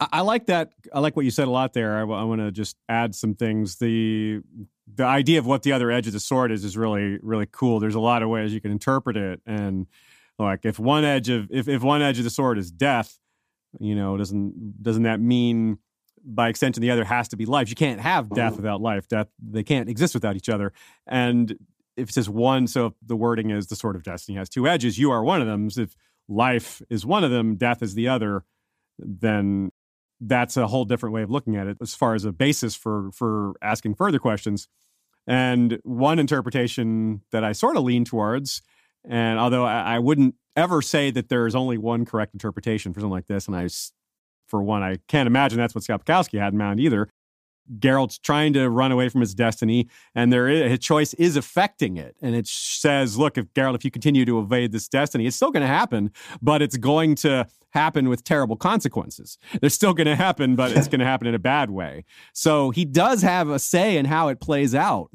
I 0.00 0.22
like 0.22 0.46
that. 0.46 0.72
I 0.92 1.00
like 1.00 1.14
what 1.14 1.24
you 1.24 1.30
said 1.30 1.46
a 1.46 1.50
lot 1.50 1.72
there. 1.72 1.96
I, 1.96 2.00
I 2.00 2.24
want 2.24 2.40
to 2.40 2.50
just 2.50 2.76
add 2.88 3.14
some 3.14 3.34
things. 3.34 3.76
The 3.76 4.40
the 4.92 5.04
idea 5.04 5.38
of 5.38 5.46
what 5.46 5.62
the 5.62 5.72
other 5.72 5.90
edge 5.90 6.06
of 6.06 6.12
the 6.12 6.20
sword 6.20 6.52
is 6.52 6.64
is 6.64 6.76
really 6.76 7.18
really 7.22 7.46
cool. 7.50 7.80
There's 7.80 7.94
a 7.94 8.00
lot 8.00 8.22
of 8.22 8.28
ways 8.28 8.52
you 8.52 8.60
can 8.60 8.72
interpret 8.72 9.16
it, 9.16 9.40
and 9.46 9.86
like 10.38 10.64
if 10.64 10.78
one 10.78 11.04
edge 11.04 11.28
of 11.28 11.48
if, 11.50 11.68
if 11.68 11.82
one 11.82 12.02
edge 12.02 12.18
of 12.18 12.24
the 12.24 12.30
sword 12.30 12.58
is 12.58 12.70
death, 12.70 13.18
you 13.78 13.94
know, 13.94 14.16
doesn't 14.16 14.82
doesn't 14.82 15.04
that 15.04 15.20
mean 15.20 15.78
by 16.24 16.48
extension 16.48 16.80
the 16.80 16.90
other 16.90 17.04
has 17.04 17.28
to 17.28 17.36
be 17.36 17.46
life? 17.46 17.68
You 17.68 17.76
can't 17.76 18.00
have 18.00 18.30
death 18.30 18.54
mm-hmm. 18.54 18.62
without 18.62 18.80
life. 18.80 19.06
Death 19.08 19.28
they 19.40 19.62
can't 19.62 19.88
exist 19.88 20.14
without 20.14 20.36
each 20.36 20.48
other. 20.48 20.72
And 21.06 21.56
if 21.96 22.08
it 22.08 22.12
says 22.12 22.28
one, 22.28 22.66
so 22.66 22.86
if 22.86 22.94
the 23.06 23.16
wording 23.16 23.50
is 23.50 23.68
the 23.68 23.76
sword 23.76 23.94
of 23.94 24.02
destiny 24.02 24.36
has 24.38 24.48
two 24.48 24.66
edges, 24.66 24.98
you 24.98 25.12
are 25.12 25.22
one 25.22 25.40
of 25.40 25.46
them. 25.46 25.70
So 25.70 25.82
if 25.82 25.94
life 26.28 26.82
is 26.90 27.06
one 27.06 27.22
of 27.22 27.30
them, 27.30 27.54
death 27.54 27.82
is 27.82 27.94
the 27.94 28.08
other, 28.08 28.44
then 28.98 29.70
that's 30.20 30.56
a 30.56 30.66
whole 30.66 30.84
different 30.84 31.14
way 31.14 31.22
of 31.22 31.30
looking 31.30 31.56
at 31.56 31.66
it 31.66 31.76
as 31.80 31.94
far 31.94 32.14
as 32.14 32.24
a 32.24 32.32
basis 32.32 32.74
for 32.74 33.10
for 33.12 33.54
asking 33.62 33.94
further 33.94 34.18
questions. 34.18 34.68
And 35.26 35.78
one 35.84 36.18
interpretation 36.18 37.22
that 37.30 37.44
I 37.44 37.52
sort 37.52 37.76
of 37.76 37.84
lean 37.84 38.04
towards, 38.04 38.62
and 39.04 39.38
although 39.38 39.64
I, 39.64 39.96
I 39.96 39.98
wouldn't 39.98 40.34
ever 40.56 40.82
say 40.82 41.10
that 41.10 41.28
there 41.28 41.46
is 41.46 41.54
only 41.54 41.78
one 41.78 42.04
correct 42.04 42.34
interpretation 42.34 42.92
for 42.92 43.00
something 43.00 43.12
like 43.12 43.26
this, 43.26 43.46
and 43.46 43.56
I, 43.56 43.68
for 44.46 44.62
one, 44.62 44.82
I 44.82 44.98
can't 45.08 45.26
imagine 45.26 45.58
that's 45.58 45.74
what 45.74 45.84
Sapkowski 45.84 46.38
had 46.38 46.52
in 46.52 46.58
mind 46.58 46.78
either. 46.78 47.08
Geralt's 47.78 48.18
trying 48.18 48.52
to 48.54 48.68
run 48.68 48.92
away 48.92 49.08
from 49.08 49.20
his 49.20 49.34
destiny, 49.34 49.88
and 50.14 50.32
there 50.32 50.48
is, 50.48 50.70
his 50.70 50.78
choice 50.80 51.14
is 51.14 51.36
affecting 51.36 51.96
it. 51.96 52.16
And 52.20 52.34
it 52.34 52.46
says, 52.46 53.16
look, 53.16 53.38
if 53.38 53.52
Geralt, 53.54 53.74
if 53.74 53.84
you 53.84 53.90
continue 53.90 54.24
to 54.24 54.38
evade 54.38 54.72
this 54.72 54.88
destiny, 54.88 55.26
it's 55.26 55.36
still 55.36 55.50
going 55.50 55.62
to 55.62 55.66
happen, 55.66 56.12
but 56.42 56.60
it's 56.62 56.76
going 56.76 57.14
to 57.16 57.46
happen 57.70 58.08
with 58.08 58.22
terrible 58.22 58.56
consequences. 58.56 59.38
They're 59.60 59.70
still 59.70 59.94
going 59.94 60.06
to 60.06 60.16
happen, 60.16 60.56
but 60.56 60.72
it's 60.72 60.88
going 60.88 61.00
to 61.00 61.06
happen 61.06 61.26
in 61.26 61.34
a 61.34 61.40
bad 61.40 61.70
way. 61.70 62.04
So 62.32 62.70
he 62.70 62.84
does 62.84 63.22
have 63.22 63.48
a 63.48 63.58
say 63.58 63.96
in 63.96 64.04
how 64.06 64.28
it 64.28 64.40
plays 64.40 64.74
out, 64.74 65.10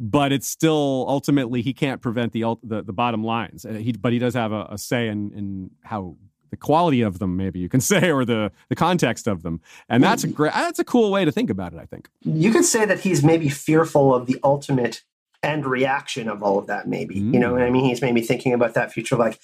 but 0.00 0.32
it's 0.32 0.46
still 0.46 1.04
ultimately 1.08 1.60
he 1.60 1.74
can't 1.74 2.00
prevent 2.00 2.32
the 2.32 2.56
the, 2.62 2.82
the 2.82 2.92
bottom 2.92 3.24
lines. 3.24 3.66
Uh, 3.66 3.72
he, 3.72 3.92
but 3.92 4.12
he 4.12 4.18
does 4.18 4.34
have 4.34 4.52
a, 4.52 4.68
a 4.70 4.78
say 4.78 5.08
in, 5.08 5.32
in 5.32 5.70
how 5.82 6.16
the 6.50 6.56
quality 6.56 7.02
of 7.02 7.18
them, 7.18 7.36
maybe 7.36 7.58
you 7.58 7.68
can 7.68 7.80
say, 7.92 8.10
or 8.10 8.24
the 8.24 8.52
the 8.68 8.76
context 8.76 9.26
of 9.26 9.42
them, 9.42 9.60
and 9.88 10.02
that's 10.02 10.24
a 10.24 10.28
great, 10.28 10.52
that's 10.52 10.78
a 10.78 10.84
cool 10.84 11.10
way 11.10 11.24
to 11.24 11.32
think 11.32 11.50
about 11.50 11.72
it. 11.72 11.78
I 11.78 11.86
think 11.86 12.08
you 12.20 12.52
could 12.52 12.64
say 12.64 12.84
that 12.84 13.00
he's 13.00 13.22
maybe 13.22 13.48
fearful 13.48 14.14
of 14.14 14.26
the 14.26 14.38
ultimate 14.42 15.02
end 15.42 15.66
reaction 15.66 16.28
of 16.28 16.42
all 16.42 16.58
of 16.58 16.66
that. 16.66 16.88
Maybe 16.88 17.16
mm. 17.16 17.34
you 17.34 17.40
know 17.40 17.52
what 17.52 17.62
I 17.62 17.70
mean. 17.70 17.84
He's 17.84 18.02
maybe 18.02 18.20
thinking 18.20 18.52
about 18.52 18.74
that 18.74 18.92
future, 18.92 19.16
like, 19.16 19.38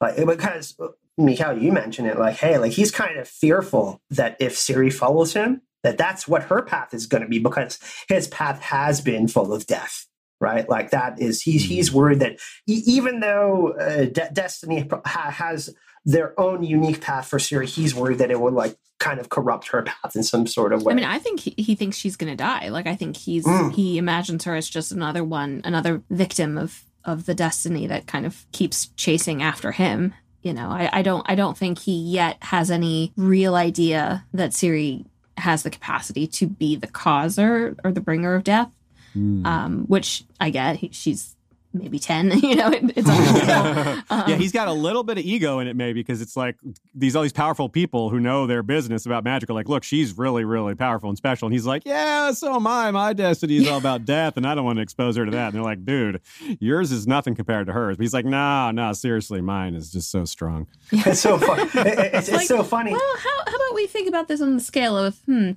like 0.00 0.16
because 0.24 0.76
Michal, 1.18 1.58
you 1.58 1.72
mentioned 1.72 2.08
it, 2.08 2.18
like, 2.18 2.36
hey, 2.36 2.58
like 2.58 2.72
he's 2.72 2.90
kind 2.90 3.18
of 3.18 3.28
fearful 3.28 4.00
that 4.10 4.36
if 4.40 4.54
Ciri 4.54 4.92
follows 4.92 5.34
him, 5.34 5.62
that 5.82 5.98
that's 5.98 6.28
what 6.28 6.44
her 6.44 6.62
path 6.62 6.94
is 6.94 7.06
going 7.06 7.22
to 7.22 7.28
be 7.28 7.38
because 7.38 7.78
his 8.08 8.28
path 8.28 8.60
has 8.60 9.00
been 9.00 9.28
full 9.28 9.52
of 9.52 9.66
death 9.66 10.06
right 10.40 10.68
like 10.68 10.90
that 10.90 11.20
is 11.20 11.42
he's 11.42 11.64
he's 11.64 11.90
mm. 11.90 11.94
worried 11.94 12.20
that 12.20 12.38
even 12.66 13.20
though 13.20 13.72
uh, 13.72 14.06
De- 14.06 14.30
destiny 14.32 14.88
ha- 15.04 15.30
has 15.30 15.74
their 16.04 16.38
own 16.40 16.62
unique 16.62 17.00
path 17.00 17.28
for 17.28 17.38
Ciri. 17.38 17.66
He's 17.66 17.94
worried 17.94 18.18
that 18.18 18.30
it 18.30 18.40
would 18.40 18.54
like 18.54 18.76
kind 18.98 19.18
of 19.18 19.28
corrupt 19.28 19.68
her 19.68 19.82
path 19.82 20.14
in 20.14 20.22
some 20.22 20.46
sort 20.46 20.72
of 20.72 20.82
way. 20.82 20.92
I 20.92 20.96
mean, 20.96 21.04
I 21.04 21.18
think 21.18 21.40
he, 21.40 21.54
he 21.56 21.74
thinks 21.74 21.96
she's 21.96 22.16
going 22.16 22.30
to 22.30 22.36
die. 22.36 22.68
Like, 22.68 22.86
I 22.86 22.94
think 22.94 23.16
he's 23.16 23.44
mm. 23.44 23.74
he 23.74 23.98
imagines 23.98 24.44
her 24.44 24.54
as 24.54 24.68
just 24.68 24.92
another 24.92 25.24
one, 25.24 25.62
another 25.64 26.02
victim 26.10 26.56
of 26.56 26.84
of 27.04 27.26
the 27.26 27.34
destiny 27.34 27.86
that 27.86 28.06
kind 28.06 28.26
of 28.26 28.44
keeps 28.52 28.88
chasing 28.96 29.42
after 29.42 29.72
him. 29.72 30.14
You 30.42 30.54
know, 30.54 30.68
I, 30.68 30.88
I 30.92 31.02
don't 31.02 31.28
I 31.28 31.34
don't 31.34 31.56
think 31.56 31.78
he 31.80 31.92
yet 31.92 32.38
has 32.42 32.70
any 32.70 33.12
real 33.16 33.54
idea 33.54 34.24
that 34.32 34.52
Ciri 34.52 35.06
has 35.36 35.62
the 35.62 35.70
capacity 35.70 36.26
to 36.26 36.46
be 36.46 36.76
the 36.76 36.86
causer 36.86 37.76
or 37.82 37.92
the 37.92 38.00
bringer 38.00 38.34
of 38.34 38.44
death. 38.44 38.70
Mm. 39.16 39.44
Um, 39.44 39.84
which 39.86 40.22
I 40.38 40.50
get. 40.50 40.76
He, 40.76 40.90
she's 40.92 41.34
maybe 41.72 41.98
10 41.98 42.38
you 42.42 42.56
know 42.56 42.70
it, 42.70 42.92
it's 42.96 43.08
um, 43.08 44.02
yeah 44.28 44.36
he's 44.36 44.52
got 44.52 44.68
a 44.68 44.72
little 44.72 45.02
bit 45.02 45.18
of 45.18 45.24
ego 45.24 45.60
in 45.60 45.68
it 45.68 45.76
maybe 45.76 46.00
because 46.00 46.20
it's 46.20 46.36
like 46.36 46.56
these 46.94 47.14
all 47.14 47.22
these 47.22 47.32
powerful 47.32 47.68
people 47.68 48.10
who 48.10 48.18
know 48.18 48.46
their 48.46 48.62
business 48.62 49.06
about 49.06 49.22
magic 49.22 49.48
are 49.48 49.54
like 49.54 49.68
look 49.68 49.84
she's 49.84 50.16
really 50.18 50.44
really 50.44 50.74
powerful 50.74 51.08
and 51.08 51.16
special. 51.16 51.46
And 51.46 51.54
he's 51.54 51.66
like 51.66 51.82
yeah 51.84 52.32
so 52.32 52.54
am 52.54 52.66
i. 52.66 52.90
My 52.90 53.12
destiny 53.12 53.56
is 53.56 53.68
all 53.68 53.78
about 53.78 54.04
death 54.04 54.36
and 54.36 54.46
i 54.46 54.54
don't 54.54 54.64
want 54.64 54.78
to 54.78 54.82
expose 54.82 55.16
her 55.16 55.24
to 55.24 55.30
that. 55.30 55.46
And 55.48 55.54
they're 55.54 55.62
like 55.62 55.84
dude 55.84 56.20
yours 56.58 56.90
is 56.92 57.06
nothing 57.06 57.34
compared 57.34 57.66
to 57.68 57.72
hers. 57.72 57.96
But 57.96 58.02
he's 58.02 58.14
like 58.14 58.24
no 58.24 58.70
no 58.70 58.92
seriously 58.92 59.40
mine 59.40 59.74
is 59.74 59.92
just 59.92 60.10
so 60.10 60.24
strong. 60.24 60.66
It's 60.92 61.20
so 61.20 61.38
fun 61.38 61.60
it, 61.60 61.72
it's, 61.74 62.28
it's 62.28 62.30
like, 62.30 62.46
so 62.46 62.64
funny. 62.64 62.92
well 62.92 63.16
how, 63.18 63.44
how 63.46 63.56
about 63.56 63.74
we 63.74 63.86
think 63.86 64.08
about 64.08 64.28
this 64.28 64.40
on 64.40 64.54
the 64.54 64.62
scale 64.62 64.96
of 64.96 65.18
hmm 65.26 65.52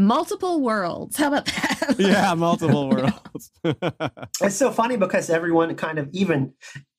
multiple 0.00 0.60
worlds. 0.60 1.16
How 1.18 1.28
about 1.28 1.46
that? 1.46 1.94
yeah, 1.98 2.34
multiple 2.36 2.88
worlds. 2.88 3.52
it's 4.42 4.56
so 4.56 4.72
funny 4.72 4.96
because 4.96 5.30
everyone 5.30 5.74
kind 5.76 5.98
of 5.98 6.08
even 6.12 6.54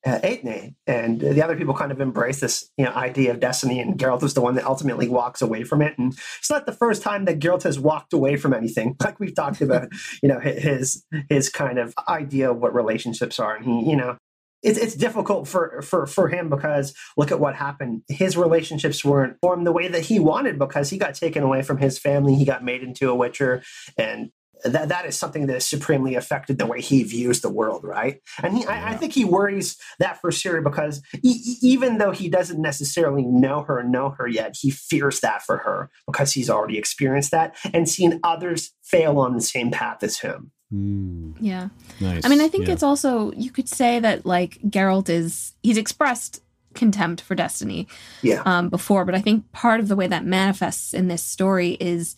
uh, 0.06 0.20
Eithne 0.20 0.76
and 0.88 1.20
the 1.20 1.44
other 1.44 1.56
people 1.56 1.74
kind 1.74 1.92
of 1.92 2.00
embrace 2.00 2.40
this 2.40 2.70
you 2.78 2.86
know 2.86 2.92
idea 2.92 3.32
of 3.32 3.40
destiny, 3.40 3.80
and 3.80 3.98
Geralt 3.98 4.24
is 4.24 4.34
the 4.34 4.42
one 4.42 4.56
that 4.56 4.66
ultimately 4.66 5.10
walks 5.10 5.42
away 5.42 5.64
from 5.64 5.82
it. 5.82 5.98
And 5.98 6.14
it's 6.40 6.50
not 6.50 6.66
the 6.66 6.72
first 6.72 7.02
time 7.02 7.26
that 7.26 7.40
Geralt 7.40 7.64
has 7.64 7.80
walked 7.80 8.14
away 8.14 8.38
from 8.38 8.54
anything, 8.54 8.96
like 9.04 9.20
we've 9.20 9.36
talked 9.36 9.62
about. 9.62 9.90
you 10.22 10.30
know 10.30 10.40
his 10.40 11.04
his 11.30 11.50
kind 11.50 11.80
of 11.80 11.94
idea 12.08 12.52
of 12.52 12.58
what 12.58 12.74
relationships 12.74 13.40
are, 13.40 13.56
and 13.56 13.66
he 13.66 13.90
you 13.90 13.96
know 13.96 14.18
it's 14.64 14.78
it's 14.78 14.96
difficult 14.96 15.48
for 15.48 15.82
for 15.82 16.06
for 16.06 16.28
him 16.28 16.50
because 16.50 16.94
look 17.18 17.32
at 17.32 17.40
what 17.40 17.56
happened. 17.56 18.04
His 18.08 18.38
relationships 18.38 19.04
weren't 19.04 19.38
formed 19.42 19.66
the 19.66 19.72
way 19.72 19.88
that 19.88 20.04
he 20.04 20.20
wanted 20.20 20.60
because 20.60 20.90
he 20.90 20.98
got 20.98 21.16
taken 21.16 21.44
away 21.44 21.62
from 21.62 21.78
his 21.78 21.98
family. 21.98 22.36
He 22.36 22.46
got 22.46 22.64
made 22.64 22.84
into 22.84 23.10
a 23.10 23.16
Witcher, 23.16 23.64
and 23.98 24.32
that 24.64 24.90
that 24.90 25.06
is 25.06 25.18
something 25.18 25.48
that 25.48 25.54
has 25.54 25.66
supremely 25.66 26.16
affected 26.16 26.58
the 26.58 26.66
way 26.66 26.82
he 26.82 27.04
views 27.04 27.42
the 27.42 27.50
world, 27.50 27.84
right? 27.84 28.22
And 28.44 28.58
he, 28.58 28.64
yeah. 28.64 28.86
I, 28.86 28.92
I, 28.92 28.96
think 28.96 29.14
he 29.14 29.26
worries 29.26 29.78
that 30.00 30.22
for 30.22 30.30
Ciri 30.30 30.64
because 30.64 31.02
he, 31.22 31.58
even 31.62 31.98
though 31.98 32.12
he 32.12 32.30
doesn't 32.30 32.62
necessarily 32.62 33.24
know 33.24 33.64
her, 33.64 33.82
know 33.84 34.10
her 34.10 34.28
yet, 34.28 34.56
he 34.60 34.70
fears 34.70 35.20
that 35.22 35.42
for 35.42 35.58
her 35.58 35.90
because 36.06 36.34
he's 36.34 36.50
already 36.50 36.78
experienced 36.78 37.32
that 37.32 37.56
and 37.74 37.90
seen 37.90 38.20
others 38.24 38.72
fail 38.84 39.18
on 39.20 39.34
the 39.34 39.42
same 39.42 39.72
path 39.72 40.04
as 40.04 40.20
him. 40.20 40.52
Mm. 40.74 41.36
Yeah. 41.40 41.70
Nice. 42.00 42.26
I 42.26 42.30
mean, 42.30 42.42
I 42.42 42.48
think 42.48 42.68
yeah. 42.68 42.74
it's 42.74 42.84
also, 42.84 43.32
you 43.34 43.52
could 43.52 43.68
say 43.68 44.00
that 44.00 44.26
like 44.26 44.60
Geralt 44.64 45.10
is, 45.10 45.54
he's 45.64 45.78
expressed 45.78 46.42
contempt 46.74 47.22
for 47.22 47.36
destiny 47.36 47.88
yeah. 48.22 48.42
um, 48.46 48.70
before, 48.70 49.06
but 49.06 49.16
I 49.16 49.22
think 49.22 49.52
part 49.52 49.80
of 49.80 49.88
the 49.88 49.96
way 49.96 50.08
that 50.08 50.26
manifests 50.26 50.94
in 50.94 51.08
this 51.08 51.24
story 51.24 51.78
is, 51.80 52.16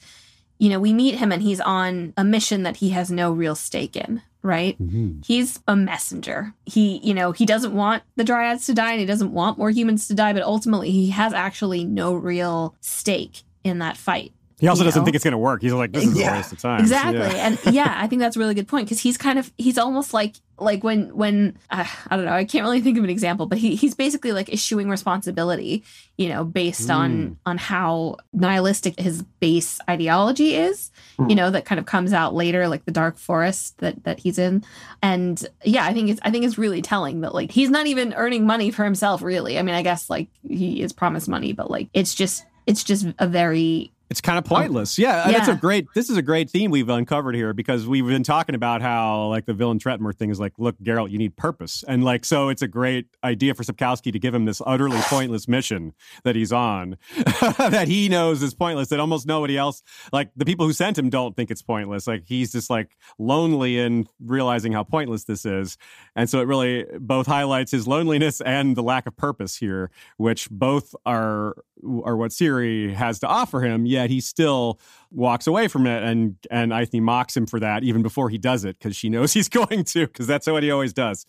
you 0.59 0.69
know, 0.69 0.79
we 0.79 0.93
meet 0.93 1.15
him 1.15 1.31
and 1.31 1.41
he's 1.41 1.59
on 1.59 2.13
a 2.15 2.23
mission 2.23 2.63
that 2.63 2.77
he 2.77 2.91
has 2.91 3.09
no 3.09 3.31
real 3.31 3.55
stake 3.55 3.95
in, 3.95 4.21
right? 4.43 4.79
Mm-hmm. 4.81 5.21
He's 5.25 5.59
a 5.67 5.75
messenger. 5.75 6.53
He, 6.65 6.99
you 7.03 7.13
know, 7.13 7.31
he 7.31 7.45
doesn't 7.45 7.73
want 7.73 8.03
the 8.15 8.23
dryads 8.23 8.67
to 8.67 8.73
die 8.73 8.91
and 8.91 8.99
he 8.99 9.05
doesn't 9.05 9.33
want 9.33 9.57
more 9.57 9.71
humans 9.71 10.07
to 10.07 10.13
die, 10.13 10.33
but 10.33 10.43
ultimately 10.43 10.91
he 10.91 11.09
has 11.09 11.33
actually 11.33 11.83
no 11.83 12.13
real 12.13 12.75
stake 12.79 13.41
in 13.63 13.79
that 13.79 13.97
fight. 13.97 14.31
He 14.63 14.69
also 14.69 14.83
doesn't 14.83 15.01
know? 15.01 15.05
think 15.05 15.15
it's 15.15 15.23
going 15.25 15.33
to 15.33 15.37
work. 15.37 15.61
He's 15.61 15.73
like, 15.73 15.91
this 15.91 16.05
is 16.05 16.17
Yeah, 16.17 16.33
a 16.33 16.37
waste 16.37 16.53
of 16.53 16.59
time. 16.59 16.79
exactly 16.79 17.19
Yeah. 17.19 17.47
and 17.47 17.59
yeah 17.75 17.93
i 17.97 18.07
think 18.07 18.21
that's 18.21 18.35
a 18.35 18.39
really 18.39 18.53
good 18.55 18.67
point 18.67 18.85
because 18.87 18.99
he's 18.99 19.17
kind 19.17 19.37
of 19.37 19.51
he's 19.57 19.77
almost 19.77 20.13
like 20.13 20.35
like 20.59 20.83
when 20.83 21.13
when 21.15 21.57
uh, 21.69 21.85
i 22.09 22.15
don't 22.15 22.25
know 22.25 22.31
i 22.31 22.45
can't 22.45 22.63
really 22.63 22.79
think 22.81 22.97
of 22.97 23.03
an 23.03 23.09
example 23.09 23.45
but 23.45 23.57
he, 23.57 23.75
he's 23.75 23.93
basically 23.95 24.31
like 24.31 24.47
eschewing 24.53 24.87
responsibility 24.89 25.83
you 26.17 26.29
know 26.29 26.43
based 26.45 26.87
Mm. 26.89 26.95
on 26.95 27.37
on 27.45 27.57
how 27.57 28.17
nihilistic 28.33 28.99
his 28.99 29.23
base 29.39 29.79
ideology 29.89 30.55
is 30.55 30.91
Mm. 31.19 31.29
you 31.29 31.35
know 31.35 31.51
that 31.51 31.65
kind 31.65 31.77
of 31.79 31.85
comes 31.85 32.11
out 32.13 32.33
later 32.33 32.67
like 32.67 32.85
the 32.85 32.91
dark 32.91 33.17
forest 33.17 33.77
that 33.79 34.03
that 34.05 34.19
he's 34.19 34.39
in 34.39 34.63
and 35.01 35.45
yeah 35.63 35.85
i 35.85 35.93
think 35.93 36.09
it's 36.09 36.19
i 36.23 36.31
think 36.31 36.43
it's 36.45 36.57
really 36.57 36.81
telling 36.81 37.21
that 37.21 37.33
like 37.35 37.51
he's 37.51 37.69
not 37.69 37.85
even 37.87 38.13
earning 38.15 38.45
money 38.47 38.71
for 38.71 38.83
himself 38.83 39.21
really 39.21 39.59
i 39.59 39.61
mean 39.61 39.75
i 39.75 39.81
guess 39.83 40.09
like 40.09 40.27
he 40.47 40.81
is 40.81 40.91
promised 40.93 41.27
money 41.29 41.53
but 41.53 41.69
like 41.69 41.87
it's 41.93 42.15
just 42.15 42.45
it's 42.65 42.83
just 42.83 43.05
a 43.19 43.27
very 43.27 43.91
It's 44.13 44.21
kind 44.21 44.37
of 44.37 44.45
oh. 44.51 44.55
pointless. 44.55 44.99
yeah, 44.99 45.23
uh, 45.23 45.27
and 45.29 45.35
it's 45.35 45.47
a 45.47 45.55
great. 45.55 45.87
This 45.95 46.07
is 46.07 46.17
a 46.17 46.21
great 46.21 46.47
theme 46.47 46.69
we've 46.69 46.87
uncovered 46.87 47.33
here 47.33 47.51
because 47.51 47.87
we've 47.87 48.05
been 48.05 48.21
talking 48.21 48.53
about 48.53 48.83
how 48.83 49.25
like 49.29 49.47
the 49.47 49.53
Villentretenmerth 49.53 50.17
thing 50.17 50.29
is 50.29 50.39
like, 50.39 50.53
look, 50.59 50.77
Geralt, 50.83 51.09
you 51.09 51.17
need 51.17 51.35
purpose, 51.35 51.83
and 51.87 52.03
like 52.03 52.23
so, 52.23 52.49
it's 52.49 52.61
a 52.61 52.67
great 52.67 53.07
idea 53.23 53.55
for 53.55 53.63
Sapkowski 53.63 54.13
to 54.13 54.19
give 54.19 54.35
him 54.35 54.45
this 54.45 54.61
utterly 54.67 54.99
pointless 55.05 55.47
mission 55.47 55.93
that 56.25 56.35
he's 56.35 56.53
on, 56.53 56.97
that 57.57 57.87
he 57.87 58.07
knows 58.07 58.43
is 58.43 58.53
pointless. 58.53 58.89
That 58.89 58.99
almost 58.99 59.25
nobody 59.25 59.57
else, 59.57 59.81
like 60.11 60.29
the 60.35 60.45
people 60.45 60.67
who 60.67 60.73
sent 60.73 60.95
him, 60.95 61.09
don't 61.09 61.35
think 61.35 61.49
it's 61.49 61.63
pointless. 61.63 62.05
Like 62.05 62.25
he's 62.27 62.51
just 62.51 62.69
like 62.69 62.95
lonely 63.17 63.79
and 63.79 64.07
realizing 64.23 64.73
how 64.73 64.83
pointless 64.83 65.23
this 65.23 65.43
is, 65.43 65.75
and 66.15 66.29
so 66.29 66.39
it 66.39 66.45
really 66.45 66.85
both 66.99 67.25
highlights 67.25 67.71
his 67.71 67.87
loneliness 67.87 68.41
and 68.41 68.75
the 68.75 68.83
lack 68.83 69.07
of 69.07 69.17
purpose 69.17 69.55
here, 69.55 69.89
which 70.17 70.51
both 70.51 70.93
are 71.03 71.55
are 72.03 72.15
what 72.15 72.31
Ciri 72.31 72.93
has 72.93 73.19
to 73.19 73.27
offer 73.27 73.61
him. 73.61 73.87
Yet 73.87 74.02
he 74.09 74.21
still 74.21 74.79
walks 75.11 75.47
away 75.47 75.67
from 75.67 75.87
it, 75.87 76.03
and 76.03 76.35
and 76.49 76.71
Eithne 76.71 77.01
mocks 77.01 77.35
him 77.35 77.45
for 77.45 77.59
that 77.59 77.83
even 77.83 78.01
before 78.01 78.29
he 78.29 78.37
does 78.37 78.65
it 78.65 78.77
because 78.79 78.95
she 78.95 79.09
knows 79.09 79.33
he's 79.33 79.49
going 79.67 79.83
to 79.83 80.07
because 80.07 80.27
that's 80.27 80.47
what 80.47 80.63
he 80.63 80.71
always 80.71 80.93
does. 80.93 81.25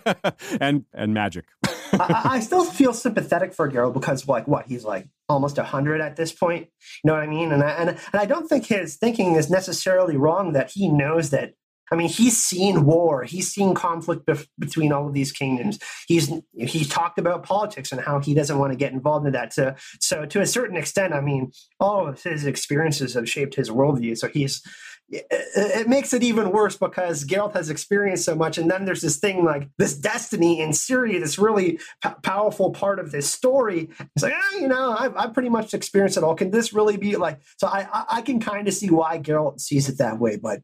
and 0.60 0.84
and 0.92 1.14
magic. 1.14 1.46
I, 1.92 2.22
I 2.24 2.40
still 2.40 2.64
feel 2.64 2.92
sympathetic 2.92 3.54
for 3.54 3.70
Geralt 3.70 3.94
because, 3.94 4.26
like, 4.28 4.46
what 4.46 4.66
he's 4.66 4.84
like 4.84 5.08
almost 5.28 5.58
hundred 5.58 6.00
at 6.00 6.16
this 6.16 6.32
point. 6.32 6.68
You 7.02 7.08
know 7.08 7.14
what 7.14 7.22
I 7.22 7.26
mean? 7.26 7.52
And 7.52 7.62
I, 7.62 7.70
and 7.70 7.90
and 7.90 7.98
I 8.14 8.24
don't 8.26 8.48
think 8.48 8.66
his 8.66 8.96
thinking 8.96 9.34
is 9.34 9.50
necessarily 9.50 10.16
wrong. 10.16 10.52
That 10.52 10.70
he 10.70 10.88
knows 10.88 11.30
that. 11.30 11.54
I 11.90 11.96
mean, 11.96 12.08
he's 12.08 12.36
seen 12.36 12.84
war. 12.84 13.24
He's 13.24 13.50
seen 13.50 13.74
conflict 13.74 14.26
bef- 14.26 14.46
between 14.58 14.92
all 14.92 15.06
of 15.06 15.14
these 15.14 15.32
kingdoms. 15.32 15.78
He's 16.06 16.32
he's 16.56 16.88
talked 16.88 17.18
about 17.18 17.42
politics 17.42 17.92
and 17.92 18.00
how 18.00 18.20
he 18.20 18.34
doesn't 18.34 18.58
want 18.58 18.72
to 18.72 18.76
get 18.76 18.92
involved 18.92 19.26
in 19.26 19.32
that. 19.32 19.52
So, 19.52 19.74
so 20.00 20.26
to 20.26 20.40
a 20.40 20.46
certain 20.46 20.76
extent, 20.76 21.14
I 21.14 21.20
mean, 21.20 21.52
all 21.80 22.06
of 22.06 22.22
his 22.22 22.46
experiences 22.46 23.14
have 23.14 23.28
shaped 23.28 23.54
his 23.54 23.70
worldview. 23.70 24.16
So 24.16 24.28
he's 24.28 24.62
it, 25.10 25.88
makes 25.88 26.12
it 26.12 26.22
even 26.22 26.52
worse 26.52 26.76
because 26.76 27.24
Geralt 27.24 27.54
has 27.54 27.70
experienced 27.70 28.24
so 28.24 28.34
much, 28.34 28.58
and 28.58 28.70
then 28.70 28.84
there's 28.84 29.00
this 29.00 29.18
thing 29.18 29.44
like 29.44 29.68
this 29.78 29.96
destiny 29.96 30.60
in 30.60 30.70
Ciri, 30.70 31.18
this 31.18 31.38
really 31.38 31.78
p- 32.02 32.10
powerful 32.22 32.72
part 32.72 32.98
of 32.98 33.10
this 33.10 33.30
story. 33.30 33.88
It's 34.14 34.22
like, 34.22 34.34
ah, 34.36 34.58
you 34.60 34.68
know, 34.68 34.94
I've, 34.98 35.16
I've 35.16 35.32
pretty 35.32 35.48
much 35.48 35.72
experienced 35.72 36.18
it 36.18 36.24
all. 36.24 36.34
Can 36.34 36.50
this 36.50 36.72
really 36.72 36.98
be 36.98 37.16
like? 37.16 37.40
So 37.56 37.66
I 37.66 37.88
I, 37.92 38.04
I 38.18 38.22
can 38.22 38.38
kind 38.40 38.68
of 38.68 38.74
see 38.74 38.90
why 38.90 39.18
Geralt 39.18 39.60
sees 39.60 39.88
it 39.88 39.98
that 39.98 40.18
way, 40.18 40.36
but. 40.36 40.60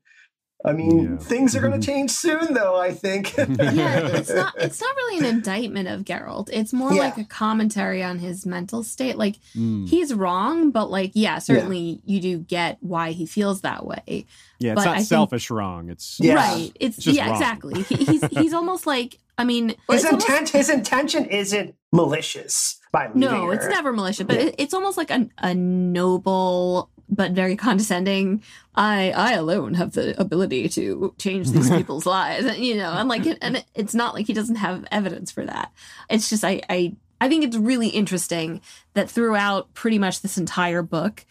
I 0.67 0.73
mean, 0.73 1.12
Yeah. 1.12 1.17
things 1.19 1.55
are 1.55 1.61
going 1.61 1.79
to 1.79 1.87
change 1.87 2.11
soon, 2.11 2.55
though. 2.55 2.77
I 2.81 2.93
think. 2.93 3.37
yeah, 3.37 3.99
it's 4.17 4.33
not 4.33 4.55
it's 4.57 4.81
not 4.81 4.97
really 4.97 5.19
an 5.19 5.25
indictment 5.27 5.89
of 5.89 6.03
Geralt. 6.05 6.49
It's 6.53 6.73
more 6.73 6.93
Yeah. 6.93 7.01
like 7.03 7.19
a 7.19 7.25
commentary 7.25 8.03
on 8.03 8.19
his 8.19 8.47
mental 8.47 8.83
state. 8.83 9.17
Like 9.19 9.37
Mm. 9.55 9.87
he's 9.89 10.15
wrong, 10.15 10.71
but 10.71 10.91
like 10.91 11.11
yeah, 11.15 11.39
certainly 11.39 12.01
you 12.07 12.21
do 12.21 12.39
get 12.39 12.79
why 12.81 13.12
he 13.12 13.27
feels 13.27 13.61
that 13.61 13.85
way. 13.85 14.25
Yeah, 14.59 14.73
it's 14.73 14.77
But 14.81 14.85
not 14.87 14.93
I 14.95 14.97
think- 14.99 15.09
selfish 15.09 15.51
wrong. 15.51 15.91
It's 15.91 16.19
Yeah. 16.19 16.35
Right. 16.37 16.73
It's, 16.81 16.97
It's 16.97 17.05
just 17.05 17.17
yeah, 17.17 17.27
wrong. 17.27 17.35
exactly. 17.37 17.83
He, 17.83 17.97
he's 18.05 18.25
he's 18.31 18.55
almost 18.55 18.87
like 18.87 19.19
I 19.37 19.45
mean 19.45 19.69
his 19.69 19.77
it's 19.91 20.05
almost- 20.07 20.29
intent, 20.29 20.49
his 20.51 20.71
intention 20.71 21.27
isn't 21.27 21.75
malicious 21.93 22.79
by 22.91 23.09
leaving 23.09 23.21
no, 23.21 23.51
it's 23.51 23.67
never 23.67 23.93
malicious, 23.93 24.25
but 24.27 24.37
Yeah. 24.37 24.47
it, 24.47 24.55
it's 24.59 24.73
almost 24.75 24.97
like 24.97 25.11
a, 25.11 25.29
a 25.39 25.53
noble 25.55 26.91
but 27.09 27.32
very 27.32 27.57
condescending. 27.57 28.42
I 28.74 29.12
I 29.12 29.32
alone 29.32 29.74
have 29.74 29.92
the 29.92 30.18
ability 30.20 30.68
to 30.70 31.14
change 31.18 31.50
these 31.50 31.70
people's 31.76 32.07
lives, 32.07 32.46
and, 32.46 32.59
you 32.59 32.76
know. 32.76 32.92
And 32.92 33.09
like, 33.09 33.26
it, 33.26 33.38
and 33.40 33.57
it, 33.59 33.64
it's 33.74 33.94
not 33.94 34.14
like 34.14 34.26
he 34.26 34.32
doesn't 34.32 34.57
have 34.57 34.84
evidence 34.90 35.30
for 35.30 35.44
that. 35.44 35.72
It's 36.09 36.28
just 36.28 36.44
I 36.44 36.61
I 36.68 36.96
I 37.20 37.28
think 37.28 37.44
it's 37.44 37.57
really 37.57 37.88
interesting 37.88 38.61
that 38.94 39.11
throughout 39.11 39.72
pretty 39.74 39.98
much 39.98 40.20
this 40.20 40.38
entire 40.38 40.82
book. 40.82 41.24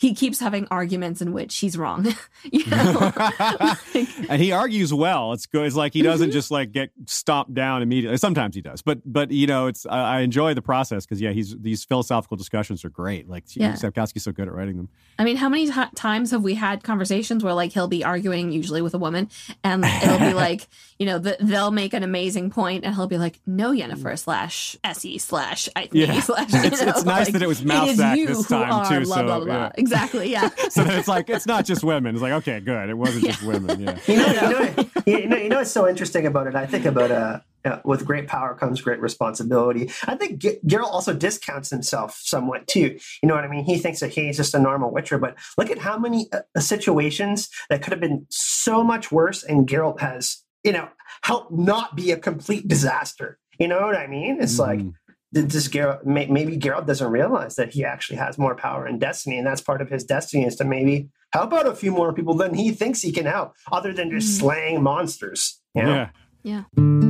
He 0.00 0.14
keeps 0.14 0.40
having 0.40 0.66
arguments 0.70 1.20
in 1.20 1.32
which 1.34 1.58
he's 1.58 1.76
wrong. 1.76 2.06
you 2.50 2.64
know, 2.66 3.12
Like, 3.94 4.08
and 4.30 4.40
he 4.40 4.50
argues 4.52 4.94
well. 4.94 5.32
It's 5.34 5.44
good. 5.46 5.66
It's 5.66 5.76
like 5.76 5.92
he 5.92 6.00
doesn't 6.02 6.30
Mhm. 6.30 6.32
just 6.32 6.50
like 6.50 6.72
get 6.72 6.90
stomped 7.06 7.52
down 7.54 7.82
immediately. 7.82 8.16
Sometimes 8.16 8.54
he 8.54 8.62
does, 8.62 8.80
but 8.82 9.00
but 9.04 9.30
you 9.30 9.46
know, 9.46 9.66
it's 9.66 9.84
I, 9.86 10.16
I 10.16 10.20
enjoy 10.20 10.54
the 10.54 10.62
process 10.62 11.04
because 11.04 11.20
yeah, 11.20 11.32
he's 11.32 11.54
these 11.58 11.84
philosophical 11.84 12.36
discussions 12.38 12.84
are 12.84 12.88
great. 12.90 13.28
Like 13.28 13.44
Yeah. 13.54 13.74
Sapkowski's 13.74 14.22
so 14.22 14.32
good 14.32 14.48
at 14.48 14.54
writing 14.54 14.76
them. 14.78 14.88
I 15.18 15.24
mean, 15.24 15.36
how 15.36 15.48
many 15.50 15.66
ti 15.66 15.82
times 15.94 16.30
have 16.30 16.42
we 16.42 16.54
had 16.54 16.82
conversations 16.82 17.44
where 17.44 17.52
like 17.52 17.72
he'll 17.72 17.88
be 17.88 18.02
arguing 18.02 18.52
usually 18.52 18.80
with 18.80 18.94
a 18.94 18.98
woman 18.98 19.28
and 19.62 19.84
it'll 19.84 20.18
be 20.18 20.32
like, 20.46 20.66
you 20.98 21.04
know, 21.04 21.18
the, 21.18 21.36
they'll 21.40 21.70
make 21.72 21.92
an 21.92 22.02
amazing 22.02 22.48
point 22.50 22.84
and 22.86 22.94
he'll 22.94 23.06
be 23.06 23.18
like, 23.18 23.38
no, 23.46 23.70
Yennefer 23.72 24.18
slash 24.18 24.76
se 24.94 25.18
slash 25.18 25.68
I 25.76 25.88
Yeah. 25.92 26.18
slash. 26.20 26.54
It's- 26.54 26.80
nice 27.04 27.26
like, 27.26 27.32
that 27.34 27.42
it 27.42 27.48
was 27.48 27.60
Mousesack 27.62 28.16
you 28.16 28.26
this 28.28 28.46
time, 28.48 28.86
too, 28.88 29.04
Blah, 29.04 29.16
so, 29.16 29.22
blah, 29.24 29.40
blah. 29.40 29.54
yeah. 29.54 29.70
Exactly. 29.74 29.89
Yeah. 29.90 30.48
So 30.70 30.84
then 30.84 30.98
it's 30.98 31.08
like 31.08 31.28
it's 31.28 31.46
not 31.46 31.64
just 31.64 31.82
women. 31.82 32.14
It's 32.14 32.22
like 32.22 32.32
okay, 32.32 32.60
good. 32.60 32.88
It 32.90 32.94
wasn't 32.96 33.24
just 33.24 33.42
women. 33.42 33.80
Yeah. 33.80 33.98
You 34.06 34.16
know, 34.16 34.24
you 34.26 34.50
know, 34.50 34.84
you 35.06 35.26
know, 35.28 35.36
you 35.36 35.48
know 35.48 35.56
what's 35.58 35.70
so 35.70 35.88
interesting 35.88 36.26
about 36.26 36.46
it? 36.46 36.54
I 36.54 36.64
think 36.66 36.84
about 36.84 37.10
uh, 37.10 37.40
uh, 37.64 37.78
with 37.84 38.06
great 38.06 38.28
power 38.28 38.54
comes 38.54 38.80
great 38.80 39.00
responsibility. 39.00 39.90
I 40.06 40.14
think 40.14 40.38
G- 40.38 40.58
Geralt 40.66 40.84
also 40.92 41.12
discounts 41.12 41.70
himself 41.70 42.18
somewhat 42.22 42.66
too. 42.68 42.98
You 43.22 43.28
know 43.28 43.34
what 43.34 43.44
I 43.44 43.48
mean? 43.48 43.64
He 43.64 43.78
thinks 43.78 44.00
that 44.00 44.10
he's 44.10 44.36
just 44.36 44.54
a 44.54 44.58
normal 44.60 44.90
Witcher, 44.92 45.18
but 45.18 45.36
look 45.58 45.70
at 45.70 45.78
how 45.78 45.98
many 45.98 46.28
uh, 46.32 46.40
situations 46.60 47.48
that 47.68 47.82
could 47.82 47.92
have 47.92 48.00
been 48.00 48.26
so 48.30 48.84
much 48.84 49.10
worse, 49.10 49.42
and 49.42 49.68
Geralt 49.68 50.00
has, 50.00 50.42
you 50.64 50.72
know, 50.72 50.88
helped 51.22 51.52
not 51.52 51.96
be 51.96 52.12
a 52.12 52.16
complete 52.16 52.68
disaster. 52.68 53.38
You 53.58 53.68
know 53.68 53.80
what 53.82 53.96
I 53.96 54.06
mean? 54.06 54.38
It's 54.40 54.58
like 54.58 54.78
Mhm. 54.80 54.82
th- 54.82 54.94
does 55.32 55.68
Geralt, 55.68 56.04
maybe 56.04 56.58
Geralt 56.58 56.86
doesn't 56.86 57.10
realize 57.10 57.56
that 57.56 57.72
he 57.72 57.84
actually 57.84 58.16
has 58.16 58.36
more 58.38 58.54
power 58.54 58.86
in 58.86 58.98
destiny, 58.98 59.38
and 59.38 59.46
that's 59.46 59.60
part 59.60 59.80
of 59.80 59.88
his 59.88 60.04
destiny 60.04 60.44
is 60.44 60.56
to 60.56 60.64
maybe 60.64 61.08
help 61.32 61.52
out 61.52 61.66
a 61.66 61.74
few 61.74 61.92
more 61.92 62.12
people 62.12 62.34
than 62.34 62.54
he 62.54 62.72
thinks 62.72 63.00
he 63.00 63.12
can 63.12 63.26
help, 63.26 63.54
other 63.70 63.92
than 63.92 64.10
just 64.10 64.28
Mhm. 64.28 64.40
slaying 64.40 64.82
monsters. 64.82 65.60
You 65.74 65.82
know? 65.84 66.08
Yeah. 66.42 66.62
Yeah. 66.76 67.09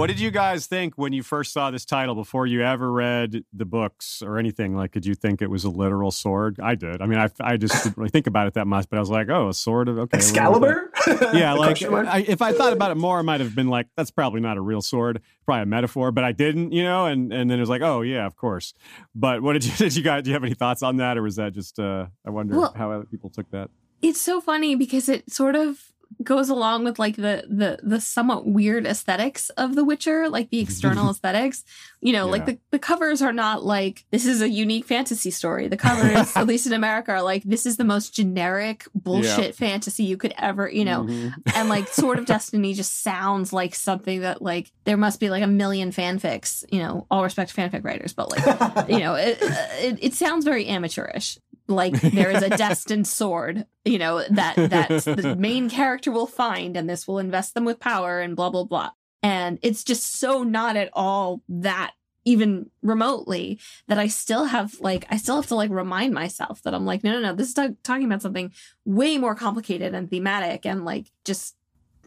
What 0.00 0.06
did 0.06 0.18
you 0.18 0.30
guys 0.30 0.66
think 0.66 0.94
when 0.96 1.12
you 1.12 1.22
first 1.22 1.52
saw 1.52 1.70
this 1.70 1.84
title 1.84 2.14
before 2.14 2.46
you 2.46 2.62
ever 2.62 2.90
read 2.90 3.44
the 3.52 3.66
books 3.66 4.22
or 4.22 4.38
anything? 4.38 4.74
Like, 4.74 4.92
did 4.92 5.04
you 5.04 5.14
think 5.14 5.42
it 5.42 5.50
was 5.50 5.64
a 5.64 5.68
literal 5.68 6.10
sword? 6.10 6.58
I 6.58 6.74
did. 6.74 7.02
I 7.02 7.06
mean, 7.06 7.18
I, 7.18 7.28
I 7.38 7.58
just 7.58 7.84
didn't 7.84 7.98
really 7.98 8.08
think 8.08 8.26
about 8.26 8.46
it 8.46 8.54
that 8.54 8.66
much, 8.66 8.86
but 8.88 8.96
I 8.96 9.00
was 9.00 9.10
like, 9.10 9.28
oh, 9.28 9.50
a 9.50 9.52
sword 9.52 9.90
of 9.90 9.98
okay. 9.98 10.16
Excalibur? 10.16 10.90
Yeah, 11.34 11.52
like 11.66 11.82
I, 11.82 12.24
if 12.26 12.40
I 12.40 12.54
thought 12.54 12.72
about 12.72 12.92
it 12.92 12.94
more, 12.96 13.18
I 13.18 13.22
might 13.22 13.40
have 13.40 13.54
been 13.54 13.68
like, 13.68 13.88
"That's 13.96 14.10
probably 14.10 14.40
not 14.40 14.56
a 14.58 14.60
real 14.60 14.82
sword, 14.82 15.22
probably 15.46 15.62
a 15.62 15.66
metaphor." 15.66 16.12
But 16.12 16.24
I 16.24 16.32
didn't, 16.32 16.72
you 16.72 16.82
know. 16.82 17.06
And 17.06 17.32
and 17.32 17.50
then 17.50 17.58
it 17.58 17.60
was 17.62 17.70
like, 17.70 17.80
"Oh 17.82 18.02
yeah, 18.02 18.26
of 18.26 18.36
course." 18.36 18.74
But 19.14 19.42
what 19.42 19.54
did 19.54 19.64
you 19.64 19.72
did 19.76 19.96
you 19.96 20.02
guys? 20.02 20.24
Do 20.24 20.30
you 20.30 20.34
have 20.34 20.44
any 20.44 20.52
thoughts 20.54 20.82
on 20.82 20.98
that, 20.98 21.16
or 21.16 21.22
was 21.22 21.36
that 21.36 21.54
just? 21.54 21.78
uh 21.78 22.06
I 22.26 22.30
wonder 22.30 22.56
Well- 22.58 22.74
how 22.76 22.90
other 22.92 23.04
people 23.04 23.30
took 23.30 23.50
that. 23.50 23.70
it's 24.02 24.20
so 24.20 24.40
funny 24.42 24.74
because 24.76 25.08
it 25.08 25.30
sort 25.32 25.56
of 25.56 25.92
goes 26.22 26.50
along 26.50 26.84
with 26.84 26.98
like 26.98 27.16
the 27.16 27.44
the 27.48 27.78
the 27.82 28.00
somewhat 28.00 28.46
weird 28.46 28.86
aesthetics 28.86 29.48
of 29.50 29.74
the 29.74 29.84
witcher 29.84 30.28
like 30.28 30.50
the 30.50 30.60
external 30.60 31.08
aesthetics. 31.10 31.64
You 32.02 32.12
know 32.12 32.26
like 32.26 32.46
the, 32.46 32.58
the 32.70 32.78
covers 32.78 33.22
are 33.22 33.32
not 33.32 33.64
like 33.64 34.04
this 34.10 34.26
is 34.26 34.40
a 34.42 34.48
unique 34.48 34.86
fantasy 34.86 35.30
story. 35.30 35.68
The 35.68 35.76
covers 35.76 36.32
at 36.36 36.46
least 36.46 36.66
in 36.66 36.72
america 36.72 37.12
are 37.12 37.22
like 37.22 37.42
this 37.44 37.64
is 37.66 37.76
the 37.76 37.84
most 37.84 38.14
generic 38.14 38.84
bullshit 38.94 39.54
fantasy 39.54 40.04
you 40.04 40.16
could 40.16 40.34
ever 40.38 40.68
you 40.68 40.84
know. 40.84 41.04
Mhm. 41.04 41.32
and 41.54 41.68
like 41.68 41.88
sword 41.92 42.18
of 42.18 42.26
destiny 42.26 42.74
just 42.74 43.02
sounds 43.02 43.52
like 43.52 43.74
something 43.74 44.20
that 44.20 44.42
like 44.42 44.72
there 44.84 44.96
must 44.96 45.20
be 45.20 45.30
like 45.30 45.42
a 45.42 45.46
million 45.46 45.90
fanfics 45.90 46.64
you 46.70 46.80
know 46.80 47.06
all 47.10 47.22
respect 47.22 47.54
to 47.54 47.60
fanfic 47.60 47.84
writers 47.84 48.12
but 48.12 48.30
like 48.30 48.88
you 48.88 48.98
know 48.98 49.14
it, 49.14 49.38
it, 49.40 49.98
it 50.02 50.14
sounds 50.14 50.44
very 50.44 50.66
amateurish 50.66 51.38
like 51.70 52.00
there 52.00 52.30
is 52.30 52.42
a 52.42 52.50
destined 52.56 53.06
sword 53.06 53.66
you 53.84 53.98
know 53.98 54.22
that 54.30 54.56
that 54.56 54.88
the 54.88 55.36
main 55.38 55.70
character 55.70 56.10
will 56.10 56.26
find 56.26 56.76
and 56.76 56.88
this 56.88 57.06
will 57.06 57.18
invest 57.18 57.54
them 57.54 57.64
with 57.64 57.80
power 57.80 58.20
and 58.20 58.36
blah 58.36 58.50
blah 58.50 58.64
blah. 58.64 58.90
And 59.22 59.58
it's 59.62 59.84
just 59.84 60.18
so 60.18 60.42
not 60.42 60.76
at 60.76 60.90
all 60.94 61.42
that 61.48 61.92
even 62.26 62.70
remotely 62.82 63.58
that 63.88 63.98
i 63.98 64.06
still 64.06 64.44
have 64.44 64.78
like 64.80 65.06
i 65.08 65.16
still 65.16 65.36
have 65.36 65.46
to 65.46 65.54
like 65.54 65.70
remind 65.70 66.12
myself 66.12 66.60
that 66.62 66.74
i'm 66.74 66.84
like 66.84 67.02
no 67.02 67.12
no 67.12 67.20
no 67.20 67.34
this 67.34 67.48
is 67.48 67.54
ta- 67.54 67.70
talking 67.82 68.04
about 68.04 68.20
something 68.20 68.52
way 68.84 69.16
more 69.16 69.34
complicated 69.34 69.94
and 69.94 70.10
thematic 70.10 70.66
and 70.66 70.84
like 70.84 71.10
just 71.24 71.56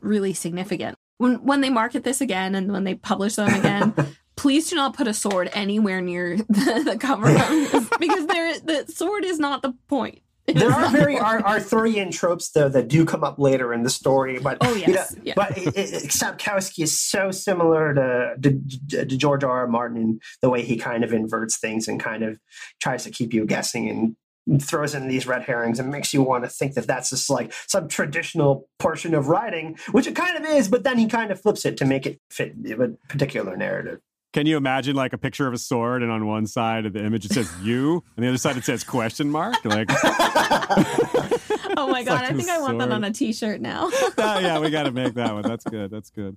really 0.03 0.33
significant. 0.33 0.97
When 1.17 1.43
when 1.45 1.61
they 1.61 1.69
market 1.69 2.03
this 2.03 2.21
again 2.21 2.55
and 2.55 2.71
when 2.71 2.83
they 2.83 2.95
publish 2.95 3.35
them 3.35 3.53
again 3.53 3.93
please 4.35 4.69
do 4.69 4.75
not 4.75 4.95
put 4.95 5.07
a 5.07 5.13
sword 5.13 5.49
anywhere 5.53 6.01
near 6.01 6.37
the, 6.49 6.83
the 6.85 6.97
cover 6.97 7.27
because 7.99 8.27
there 8.27 8.59
the 8.59 8.85
sword 8.91 9.25
is 9.25 9.39
not 9.39 9.61
the 9.61 9.73
point. 9.87 10.19
There 10.45 10.71
are 10.71 10.89
very 10.89 11.17
Arthurian 11.17 12.11
tropes 12.11 12.49
though 12.51 12.67
that 12.67 12.89
do 12.89 13.05
come 13.05 13.23
up 13.23 13.39
later 13.39 13.73
in 13.73 13.83
the 13.83 13.89
story, 13.89 14.39
but 14.39 14.57
oh 14.59 14.73
yes, 14.75 14.87
you 14.87 14.93
know, 14.93 15.21
yeah. 15.23 15.33
but 15.37 15.57
it, 15.57 15.67
it, 15.67 16.09
Sapkowski 16.09 16.83
is 16.83 16.99
so 16.99 17.31
similar 17.31 17.93
to, 17.93 18.35
to, 18.41 19.05
to 19.05 19.17
George 19.17 19.45
R. 19.45 19.59
R. 19.59 19.67
Martin 19.67 19.97
in 19.97 20.19
the 20.41 20.49
way 20.49 20.61
he 20.61 20.75
kind 20.75 21.05
of 21.05 21.13
inverts 21.13 21.57
things 21.57 21.87
and 21.87 21.97
kind 21.97 22.23
of 22.23 22.39
tries 22.81 23.05
to 23.05 23.09
keep 23.09 23.33
you 23.33 23.45
guessing 23.45 23.89
and 23.89 24.61
throws 24.61 24.93
in 24.93 25.07
these 25.07 25.25
red 25.25 25.43
herrings 25.43 25.79
and 25.79 25.89
makes 25.89 26.13
you 26.13 26.21
want 26.21 26.43
to 26.43 26.49
think 26.49 26.73
that 26.73 26.87
that's 26.87 27.11
just 27.11 27.29
like 27.29 27.53
some 27.67 27.87
traditional 27.87 28.67
portion 28.79 29.13
of 29.13 29.29
writing, 29.29 29.77
which 29.91 30.07
it 30.07 30.15
kind 30.15 30.37
of 30.37 30.43
is, 30.51 30.67
but 30.67 30.83
then 30.83 30.97
he 30.97 31.07
kind 31.07 31.31
of 31.31 31.39
flips 31.39 31.65
it 31.65 31.77
to 31.77 31.85
make 31.85 32.05
it 32.05 32.19
fit 32.29 32.53
a 32.69 32.89
particular 33.07 33.55
narrative. 33.55 34.01
Can 34.33 34.47
you 34.47 34.57
imagine 34.57 34.95
like 34.95 35.13
a 35.13 35.17
picture 35.17 35.47
of 35.47 35.53
a 35.53 35.59
sword 35.59 36.01
and 36.01 36.11
on 36.11 36.25
one 36.25 36.47
side 36.47 36.87
of 36.87 36.93
the 36.93 37.05
image 37.05 37.23
it 37.23 37.31
says 37.31 37.51
you 37.61 38.03
and 38.17 38.25
the 38.25 38.29
other 38.29 38.39
side 38.39 38.57
it 38.57 38.63
says 38.63 38.83
question 38.83 39.29
mark? 39.29 39.63
Like 39.63 39.87
Oh 41.77 41.87
my 41.87 42.03
god, 42.03 42.21
like 42.21 42.31
I 42.31 42.33
think 42.33 42.49
I 42.49 42.59
want 42.59 42.79
that 42.79 42.91
on 42.91 43.03
a 43.03 43.11
t-shirt 43.11 43.61
now. 43.61 43.89
oh, 43.91 44.13
yeah, 44.17 44.59
we 44.59 44.71
got 44.71 44.83
to 44.83 44.91
make 44.91 45.13
that 45.15 45.33
one. 45.33 45.43
That's 45.43 45.65
good. 45.65 45.91
That's 45.91 46.09
good. 46.09 46.35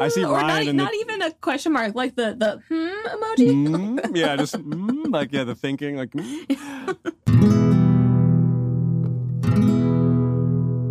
I 0.00 0.08
see 0.08 0.24
or 0.24 0.34
Ryan 0.34 0.76
not, 0.76 0.92
in 0.92 1.04
the 1.04 1.12
even 1.12 1.22
a 1.22 1.32
question 1.32 1.72
mark, 1.72 1.94
like 1.94 2.14
the 2.14 2.36
the 2.38 2.62
hmm 2.68 3.08
emoji. 3.08 3.66
Mm, 3.66 4.16
yeah, 4.16 4.36
just 4.36 4.54
mm, 4.54 5.12
like 5.12 5.32
yeah, 5.32 5.44
the 5.44 5.54
thinking 5.54 5.96
like. 5.96 6.10
mm. 6.10 7.77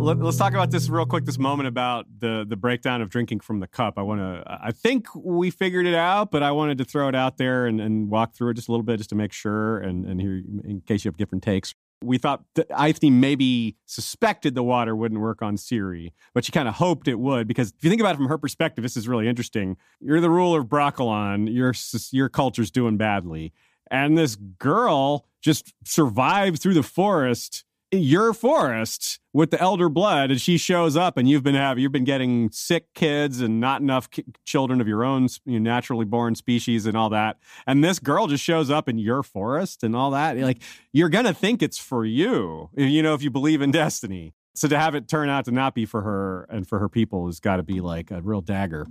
Let, 0.00 0.22
us 0.22 0.36
talk 0.36 0.52
about 0.52 0.70
this 0.70 0.88
real 0.88 1.06
quick. 1.06 1.24
This 1.24 1.38
moment 1.38 1.66
about 1.66 2.06
the 2.20 2.46
the 2.48 2.56
breakdown 2.56 3.02
of 3.02 3.10
drinking 3.10 3.40
from 3.40 3.58
the 3.58 3.66
cup. 3.66 3.94
I 3.96 4.02
want 4.02 4.20
to. 4.20 4.42
I 4.46 4.70
think 4.70 5.08
we 5.14 5.50
figured 5.50 5.86
it 5.86 5.94
out, 5.94 6.30
but 6.30 6.42
I 6.42 6.52
wanted 6.52 6.78
to 6.78 6.84
throw 6.84 7.08
it 7.08 7.16
out 7.16 7.36
there 7.36 7.66
and, 7.66 7.80
and 7.80 8.08
walk 8.08 8.34
through 8.34 8.50
it 8.50 8.54
just 8.54 8.68
a 8.68 8.70
little 8.70 8.84
bit, 8.84 8.98
just 8.98 9.10
to 9.10 9.16
make 9.16 9.32
sure, 9.32 9.78
and 9.78 10.06
and 10.06 10.20
here 10.20 10.40
in 10.64 10.82
case 10.86 11.04
you 11.04 11.08
have 11.08 11.16
different 11.16 11.42
takes. 11.42 11.74
We 12.02 12.16
thought 12.16 12.44
that 12.54 12.68
Eithne 12.68 13.10
maybe 13.12 13.76
suspected 13.86 14.54
the 14.54 14.62
water 14.62 14.94
wouldn't 14.94 15.20
work 15.20 15.42
on 15.42 15.56
Ciri, 15.56 16.12
but 16.32 16.44
she 16.44 16.52
kind 16.52 16.68
of 16.68 16.74
hoped 16.74 17.08
it 17.08 17.18
would 17.18 17.48
because 17.48 17.72
if 17.76 17.82
you 17.82 17.90
think 17.90 18.00
about 18.00 18.14
it 18.14 18.18
from 18.18 18.28
her 18.28 18.38
perspective, 18.38 18.82
this 18.82 18.96
is 18.96 19.08
really 19.08 19.26
interesting. 19.26 19.76
You're 20.00 20.20
the 20.20 20.30
ruler 20.30 20.60
of 20.60 20.66
Brokilon. 20.66 21.52
Your 21.52 21.74
your 22.12 22.28
culture's 22.28 22.70
doing 22.70 22.98
badly, 22.98 23.52
and 23.90 24.16
this 24.16 24.36
girl 24.36 25.26
just 25.40 25.74
survived 25.84 26.62
through 26.62 26.74
the 26.74 26.84
forest 26.84 27.64
your 27.90 28.34
forest 28.34 29.18
with 29.32 29.50
the 29.50 29.60
elder 29.60 29.88
blood 29.88 30.30
and 30.30 30.40
she 30.40 30.58
shows 30.58 30.96
up 30.96 31.16
and 31.16 31.28
you've 31.28 31.42
been 31.42 31.54
having 31.54 31.82
you've 31.82 31.92
been 31.92 32.04
getting 32.04 32.50
sick 32.50 32.86
kids 32.94 33.40
and 33.40 33.60
not 33.60 33.80
enough 33.80 34.10
ki- 34.10 34.24
children 34.44 34.80
of 34.80 34.88
your 34.88 35.04
own 35.04 35.28
you 35.46 35.58
know, 35.58 35.70
naturally 35.70 36.04
born 36.04 36.34
species 36.34 36.84
and 36.84 36.96
all 36.96 37.08
that. 37.08 37.38
And 37.66 37.82
this 37.82 37.98
girl 37.98 38.26
just 38.26 38.44
shows 38.44 38.70
up 38.70 38.88
in 38.88 38.98
your 38.98 39.22
forest 39.22 39.82
and 39.82 39.96
all 39.96 40.10
that 40.10 40.36
like 40.36 40.62
you're 40.92 41.08
gonna 41.08 41.32
think 41.32 41.62
it's 41.62 41.78
for 41.78 42.04
you 42.04 42.68
you 42.76 43.02
know 43.02 43.14
if 43.14 43.22
you 43.22 43.30
believe 43.30 43.62
in 43.62 43.70
destiny. 43.70 44.34
So 44.54 44.68
to 44.68 44.78
have 44.78 44.94
it 44.94 45.08
turn 45.08 45.28
out 45.28 45.44
to 45.46 45.52
not 45.52 45.74
be 45.74 45.86
for 45.86 46.02
her 46.02 46.46
and 46.50 46.68
for 46.68 46.78
her 46.78 46.88
people 46.88 47.26
has 47.26 47.40
got 47.40 47.56
to 47.56 47.62
be 47.62 47.80
like 47.80 48.10
a 48.10 48.20
real 48.20 48.40
dagger. 48.40 48.86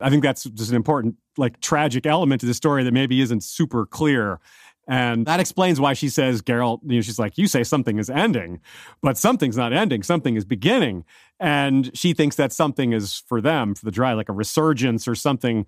I 0.00 0.08
think 0.08 0.22
that's 0.22 0.44
just 0.44 0.70
an 0.70 0.76
important 0.76 1.16
like 1.36 1.60
tragic 1.60 2.06
element 2.06 2.40
to 2.40 2.46
the 2.46 2.54
story 2.54 2.84
that 2.84 2.92
maybe 2.92 3.20
isn't 3.20 3.42
super 3.42 3.84
clear 3.84 4.40
and 4.88 5.26
that 5.26 5.40
explains 5.40 5.80
why 5.80 5.92
she 5.92 6.08
says, 6.08 6.42
Geralt, 6.42 6.80
you 6.84 6.96
know, 6.96 7.00
she's 7.00 7.18
like, 7.18 7.38
you 7.38 7.46
say 7.46 7.62
something 7.62 7.98
is 7.98 8.10
ending, 8.10 8.60
but 9.02 9.16
something's 9.16 9.56
not 9.56 9.72
ending, 9.72 10.02
something 10.02 10.36
is 10.36 10.44
beginning. 10.44 11.04
And 11.38 11.96
she 11.96 12.12
thinks 12.12 12.36
that 12.36 12.52
something 12.52 12.92
is 12.92 13.22
for 13.26 13.40
them, 13.40 13.74
for 13.74 13.84
the 13.84 13.90
dry, 13.90 14.14
like 14.14 14.28
a 14.28 14.32
resurgence 14.32 15.06
or 15.06 15.14
something. 15.14 15.66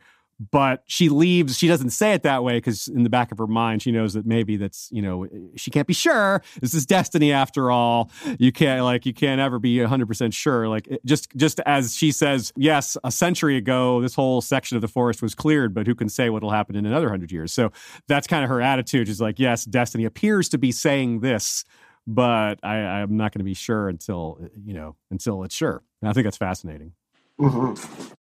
But 0.50 0.82
she 0.86 1.08
leaves, 1.08 1.56
she 1.56 1.68
doesn't 1.68 1.90
say 1.90 2.14
it 2.14 2.24
that 2.24 2.42
way 2.42 2.56
because 2.56 2.88
in 2.88 3.04
the 3.04 3.10
back 3.10 3.30
of 3.30 3.38
her 3.38 3.46
mind, 3.46 3.82
she 3.82 3.92
knows 3.92 4.14
that 4.14 4.26
maybe 4.26 4.56
that's, 4.56 4.88
you 4.90 5.00
know, 5.00 5.28
she 5.54 5.70
can't 5.70 5.86
be 5.86 5.94
sure. 5.94 6.42
This 6.60 6.74
is 6.74 6.84
destiny 6.84 7.32
after 7.32 7.70
all. 7.70 8.10
You 8.38 8.50
can't, 8.50 8.82
like, 8.82 9.06
you 9.06 9.14
can't 9.14 9.40
ever 9.40 9.60
be 9.60 9.76
100% 9.76 10.32
sure. 10.34 10.68
Like, 10.68 10.88
it, 10.88 11.04
just, 11.04 11.28
just 11.36 11.60
as 11.60 11.94
she 11.94 12.10
says, 12.10 12.52
yes, 12.56 12.96
a 13.04 13.12
century 13.12 13.56
ago, 13.56 14.00
this 14.00 14.14
whole 14.14 14.40
section 14.40 14.76
of 14.76 14.80
the 14.80 14.88
forest 14.88 15.22
was 15.22 15.34
cleared, 15.34 15.74
but 15.74 15.86
who 15.86 15.94
can 15.94 16.08
say 16.08 16.28
what'll 16.28 16.50
happen 16.50 16.74
in 16.74 16.86
another 16.86 17.08
hundred 17.08 17.30
years? 17.30 17.52
So 17.52 17.70
that's 18.08 18.26
kind 18.26 18.42
of 18.42 18.50
her 18.50 18.60
attitude 18.60 19.08
is 19.08 19.20
like, 19.20 19.38
yes, 19.38 19.64
destiny 19.64 20.04
appears 20.04 20.48
to 20.48 20.58
be 20.58 20.72
saying 20.72 21.20
this, 21.20 21.64
but 22.06 22.58
I, 22.64 22.76
I'm 22.76 23.16
not 23.16 23.32
going 23.32 23.40
to 23.40 23.44
be 23.44 23.54
sure 23.54 23.88
until, 23.88 24.40
you 24.64 24.74
know, 24.74 24.96
until 25.10 25.44
it's 25.44 25.54
sure. 25.54 25.82
And 26.00 26.08
I 26.08 26.12
think 26.12 26.24
that's 26.24 26.36
fascinating. 26.36 26.94
Mm-hmm. 27.38 28.14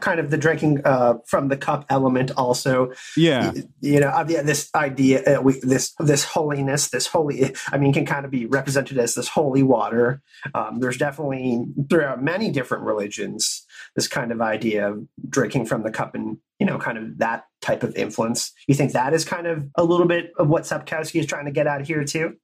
Kind 0.00 0.20
of 0.20 0.30
the 0.30 0.36
drinking 0.36 0.82
uh, 0.84 1.14
from 1.26 1.48
the 1.48 1.56
cup 1.56 1.86
element, 1.88 2.30
also. 2.36 2.92
Yeah, 3.16 3.52
you, 3.52 3.68
you 3.80 4.00
know, 4.00 4.24
yeah, 4.28 4.42
this 4.42 4.70
idea, 4.74 5.38
uh, 5.38 5.42
we, 5.42 5.60
this 5.60 5.94
this 5.98 6.24
holiness, 6.24 6.88
this 6.88 7.06
holy. 7.06 7.54
I 7.72 7.78
mean, 7.78 7.92
can 7.92 8.06
kind 8.06 8.24
of 8.24 8.30
be 8.30 8.46
represented 8.46 8.98
as 8.98 9.14
this 9.14 9.28
holy 9.28 9.62
water. 9.62 10.22
Um, 10.54 10.80
there's 10.80 10.98
definitely 10.98 11.64
throughout 11.88 12.22
many 12.22 12.50
different 12.50 12.84
religions 12.84 13.64
this 13.94 14.08
kind 14.08 14.30
of 14.30 14.40
idea 14.40 14.90
of 14.90 15.06
drinking 15.28 15.66
from 15.66 15.82
the 15.82 15.90
cup 15.90 16.14
and 16.14 16.38
you 16.58 16.66
know, 16.66 16.78
kind 16.78 16.98
of 16.98 17.18
that 17.18 17.44
type 17.60 17.82
of 17.82 17.94
influence. 17.96 18.52
You 18.66 18.74
think 18.74 18.92
that 18.92 19.12
is 19.12 19.24
kind 19.24 19.46
of 19.46 19.68
a 19.74 19.84
little 19.84 20.06
bit 20.06 20.32
of 20.38 20.48
what 20.48 20.64
Sapkowski 20.64 21.20
is 21.20 21.26
trying 21.26 21.44
to 21.46 21.50
get 21.50 21.66
at 21.66 21.86
here 21.86 22.04
too? 22.04 22.36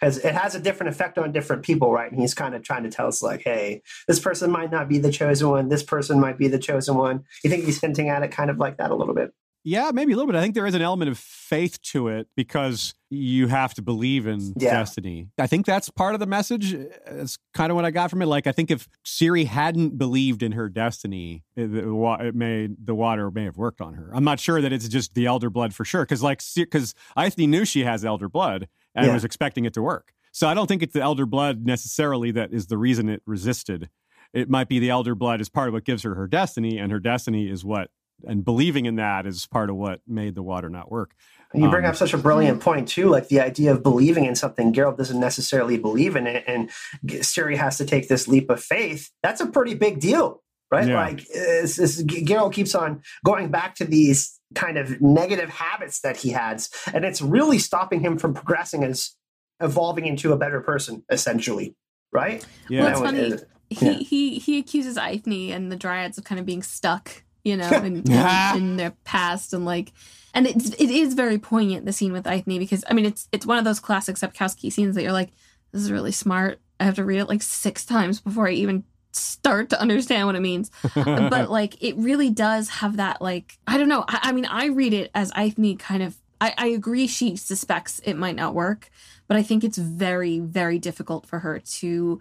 Because 0.00 0.18
it 0.18 0.34
has 0.34 0.54
a 0.54 0.60
different 0.60 0.90
effect 0.94 1.18
on 1.18 1.32
different 1.32 1.62
people, 1.64 1.90
right? 1.92 2.10
And 2.10 2.20
he's 2.20 2.34
kind 2.34 2.54
of 2.54 2.62
trying 2.62 2.84
to 2.84 2.90
tell 2.90 3.08
us, 3.08 3.22
like, 3.22 3.42
hey, 3.42 3.82
this 4.06 4.20
person 4.20 4.50
might 4.50 4.70
not 4.70 4.88
be 4.88 4.98
the 4.98 5.10
chosen 5.10 5.48
one. 5.48 5.68
This 5.68 5.82
person 5.82 6.20
might 6.20 6.38
be 6.38 6.48
the 6.48 6.58
chosen 6.58 6.96
one. 6.96 7.24
You 7.42 7.50
think 7.50 7.64
he's 7.64 7.80
hinting 7.80 8.08
at 8.08 8.22
it 8.22 8.28
kind 8.30 8.50
of 8.50 8.58
like 8.58 8.76
that 8.76 8.90
a 8.90 8.94
little 8.94 9.14
bit? 9.14 9.32
Yeah, 9.64 9.90
maybe 9.92 10.12
a 10.12 10.16
little 10.16 10.30
bit. 10.30 10.38
I 10.38 10.40
think 10.40 10.54
there 10.54 10.66
is 10.66 10.74
an 10.76 10.82
element 10.82 11.10
of 11.10 11.18
faith 11.18 11.82
to 11.82 12.08
it 12.08 12.28
because 12.36 12.94
you 13.10 13.48
have 13.48 13.74
to 13.74 13.82
believe 13.82 14.26
in 14.26 14.54
Yeah. 14.56 14.70
destiny. 14.72 15.28
I 15.36 15.46
think 15.46 15.66
that's 15.66 15.90
part 15.90 16.14
of 16.14 16.20
the 16.20 16.26
message. 16.26 16.72
It's 16.72 17.38
kind 17.54 17.70
of 17.70 17.76
what 17.76 17.84
I 17.84 17.90
got 17.90 18.08
from 18.08 18.22
it. 18.22 18.26
Like, 18.26 18.46
I 18.46 18.52
think 18.52 18.70
if 18.70 18.88
Ciri 19.04 19.46
hadn't 19.46 19.98
believed 19.98 20.42
in 20.42 20.52
her 20.52 20.68
destiny, 20.68 21.42
it, 21.56 21.70
it 21.74 22.34
may 22.34 22.68
the 22.82 22.94
water 22.94 23.30
may 23.30 23.44
have 23.44 23.56
worked 23.58 23.80
on 23.80 23.94
her. 23.94 24.10
I'm 24.14 24.24
not 24.24 24.38
sure 24.40 24.62
that 24.62 24.72
it's 24.72 24.88
just 24.88 25.14
the 25.14 25.26
elder 25.26 25.50
blood 25.50 25.74
for 25.74 25.84
sure. 25.84 26.02
Because 26.02 26.22
like, 26.22 26.40
because 26.54 26.94
Eithne 27.16 27.48
knew 27.48 27.64
she 27.64 27.80
has 27.80 28.04
elder 28.04 28.28
blood 28.28 28.68
and 28.94 29.06
Yeah. 29.06 29.14
was 29.14 29.24
expecting 29.24 29.64
it 29.64 29.74
to 29.74 29.82
work. 29.82 30.12
So 30.32 30.46
I 30.48 30.54
don't 30.54 30.66
think 30.66 30.82
it's 30.82 30.92
the 30.92 31.00
elder 31.02 31.26
blood 31.26 31.64
necessarily 31.66 32.30
that 32.32 32.52
is 32.52 32.66
the 32.66 32.78
reason 32.78 33.08
it 33.08 33.22
resisted. 33.26 33.88
It 34.32 34.50
might 34.50 34.68
be 34.68 34.78
the 34.78 34.90
elder 34.90 35.14
blood 35.14 35.40
is 35.40 35.48
part 35.48 35.68
of 35.68 35.74
what 35.74 35.84
gives 35.84 36.02
her 36.02 36.14
her 36.14 36.26
destiny, 36.28 36.78
and 36.78 36.92
her 36.92 37.00
destiny 37.00 37.48
is 37.48 37.64
what. 37.64 37.90
And 38.26 38.44
believing 38.44 38.84
in 38.86 38.96
that 38.96 39.26
is 39.26 39.46
part 39.46 39.70
of 39.70 39.76
what 39.76 40.00
made 40.06 40.34
the 40.34 40.42
water 40.42 40.68
not 40.68 40.90
work. 40.90 41.12
And 41.54 41.62
you 41.62 41.70
bring 41.70 41.84
Um, 41.84 41.90
up 41.90 41.96
such 41.96 42.12
a 42.12 42.18
brilliant 42.18 42.60
point 42.60 42.88
too, 42.88 43.08
like 43.08 43.28
the 43.28 43.40
idea 43.40 43.72
of 43.72 43.82
believing 43.82 44.26
in 44.26 44.34
something. 44.34 44.72
Geralt 44.72 44.98
doesn't 44.98 45.18
necessarily 45.20 45.78
believe 45.78 46.14
in 46.14 46.26
it, 46.26 46.44
and 46.46 46.68
Ciri 47.06 47.56
has 47.56 47.78
to 47.78 47.86
take 47.86 48.08
this 48.08 48.28
leap 48.28 48.50
of 48.50 48.62
faith. 48.62 49.10
That's 49.22 49.40
a 49.40 49.46
pretty 49.46 49.74
big 49.74 49.98
deal, 50.00 50.42
right? 50.70 50.88
Yeah. 50.88 51.00
Like, 51.00 51.24
it's, 51.30 51.78
it's, 51.78 52.02
Geralt 52.02 52.52
keeps 52.52 52.74
on 52.74 53.02
going 53.24 53.50
back 53.50 53.74
to 53.76 53.84
these 53.84 54.38
kind 54.54 54.78
of 54.78 55.00
negative 55.00 55.48
habits 55.50 56.00
that 56.00 56.16
he 56.16 56.30
has, 56.30 56.70
and 56.92 57.04
it's 57.04 57.20
really 57.22 57.58
stopping 57.58 58.00
him 58.00 58.18
from 58.18 58.34
progressing 58.34 58.84
as 58.84 59.14
evolving 59.60 60.06
into 60.06 60.32
a 60.32 60.36
better 60.36 60.60
person, 60.60 61.04
essentially, 61.10 61.74
right? 62.12 62.44
Yeah. 62.68 62.80
Well, 62.82 62.90
it's 62.90 62.98
That 63.00 63.04
one 63.04 63.14
funny. 63.16 63.28
is- 63.34 63.44
He 63.70 63.86
yeah. 63.86 63.92
he 63.98 64.38
he 64.38 64.58
accuses 64.58 64.96
Eithne 64.96 65.50
and 65.52 65.70
the 65.70 65.76
Dryads 65.76 66.16
of 66.16 66.24
kind 66.24 66.38
of 66.38 66.46
being 66.46 66.62
stuck, 66.62 67.22
you 67.44 67.56
know, 67.56 67.68
in, 67.84 68.02
in, 68.10 68.56
in 68.56 68.76
their 68.78 68.92
past 69.04 69.52
and 69.52 69.64
like, 69.66 69.92
and 70.32 70.46
it's 70.46 70.70
it 70.70 70.90
is 70.90 71.12
very 71.14 71.38
poignant 71.38 71.84
the 71.84 71.92
scene 71.92 72.12
with 72.14 72.24
Eithne 72.24 72.58
because 72.58 72.82
I 72.88 72.94
mean 72.94 73.04
it's 73.04 73.28
it's 73.32 73.44
one 73.44 73.58
of 73.58 73.64
those 73.64 73.78
classic 73.80 74.16
Sapkowski 74.16 74.72
scenes 74.72 74.94
that 74.94 75.02
you're 75.02 75.12
like, 75.12 75.32
this 75.72 75.82
is 75.82 75.92
really 75.92 76.12
smart. 76.12 76.60
I 76.80 76.84
have 76.84 76.94
to 76.94 77.04
read 77.04 77.18
it 77.18 77.28
like 77.28 77.42
six 77.42 77.84
times 77.84 78.20
before 78.20 78.48
I 78.48 78.52
even 78.52 78.84
start 79.18 79.70
to 79.70 79.80
understand 79.80 80.26
what 80.26 80.36
it 80.36 80.40
means. 80.40 80.70
but 80.94 81.50
like 81.50 81.82
it 81.82 81.96
really 81.96 82.30
does 82.30 82.68
have 82.68 82.96
that 82.96 83.20
like 83.20 83.58
I 83.66 83.78
don't 83.78 83.88
know. 83.88 84.04
I, 84.06 84.20
I 84.24 84.32
mean 84.32 84.46
I 84.46 84.66
read 84.66 84.92
it 84.92 85.10
as 85.14 85.30
Eithne 85.32 85.78
kind 85.78 86.02
of 86.02 86.16
I, 86.40 86.54
I 86.56 86.66
agree 86.68 87.06
she 87.06 87.36
suspects 87.36 88.00
it 88.04 88.14
might 88.14 88.36
not 88.36 88.54
work, 88.54 88.90
but 89.26 89.36
I 89.36 89.42
think 89.42 89.64
it's 89.64 89.78
very, 89.78 90.38
very 90.38 90.78
difficult 90.78 91.26
for 91.26 91.40
her 91.40 91.58
to 91.58 92.20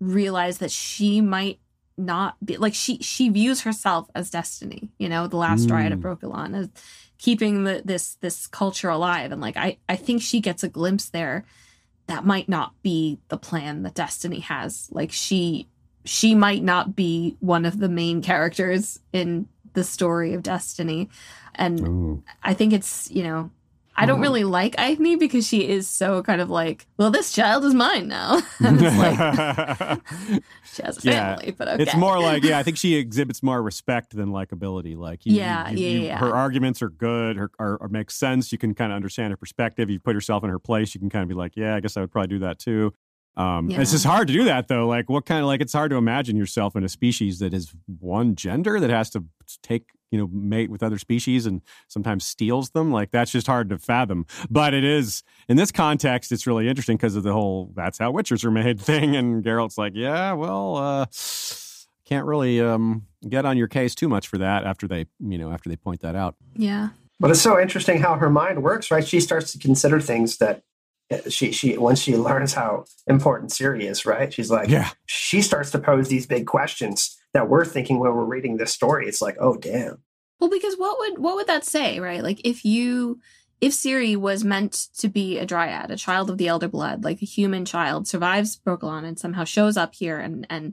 realize 0.00 0.58
that 0.58 0.70
she 0.70 1.20
might 1.20 1.58
not 1.98 2.36
be 2.44 2.58
like 2.58 2.74
she 2.74 2.98
she 2.98 3.30
views 3.30 3.62
herself 3.62 4.08
as 4.14 4.30
destiny, 4.30 4.90
you 4.98 5.08
know, 5.08 5.26
the 5.26 5.36
last 5.36 5.66
dryad 5.66 5.92
of 5.92 6.00
Mm. 6.00 6.02
Brokilon 6.02 6.56
as 6.56 6.68
keeping 7.18 7.64
the 7.64 7.82
this 7.84 8.16
this 8.16 8.46
culture 8.46 8.90
alive. 8.90 9.32
And 9.32 9.40
like 9.40 9.56
I, 9.56 9.78
I 9.88 9.96
think 9.96 10.22
she 10.22 10.40
gets 10.40 10.62
a 10.62 10.68
glimpse 10.68 11.08
there 11.08 11.44
that 12.06 12.24
might 12.24 12.48
not 12.48 12.74
be 12.82 13.18
the 13.28 13.38
plan 13.38 13.82
that 13.82 13.94
Destiny 13.94 14.40
has. 14.40 14.88
Like 14.92 15.10
she 15.10 15.68
she 16.06 16.34
might 16.34 16.62
not 16.62 16.96
be 16.96 17.36
one 17.40 17.64
of 17.64 17.78
the 17.78 17.88
main 17.88 18.22
characters 18.22 18.98
in 19.12 19.46
the 19.74 19.84
story 19.84 20.32
of 20.34 20.42
Destiny. 20.42 21.08
And 21.54 21.80
Ooh. 21.86 22.22
I 22.42 22.54
think 22.54 22.72
it's, 22.72 23.10
you 23.10 23.22
know, 23.22 23.50
I 23.98 24.04
don't 24.04 24.18
Mhm. 24.18 24.22
really 24.22 24.44
like 24.44 24.76
Eithne 24.76 25.18
because 25.18 25.46
she 25.48 25.66
is 25.68 25.88
so 25.88 26.22
kind 26.22 26.42
of 26.42 26.50
like, 26.50 26.86
well, 26.98 27.10
this 27.10 27.32
child 27.32 27.64
is 27.64 27.72
mine 27.72 28.08
now. 28.08 28.42
and 28.60 28.78
it's 28.80 28.96
like 28.98 29.16
she 30.74 30.82
has 30.82 30.98
a 30.98 31.08
Yeah. 31.08 31.36
family, 31.36 31.52
but 31.56 31.68
okay. 31.68 31.82
It's 31.82 31.96
more 31.96 32.20
like, 32.20 32.42
yeah, 32.44 32.58
I 32.58 32.62
think 32.62 32.76
she 32.84 32.94
exhibits 32.94 33.42
more 33.42 33.62
respect 33.62 34.14
than 34.14 34.28
likability. 34.28 34.96
Like, 34.96 35.24
you, 35.24 35.34
Yeah, 35.36 35.70
you- 35.70 35.78
yeah, 35.78 35.88
you- 35.90 36.00
yeah. 36.08 36.18
her 36.18 36.34
arguments 36.34 36.82
are 36.82 36.90
good, 36.90 37.36
her 37.36 37.50
or, 37.58 37.78
or 37.80 37.88
make 37.88 38.10
sense. 38.10 38.52
You 38.52 38.58
can 38.58 38.74
kind 38.74 38.92
of 38.92 38.96
understand 38.96 39.30
her 39.32 39.36
perspective. 39.38 39.88
You 39.88 39.98
put 39.98 40.14
yourself 40.14 40.44
in 40.44 40.50
her 40.50 40.58
place. 40.58 40.94
You 40.94 41.00
can 41.00 41.08
kind 41.10 41.22
of 41.22 41.28
be 41.28 41.34
like, 41.34 41.56
yeah, 41.56 41.74
I 41.74 41.80
guess 41.80 41.96
I 41.96 42.02
would 42.02 42.10
probably 42.12 42.28
do 42.28 42.38
that 42.40 42.58
too. 42.58 42.92
Um, 43.36 43.70
It's 43.70 43.90
just 43.92 44.04
hard 44.04 44.28
to 44.28 44.34
do 44.34 44.44
that 44.44 44.68
though. 44.68 44.86
Like, 44.86 45.10
what 45.10 45.26
kind 45.26 45.40
of 45.40 45.46
like 45.46 45.60
it's 45.60 45.72
hard 45.72 45.90
to 45.90 45.96
imagine 45.96 46.36
yourself 46.36 46.74
in 46.76 46.84
a 46.84 46.88
species 46.88 47.38
that 47.40 47.52
is 47.52 47.72
one 48.00 48.34
gender 48.34 48.80
that 48.80 48.90
has 48.90 49.10
to 49.10 49.24
take 49.62 49.84
you 50.10 50.18
know 50.18 50.28
mate 50.32 50.70
with 50.70 50.82
other 50.82 50.98
species 50.98 51.46
and 51.46 51.62
sometimes 51.88 52.26
steals 52.26 52.70
them. 52.70 52.92
Like 52.92 53.10
that's 53.10 53.30
just 53.30 53.46
hard 53.46 53.68
to 53.70 53.78
fathom. 53.78 54.26
But 54.48 54.72
it 54.72 54.84
is 54.84 55.22
in 55.48 55.56
this 55.56 55.72
context, 55.72 56.32
it's 56.32 56.46
really 56.46 56.68
interesting 56.68 56.96
because 56.96 57.16
of 57.16 57.22
the 57.22 57.32
whole 57.32 57.72
"that's 57.74 57.98
how 57.98 58.12
witchers 58.12 58.44
are 58.44 58.50
made" 58.50 58.80
thing. 58.90 59.16
And 59.16 59.44
Geralt's 59.44 59.78
like, 59.78 59.92
yeah, 59.94 60.32
well. 60.32 60.76
uh 60.76 61.06
can't 62.06 62.24
really 62.24 62.60
um, 62.60 63.04
get 63.28 63.44
on 63.44 63.56
your 63.56 63.66
case 63.66 63.94
too 63.94 64.08
much 64.08 64.28
for 64.28 64.38
that 64.38 64.64
after 64.64 64.86
they, 64.86 65.06
you 65.18 65.36
know, 65.36 65.50
after 65.50 65.68
they 65.68 65.76
point 65.76 66.00
that 66.00 66.14
out. 66.14 66.36
yeah. 66.54 66.90
But 67.18 67.30
it's 67.30 67.40
so 67.40 67.58
interesting 67.58 68.00
how 68.00 68.14
her 68.16 68.28
mind 68.28 68.62
works, 68.62 68.90
right? 68.90 69.06
She 69.06 69.20
starts 69.20 69.50
to 69.52 69.58
consider 69.58 70.00
things 70.00 70.36
that 70.36 70.62
she 71.28 71.52
she 71.52 71.76
once 71.78 72.00
she 72.00 72.16
learns 72.16 72.52
how 72.52 72.84
important 73.06 73.50
Ciri 73.50 73.82
is, 73.82 74.04
right? 74.04 74.32
She's 74.32 74.50
like, 74.50 74.68
Yeah, 74.68 74.90
she 75.06 75.40
starts 75.40 75.70
to 75.72 75.78
pose 75.78 76.08
these 76.08 76.26
big 76.26 76.46
questions 76.46 77.16
that 77.32 77.48
we're 77.48 77.64
thinking 77.64 77.98
when 77.98 78.14
we're 78.14 78.24
reading 78.24 78.56
this 78.56 78.72
story. 78.72 79.06
It's 79.06 79.22
like, 79.22 79.36
oh 79.40 79.56
damn. 79.56 80.02
Well, 80.40 80.50
because 80.50 80.74
what 80.76 80.98
would 80.98 81.18
what 81.18 81.36
would 81.36 81.46
that 81.46 81.64
say, 81.64 82.00
right? 82.00 82.22
Like 82.22 82.40
if 82.44 82.64
you 82.64 83.20
if 83.60 83.72
Ciri 83.72 84.16
was 84.16 84.44
meant 84.44 84.88
to 84.98 85.08
be 85.08 85.38
a 85.38 85.46
dryad, 85.46 85.90
a 85.90 85.96
child 85.96 86.28
of 86.28 86.38
the 86.38 86.48
elder 86.48 86.68
blood, 86.68 87.04
like 87.04 87.22
a 87.22 87.26
human 87.26 87.64
child, 87.64 88.06
survives 88.06 88.58
Brokilon 88.58 89.04
and 89.04 89.18
somehow 89.18 89.44
shows 89.44 89.76
up 89.76 89.94
here 89.94 90.18
and 90.18 90.46
and 90.50 90.72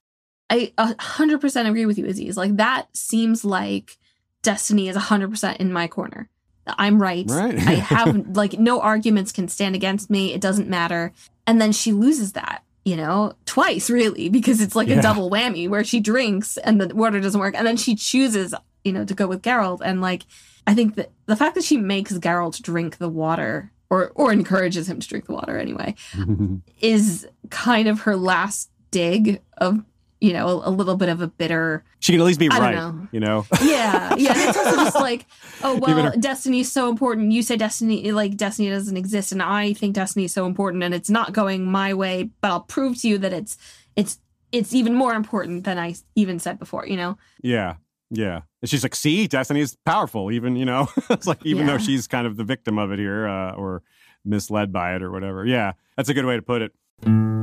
I 0.50 0.74
a 0.78 0.96
hundred 1.02 1.42
percent 1.42 1.68
agree 1.68 1.86
with 1.86 1.98
you, 1.98 2.06
Aziz. 2.06 2.38
Like 2.38 2.58
that 2.58 2.96
seems 2.96 3.46
like 3.46 3.98
destiny 4.42 4.90
is 4.90 4.96
a 4.96 5.02
hundred 5.02 5.32
percent 5.32 5.60
in 5.60 5.72
my 5.72 5.88
corner. 5.88 6.30
I'm 6.68 7.02
right. 7.02 7.26
Right. 7.28 7.58
I 7.58 7.74
have 7.94 8.36
like 8.36 8.54
no 8.60 8.80
arguments 8.82 9.32
can 9.32 9.48
stand 9.48 9.76
against 9.76 10.10
me. 10.10 10.34
It 10.34 10.42
doesn't 10.42 10.70
matter. 10.70 11.12
And 11.46 11.60
then 11.60 11.72
she 11.72 11.92
loses 11.92 12.34
that, 12.34 12.64
you 12.86 12.96
know, 12.96 13.34
twice 13.46 13.90
really, 13.90 14.30
because 14.30 14.62
it's 14.62 14.76
like 14.76 14.88
Yeah. 14.88 15.00
a 15.00 15.02
double 15.02 15.30
whammy 15.30 15.68
where 15.70 15.84
she 15.84 16.00
drinks 16.00 16.58
and 16.58 16.80
the 16.80 16.96
water 16.96 17.20
doesn't 17.20 17.40
work. 17.40 17.56
And 17.58 17.68
then 17.68 17.78
she 17.78 17.96
chooses, 17.96 18.54
you 18.84 18.94
know, 18.94 19.04
to 19.06 19.14
go 19.14 19.28
with 19.28 19.42
Geralt. 19.42 19.82
And 19.84 20.00
like, 20.02 20.24
I 20.66 20.74
think 20.74 20.96
that 20.96 21.12
the 21.26 21.36
fact 21.36 21.56
that 21.56 21.64
she 21.66 21.76
makes 21.78 22.14
Geralt 22.14 22.62
drink 22.62 22.98
the 22.98 23.10
water 23.10 23.72
or, 23.90 24.12
or 24.16 24.32
encourages 24.32 24.90
him 24.90 25.00
to 25.02 25.08
drink 25.08 25.26
the 25.26 25.34
water 25.34 25.58
anyway 25.58 25.96
is 26.80 27.28
kind 27.50 27.88
of 27.88 28.02
her 28.02 28.16
last 28.16 28.70
dig 28.92 29.42
of, 29.58 29.84
you 30.24 30.32
know, 30.32 30.48
a, 30.48 30.70
a 30.70 30.72
little 30.72 30.96
bit 30.96 31.10
of 31.10 31.22
a 31.22 31.28
bitter 31.28 31.84
she 32.00 32.14
can 32.14 32.22
at 32.22 32.24
least 32.24 32.40
be 32.40 32.50
I 32.50 32.58
right. 32.58 32.76
know. 32.76 33.08
You 33.12 33.20
know, 33.20 33.46
yeah, 33.62 34.16
yeah. 34.16 34.32
And 34.32 34.50
it's 34.50 34.58
also 34.58 34.78
just 34.78 34.96
like, 34.96 35.26
oh 35.64 35.78
well, 35.78 36.02
her- 36.02 36.54
is 36.54 36.72
so 36.72 36.90
important. 36.90 37.34
You 37.34 37.44
say 37.44 37.58
destiny, 37.58 38.10
like 38.14 38.38
destiny 38.38 38.70
doesn't 38.70 38.96
exist, 38.96 39.34
and 39.34 39.42
I 39.42 39.74
think 39.74 39.96
destiny 39.96 40.24
is 40.24 40.34
so 40.34 40.46
important, 40.46 40.82
and 40.82 40.94
it's 40.94 41.10
not 41.10 41.34
going 41.34 41.66
my 41.66 41.94
way. 41.94 42.30
But 42.40 42.52
I'll 42.52 42.62
prove 42.62 43.02
to 43.02 43.10
you 43.10 43.18
that 43.18 43.34
it's 43.34 43.58
it's 43.98 44.18
it's 44.54 44.74
even 44.74 44.94
more 44.94 45.14
important 45.14 45.66
than 45.66 45.78
I 45.78 45.96
even 46.16 46.40
said 46.40 46.58
before. 46.58 46.88
You 46.88 46.96
know? 46.96 47.18
yeah, 47.42 47.76
yeah. 48.10 48.42
And 48.62 48.70
she's 48.70 48.84
like, 48.84 48.96
see, 48.96 49.28
destiny 49.28 49.60
is 49.60 49.76
powerful. 49.86 50.32
Even 50.32 50.56
you 50.56 50.64
know, 50.64 50.88
it's 51.10 51.28
like 51.28 51.46
even 51.46 51.66
though 51.66 51.78
she's 51.78 52.08
kind 52.08 52.26
of 52.26 52.38
the 52.38 52.46
victim 52.46 52.80
of 52.80 52.94
it 52.94 53.00
here, 53.00 53.28
uh, 53.28 53.56
or 53.56 53.84
misled 54.24 54.72
by 54.72 54.96
it, 54.96 55.04
or 55.04 55.12
whatever. 55.12 55.46
Yeah, 55.46 55.74
that's 55.98 56.08
a 56.08 56.14
good 56.14 56.26
way 56.26 56.38
to 56.38 56.42
put 56.42 56.62
it. 56.62 57.43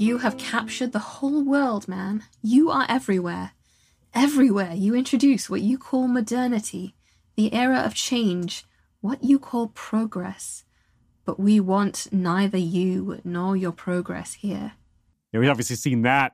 You 0.00 0.16
have 0.16 0.38
captured 0.38 0.92
the 0.92 0.98
whole 0.98 1.44
world, 1.44 1.86
man. 1.86 2.24
You 2.40 2.70
are 2.70 2.86
everywhere. 2.88 3.52
Everywhere 4.14 4.72
you 4.72 4.94
introduce 4.94 5.50
what 5.50 5.60
you 5.60 5.76
call 5.76 6.08
modernity, 6.08 6.94
the 7.36 7.52
era 7.52 7.80
of 7.80 7.94
change, 7.94 8.64
what 9.02 9.22
you 9.22 9.38
call 9.38 9.68
progress. 9.68 10.64
But 11.26 11.38
we 11.38 11.60
want 11.60 12.08
neither 12.10 12.56
you 12.56 13.20
nor 13.24 13.58
your 13.58 13.72
progress 13.72 14.32
here. 14.32 14.72
Yeah, 15.34 15.40
we've 15.40 15.50
obviously 15.50 15.76
seen 15.76 16.00
that 16.00 16.32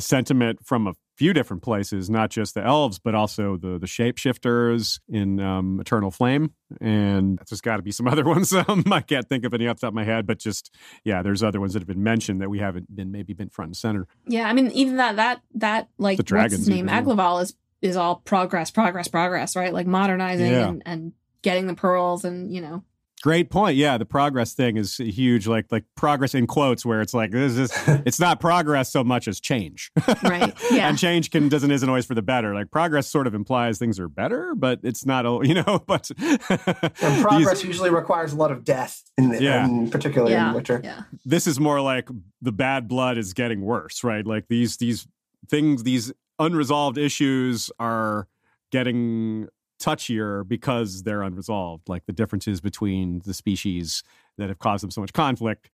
sentiment 0.00 0.66
from 0.66 0.88
a 0.88 0.94
few 1.16 1.32
different 1.32 1.62
places, 1.62 2.08
not 2.10 2.30
just 2.30 2.54
the 2.54 2.64
elves, 2.64 2.98
but 2.98 3.14
also 3.14 3.56
the 3.56 3.78
the 3.78 3.86
shapeshifters 3.86 5.00
in 5.08 5.40
um, 5.40 5.80
Eternal 5.80 6.10
Flame, 6.10 6.52
and 6.80 7.38
there's 7.48 7.60
got 7.60 7.76
to 7.78 7.82
be 7.82 7.90
some 7.92 8.06
other 8.12 8.24
ones. 8.24 8.52
Um, 8.52 8.84
I 8.90 9.00
can't 9.00 9.28
think 9.28 9.44
of 9.44 9.54
any 9.54 9.66
off 9.66 9.76
the 9.76 9.82
top 9.86 9.88
of 9.92 9.94
my 9.94 10.04
head, 10.04 10.26
but 10.26 10.38
just 10.38 10.74
yeah, 11.04 11.22
there's 11.22 11.42
other 11.42 11.60
ones 11.60 11.72
that 11.72 11.80
have 11.80 11.88
been 11.88 12.02
mentioned 12.02 12.40
that 12.40 12.50
we 12.50 12.58
haven't 12.58 12.94
been 12.94 13.10
maybe 13.10 13.32
been 13.32 13.48
front 13.48 13.68
and 13.70 13.76
center. 13.76 14.06
Yeah, 14.26 14.48
I 14.48 14.52
mean, 14.52 14.70
even 14.72 14.96
that 14.96 15.16
that 15.16 15.40
that 15.54 15.88
like 15.98 16.16
The 16.18 16.22
dragons 16.22 16.68
name? 16.68 16.88
Aglaval 16.88 17.42
is 17.42 17.54
is 17.82 17.96
all 17.96 18.16
progress, 18.16 18.70
progress, 18.70 19.08
progress, 19.08 19.54
right? 19.56 19.72
Like 19.72 19.86
modernizing 19.86 20.50
Yeah. 20.50 20.68
and 20.68 20.82
and 20.86 21.12
getting 21.42 21.66
the 21.66 21.74
pearls 21.74 22.24
and 22.24 22.52
you 22.52 22.60
know. 22.60 22.82
Great 23.22 23.50
point. 23.50 23.76
Yeah, 23.76 23.96
the 23.98 24.04
progress 24.04 24.52
thing 24.52 24.76
is 24.76 24.98
huge. 24.98 25.46
Like 25.46 25.66
like 25.72 25.84
progress 25.96 26.34
in 26.34 26.46
quotes, 26.46 26.84
where 26.84 27.00
it's 27.00 27.14
like 27.14 27.30
this 27.30 27.56
is 27.56 27.72
it's 28.06 28.20
not 28.20 28.40
progress 28.40 28.92
so 28.92 29.02
much 29.02 29.26
as 29.26 29.40
change. 29.40 29.90
Right. 30.22 30.52
Yeah. 30.70 30.88
and 30.88 30.98
change 30.98 31.30
can 31.30 31.48
doesn't 31.48 31.70
isn't 31.70 31.88
always 31.88 32.04
for 32.06 32.14
the 32.14 32.22
better. 32.22 32.54
Like 32.54 32.70
progress 32.70 33.06
sort 33.08 33.26
of 33.26 33.34
implies 33.34 33.78
things 33.78 33.98
are 33.98 34.08
better, 34.08 34.54
but 34.54 34.80
it's 34.82 35.06
not. 35.06 35.24
al- 35.26 35.44
You 35.46 35.54
know, 35.54 35.82
but 35.86 36.10
And 36.20 37.22
progress 37.22 37.64
usually 37.64 37.90
requires 37.90 38.32
a 38.32 38.36
lot 38.36 38.52
of 38.52 38.64
death, 38.64 39.02
in 39.16 39.30
the, 39.30 39.42
Yeah. 39.42 39.64
in, 39.64 39.90
particularly 39.90 40.32
yeah. 40.32 40.50
in 40.50 40.54
Witcher. 40.54 40.80
Yeah. 40.84 41.02
this 41.24 41.46
is 41.46 41.58
more 41.58 41.80
like 41.80 42.08
the 42.42 42.52
bad 42.52 42.86
blood 42.86 43.16
is 43.18 43.32
getting 43.32 43.62
worse, 43.62 44.04
right? 44.04 44.26
Like 44.26 44.48
these 44.48 44.76
these 44.76 45.06
things, 45.48 45.82
these 45.84 46.12
unresolved 46.38 46.98
issues 46.98 47.70
are 47.78 48.28
getting 48.70 49.48
touchier 49.80 50.46
because 50.46 51.02
they're 51.02 51.22
unresolved. 51.22 51.88
Like 51.88 52.06
the 52.06 52.12
differences 52.12 52.60
between 52.60 53.22
the 53.24 53.34
species 53.34 54.02
that 54.38 54.48
have 54.48 54.58
caused 54.58 54.82
them 54.82 54.90
so 54.90 55.00
much 55.00 55.12
conflict. 55.12 55.70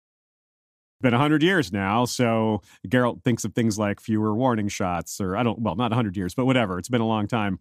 Been 1.03 1.13
a 1.13 1.19
hundred 1.19 1.43
years 1.43 1.73
now, 1.73 2.07
so 2.07 2.63
Geralt 2.89 3.23
thinks 3.23 3.45
of 3.45 3.55
things 3.55 3.79
like 3.79 4.01
fewer 4.01 4.35
warning 4.35 4.69
shots, 4.69 5.21
or 5.21 5.37
I 5.37 5.43
don't. 5.43 5.59
Well, 5.59 5.75
not 5.77 5.93
a 5.93 5.95
hundred 5.95 6.17
years, 6.17 6.35
but 6.35 6.47
whatever. 6.47 6.79
It's 6.79 6.89
been 6.89 7.03
a 7.03 7.07
long 7.07 7.27
time. 7.27 7.59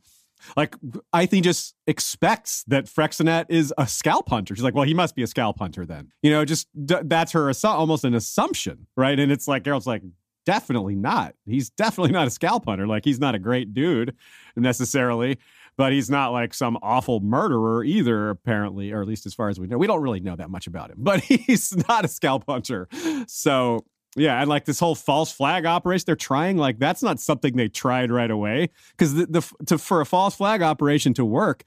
Like 0.55 0.75
I 1.11 1.25
think 1.25 1.43
just 1.43 1.75
expects 1.85 2.63
that 2.67 2.85
Freixenet 2.85 3.45
is 3.49 3.73
a 3.77 3.87
scalp 3.87 4.29
hunter. 4.29 4.55
She's 4.55 4.63
like, 4.63 4.73
well, 4.73 4.85
he 4.85 4.93
must 4.93 5.15
be 5.15 5.23
a 5.23 5.27
scalp 5.27 5.59
hunter 5.59 5.85
then. 5.85 6.11
You 6.21 6.31
know, 6.31 6.45
just 6.45 6.67
d- 6.85 6.95
that's 7.03 7.33
her 7.33 7.45
assu- 7.45 7.65
almost 7.69 8.05
an 8.05 8.13
assumption, 8.13 8.87
right? 8.95 9.19
And 9.19 9.31
it's 9.31 9.47
like 9.47 9.63
Geralt's 9.63 9.87
like, 9.87 10.03
definitely 10.45 10.95
not. 10.95 11.35
He's 11.45 11.69
definitely 11.69 12.11
not 12.11 12.27
a 12.27 12.31
scalp 12.31 12.65
hunter. 12.65 12.87
Like 12.87 13.03
he's 13.03 13.19
not 13.19 13.35
a 13.35 13.39
great 13.39 13.73
dude 13.73 14.15
necessarily, 14.55 15.39
but 15.77 15.91
he's 15.91 16.09
not 16.09 16.31
like 16.31 16.53
some 16.53 16.77
awful 16.81 17.19
murderer 17.19 17.83
either, 17.83 18.29
apparently, 18.29 18.91
or 18.91 19.01
at 19.01 19.07
least 19.07 19.25
as 19.25 19.33
far 19.33 19.49
as 19.49 19.59
we 19.59 19.67
know. 19.67 19.77
We 19.77 19.87
don't 19.87 20.01
really 20.01 20.19
know 20.19 20.35
that 20.35 20.49
much 20.49 20.67
about 20.67 20.91
him, 20.91 20.97
but 20.99 21.19
he's 21.23 21.75
not 21.87 22.05
a 22.05 22.07
scalp 22.07 22.45
hunter. 22.47 22.87
So 23.27 23.85
yeah, 24.15 24.39
and 24.39 24.49
like 24.49 24.65
this 24.65 24.79
whole 24.79 24.95
false 24.95 25.31
flag 25.31 25.65
operation 25.65 26.05
they're 26.07 26.15
trying, 26.15 26.57
like 26.57 26.79
that's 26.79 27.03
not 27.03 27.19
something 27.19 27.55
they 27.55 27.67
tried 27.67 28.11
right 28.11 28.31
away. 28.31 28.69
Because 28.91 29.13
the, 29.13 29.53
the 29.59 29.77
for 29.77 30.01
a 30.01 30.05
false 30.05 30.35
flag 30.35 30.61
operation 30.61 31.13
to 31.15 31.25
work, 31.25 31.63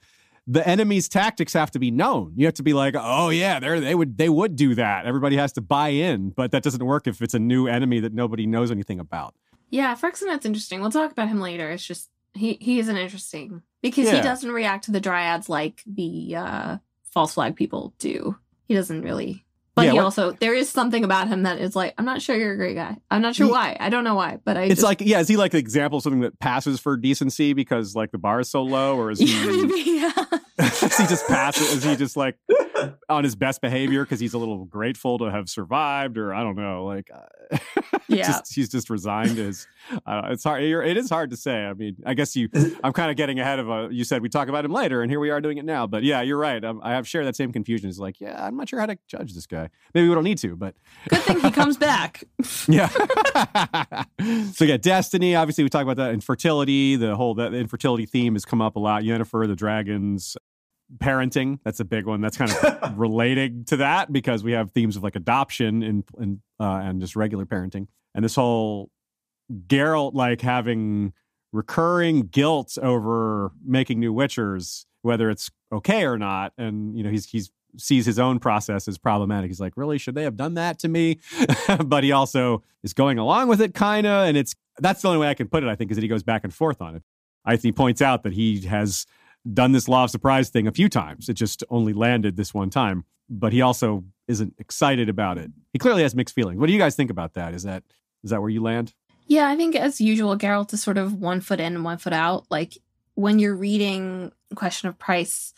the 0.47 0.67
enemy's 0.67 1.07
tactics 1.07 1.53
have 1.53 1.69
to 1.71 1.79
be 1.79 1.91
known. 1.91 2.33
You 2.35 2.47
have 2.47 2.55
to 2.55 2.63
be 2.63 2.73
like, 2.73 2.95
oh 2.97 3.29
yeah, 3.29 3.59
they 3.59 3.79
they 3.79 3.95
would 3.95 4.17
they 4.17 4.29
would 4.29 4.55
do 4.55 4.73
that. 4.75 5.05
Everybody 5.05 5.37
has 5.37 5.53
to 5.53 5.61
buy 5.61 5.89
in, 5.89 6.31
but 6.31 6.49
that 6.51 6.63
doesn't 6.63 6.83
work 6.83 7.05
if 7.05 7.21
it's 7.21 7.35
a 7.35 7.39
new 7.39 7.67
enemy 7.67 7.99
that 7.99 8.13
nobody 8.13 8.47
knows 8.47 8.71
anything 8.71 8.99
about. 8.99 9.35
Yeah, 9.69 9.93
Freixenet's 9.93 10.47
interesting. 10.47 10.81
We'll 10.81 10.89
talk 10.89 11.11
about 11.11 11.27
him 11.27 11.39
later. 11.39 11.69
It's 11.69 11.85
just 11.85 12.09
he 12.33 12.57
he 12.61 12.79
isn't 12.79 12.97
interesting 12.97 13.61
because 13.81 14.05
Yeah. 14.07 14.15
he 14.17 14.21
doesn't 14.21 14.51
react 14.51 14.85
to 14.85 14.91
the 14.91 15.01
dryads 15.01 15.49
like 15.49 15.81
the 15.85 16.35
uh 16.35 16.77
false 17.13 17.33
flag 17.33 17.55
people 17.55 17.93
do. 17.99 18.37
He 18.67 18.73
doesn't 18.75 19.01
really. 19.01 19.45
But 19.79 19.85
Yeah, 19.85 19.91
he 19.91 19.97
what- 19.97 20.03
also 20.05 20.31
there 20.31 20.53
is 20.53 20.69
something 20.69 21.03
about 21.03 21.27
him 21.29 21.43
that 21.43 21.59
is 21.59 21.75
like 21.75 21.93
I'm 21.97 22.05
not 22.05 22.21
sure 22.21 22.35
you're 22.35 22.53
a 22.53 22.57
great 22.57 22.75
guy. 22.75 22.97
I'm 23.09 23.21
not 23.21 23.35
sure 23.35 23.45
He- 23.47 23.51
why. 23.51 23.77
I 23.79 23.89
don't 23.89 24.03
know 24.03 24.15
why, 24.15 24.39
but 24.43 24.57
I 24.57 24.63
It's 24.63 24.75
just, 24.75 24.83
like, 24.83 25.01
yeah, 25.01 25.19
is 25.19 25.27
he 25.27 25.37
like 25.37 25.53
an 25.53 25.59
example 25.59 25.97
of 25.97 26.03
something 26.03 26.21
that 26.21 26.37
passes 26.39 26.79
for 26.79 26.97
decency 26.97 27.53
because 27.53 27.95
like 27.95 28.11
the 28.11 28.17
bar 28.17 28.39
is 28.41 28.49
so 28.49 28.61
low, 28.63 28.97
or 28.97 29.11
is 29.11 29.19
he 29.21 29.99
yeah, 30.01 30.11
is 30.59 30.97
he 30.97 31.05
just 31.07 31.27
passes? 31.27 31.71
Is 31.73 31.83
he 31.83 31.95
just 31.95 32.17
like 32.17 32.37
on 33.09 33.23
his 33.23 33.35
best 33.35 33.61
behavior 33.61 34.03
because 34.03 34.19
he's 34.19 34.33
a 34.33 34.37
little 34.37 34.65
grateful 34.65 35.17
to 35.19 35.25
have 35.25 35.49
survived, 35.49 36.17
or 36.17 36.33
I 36.33 36.43
don't 36.43 36.55
know, 36.55 36.85
like, 36.85 37.09
uh, 37.13 37.57
Yeah. 38.07 38.25
just, 38.27 38.53
he's 38.55 38.69
just 38.69 38.89
resigned 38.89 39.35
to 39.35 39.43
his. 39.45 39.67
Uh, 40.05 40.29
it's 40.31 40.43
hard. 40.43 40.63
It 40.63 40.97
is 40.97 41.09
hard 41.09 41.29
to 41.31 41.37
say. 41.37 41.65
I 41.65 41.73
mean, 41.73 41.97
I 42.05 42.13
guess 42.13 42.35
you. 42.35 42.49
I'm 42.83 42.93
kind 42.93 43.11
of 43.11 43.17
getting 43.17 43.39
ahead 43.39 43.59
of 43.59 43.69
a. 43.69 43.89
You 43.91 44.03
said 44.03 44.21
we 44.21 44.29
talk 44.29 44.47
about 44.49 44.65
him 44.65 44.71
later, 44.71 45.01
and 45.01 45.11
here 45.11 45.19
we 45.19 45.29
are 45.29 45.41
doing 45.41 45.57
it 45.57 45.65
now. 45.65 45.87
But 45.87 46.03
yeah, 46.03 46.21
you're 46.21 46.37
right. 46.37 46.63
Um, 46.63 46.79
I 46.83 46.91
have 46.91 47.07
shared 47.07 47.25
that 47.27 47.35
same 47.35 47.51
confusion. 47.51 47.89
It's 47.89 47.99
like, 47.99 48.19
yeah, 48.19 48.43
I'm 48.45 48.55
not 48.57 48.69
sure 48.69 48.79
how 48.79 48.85
to 48.87 48.97
judge 49.07 49.33
this 49.33 49.45
guy. 49.47 49.68
Maybe 49.93 50.07
we 50.07 50.15
don't 50.15 50.23
need 50.23 50.37
to, 50.39 50.55
but 50.55 50.75
Good 51.09 51.21
thing 51.21 51.39
he 51.39 51.51
comes 51.51 51.77
back. 51.77 52.23
yeah. 52.67 52.87
so 54.51 54.65
yeah, 54.65 54.77
destiny. 54.77 55.35
Obviously, 55.35 55.63
we 55.63 55.69
talk 55.69 55.83
about 55.83 55.97
that 55.97 56.13
infertility. 56.13 56.95
The 56.95 57.15
whole 57.15 57.35
that 57.35 57.53
infertility 57.53 58.05
theme 58.05 58.35
has 58.35 58.45
come 58.45 58.61
up 58.61 58.75
a 58.75 58.79
lot. 58.79 59.03
Yennefer, 59.03 59.47
the 59.47 59.55
dragons, 59.55 60.37
parenting. 60.97 61.59
That's 61.63 61.79
a 61.79 61.85
big 61.85 62.05
one. 62.05 62.21
That's 62.21 62.37
kind 62.37 62.51
of 62.51 62.97
relating 62.97 63.65
to 63.65 63.77
that 63.77 64.11
because 64.11 64.43
we 64.43 64.53
have 64.53 64.71
themes 64.71 64.95
of 64.97 65.03
like 65.03 65.15
adoption 65.15 65.83
and 65.83 66.03
and 66.17 66.39
uh, 66.59 66.81
and 66.83 67.01
just 67.01 67.15
regular 67.15 67.45
parenting, 67.45 67.87
and 68.13 68.23
this 68.23 68.35
whole 68.35 68.89
Geralt 69.67 70.13
like 70.13 70.41
having 70.41 71.13
recurring 71.51 72.27
guilt 72.27 72.77
over 72.81 73.51
making 73.65 73.99
new 73.99 74.13
Witchers, 74.13 74.85
whether 75.01 75.29
it's 75.29 75.49
okay 75.71 76.05
or 76.05 76.17
not, 76.17 76.53
and 76.57 76.97
you 76.97 77.03
know 77.03 77.09
he's 77.09 77.25
he's 77.25 77.51
sees 77.77 78.05
his 78.05 78.19
own 78.19 78.39
process 78.39 78.87
as 78.87 78.97
problematic. 78.97 79.49
He's 79.49 79.59
like, 79.59 79.73
really, 79.75 79.97
should 79.97 80.15
they 80.15 80.23
have 80.23 80.37
done 80.37 80.55
that 80.55 80.79
to 80.79 80.87
me? 80.87 81.19
but 81.85 82.03
he 82.03 82.11
also 82.11 82.63
is 82.83 82.93
going 82.93 83.17
along 83.17 83.47
with 83.47 83.61
it, 83.61 83.73
kind 83.73 84.07
of, 84.07 84.27
and 84.27 84.37
it's 84.37 84.55
that's 84.79 85.01
the 85.01 85.09
only 85.09 85.19
way 85.19 85.29
I 85.29 85.33
can 85.33 85.47
put 85.47 85.63
it. 85.63 85.69
I 85.69 85.75
think 85.75 85.91
is 85.91 85.97
that 85.97 86.01
he 86.01 86.07
goes 86.07 86.23
back 86.23 86.43
and 86.43 86.53
forth 86.53 86.81
on 86.81 86.95
it. 86.95 87.03
I 87.45 87.51
think 87.51 87.61
he 87.63 87.71
points 87.71 88.01
out 88.01 88.23
that 88.23 88.33
he 88.33 88.61
has 88.61 89.05
done 89.53 89.71
this 89.71 89.87
law 89.87 90.03
of 90.05 90.11
surprise 90.11 90.49
thing 90.49 90.67
a 90.67 90.71
few 90.71 90.89
times. 90.89 91.29
It 91.29 91.33
just 91.33 91.63
only 91.69 91.93
landed 91.93 92.37
this 92.37 92.53
one 92.53 92.69
time, 92.69 93.05
but 93.29 93.53
he 93.53 93.61
also 93.61 94.03
isn't 94.27 94.55
excited 94.57 95.09
about 95.09 95.37
it. 95.37 95.51
He 95.73 95.79
clearly 95.79 96.03
has 96.03 96.15
mixed 96.15 96.35
feelings. 96.35 96.59
What 96.59 96.67
do 96.67 96.73
you 96.73 96.79
guys 96.79 96.95
think 96.95 97.09
about 97.09 97.33
that? 97.33 97.53
Is 97.53 97.63
that 97.63 97.83
is 98.23 98.31
that 98.31 98.41
where 98.41 98.49
you 98.49 98.61
land? 98.61 98.93
Yeah, 99.27 99.47
I 99.47 99.55
think 99.55 99.75
as 99.75 100.01
usual, 100.01 100.37
Geralt 100.37 100.73
is 100.73 100.81
sort 100.81 100.97
of 100.97 101.13
one 101.13 101.41
foot 101.41 101.59
in 101.59 101.83
one 101.83 101.97
foot 101.97 102.13
out. 102.13 102.47
Like 102.49 102.77
when 103.15 103.39
you're 103.39 103.55
reading 103.55 104.31
Question 104.55 104.89
of 104.89 104.97
Price, 104.97 105.53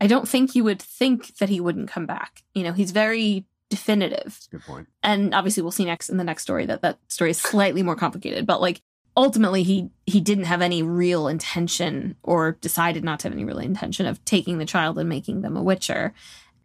I 0.00 0.06
don't 0.06 0.28
think 0.28 0.54
you 0.54 0.64
would 0.64 0.80
think 0.80 1.36
that 1.36 1.48
he 1.48 1.60
wouldn't 1.60 1.90
come 1.90 2.06
back. 2.06 2.42
You 2.54 2.64
know, 2.64 2.72
he's 2.72 2.90
very 2.90 3.44
definitive. 3.68 4.24
That's 4.24 4.46
a 4.46 4.50
good 4.50 4.62
point. 4.62 4.88
And 5.02 5.34
obviously 5.34 5.62
we'll 5.62 5.72
see 5.72 5.84
next 5.84 6.08
in 6.08 6.16
the 6.16 6.24
next 6.24 6.42
story 6.42 6.66
that 6.66 6.82
that 6.82 6.98
story 7.08 7.30
is 7.30 7.40
slightly 7.40 7.82
more 7.82 7.96
complicated, 7.96 8.46
but 8.46 8.60
like 8.60 8.82
ultimately 9.16 9.62
he 9.62 9.90
he 10.06 10.20
didn't 10.20 10.44
have 10.44 10.62
any 10.62 10.82
real 10.82 11.28
intention 11.28 12.16
or 12.22 12.52
decided 12.60 13.04
not 13.04 13.20
to 13.20 13.28
have 13.28 13.32
any 13.32 13.44
real 13.44 13.58
intention 13.58 14.06
of 14.06 14.24
taking 14.24 14.58
the 14.58 14.66
child 14.66 14.98
and 14.98 15.08
making 15.08 15.42
them 15.42 15.56
a 15.56 15.62
witcher. 15.62 16.12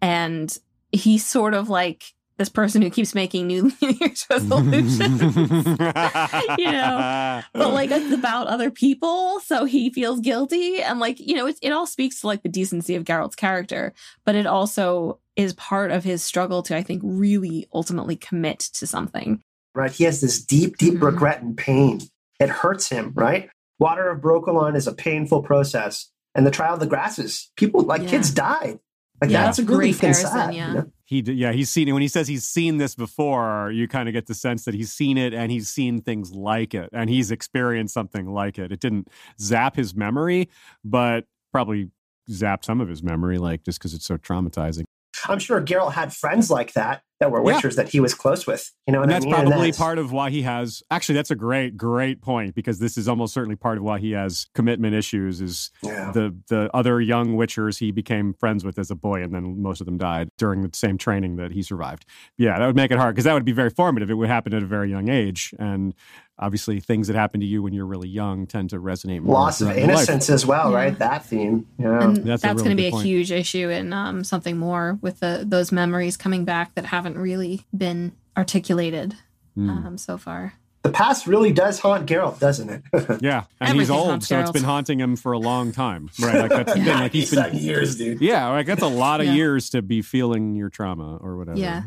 And 0.01 0.57
he 0.91 1.17
sort 1.17 1.53
of 1.53 1.69
like 1.69 2.14
this 2.37 2.49
person 2.49 2.81
who 2.81 2.89
keeps 2.89 3.15
making 3.15 3.47
new 3.47 3.71
New 3.81 3.89
Year's 3.99 4.25
resolutions. 4.29 5.21
you 6.57 6.71
know, 6.71 7.41
but 7.53 7.73
like 7.73 7.91
it's 7.91 8.13
about 8.13 8.47
other 8.47 8.71
people 8.71 9.39
so 9.41 9.65
he 9.65 9.89
feels 9.89 10.19
guilty 10.19 10.81
and 10.81 10.99
like 10.99 11.19
you 11.19 11.35
know 11.35 11.47
it, 11.47 11.57
it 11.61 11.71
all 11.71 11.85
speaks 11.87 12.21
to 12.21 12.27
like 12.27 12.43
the 12.43 12.49
decency 12.49 12.95
of 12.95 13.03
geralt's 13.03 13.35
character 13.35 13.93
but 14.25 14.35
it 14.35 14.45
also 14.45 15.19
is 15.35 15.53
part 15.53 15.91
of 15.91 16.03
his 16.03 16.23
struggle 16.23 16.61
to 16.63 16.75
i 16.75 16.81
think 16.81 17.01
really 17.03 17.67
ultimately 17.73 18.15
commit 18.15 18.59
to 18.59 18.85
something 18.87 19.41
right? 19.73 19.91
He 19.91 20.05
has 20.05 20.21
this 20.21 20.41
deep, 20.41 20.77
deep 20.77 20.93
Mhm. 20.95 21.01
regret 21.01 21.41
and 21.41 21.57
pain. 21.57 21.99
It 22.39 22.47
hurts 22.47 22.87
him, 22.89 23.11
right? 23.13 23.49
Water 23.77 24.09
of 24.09 24.21
Brokilon 24.21 24.73
is 24.77 24.87
a 24.87 24.93
painful 24.93 25.43
process. 25.43 26.09
And 26.33 26.47
the 26.47 26.51
trial 26.51 26.75
of 26.75 26.79
the 26.79 26.85
grasses, 26.87 27.51
people 27.57 27.81
like 27.81 28.03
Yeah. 28.03 28.09
kids 28.09 28.31
died. 28.31 28.79
Like 29.21 29.31
Yeah, 29.31 29.43
that's 29.43 29.59
a 29.59 29.63
really 29.65 29.91
great 29.91 29.93
comparison, 29.95 30.27
sad, 30.31 30.53
yeah. 30.53 30.67
you 30.69 30.73
know? 30.75 30.85
He, 31.05 31.21
yeah, 31.21 31.51
he's 31.51 31.69
seen 31.69 31.87
it. 31.87 31.91
When 31.91 32.01
he 32.01 32.07
says 32.07 32.27
he's 32.27 32.45
seen 32.45 32.77
this 32.77 32.95
before, 32.95 33.71
you 33.71 33.87
kind 33.87 34.09
of 34.09 34.13
get 34.13 34.25
the 34.25 34.33
sense 34.33 34.65
that 34.65 34.73
he's 34.73 34.91
seen 34.91 35.17
it 35.17 35.33
and 35.33 35.51
he's 35.51 35.69
seen 35.69 36.01
things 36.01 36.31
like 36.31 36.73
it 36.73 36.89
and 36.91 37.09
he's 37.09 37.29
experienced 37.29 37.93
something 37.93 38.27
like 38.27 38.57
it. 38.57 38.71
It 38.71 38.79
didn't 38.79 39.09
zap 39.39 39.75
his 39.75 39.95
memory, 39.95 40.49
but 40.83 41.25
probably 41.51 41.91
zapped 42.29 42.65
some 42.65 42.81
of 42.81 42.89
his 42.89 43.03
memory, 43.03 43.37
like 43.37 43.63
just 43.63 43.77
because 43.77 43.93
it's 43.93 44.05
so 44.05 44.17
traumatizing. 44.17 44.83
I'm 45.27 45.39
sure 45.39 45.61
Geralt 45.61 45.93
had 45.93 46.13
friends 46.13 46.49
like 46.49 46.73
that 46.73 47.03
that 47.19 47.31
were 47.31 47.41
Yeah. 47.49 47.61
that 47.61 47.89
he 47.89 47.99
was 47.99 48.13
close 48.13 48.45
with. 48.45 48.71
You 48.87 48.91
know 48.93 48.99
what 48.99 49.03
and 49.05 49.11
I 49.11 49.15
that's 49.15 49.25
mean? 49.25 49.33
And 49.35 49.43
probably 49.47 49.67
that's- 49.67 49.77
part 49.77 49.97
of 49.97 50.11
why 50.11 50.29
he 50.29 50.41
has 50.41 50.83
actually 50.91 51.15
that's 51.15 51.31
a 51.31 51.35
great 51.35 51.77
great 51.77 52.21
point 52.21 52.55
because 52.55 52.79
this 52.79 52.97
is 52.97 53.07
almost 53.07 53.33
certainly 53.33 53.55
part 53.55 53.77
of 53.77 53.83
why 53.83 53.99
he 53.99 54.11
has 54.11 54.47
commitment 54.53 54.93
issues 54.95 55.39
is 55.41 55.71
Yeah. 55.81 56.11
the 56.11 56.35
the 56.49 56.69
other 56.73 56.99
young 56.99 57.35
witchers 57.35 57.79
he 57.79 57.91
became 57.91 58.33
friends 58.33 58.65
with 58.65 58.77
as 58.77 58.91
a 58.91 58.95
boy 58.95 59.23
and 59.23 59.33
then 59.33 59.61
most 59.61 59.79
of 59.81 59.85
them 59.85 59.97
died 59.97 60.29
during 60.37 60.61
the 60.61 60.69
same 60.73 60.97
training 60.97 61.37
that 61.37 61.51
he 61.51 61.61
survived 61.63 62.05
yeah 62.37 62.59
that 62.59 62.65
would 62.67 62.75
make 62.75 62.91
it 62.91 62.97
hard 62.97 63.15
because 63.15 63.23
that 63.25 63.33
would 63.33 63.45
be 63.45 63.51
very 63.53 63.69
formative 63.69 64.09
it 64.09 64.15
would 64.15 64.27
happen 64.29 64.53
at 64.53 64.61
a 64.61 64.65
very 64.67 64.89
young 64.91 65.07
age 65.09 65.53
and 65.57 65.93
obviously 66.37 66.81
things 66.81 67.07
that 67.07 67.15
happen 67.15 67.39
to 67.39 67.45
you 67.45 67.63
when 67.63 67.71
you're 67.71 67.85
really 67.85 68.09
young 68.09 68.45
tend 68.45 68.69
to 68.69 68.77
resonate 68.77 69.21
more 69.21 69.35
Loss 69.35 69.61
of 69.61 69.67
throughout 69.69 69.75
life. 69.87 69.89
innocence 69.89 70.29
as 70.29 70.45
well, 70.45 70.71
Yeah. 70.71 70.75
right? 70.75 70.99
That 70.99 71.25
theme. 71.25 71.65
Yeah. 71.79 72.03
and 72.03 72.17
That's 72.17 72.41
that's, 72.41 72.59
a 72.59 72.63
going 72.65 72.71
to 72.71 72.75
be 72.75 72.83
good 72.83 72.87
a 72.89 72.91
point. 72.91 73.05
huge 73.05 73.31
issue 73.31 73.69
in 73.69 73.93
um, 73.93 74.21
something 74.25 74.57
more 74.57 74.99
with 75.01 75.21
the 75.21 75.45
those 75.47 75.71
memories 75.71 76.17
coming 76.17 76.43
back 76.43 76.75
that 76.75 76.87
haven't 77.05 77.21
really 77.21 77.61
been 77.75 78.13
articulated 78.37 79.15
Mm. 79.57 79.85
um, 79.85 79.97
so 79.97 80.17
far 80.17 80.53
the 80.83 80.89
past 80.91 81.25
really 81.27 81.53
does 81.53 81.79
haunt 81.79 82.05
Geralt, 82.07 82.39
doesn't 82.39 82.69
it? 82.69 82.81
yeah 83.21 83.45
and 83.61 83.79
he's 83.79 83.89
old 83.89 84.07
haunts 84.09 84.27
so 84.27 84.37
it's 84.41 84.51
been 84.51 84.63
haunting 84.65 84.99
him 84.99 85.15
for 85.15 85.31
a 85.31 85.39
long 85.39 85.71
time 85.71 86.09
right 86.19 86.35
like 86.41 86.49
that's 86.49 86.73
the 86.73 86.79
thing 86.83 86.85
like 86.99 87.13
he's 87.13 87.29
been 87.29 87.39
97 87.39 87.65
years, 87.65 87.95
dude. 87.95 88.19
Yeah, 88.21 88.49
like 88.49 88.65
that's 88.67 88.81
a 88.81 88.87
lot 88.87 89.21
of 89.21 89.27
Yeah. 89.27 89.33
years 89.35 89.69
to 89.69 89.81
be 89.81 90.01
feeling 90.01 90.55
your 90.55 90.69
trauma 90.69 91.15
or 91.21 91.37
whatever. 91.37 91.57
Yeah. 91.57 91.83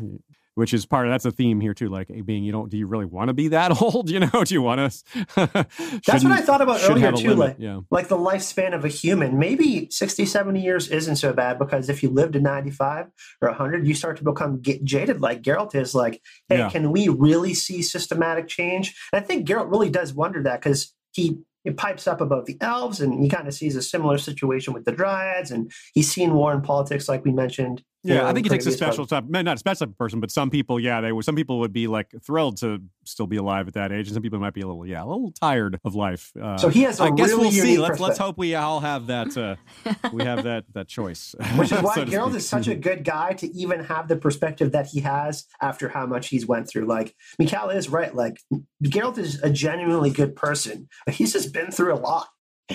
Which 0.59 0.73
is 0.73 0.85
part 0.85 1.07
of 1.07 1.13
that's 1.13 1.23
a 1.23 1.31
theme 1.31 1.61
here 1.61 1.73
too. 1.73 1.87
Like 1.87 2.09
being, 2.25 2.43
you 2.43 2.51
don't, 2.51 2.69
do 2.69 2.77
you 2.77 2.85
really 2.85 3.05
want 3.05 3.29
to 3.29 3.33
be 3.33 3.47
that 3.47 3.81
old? 3.81 4.09
You 4.09 4.19
know, 4.19 4.43
do 4.43 4.53
you 4.53 4.61
want 4.61 4.91
to? 4.91 5.03
That's 6.05 6.21
what 6.21 6.33
I 6.33 6.41
thought 6.41 6.61
about 6.61 6.81
earlier 6.83 7.13
too. 7.13 7.33
Like, 7.33 7.55
yeah. 7.59 7.79
like 7.89 8.09
the 8.09 8.17
lifespan 8.17 8.75
of 8.75 8.83
a 8.83 8.89
human, 8.89 9.39
maybe 9.39 9.87
60, 9.89 10.25
70 10.25 10.61
years 10.61 10.89
isn't 10.89 11.15
so 11.15 11.31
bad 11.31 11.59
because 11.59 11.87
if 11.87 12.03
you 12.03 12.09
live 12.09 12.33
to 12.33 12.41
95 12.41 13.05
or 13.41 13.47
100, 13.47 13.87
you 13.87 13.93
start 13.93 14.17
to 14.17 14.25
become 14.25 14.59
get 14.59 14.83
jaded 14.83 15.21
like 15.21 15.41
Geralt 15.43 15.73
is. 15.75 15.95
Like, 15.95 16.21
hey, 16.49 16.57
Yeah. 16.57 16.69
can 16.69 16.91
we 16.91 17.07
really 17.07 17.53
see 17.53 17.81
systematic 17.81 18.49
change? 18.49 18.93
And 19.13 19.23
I 19.23 19.25
think 19.25 19.47
Geralt 19.47 19.71
really 19.71 19.89
does 19.89 20.13
wonder 20.13 20.43
that 20.43 20.59
because 20.59 20.93
he, 21.13 21.39
he 21.63 21.71
pipes 21.71 22.05
up 22.05 22.19
about 22.19 22.47
the 22.47 22.57
elves 22.59 22.99
and 22.99 23.23
he 23.23 23.29
kind 23.29 23.47
of 23.47 23.53
sees 23.53 23.77
a 23.77 23.81
similar 23.81 24.17
situation 24.17 24.73
with 24.73 24.83
the 24.83 24.91
dryads 24.91 25.51
and 25.51 25.71
he's 25.93 26.11
seen 26.11 26.33
war 26.33 26.51
and 26.51 26.65
politics, 26.65 27.07
like 27.07 27.23
we 27.23 27.31
mentioned. 27.31 27.81
You 28.03 28.15
Yeah, 28.15 28.27
I 28.29 28.33
think 28.33 28.45
he 28.45 28.49
takes 28.49 28.63
a 28.65 28.69
previous 28.69 28.77
special 28.79 29.05
type, 29.05 29.25
not 29.27 29.45
a 29.45 29.57
special 29.57 29.85
type 29.87 29.89
of 29.93 29.97
person, 29.97 30.21
but 30.21 30.31
some 30.31 30.49
people, 30.49 30.79
yeah, 30.79 31.01
they 31.01 31.11
would. 31.11 31.25
Some 31.25 31.35
people 31.35 31.59
would 31.59 31.73
be 31.73 31.87
like 31.87 32.07
thrilled 32.23 32.55
to 32.57 32.81
still 33.03 33.27
be 33.27 33.35
alive 33.35 33.67
at 33.67 33.73
that 33.73 33.91
age, 33.91 34.07
and 34.07 34.13
some 34.13 34.23
people 34.23 34.39
might 34.39 34.53
be 34.53 34.61
a 34.61 34.67
little, 34.67 34.85
yeah, 34.85 35.03
a 35.03 35.05
little 35.05 35.31
tired 35.33 35.77
of 35.83 35.95
life. 35.95 36.31
Uh, 36.41 36.57
So 36.57 36.69
he 36.69 36.83
has 36.83 37.01
a 37.01 37.03
I 37.03 37.11
guess 37.11 37.27
really 37.27 37.41
we'll 37.41 37.51
see. 37.51 37.77
Let's 37.77 37.99
let's 37.99 38.17
hope 38.17 38.37
we 38.37 38.55
all 38.55 38.79
have 38.79 39.07
that. 39.07 39.35
Uh, 39.37 39.55
we 40.13 40.23
have 40.23 40.43
that 40.43 40.63
that 40.73 40.87
choice. 40.87 41.35
Which 41.55 41.73
is 41.73 41.81
why 41.81 41.95
so 41.95 42.05
to 42.05 42.11
Geralt 42.11 42.35
is 42.35 42.47
such 42.47 42.67
a 42.69 42.75
good 42.75 43.03
guy 43.03 43.33
to 43.33 43.47
even 43.47 43.83
have 43.83 44.07
the 44.07 44.15
perspective 44.15 44.71
that 44.71 44.87
he 44.87 45.01
has 45.01 45.45
after 45.61 45.89
how 45.89 46.05
much 46.05 46.29
he's 46.29 46.45
went 46.47 46.69
through. 46.69 46.85
Like 46.85 47.15
Michal 47.37 47.69
is 47.69 47.89
right. 47.89 48.15
Like 48.15 48.39
Geralt 48.81 49.17
is 49.17 49.41
a 49.41 49.49
genuinely 49.49 50.09
good 50.11 50.37
person. 50.37 50.87
but 51.05 51.15
He's 51.15 51.33
just 51.33 51.51
been 51.53 51.69
through 51.71 51.93
a 51.95 51.99
lot, 51.99 52.27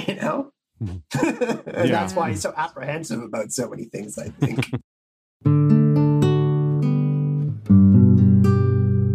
you 0.07 0.17
know? 0.17 0.53
Mhm. 0.83 1.03
and 1.23 1.89
Yeah. 1.89 1.93
that's 1.93 2.15
why 2.15 2.29
he's 2.31 2.43
so 2.43 2.53
apprehensive 2.55 3.23
about 3.23 3.53
so 3.53 3.71
many 3.71 3.85
things, 3.87 4.19
I 4.19 4.29
think. 4.29 4.71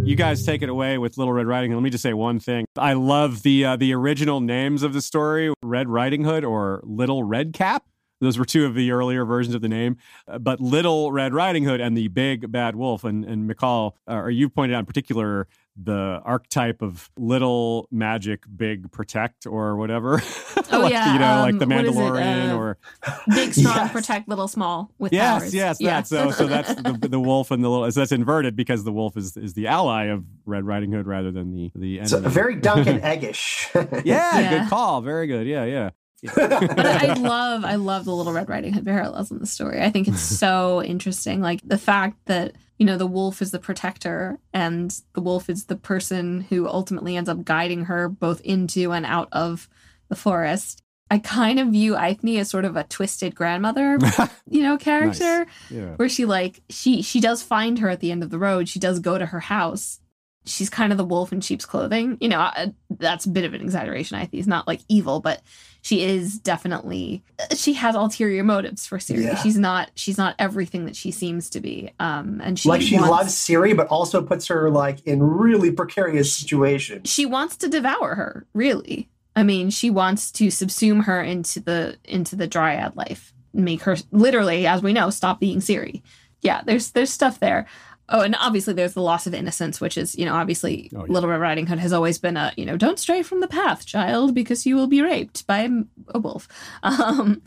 You 0.10 0.16
guys 0.16 0.43
take 0.43 0.64
it 0.64 0.70
away 0.70 0.97
with 0.97 1.20
Little 1.20 1.34
Red 1.34 1.45
Riding 1.45 1.70
Hood. 1.70 1.78
Let 1.78 1.84
me 1.84 1.91
just 1.91 2.01
say 2.01 2.14
one 2.14 2.39
thing. 2.39 2.66
I 2.76 2.93
love 2.93 3.43
the 3.43 3.64
uh, 3.64 3.76
the 3.76 3.93
original 3.93 4.41
names 4.41 4.82
of 4.82 4.91
the 4.93 5.03
story: 5.03 5.53
Red 5.62 5.88
Riding 5.88 6.24
Hood 6.24 6.43
or 6.43 6.82
Little 6.84 7.24
Red 7.24 7.53
Cap. 7.53 7.84
Those 8.22 8.38
were 8.38 8.45
two 8.45 8.65
of 8.65 8.76
the 8.76 8.91
earlier 8.91 9.24
versions 9.26 9.55
of 9.55 9.61
the 9.61 9.70
name. 9.70 9.97
Uh, 10.28 10.39
but 10.39 10.59
Little 10.59 11.11
Red 11.11 11.34
Riding 11.34 11.63
Hood 11.63 11.80
and 11.82 11.95
the 11.97 12.07
Big 12.09 12.51
Bad 12.51 12.76
Wolf. 12.76 13.03
And 13.03 13.24
and 13.26 13.49
McCall, 13.49 13.93
uh, 14.09 14.15
or 14.15 14.30
you 14.30 14.49
pointed 14.49 14.76
out 14.76 14.80
in 14.80 14.86
particular 14.86 15.47
the 15.82 16.20
archetype 16.26 16.82
of 16.82 17.09
little 17.17 17.88
magic, 17.89 18.43
big 18.57 18.91
protect, 18.91 19.45
or 19.45 19.76
whatever. 19.78 20.22
Oh, 20.72 20.82
like, 20.82 20.91
yeah, 20.91 21.13
you 21.13 21.20
know, 21.20 21.39
like 21.41 21.53
um, 21.53 21.57
the 21.57 21.65
what 21.67 21.86
is 21.86 21.95
it? 21.95 21.99
Mandalorian, 21.99 22.49
Uh, 22.51 22.55
or 22.57 22.78
big 23.34 23.53
strong 23.55 23.76
Yes. 23.76 23.91
protect 23.91 24.28
little 24.30 24.47
small 24.47 24.91
with 24.99 25.11
yes, 25.11 25.41
powers. 25.41 25.53
yes, 25.55 25.78
Yeah. 25.82 25.89
that. 26.01 26.07
So, 26.07 26.30
so 26.30 26.45
that's 26.45 26.76
the, 26.76 26.91
the 27.09 27.20
wolf 27.20 27.49
and 27.49 27.63
the 27.63 27.70
little. 27.70 27.89
So 27.91 28.01
that's 28.01 28.11
inverted 28.11 28.55
because 28.55 28.84
the 28.84 28.91
wolf 28.91 29.17
is 29.17 29.36
is 29.36 29.53
the 29.55 29.65
ally 29.65 30.05
of 30.05 30.26
Red 30.45 30.63
Riding 30.65 30.91
Hood 30.91 31.07
rather 31.07 31.32
than 31.32 31.53
the 31.53 31.72
the 31.76 32.05
so 32.05 32.17
enemy. 32.17 32.32
very 32.34 32.55
Dunk 32.55 32.86
and 32.88 33.01
Eggish. 33.01 33.74
yeah, 34.05 34.38
Yeah. 34.39 34.59
good 34.59 34.70
call. 34.70 35.01
Very 35.01 35.26
good. 35.26 35.47
Yeah, 35.47 35.63
yeah. 35.65 35.89
but 36.36 36.86
I 36.86 37.13
love 37.20 37.63
I 37.65 37.76
love 37.76 38.05
the 38.05 38.13
Little 38.15 38.34
Red 38.34 38.49
Riding 38.49 38.74
Hood 38.74 38.86
parallels 38.86 39.32
in 39.32 39.39
the 39.39 39.45
story. 39.47 39.82
I 39.82 39.89
think 39.89 40.07
it's 40.07 40.22
so 40.39 40.84
interesting. 40.84 41.41
Like 41.41 41.61
the 41.63 41.78
fact 41.78 42.17
that 42.26 42.53
you 42.78 42.86
know 42.86 42.97
the 42.97 43.07
wolf 43.07 43.41
is 43.41 43.51
the 43.51 43.59
protector 43.59 44.39
and 44.53 44.93
the 45.13 45.22
wolf 45.22 45.49
is 45.49 45.65
the 45.65 45.76
person 45.76 46.41
who 46.41 46.67
ultimately 46.67 47.15
ends 47.17 47.30
up 47.30 47.43
guiding 47.43 47.86
her 47.86 48.07
both 48.09 48.41
into 48.41 48.91
and 48.91 49.05
out 49.05 49.30
of 49.32 49.67
the 50.09 50.15
forest. 50.15 50.82
I 51.11 51.17
kind 51.17 51.59
of 51.59 51.70
view 51.70 51.93
Eithne 51.95 52.39
as 52.39 52.49
sort 52.51 52.65
of 52.65 52.76
a 52.76 52.84
twisted 52.84 53.34
grandmother, 53.34 53.97
you 54.47 54.61
know, 54.61 54.78
character 54.78 55.39
Nice. 55.45 55.47
Yeah. 55.72 55.95
where 55.95 56.07
she 56.07 56.26
like 56.26 56.61
she 56.70 57.01
she 57.01 57.20
does 57.20 57.41
find 57.41 57.80
her 57.80 57.89
at 57.89 57.99
the 57.99 58.11
end 58.11 58.22
of 58.24 58.30
the 58.30 58.38
road. 58.38 58.70
She 58.70 58.78
does 58.80 58.99
go 58.99 59.17
to 59.17 59.26
her 59.26 59.39
house. 59.39 59.99
She's 60.46 60.70
kind 60.70 60.92
of 60.92 60.98
the 60.98 61.06
wolf 61.06 61.32
in 61.34 61.42
sheep's 61.42 61.66
clothing. 61.66 62.18
You 62.22 62.30
know, 62.30 62.40
uh, 62.40 62.68
that's 62.90 63.26
a 63.26 63.30
bit 63.30 63.46
of 63.46 63.54
an 63.54 63.62
exaggeration. 63.62 64.18
I 64.18 64.22
think 64.22 64.34
he's 64.34 64.48
not 64.48 64.68
like 64.68 64.82
evil, 64.88 65.20
but 65.20 65.42
she 65.82 66.04
is 66.04 66.40
definitely 66.40 67.24
she 67.56 67.74
has 67.74 67.96
ulterior 67.96 68.44
motives 68.44 68.88
for 68.88 68.98
Ciri. 68.98 69.24
Yeah. 69.26 69.36
She's 69.36 69.58
not 69.58 69.92
she's 69.96 70.18
not 70.18 70.36
everything 70.40 70.86
that 70.86 70.96
she 70.96 71.12
seems 71.12 71.50
to 71.52 71.60
be. 71.60 71.94
Um, 72.00 72.42
and 72.44 72.58
she 72.58 72.68
like 72.70 72.82
she 72.82 72.96
wants- 72.96 73.10
loves 73.10 73.36
Ciri, 73.36 73.76
but 73.78 73.88
also 73.88 74.22
puts 74.24 74.48
her 74.48 74.70
like 74.72 75.06
in 75.06 75.22
really 75.22 75.72
precarious 75.72 76.34
situations. 76.34 77.10
she 77.10 77.26
wants 77.26 77.58
to 77.58 77.68
devour 77.70 78.16
her 78.16 78.46
really 78.54 79.10
i 79.36 79.44
mean 79.44 79.70
she 79.70 79.90
wants 79.90 80.32
to 80.32 80.48
subsume 80.48 81.04
her 81.04 81.22
into 81.22 81.60
the 81.60 81.98
into 82.04 82.36
the 82.36 82.48
dryad 82.48 82.96
life 82.96 83.34
make 83.54 83.82
her 83.84 83.96
literally 84.12 84.66
as 84.66 84.82
we 84.82 84.92
know 84.94 85.10
stop 85.10 85.40
being 85.40 85.60
Ciri 85.60 86.02
yeah 86.42 86.62
there's 86.66 86.92
there's 86.92 87.12
stuff 87.12 87.40
there 87.40 87.68
oh 88.10 88.22
and 88.22 88.36
obviously 88.39 88.74
there's 88.74 88.93
the 88.93 89.01
loss 89.01 89.26
of 89.28 89.34
innocence 89.34 89.80
which 89.80 89.97
is 89.97 90.16
you 90.18 90.26
know 90.26 90.34
obviously 90.36 90.89
Oh, 90.95 91.05
yeah. 91.05 91.12
little 91.14 91.30
red 91.30 91.39
riding 91.39 91.68
hood 91.68 91.80
has 91.80 91.93
always 91.93 92.18
been 92.18 92.38
a 92.38 92.51
you 92.57 92.66
know 92.66 92.78
don't 92.78 92.99
stray 92.99 93.22
from 93.24 93.39
the 93.39 93.47
path 93.47 93.86
child 93.86 94.34
because 94.36 94.66
you 94.66 94.76
will 94.76 94.88
be 94.88 95.01
raped 95.01 95.45
by 95.47 95.60
a, 95.60 95.70
a 96.10 96.20
wolf 96.20 96.47
um 96.84 97.41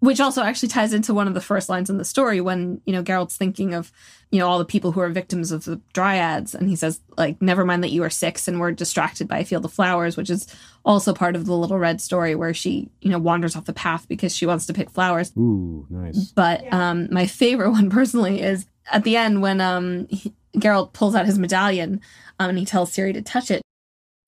which 0.00 0.20
also 0.20 0.42
actually 0.42 0.68
ties 0.68 0.92
into 0.92 1.14
one 1.14 1.26
of 1.26 1.32
the 1.34 1.40
first 1.40 1.68
lines 1.70 1.88
in 1.88 1.96
the 1.96 2.04
story 2.04 2.40
when 2.40 2.80
you 2.84 2.92
know 2.92 3.02
Geralt's 3.02 3.36
thinking 3.36 3.72
of 3.74 3.90
you 4.30 4.38
know 4.38 4.46
all 4.46 4.58
the 4.58 4.64
people 4.64 4.92
who 4.92 5.00
are 5.00 5.08
victims 5.08 5.50
of 5.52 5.64
the 5.64 5.80
dryads 5.94 6.54
and 6.54 6.68
he 6.68 6.76
says 6.76 7.00
like 7.16 7.40
never 7.40 7.64
mind 7.64 7.82
that 7.82 7.90
you 7.92 8.02
are 8.02 8.10
six 8.10 8.46
and 8.46 8.60
we're 8.60 8.72
distracted 8.72 9.26
by 9.26 9.38
a 9.38 9.44
field 9.44 9.64
of 9.64 9.72
flowers 9.72 10.16
which 10.16 10.28
is 10.30 10.46
also 10.84 11.14
part 11.14 11.34
of 11.34 11.46
the 11.46 11.54
little 11.56 11.78
red 11.78 12.00
story 12.00 12.34
where 12.34 12.52
she 12.52 12.90
you 13.00 13.10
know 13.10 13.18
wanders 13.18 13.56
off 13.56 13.64
the 13.64 13.72
path 13.72 14.06
because 14.06 14.36
she 14.36 14.44
wants 14.46 14.66
to 14.66 14.74
pick 14.74 14.90
flowers 14.90 15.32
Ooh, 15.36 15.86
nice. 15.88 16.30
but 16.32 16.70
um 16.72 17.08
my 17.10 17.26
favorite 17.26 17.70
one 17.78 17.88
personally 17.88 18.42
is 18.42 18.66
at 18.92 19.04
the 19.04 19.16
end 19.16 19.42
when 19.42 19.60
um 19.60 20.06
he, 20.08 20.32
Geralt 20.56 20.92
pulls 20.92 21.14
out 21.14 21.26
his 21.26 21.38
medallion 21.38 22.00
um, 22.38 22.50
and 22.50 22.58
he 22.58 22.64
tells 22.64 22.92
Ciri 22.92 23.12
to 23.12 23.22
touch 23.22 23.50
it 23.50 23.62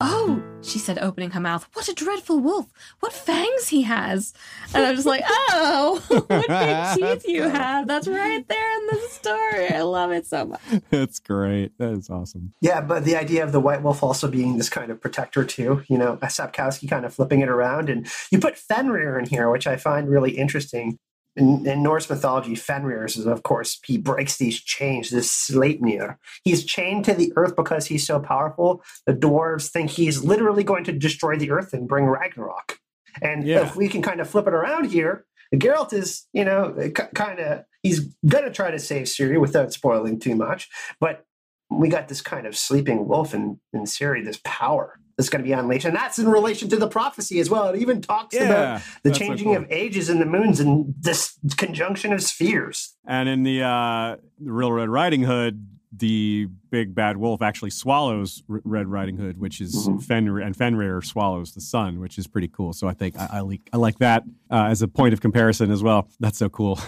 Oh, 0.01 0.41
she 0.61 0.79
said, 0.79 0.97
opening 0.99 1.31
her 1.31 1.41
mouth. 1.41 1.67
What 1.73 1.89
a 1.89 1.93
dreadful 1.93 2.39
wolf! 2.39 2.71
What 3.01 3.11
fangs 3.11 3.67
he 3.67 3.81
has! 3.81 4.33
And 4.73 4.85
I'm 4.85 4.95
just 4.95 5.05
like, 5.05 5.23
oh, 5.27 6.01
what 6.07 6.47
big 6.47 6.95
teeth 6.95 7.27
you 7.27 7.43
have! 7.43 7.85
That's 7.85 8.07
right 8.07 8.47
there 8.47 8.79
in 8.79 8.87
the 8.87 9.07
story. 9.09 9.69
I 9.69 9.81
love 9.81 10.11
it 10.11 10.25
so 10.25 10.45
much. 10.45 10.61
That's 10.89 11.19
great. 11.19 11.77
That 11.79 11.91
is 11.91 12.09
awesome. 12.09 12.53
Yeah, 12.61 12.79
but 12.79 13.03
the 13.03 13.17
idea 13.17 13.43
of 13.43 13.51
the 13.51 13.59
White 13.59 13.83
Wolf 13.83 14.01
also 14.01 14.29
being 14.29 14.57
this 14.57 14.69
kind 14.69 14.89
of 14.89 15.01
protector 15.01 15.43
too, 15.43 15.83
you 15.89 15.97
know, 15.97 16.15
Sapkowski 16.15 16.89
kind 16.89 17.05
of 17.05 17.13
flipping 17.13 17.41
it 17.41 17.49
around, 17.49 17.89
and 17.89 18.07
you 18.31 18.39
put 18.39 18.57
Fenrir 18.57 19.19
in 19.19 19.25
here, 19.25 19.49
which 19.49 19.67
I 19.67 19.75
find 19.75 20.07
really 20.07 20.31
interesting. 20.31 20.97
In, 21.35 21.65
in 21.65 21.83
Norse 21.83 22.09
mythology, 22.09 22.55
Fenrir 22.55 23.05
is, 23.05 23.17
of 23.25 23.43
course, 23.43 23.79
he 23.85 23.97
breaks 23.97 24.37
these 24.37 24.59
chains, 24.59 25.09
this 25.09 25.31
Sleipnir. 25.31 26.17
He's 26.43 26.65
chained 26.65 27.05
to 27.05 27.13
the 27.13 27.31
earth 27.35 27.55
because 27.55 27.85
he's 27.85 28.05
so 28.05 28.19
powerful. 28.19 28.83
The 29.05 29.13
dwarves 29.13 29.69
think 29.69 29.91
he's 29.91 30.23
literally 30.23 30.63
going 30.63 30.83
to 30.85 30.91
destroy 30.91 31.37
the 31.37 31.51
earth 31.51 31.73
and 31.73 31.87
bring 31.87 32.05
Ragnarok. 32.05 32.79
And 33.21 33.45
Yeah. 33.45 33.61
if 33.61 33.75
we 33.75 33.87
can 33.87 34.01
kind 34.01 34.19
of 34.19 34.29
flip 34.29 34.47
it 34.47 34.53
around 34.53 34.91
here, 34.91 35.25
Geralt 35.53 35.93
is, 35.93 36.27
you 36.33 36.45
know, 36.45 36.75
kind 37.15 37.39
of, 37.39 37.63
he's 37.81 38.01
going 38.27 38.43
to 38.43 38.51
try 38.51 38.69
to 38.71 38.79
save 38.79 39.07
Ciri 39.07 39.39
without 39.39 39.73
spoiling 39.73 40.19
too 40.19 40.35
much. 40.35 40.69
But 40.99 41.25
we 41.71 41.89
got 41.89 42.07
this 42.07 42.21
kind 42.21 42.45
of 42.47 42.57
sleeping 42.57 43.07
wolf 43.07 43.33
in, 43.33 43.59
in 43.73 43.81
Ciri, 43.81 44.23
this 44.25 44.39
power 44.43 44.99
that's 45.19 45.27
going 45.27 45.43
to 45.43 45.45
be 45.45 45.51
unleashed. 45.51 45.83
And 45.83 45.93
that's 45.93 46.17
in 46.17 46.29
relation 46.29 46.69
to 46.69 46.77
the 46.77 46.87
prophecy 46.87 47.41
as 47.41 47.49
well. 47.49 47.67
It 47.67 47.81
even 47.81 48.01
talks 48.01 48.37
about 48.37 48.79
the 49.03 49.09
that's 49.09 49.19
so 49.19 49.25
changing 49.25 49.47
cool. 49.47 49.57
of 49.57 49.69
ages 49.69 50.07
and 50.07 50.21
the 50.21 50.25
moons 50.25 50.61
and 50.61 50.95
this 50.97 51.37
conjunction 51.57 52.13
of 52.13 52.23
spheres. 52.23 52.95
And 53.05 53.27
in 53.27 53.43
the 53.43 53.61
uh, 53.61 54.15
the 54.39 54.51
Real 54.53 54.71
Red 54.71 54.87
Riding 54.87 55.23
Hood, 55.23 55.67
the 55.91 56.47
big 56.69 56.93
bad 56.93 57.17
wolf 57.17 57.41
actually 57.41 57.71
swallows 57.71 58.43
R- 58.47 58.61
Red 58.63 58.87
Riding 58.87 59.17
Hood, 59.17 59.39
which 59.39 59.59
is 59.59 59.87
Mhm. 59.87 60.03
Fenrir, 60.03 60.39
and 60.45 60.55
Fenrir 60.55 61.01
swallows 61.01 61.53
the 61.53 61.61
sun, 61.61 61.99
which 61.99 62.19
is 62.19 62.27
pretty 62.27 62.47
cool. 62.47 62.73
So 62.73 62.87
I 62.87 62.93
think 62.93 63.17
I, 63.17 63.27
I, 63.33 63.39
like, 63.39 63.61
I 63.73 63.77
like 63.77 63.97
that 63.97 64.23
uh, 64.51 64.65
as 64.65 64.83
a 64.83 64.87
point 64.87 65.13
of 65.13 65.21
comparison 65.21 65.71
as 65.71 65.81
well. 65.81 66.07
That's 66.19 66.37
so 66.37 66.47
cool. 66.49 66.79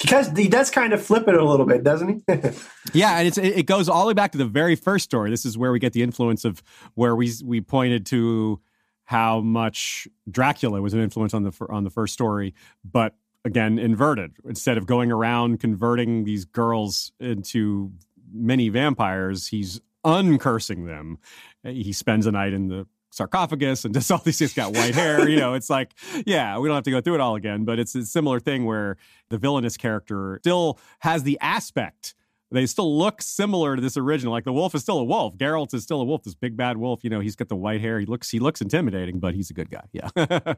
Because 0.00 0.30
he 0.36 0.48
does 0.48 0.70
kind 0.70 0.92
of 0.94 1.02
flip 1.02 1.28
it 1.28 1.34
a 1.34 1.44
little 1.44 1.66
bit, 1.66 1.84
doesn't 1.84 2.22
he? 2.26 2.34
Yeah, 2.94 3.18
and 3.20 3.36
it 3.36 3.66
goes 3.66 3.86
all 3.90 4.00
the 4.02 4.08
way 4.08 4.14
back 4.14 4.32
to 4.32 4.38
the 4.38 4.46
very 4.46 4.74
first 4.76 5.04
story. 5.04 5.28
This 5.30 5.44
is 5.44 5.58
where 5.58 5.70
we 5.70 5.78
get 5.78 5.92
the 5.92 6.02
influence 6.02 6.46
of 6.46 6.62
where 6.94 7.14
we 7.14 7.30
we 7.44 7.60
pointed 7.60 8.06
to 8.06 8.60
how 9.04 9.40
much 9.40 10.08
Dracula 10.30 10.80
was 10.80 10.94
an 10.94 11.00
influence 11.00 11.34
on 11.34 11.42
the 11.42 11.52
on 11.68 11.84
the 11.84 11.90
first 11.90 12.14
story, 12.14 12.54
but 12.82 13.14
again 13.44 13.78
inverted. 13.78 14.32
Instead 14.46 14.78
of 14.78 14.86
going 14.86 15.12
around 15.12 15.60
converting 15.60 16.24
these 16.24 16.44
girls 16.46 17.12
into 17.20 17.92
many 18.32 18.68
vampires, 18.68 19.48
he's 19.48 19.80
uncursing 20.04 20.86
them. 20.86 21.18
He 21.62 21.92
spends 21.92 22.26
a 22.26 22.32
night 22.32 22.52
in 22.52 22.68
the 22.68 22.86
sarcophagus 23.10 23.84
and 23.84 23.94
just 23.94 24.10
all 24.10 24.18
these 24.18 24.38
things 24.38 24.54
got 24.54 24.74
white 24.74 24.94
hair. 24.94 25.28
You 25.28 25.38
know, 25.38 25.54
it's 25.54 25.70
like, 25.70 25.92
yeah, 26.26 26.58
we 26.58 26.68
don't 26.68 26.74
have 26.74 26.84
to 26.84 26.90
go 26.90 27.00
through 27.00 27.14
it 27.14 27.20
all 27.20 27.36
again, 27.36 27.64
but 27.64 27.78
it's 27.78 27.94
a 27.94 28.04
similar 28.04 28.40
thing 28.40 28.64
where 28.64 28.96
the 29.30 29.38
villainous 29.38 29.76
character 29.76 30.38
still 30.42 30.78
has 31.00 31.22
the 31.22 31.38
aspect. 31.40 32.14
They 32.50 32.64
still 32.64 32.96
look 32.96 33.20
similar 33.20 33.76
to 33.76 33.82
this 33.82 33.98
original. 33.98 34.32
Like 34.32 34.44
the 34.44 34.54
wolf 34.54 34.74
is 34.74 34.80
still 34.80 34.98
a 34.98 35.04
wolf. 35.04 35.36
Geralt 35.36 35.74
is 35.74 35.82
still 35.82 36.00
a 36.00 36.04
wolf. 36.04 36.22
This 36.22 36.34
big 36.34 36.56
bad 36.56 36.78
wolf. 36.78 37.04
You 37.04 37.10
know, 37.10 37.20
he's 37.20 37.36
got 37.36 37.48
the 37.48 37.56
white 37.56 37.82
hair. 37.82 38.00
He 38.00 38.06
looks 38.06 38.30
he 38.30 38.38
looks 38.38 38.62
intimidating, 38.62 39.20
but 39.20 39.34
he's 39.34 39.50
a 39.50 39.54
good 39.54 39.68
guy. 39.70 39.84
Yeah. 39.92 40.54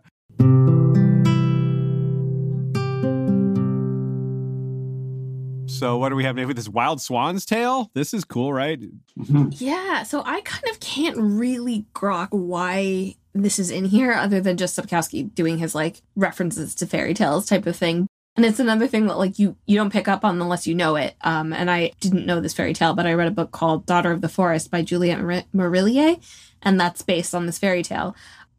so 5.80 5.96
what 5.96 6.10
do 6.10 6.14
we 6.14 6.24
have 6.24 6.36
with 6.36 6.56
this 6.56 6.68
wild 6.68 7.00
swan's 7.00 7.46
tale? 7.46 7.90
This 7.94 8.12
is 8.12 8.22
cool, 8.26 8.52
right? 8.52 8.78
Yeah, 9.52 10.02
so 10.02 10.22
I 10.26 10.42
kind 10.42 10.64
of 10.70 10.78
can't 10.78 11.16
really 11.16 11.86
grok 11.94 12.28
why 12.32 13.14
this 13.32 13.58
is 13.58 13.70
in 13.70 13.86
here 13.86 14.12
other 14.12 14.42
than 14.42 14.58
just 14.58 14.78
Sapkowski 14.78 15.34
doing 15.34 15.56
his 15.56 15.74
like 15.74 16.02
references 16.16 16.74
to 16.76 16.86
fairy 16.86 17.14
tales 17.14 17.46
type 17.46 17.64
of 17.64 17.76
thing. 17.76 18.06
And 18.36 18.44
it's 18.44 18.60
another 18.60 18.86
thing 18.86 19.06
that 19.06 19.16
like 19.16 19.38
you 19.38 19.56
you 19.64 19.76
don't 19.76 19.92
pick 19.92 20.06
up 20.06 20.22
on 20.22 20.40
unless 20.40 20.66
you 20.66 20.74
know 20.74 20.96
it. 20.96 21.16
Um, 21.22 21.54
and 21.54 21.70
I 21.70 21.92
didn't 22.00 22.26
know 22.26 22.40
this 22.40 22.52
fairy 22.52 22.74
tale, 22.74 22.92
but 22.92 23.06
I 23.06 23.14
read 23.14 23.28
a 23.28 23.32
book 23.32 23.50
called 23.50 23.86
Daughter 23.86 24.12
of 24.12 24.20
the 24.20 24.28
Forest 24.28 24.70
by 24.70 24.82
Juliette 24.82 25.22
Mar- 25.22 25.44
Marillier, 25.54 26.22
and 26.60 26.78
that's 26.78 27.00
based 27.00 27.34
on 27.34 27.46
this 27.46 27.58
fairy 27.58 27.82
tale. 27.82 28.14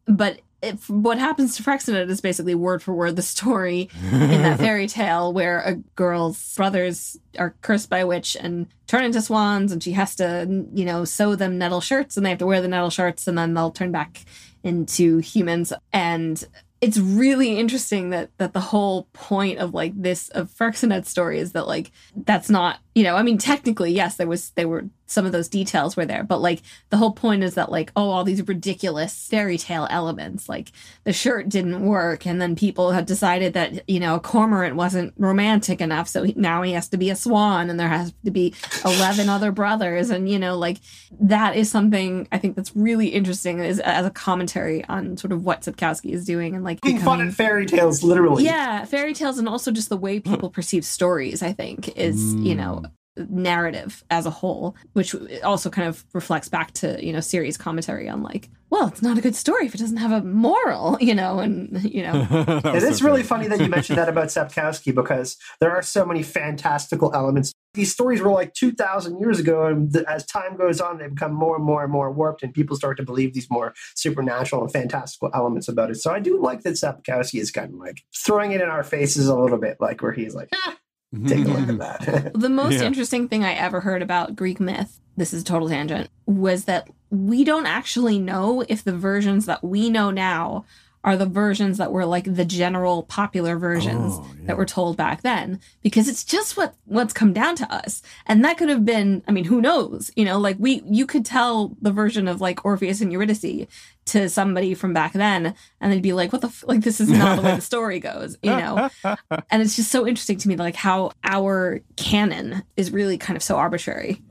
But 0.07 0.41
if, 0.61 0.89
what 0.89 1.17
happens 1.17 1.55
to 1.55 1.63
Freixenet 1.63 2.09
is 2.09 2.21
basically 2.21 2.55
word 2.55 2.83
for 2.83 2.93
word 2.93 3.15
the 3.15 3.21
story 3.21 3.89
in 4.11 4.41
that 4.41 4.59
fairy 4.59 4.87
tale 4.87 5.33
where 5.33 5.59
a 5.61 5.75
girl's 5.95 6.55
brothers 6.55 7.17
are 7.39 7.55
cursed 7.61 7.89
by 7.89 7.99
a 7.99 8.07
witch 8.07 8.37
and 8.39 8.67
turn 8.87 9.03
into 9.03 9.21
swans 9.21 9.71
and 9.71 9.81
she 9.81 9.93
has 9.93 10.15
to 10.15 10.65
you 10.73 10.85
know 10.85 11.05
sew 11.05 11.35
them 11.35 11.57
nettle 11.57 11.81
shirts 11.81 12.17
and 12.17 12.25
they 12.25 12.29
have 12.29 12.39
to 12.39 12.45
wear 12.45 12.61
the 12.61 12.67
nettle 12.67 12.89
shirts 12.89 13.27
and 13.27 13.37
then 13.37 13.53
they'll 13.53 13.71
turn 13.71 13.91
back 13.91 14.23
into 14.63 15.19
humans. 15.19 15.73
And 15.91 16.43
it's 16.81 16.97
really 16.97 17.59
interesting 17.59 18.09
that 18.09 18.31
that 18.37 18.53
the 18.53 18.59
whole 18.59 19.07
point 19.13 19.59
of 19.59 19.73
like 19.73 19.93
this 19.95 20.29
of 20.29 20.49
Freixenet's 20.49 21.09
story 21.09 21.39
is 21.39 21.51
that 21.51 21.67
like 21.67 21.91
that's 22.15 22.49
not 22.49 22.79
you 22.95 23.03
know 23.03 23.15
I 23.15 23.23
mean 23.23 23.37
technically 23.37 23.91
yes 23.91 24.17
there 24.17 24.27
was 24.27 24.51
there 24.51 24.67
were 24.67 24.85
some 25.11 25.25
of 25.25 25.31
those 25.33 25.49
details 25.49 25.97
were 25.97 26.05
there 26.05 26.23
but 26.23 26.39
like 26.41 26.61
the 26.89 26.97
whole 26.97 27.11
point 27.11 27.43
is 27.43 27.55
that 27.55 27.69
like 27.71 27.91
oh 27.95 28.09
all 28.09 28.23
these 28.23 28.47
ridiculous 28.47 29.27
fairy 29.27 29.57
tale 29.57 29.85
elements 29.89 30.47
like 30.47 30.71
the 31.03 31.11
shirt 31.11 31.49
didn't 31.49 31.85
work 31.85 32.25
and 32.25 32.41
then 32.41 32.55
people 32.55 32.91
had 32.91 33.05
decided 33.05 33.53
that 33.53 33.87
you 33.89 33.99
know 33.99 34.15
a 34.15 34.19
cormorant 34.19 34.75
wasn't 34.75 35.13
romantic 35.17 35.81
enough 35.81 36.07
so 36.07 36.23
he, 36.23 36.33
now 36.37 36.61
he 36.61 36.71
has 36.71 36.87
to 36.87 36.97
be 36.97 37.09
a 37.09 37.15
swan 37.15 37.69
and 37.69 37.79
there 37.79 37.89
has 37.89 38.13
to 38.23 38.31
be 38.31 38.53
11 38.85 39.27
other 39.27 39.51
brothers 39.51 40.09
and 40.09 40.29
you 40.29 40.39
know 40.39 40.57
like 40.57 40.77
that 41.19 41.55
is 41.57 41.69
something 41.69 42.27
i 42.31 42.37
think 42.37 42.55
that's 42.55 42.73
really 42.75 43.07
interesting 43.09 43.59
is 43.59 43.79
as 43.81 44.05
a 44.05 44.11
commentary 44.11 44.83
on 44.85 45.17
sort 45.17 45.33
of 45.33 45.43
what 45.43 45.61
Sapkowski 45.61 46.11
is 46.11 46.25
doing 46.25 46.55
and 46.55 46.63
like 46.63 46.79
Being 46.81 46.99
fun 46.99 47.19
in 47.19 47.31
fairy 47.31 47.65
tales, 47.65 48.01
literally. 48.01 48.45
yeah 48.45 48.85
fairy 48.85 49.13
tales 49.13 49.37
and 49.37 49.49
also 49.49 49.71
just 49.71 49.89
the 49.89 49.97
way 49.97 50.21
people 50.21 50.49
perceive 50.49 50.85
stories 50.85 51.43
i 51.43 51.51
think 51.51 51.97
is 51.97 52.33
you 52.35 52.55
know 52.55 52.80
narrative 53.17 54.03
as 54.09 54.25
a 54.25 54.29
whole 54.29 54.75
which 54.93 55.13
also 55.43 55.69
kind 55.69 55.87
of 55.87 56.05
reflects 56.13 56.47
back 56.49 56.71
to 56.71 57.03
you 57.05 57.11
know 57.11 57.19
Ciri's 57.19 57.57
commentary 57.57 58.07
on 58.07 58.23
like 58.23 58.49
well 58.69 58.87
it's 58.87 59.01
not 59.01 59.17
a 59.17 59.21
good 59.21 59.35
story 59.35 59.65
if 59.65 59.75
it 59.75 59.79
doesn't 59.79 59.97
have 59.97 60.11
a 60.11 60.21
moral 60.25 60.97
you 61.01 61.13
know 61.13 61.39
and 61.39 61.83
you 61.83 62.03
know 62.03 62.25
It 62.73 62.83
is 62.83 62.99
so 62.99 63.05
really 63.05 63.21
great. 63.21 63.27
funny 63.27 63.47
that 63.47 63.59
you 63.59 63.67
mentioned 63.67 63.97
that 63.97 64.09
about 64.09 64.27
Sapkowski 64.27 64.93
because 64.95 65.37
there 65.59 65.71
are 65.71 65.81
so 65.81 66.05
many 66.05 66.23
fantastical 66.23 67.13
elements. 67.13 67.53
These 67.73 67.91
stories 67.91 68.21
were 68.21 68.31
like 68.31 68.53
2,000 68.53 69.19
years 69.19 69.39
ago, 69.39 69.65
and 69.65 69.91
th- 69.93 70.05
as 70.05 70.25
time 70.25 70.57
goes 70.57 70.81
on, 70.81 70.97
they 70.97 71.07
become 71.07 71.33
more 71.33 71.55
and 71.55 71.63
more 71.63 71.83
and 71.83 71.91
more 71.91 72.11
warped, 72.11 72.43
and 72.43 72.53
people 72.53 72.75
start 72.75 72.97
to 72.97 73.03
believe 73.03 73.33
these 73.33 73.49
more 73.49 73.73
supernatural 73.95 74.61
and 74.63 74.71
fantastical 74.71 75.29
elements 75.33 75.67
about 75.69 75.89
it. 75.89 75.95
So 75.95 76.11
I 76.11 76.19
do 76.19 76.41
like 76.41 76.63
that 76.63 76.73
Sapkowski 76.73 77.39
is 77.39 77.51
kind 77.51 77.73
of 77.73 77.79
like 77.79 78.01
throwing 78.15 78.51
it 78.51 78.61
in 78.61 78.67
our 78.69 78.83
faces 78.83 79.27
a 79.27 79.35
little 79.35 79.57
bit, 79.57 79.77
like 79.79 80.01
where 80.01 80.11
he's 80.11 80.35
like, 80.35 80.49
ah, 80.53 80.75
take 81.27 81.45
a 81.45 81.49
look 81.49 81.69
at 81.69 81.77
that. 81.79 82.31
The 82.35 82.49
most 82.49 82.73
Yeah. 82.79 82.83
interesting 82.87 83.27
thing 83.27 83.43
I 83.43 83.53
ever 83.53 83.81
heard 83.81 84.01
about 84.01 84.35
Greek 84.35 84.59
myth, 84.59 84.99
this 85.17 85.33
is 85.33 85.41
a 85.41 85.45
total 85.45 85.69
tangent, 85.69 86.09
was 86.25 86.65
that 86.65 86.89
we 87.09 87.43
don't 87.43 87.65
actually 87.65 88.19
know 88.19 88.63
if 88.69 88.83
the 88.83 88.95
versions 88.95 89.45
that 89.45 89.63
we 89.63 89.89
know 89.89 90.11
now 90.11 90.65
are 91.03 91.17
the 91.17 91.25
versions 91.25 91.77
that 91.79 91.91
were 91.91 92.05
like 92.05 92.25
the 92.35 92.45
general 92.45 93.03
popular 93.03 93.57
versions 93.57 94.13
Oh, 94.13 94.25
yeah. 94.39 94.47
that 94.47 94.57
were 94.57 94.65
told 94.65 94.97
back 94.97 95.21
then 95.23 95.59
because 95.81 96.07
it's 96.07 96.23
just 96.23 96.55
what 96.57 96.75
what's 96.85 97.13
come 97.13 97.33
down 97.33 97.55
to 97.55 97.73
us 97.73 98.01
and 98.27 98.43
that 98.45 98.57
could 98.57 98.69
have 98.69 98.85
been 98.85 99.23
i 99.27 99.31
mean 99.31 99.45
who 99.45 99.61
knows 99.61 100.11
you 100.15 100.25
know 100.25 100.37
like 100.37 100.57
we 100.59 100.83
you 100.85 101.05
could 101.07 101.25
tell 101.25 101.75
the 101.81 101.91
version 101.91 102.27
of 102.27 102.39
like 102.41 102.63
orpheus 102.65 103.01
and 103.01 103.11
eurydice 103.11 103.67
to 104.05 104.27
somebody 104.29 104.73
from 104.73 104.93
back 104.93 105.13
then 105.13 105.53
and 105.79 105.91
they'd 105.91 106.01
be 106.01 106.13
like 106.13 106.31
what 106.33 106.41
the 106.41 106.47
f-? 106.47 106.63
like 106.67 106.81
this 106.81 106.99
is 107.01 107.09
not 107.09 107.35
the 107.35 107.41
way 107.41 107.55
the 107.55 107.61
story 107.61 107.99
goes 107.99 108.37
you 108.43 108.49
know 108.51 108.89
and 109.49 109.61
it's 109.61 109.75
just 109.75 109.91
so 109.91 110.05
interesting 110.07 110.37
to 110.37 110.47
me 110.47 110.55
like 110.55 110.75
how 110.75 111.11
our 111.23 111.79
canon 111.95 112.63
is 112.77 112.91
really 112.91 113.17
kind 113.17 113.37
of 113.37 113.43
so 113.43 113.55
arbitrary 113.57 114.21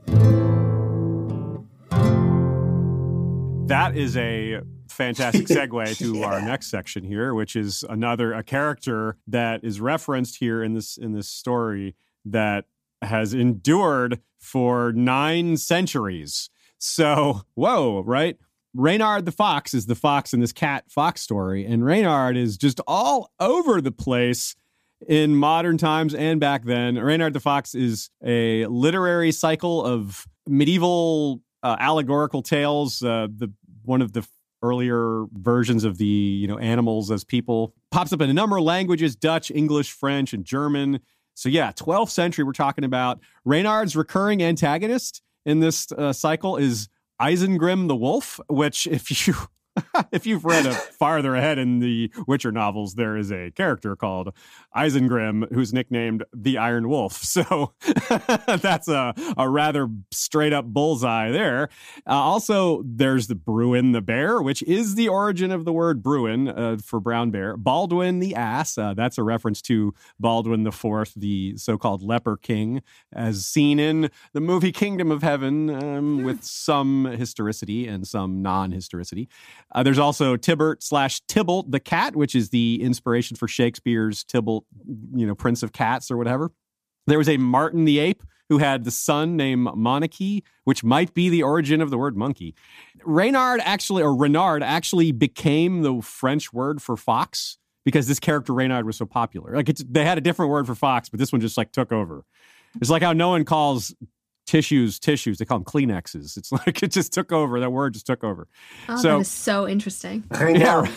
That 3.67 3.95
is 3.95 4.17
a 4.17 4.59
fantastic 4.91 5.45
segue 5.47 5.97
to 5.97 6.23
our 6.23 6.41
next 6.41 6.67
section 6.67 7.03
here, 7.03 7.33
which 7.33 7.55
is 7.55 7.83
another 7.89 8.33
a 8.33 8.43
character 8.43 9.17
that 9.27 9.63
is 9.63 9.79
referenced 9.79 10.37
here 10.37 10.63
in 10.63 10.73
this 10.73 10.97
in 10.97 11.13
this 11.13 11.27
story 11.27 11.95
that 12.25 12.65
has 13.01 13.33
endured 13.33 14.19
for 14.39 14.91
nine 14.93 15.57
centuries. 15.57 16.49
So, 16.77 17.41
whoa, 17.55 18.03
right? 18.03 18.37
Reynard 18.73 19.25
the 19.25 19.31
fox 19.31 19.73
is 19.73 19.85
the 19.85 19.95
fox 19.95 20.33
in 20.33 20.39
this 20.39 20.53
cat 20.53 20.85
fox 20.89 21.21
story, 21.21 21.65
and 21.65 21.85
Reynard 21.85 22.37
is 22.37 22.57
just 22.57 22.79
all 22.87 23.31
over 23.39 23.81
the 23.81 23.91
place 23.91 24.55
in 25.07 25.35
modern 25.35 25.77
times 25.77 26.13
and 26.13 26.39
back 26.39 26.63
then. 26.63 26.97
Reynard 26.97 27.33
the 27.33 27.39
Fox 27.39 27.75
is 27.75 28.09
a 28.23 28.65
literary 28.67 29.31
cycle 29.31 29.83
of 29.83 30.27
medieval 30.47 31.41
uh, 31.63 31.75
allegorical 31.79 32.41
tales. 32.41 33.03
Uh, 33.03 33.27
the 33.35 33.51
one 33.83 34.01
of 34.01 34.13
the 34.13 34.25
earlier 34.61 35.25
versions 35.33 35.83
of 35.83 35.97
the 35.97 36.05
you 36.05 36.47
know 36.47 36.57
animals 36.57 37.11
as 37.11 37.23
people 37.23 37.73
pops 37.91 38.13
up 38.13 38.21
in 38.21 38.29
a 38.29 38.33
number 38.33 38.57
of 38.57 38.63
languages: 38.63 39.15
Dutch, 39.15 39.51
English, 39.51 39.91
French, 39.91 40.33
and 40.33 40.45
German. 40.45 40.99
So 41.33 41.49
yeah, 41.49 41.71
12th 41.71 42.09
century. 42.09 42.43
We're 42.43 42.51
talking 42.51 42.83
about 42.83 43.19
Reynard's 43.45 43.95
recurring 43.95 44.43
antagonist 44.43 45.21
in 45.45 45.59
this 45.59 45.91
uh, 45.91 46.13
cycle 46.13 46.57
is 46.57 46.89
Isengrim 47.21 47.87
the 47.87 47.95
Wolf, 47.95 48.39
which 48.47 48.87
if 48.87 49.27
you 49.27 49.35
if 50.11 50.25
you've 50.25 50.45
read 50.45 50.65
a 50.65 50.73
farther 50.73 51.35
ahead 51.35 51.57
in 51.57 51.79
the 51.79 52.11
Witcher 52.27 52.51
novels, 52.51 52.95
there 52.95 53.17
is 53.17 53.31
a 53.31 53.51
character 53.51 53.95
called 53.95 54.33
Isengrim 54.75 55.51
who's 55.53 55.73
nicknamed 55.73 56.23
the 56.33 56.57
Iron 56.57 56.89
Wolf. 56.89 57.21
So 57.31 57.73
that's 58.61 58.89
a, 58.89 59.13
a 59.37 59.49
rather 59.49 59.87
straight 60.11 60.51
up 60.51 60.65
bullseye 60.65 61.31
there. 61.31 61.69
Uh, 62.05 62.11
also, 62.11 62.83
there's 62.85 63.27
the 63.27 63.35
Bruin 63.35 63.93
the 63.93 64.01
Bear, 64.01 64.41
which 64.41 64.61
is 64.63 64.95
the 64.95 65.07
origin 65.07 65.49
of 65.49 65.63
the 65.63 65.71
word 65.71 66.03
Bruin 66.03 66.49
uh, 66.49 66.77
for 66.83 66.99
brown 66.99 67.31
bear. 67.31 67.55
Baldwin 67.55 68.19
the 68.19 68.35
Ass, 68.35 68.77
uh, 68.77 68.93
that's 68.93 69.17
a 69.17 69.23
reference 69.23 69.61
to 69.63 69.93
Baldwin 70.19 70.63
the 70.63 70.73
Fourth, 70.73 71.13
the 71.15 71.55
so 71.55 71.77
called 71.77 72.03
leper 72.03 72.35
king, 72.35 72.81
as 73.13 73.45
seen 73.45 73.79
in 73.79 74.11
the 74.33 74.41
movie 74.41 74.73
Kingdom 74.73 75.09
of 75.09 75.23
Heaven 75.23 75.69
um, 75.69 76.23
with 76.23 76.43
some 76.43 77.05
historicity 77.05 77.87
and 77.87 78.05
some 78.05 78.41
non 78.41 78.73
historicity. 78.73 79.29
Uh, 79.73 79.83
there's 79.83 79.99
also 79.99 80.35
Tybalt 80.35 80.83
slash 80.83 81.21
Tybalt 81.27 81.71
the 81.71 81.79
cat, 81.79 82.15
which 82.15 82.35
is 82.35 82.49
the 82.49 82.81
inspiration 82.81 83.37
for 83.37 83.47
Shakespeare's 83.47 84.23
Tybalt, 84.23 84.65
you 85.15 85.25
know, 85.25 85.35
Prince 85.35 85.63
of 85.63 85.73
Cats 85.73 86.11
or 86.11 86.17
whatever. 86.17 86.51
There 87.07 87.17
was 87.17 87.29
a 87.29 87.37
Martin 87.37 87.85
the 87.85 87.99
ape 87.99 88.23
who 88.49 88.57
had 88.57 88.83
the 88.83 88.91
son 88.91 89.37
named 89.37 89.67
Moneke, 89.75 90.43
which 90.65 90.83
might 90.83 91.13
be 91.13 91.29
the 91.29 91.41
origin 91.41 91.81
of 91.81 91.89
the 91.89 91.97
word 91.97 92.17
monkey. 92.17 92.53
Reynard 93.03 93.61
actually, 93.63 94.03
or 94.03 94.13
Renard 94.13 94.61
actually 94.61 95.13
became 95.13 95.83
the 95.83 96.01
French 96.01 96.51
word 96.51 96.81
for 96.81 96.97
fox 96.97 97.57
because 97.85 98.07
this 98.07 98.19
character 98.19 98.53
Reynard 98.53 98.85
was 98.85 98.97
so 98.97 99.05
popular. 99.05 99.55
Like 99.55 99.67
they 99.67 100.03
had 100.03 100.17
a 100.17 100.21
different 100.21 100.51
word 100.51 100.67
for 100.67 100.75
fox, 100.75 101.07
but 101.07 101.17
this 101.17 101.31
one 101.31 101.39
just 101.39 101.57
like 101.57 101.71
took 101.71 101.91
over. 101.91 102.25
It's 102.79 102.89
like 102.89 103.01
how 103.01 103.13
no 103.13 103.29
one 103.29 103.45
calls 103.45 103.95
tissues 104.51 104.99
tissues; 104.99 105.37
they 105.37 105.45
call 105.45 105.59
them 105.59 105.65
Kleenexes. 105.65 106.35
It's 106.37 106.51
like 106.67 106.83
it 106.83 106.91
just 106.91 107.13
took 107.13 107.31
over. 107.31 107.59
That 107.61 107.71
word 107.71 107.93
just 107.93 108.05
took 108.05 108.23
over. 108.23 108.47
oh, 108.89 108.97
So- 108.97 109.07
that 109.15 109.19
is 109.21 109.27
so 109.29 109.67
interesting 109.67 110.23
Renard. 110.39 110.89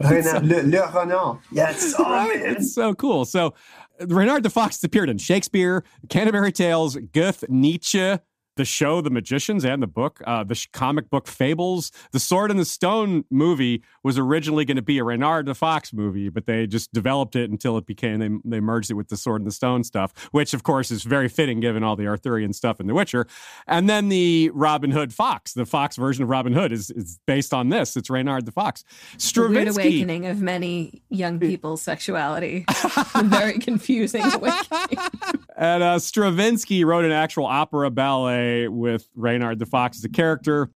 Renard. 0.00 0.46
Le, 0.46 0.62
le 0.62 0.90
renard. 0.92 1.38
Yes. 1.52 1.94
Oh, 1.98 2.02
right? 2.04 2.36
It's 2.36 2.74
so 2.74 2.94
cool. 2.94 3.24
So 3.24 3.54
Renard 4.00 4.42
the 4.42 4.50
Fox 4.50 4.82
appeared 4.82 5.08
in 5.08 5.18
Shakespeare, 5.18 5.84
Canterbury 6.10 6.52
Tales, 6.52 6.96
Goethe, 7.12 7.44
Nietzsche, 7.48 8.18
the 8.56 8.64
show 8.64 9.00
The 9.00 9.10
Magicians, 9.10 9.64
and 9.64 9.82
the 9.82 9.86
book, 9.86 10.20
uh, 10.26 10.44
the 10.44 10.54
sh- 10.54 10.68
comic 10.72 11.10
book 11.10 11.26
Fables. 11.28 11.92
The 12.12 12.20
Sword 12.20 12.50
and 12.50 12.58
the 12.58 12.64
Stone 12.64 13.24
movie 13.30 13.82
was 14.02 14.18
originally 14.18 14.64
going 14.64 14.76
to 14.76 14.82
be 14.82 14.98
a 14.98 15.04
Renard 15.04 15.46
the 15.46 15.54
Fox 15.54 15.92
movie, 15.92 16.28
but 16.28 16.46
they 16.46 16.66
just 16.66 16.92
developed 16.92 17.36
it 17.36 17.50
until 17.50 17.76
it 17.78 17.86
became 17.86 18.18
they 18.18 18.56
they 18.56 18.60
merged 18.60 18.90
it 18.90 18.94
with 18.94 19.08
the 19.08 19.16
Sword 19.16 19.40
and 19.40 19.46
the 19.46 19.52
Stone 19.54 19.84
stuff, 19.84 20.12
which 20.32 20.54
of 20.54 20.62
course 20.62 20.90
is 20.90 21.02
very 21.04 21.28
fitting 21.28 21.60
given 21.60 21.82
all 21.84 21.96
the 21.96 22.06
Arthurian 22.06 22.52
stuff 22.52 22.80
in 22.80 22.86
The 22.86 22.94
Witcher. 22.94 23.26
And 23.66 23.88
then 23.88 24.08
the 24.08 24.50
Robin 24.54 24.90
Hood 24.90 25.12
Fox, 25.12 25.52
the 25.52 25.66
Fox 25.66 25.96
version 25.96 26.22
of 26.24 26.30
Robin 26.30 26.52
Hood, 26.52 26.72
is 26.72 26.90
is 26.90 27.18
based 27.26 27.52
on 27.52 27.68
this. 27.68 27.96
It's 27.96 28.10
Reynard 28.10 28.46
the 28.46 28.52
Fox. 28.52 28.82
the 28.82 28.88
weird 28.88 29.22
Stravinsky. 29.22 29.82
awakening 29.82 30.26
of 30.26 30.40
many 30.40 31.02
young 31.10 31.38
people's 31.38 31.82
sexuality 31.82 32.64
very 33.24 33.58
confusing 33.58 34.22
awakening 34.32 34.98
And 35.56 35.82
uh, 35.82 35.98
Stravinsky 35.98 36.84
wrote 36.84 37.06
an 37.06 37.12
actual 37.12 37.46
opera 37.46 37.90
ballet 37.90 38.68
with 38.68 39.08
Reynard 39.14 39.58
the 39.58 39.66
Fox 39.66 39.96
as 39.98 40.04
a 40.04 40.08
character. 40.08 40.70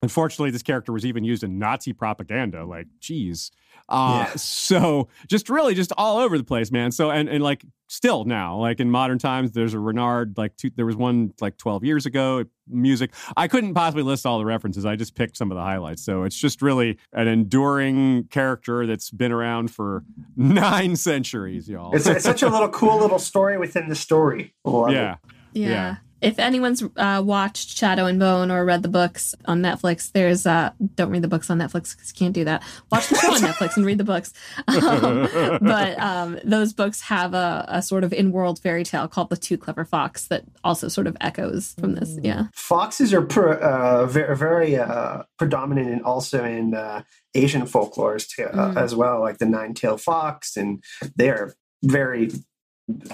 Unfortunately, 0.00 0.50
this 0.50 0.62
character 0.62 0.92
was 0.92 1.04
even 1.04 1.22
used 1.22 1.44
in 1.44 1.58
Nazi 1.58 1.92
propaganda. 1.92 2.64
Like, 2.64 2.86
geez. 2.98 3.52
Uh, 3.92 4.24
Yeah. 4.26 4.36
So 4.36 5.08
just 5.28 5.48
really 5.50 5.74
just 5.74 5.92
all 5.96 6.18
over 6.18 6.38
the 6.38 6.44
place, 6.44 6.72
man. 6.72 6.90
So, 6.90 7.10
and, 7.10 7.28
and 7.28 7.44
like 7.44 7.64
still 7.88 8.24
now, 8.24 8.56
like 8.56 8.80
in 8.80 8.90
modern 8.90 9.18
times, 9.18 9.52
there's 9.52 9.74
a 9.74 9.78
Renard, 9.78 10.38
like 10.38 10.56
two, 10.56 10.70
there 10.74 10.86
was 10.86 10.96
one 10.96 11.34
like 11.40 11.58
12 11.58 11.84
years 11.84 12.06
ago, 12.06 12.44
music. 12.66 13.12
I 13.36 13.48
couldn't 13.48 13.74
possibly 13.74 14.02
list 14.02 14.24
all 14.24 14.38
the 14.38 14.46
references. 14.46 14.86
I 14.86 14.96
just 14.96 15.14
picked 15.14 15.36
some 15.36 15.50
of 15.50 15.56
the 15.56 15.62
highlights. 15.62 16.02
So 16.02 16.22
it's 16.22 16.36
just 16.36 16.62
really 16.62 16.98
an 17.12 17.28
enduring 17.28 18.24
character 18.30 18.86
that's 18.86 19.10
been 19.10 19.30
around 19.32 19.70
for 19.70 20.04
nine 20.36 20.96
centuries, 20.96 21.68
y'all. 21.68 21.94
It's, 21.94 22.06
it's 22.06 22.24
such 22.24 22.42
a 22.42 22.48
little 22.48 22.70
cool 22.70 22.98
little 22.98 23.18
story 23.18 23.58
within 23.58 23.88
the 23.88 23.94
story. 23.94 24.54
Yeah. 24.90 25.16
Yeah. 25.52 25.68
Yeah. 25.68 25.96
If 26.22 26.38
anyone's 26.38 26.82
uh, 26.96 27.20
watched 27.24 27.76
Shadow 27.76 28.06
and 28.06 28.18
Bone 28.18 28.50
or 28.52 28.64
read 28.64 28.82
the 28.82 28.88
books 28.88 29.34
on 29.46 29.60
Netflix, 29.60 30.12
there's 30.12 30.46
uh, 30.46 30.70
don't 30.94 31.10
read 31.10 31.22
the 31.22 31.28
books 31.28 31.50
on 31.50 31.58
Netflix 31.58 31.96
because 31.96 32.12
you 32.14 32.18
can't 32.18 32.32
do 32.34 32.44
that. 32.44 32.62
Watch 32.92 33.08
the 33.08 33.16
show 33.16 33.32
on 33.34 33.40
Netflix 33.40 33.76
and 33.76 33.84
read 33.84 33.98
the 33.98 34.04
books. 34.04 34.32
Um, 34.92 35.28
but 35.60 35.98
um, 36.00 36.38
those 36.44 36.72
books 36.72 37.00
have 37.02 37.34
a, 37.34 37.64
a 37.68 37.82
sort 37.82 38.04
of 38.04 38.12
in-world 38.12 38.58
fairy 38.60 38.84
tale 38.84 39.08
called 39.08 39.30
The 39.30 39.36
Too 39.36 39.56
Clever 39.58 39.84
Fox 39.84 40.28
that 40.28 40.44
also 40.64 40.88
sort 40.88 41.06
of 41.06 41.16
echoes 41.20 41.74
from 41.80 41.94
this. 41.94 42.16
Yeah. 42.22 42.44
Foxes 42.54 43.12
are 43.12 43.22
pre- 43.22 43.56
uh, 43.60 44.06
very, 44.06 44.36
very 44.36 44.76
uh, 44.76 45.22
predominant 45.38 45.88
and 45.90 46.02
also 46.02 46.44
in 46.44 46.74
uh, 46.74 47.02
Asian 47.34 47.62
folklores 47.62 48.28
too, 48.28 48.44
uh, 48.44 48.72
Mm. 48.72 48.76
as 48.76 48.94
well, 48.94 49.20
like 49.20 49.38
the 49.38 49.46
nine-tailed 49.46 50.00
fox, 50.00 50.56
and 50.56 50.82
they 51.16 51.28
are 51.30 51.54
very 51.82 52.30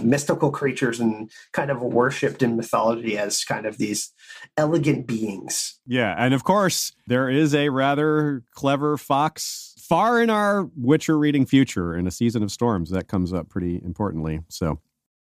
mystical 0.02 0.50
creatures 0.50 1.00
and 1.00 1.30
kind 1.52 1.70
of 1.70 1.82
worshipped 1.82 2.42
in 2.42 2.56
mythology 2.56 3.18
as 3.18 3.44
kind 3.44 3.66
of 3.66 3.78
these 3.78 4.12
elegant 4.56 5.06
beings. 5.06 5.78
Yeah, 5.86 6.14
and 6.18 6.34
of 6.34 6.44
course, 6.44 6.92
there 7.06 7.28
is 7.28 7.54
a 7.54 7.68
rather 7.68 8.42
clever 8.54 8.96
fox 8.96 9.74
far 9.78 10.22
in 10.22 10.30
our 10.30 10.68
Witcher 10.76 11.18
reading 11.18 11.46
future 11.46 11.96
in 11.96 12.06
a 12.06 12.10
season 12.10 12.42
of 12.42 12.50
storms 12.50 12.90
that 12.90 13.08
comes 13.08 13.32
up 13.32 13.48
pretty 13.48 13.80
importantly. 13.82 14.40
So 14.48 14.80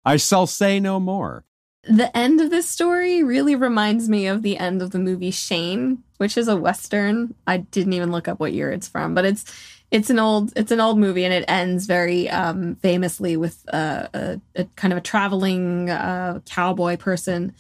I 0.06 0.18
shall 0.18 0.48
say 0.48 0.80
no 0.80 1.00
more. 1.00 1.46
The 1.84 2.16
end 2.16 2.40
of 2.42 2.52
this 2.52 2.70
story 2.70 3.24
really 3.24 3.56
reminds 3.56 4.08
me 4.08 4.28
of 4.28 4.44
the 4.44 4.58
end 4.58 4.84
of 4.84 4.92
the 4.92 5.00
movie 5.00 5.32
Shane, 5.32 6.04
which 6.18 6.38
is 6.38 6.48
a 6.48 6.56
western. 6.56 7.34
I 7.48 7.58
didn't 7.58 7.94
even 7.94 8.12
look 8.12 8.28
up 8.28 8.40
what 8.40 8.54
year 8.54 8.72
it's 8.72 8.88
from, 8.88 9.16
but 9.16 9.26
it's 9.26 9.46
it's 9.92 10.10
an 10.10 10.20
old 10.20 10.54
it's 10.56 10.72
an 10.72 10.80
old 10.80 10.98
movie 10.98 11.26
and 11.26 11.34
it 11.34 11.46
ends 11.48 11.86
very 11.86 12.30
um, 12.30 12.76
famously 12.76 13.36
with 13.38 13.64
uh, 13.74 14.08
a, 14.14 14.42
a 14.56 14.66
kind 14.76 14.92
of 14.94 14.98
a 14.98 15.02
traveling 15.02 15.90
uh, 15.90 16.40
cowboy 16.46 16.98
person 16.98 17.54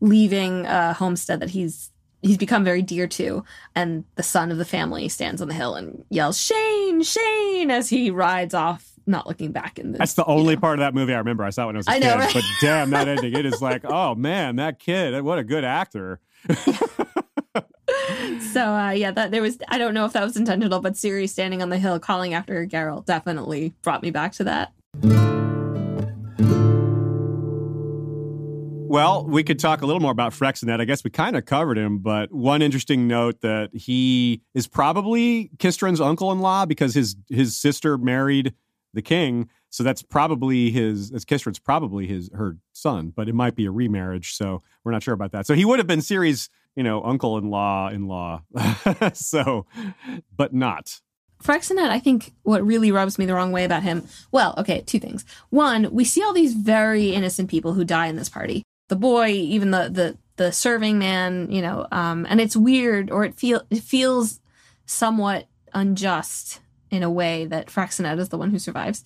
leaving 0.00 0.66
a 0.66 0.92
homestead 0.94 1.40
that 1.40 1.50
he's 1.50 1.90
he's 2.22 2.38
become 2.38 2.64
very 2.64 2.82
dear 2.82 3.06
to 3.06 3.44
and 3.74 4.04
the 4.16 4.22
son 4.22 4.50
of 4.50 4.58
the 4.58 4.64
family 4.64 5.08
stands 5.08 5.40
on 5.42 5.48
the 5.48 5.54
hill 5.54 5.74
and 5.74 6.04
yells 6.10 6.40
Shane 6.40 7.02
Shane 7.02 7.70
as 7.70 7.88
he 7.90 8.10
rides 8.10 8.54
off 8.54 8.90
not 9.06 9.26
looking 9.26 9.52
back 9.52 9.78
in 9.78 9.92
the 9.92 9.98
That's 9.98 10.14
the 10.14 10.24
you 10.26 10.32
only 10.32 10.54
know. 10.54 10.60
part 10.62 10.78
of 10.78 10.80
that 10.80 10.94
movie 10.94 11.12
I 11.12 11.18
remember. 11.18 11.44
I 11.44 11.50
saw 11.50 11.64
it 11.64 11.66
when 11.66 11.76
I 11.76 11.78
was 11.78 11.88
a 11.88 11.90
I 11.90 11.98
kid. 12.00 12.06
know, 12.06 12.16
right? 12.16 12.32
But 12.32 12.42
damn, 12.62 12.88
that 12.90 13.06
ending, 13.14 13.34
it 13.34 13.44
is 13.44 13.60
like, 13.60 13.84
oh 13.84 14.14
man, 14.14 14.56
that 14.56 14.78
kid, 14.78 15.20
what 15.22 15.38
a 15.38 15.44
good 15.44 15.62
actor. 15.64 16.20
So 18.52 18.72
uh, 18.72 18.90
yeah, 18.90 19.10
that 19.10 19.30
there 19.30 19.42
was. 19.42 19.58
I 19.68 19.78
don't 19.78 19.94
know 19.94 20.04
if 20.04 20.12
that 20.12 20.22
was 20.22 20.36
intentional, 20.36 20.80
but 20.80 20.94
Ciri 20.94 21.28
standing 21.28 21.62
on 21.62 21.70
the 21.70 21.78
hill 21.78 21.98
calling 21.98 22.34
after 22.34 22.66
Geralt 22.66 23.06
definitely 23.06 23.72
brought 23.82 24.02
me 24.02 24.10
back 24.10 24.32
to 24.34 24.44
that. 24.44 24.72
Well, 28.86 29.26
we 29.26 29.42
could 29.42 29.58
talk 29.58 29.82
a 29.82 29.86
little 29.86 29.98
more 29.98 30.12
about 30.12 30.32
Freixenet. 30.32 30.80
I 30.80 30.84
guess 30.84 31.02
we 31.02 31.10
kind 31.10 31.34
of 31.34 31.46
covered 31.46 31.76
him, 31.76 31.98
but 31.98 32.32
one 32.32 32.62
interesting 32.62 33.08
note 33.08 33.40
that 33.40 33.74
he 33.74 34.42
is 34.54 34.68
probably 34.68 35.50
Kistrin's 35.58 36.00
uncle-in-law 36.00 36.66
because 36.66 36.94
his 36.94 37.16
his 37.28 37.56
sister 37.56 37.98
married 37.98 38.54
the 38.92 39.02
king. 39.02 39.48
So 39.70 39.82
that's 39.82 40.02
probably 40.02 40.70
his. 40.70 41.10
As 41.10 41.24
Kistrin's 41.24 41.58
probably 41.58 42.06
his 42.06 42.30
her 42.34 42.58
son, 42.72 43.12
but 43.16 43.28
it 43.28 43.34
might 43.34 43.56
be 43.56 43.66
a 43.66 43.72
remarriage. 43.72 44.34
So 44.34 44.62
we're 44.84 44.92
not 44.92 45.02
sure 45.02 45.14
about 45.14 45.32
that. 45.32 45.48
So 45.48 45.54
he 45.54 45.64
would 45.64 45.80
have 45.80 45.88
been 45.88 45.98
Ciri's, 45.98 46.48
you 46.76 46.82
know, 46.82 47.02
uncle-in-law 47.02 47.88
in 47.90 48.08
law. 48.08 48.42
so, 49.12 49.66
but 50.36 50.52
not. 50.52 51.00
Freixenet, 51.42 51.90
I 51.90 51.98
think 51.98 52.32
what 52.42 52.64
really 52.64 52.90
rubs 52.90 53.18
me 53.18 53.26
the 53.26 53.34
wrong 53.34 53.52
way 53.52 53.64
about 53.64 53.82
him. 53.82 54.06
Well, 54.32 54.54
okay, 54.58 54.80
two 54.80 54.98
things. 54.98 55.24
One, 55.50 55.92
we 55.92 56.04
see 56.04 56.22
all 56.22 56.32
these 56.32 56.54
very 56.54 57.10
innocent 57.10 57.50
people 57.50 57.74
who 57.74 57.84
die 57.84 58.06
in 58.06 58.16
this 58.16 58.30
party. 58.30 58.62
The 58.88 58.96
boy, 58.96 59.28
even 59.28 59.70
the 59.70 59.88
the 59.90 60.18
the 60.36 60.52
serving 60.52 60.98
man, 60.98 61.50
you 61.50 61.62
know, 61.62 61.86
um, 61.92 62.26
and 62.28 62.40
it's 62.40 62.56
weird, 62.56 63.10
or 63.10 63.24
it 63.24 63.34
feel 63.34 63.62
it 63.70 63.82
feels 63.82 64.40
somewhat 64.86 65.46
unjust 65.74 66.60
in 66.90 67.02
a 67.02 67.10
way 67.10 67.44
that 67.46 67.66
Freixenet 67.66 68.18
is 68.18 68.30
the 68.30 68.38
one 68.38 68.50
who 68.50 68.58
survives. 68.58 69.04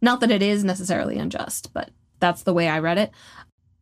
Not 0.00 0.20
that 0.20 0.30
it 0.30 0.42
is 0.42 0.64
necessarily 0.64 1.18
unjust, 1.18 1.72
but 1.72 1.90
that's 2.20 2.42
the 2.42 2.54
way 2.54 2.68
I 2.68 2.78
read 2.78 2.98
it. 2.98 3.10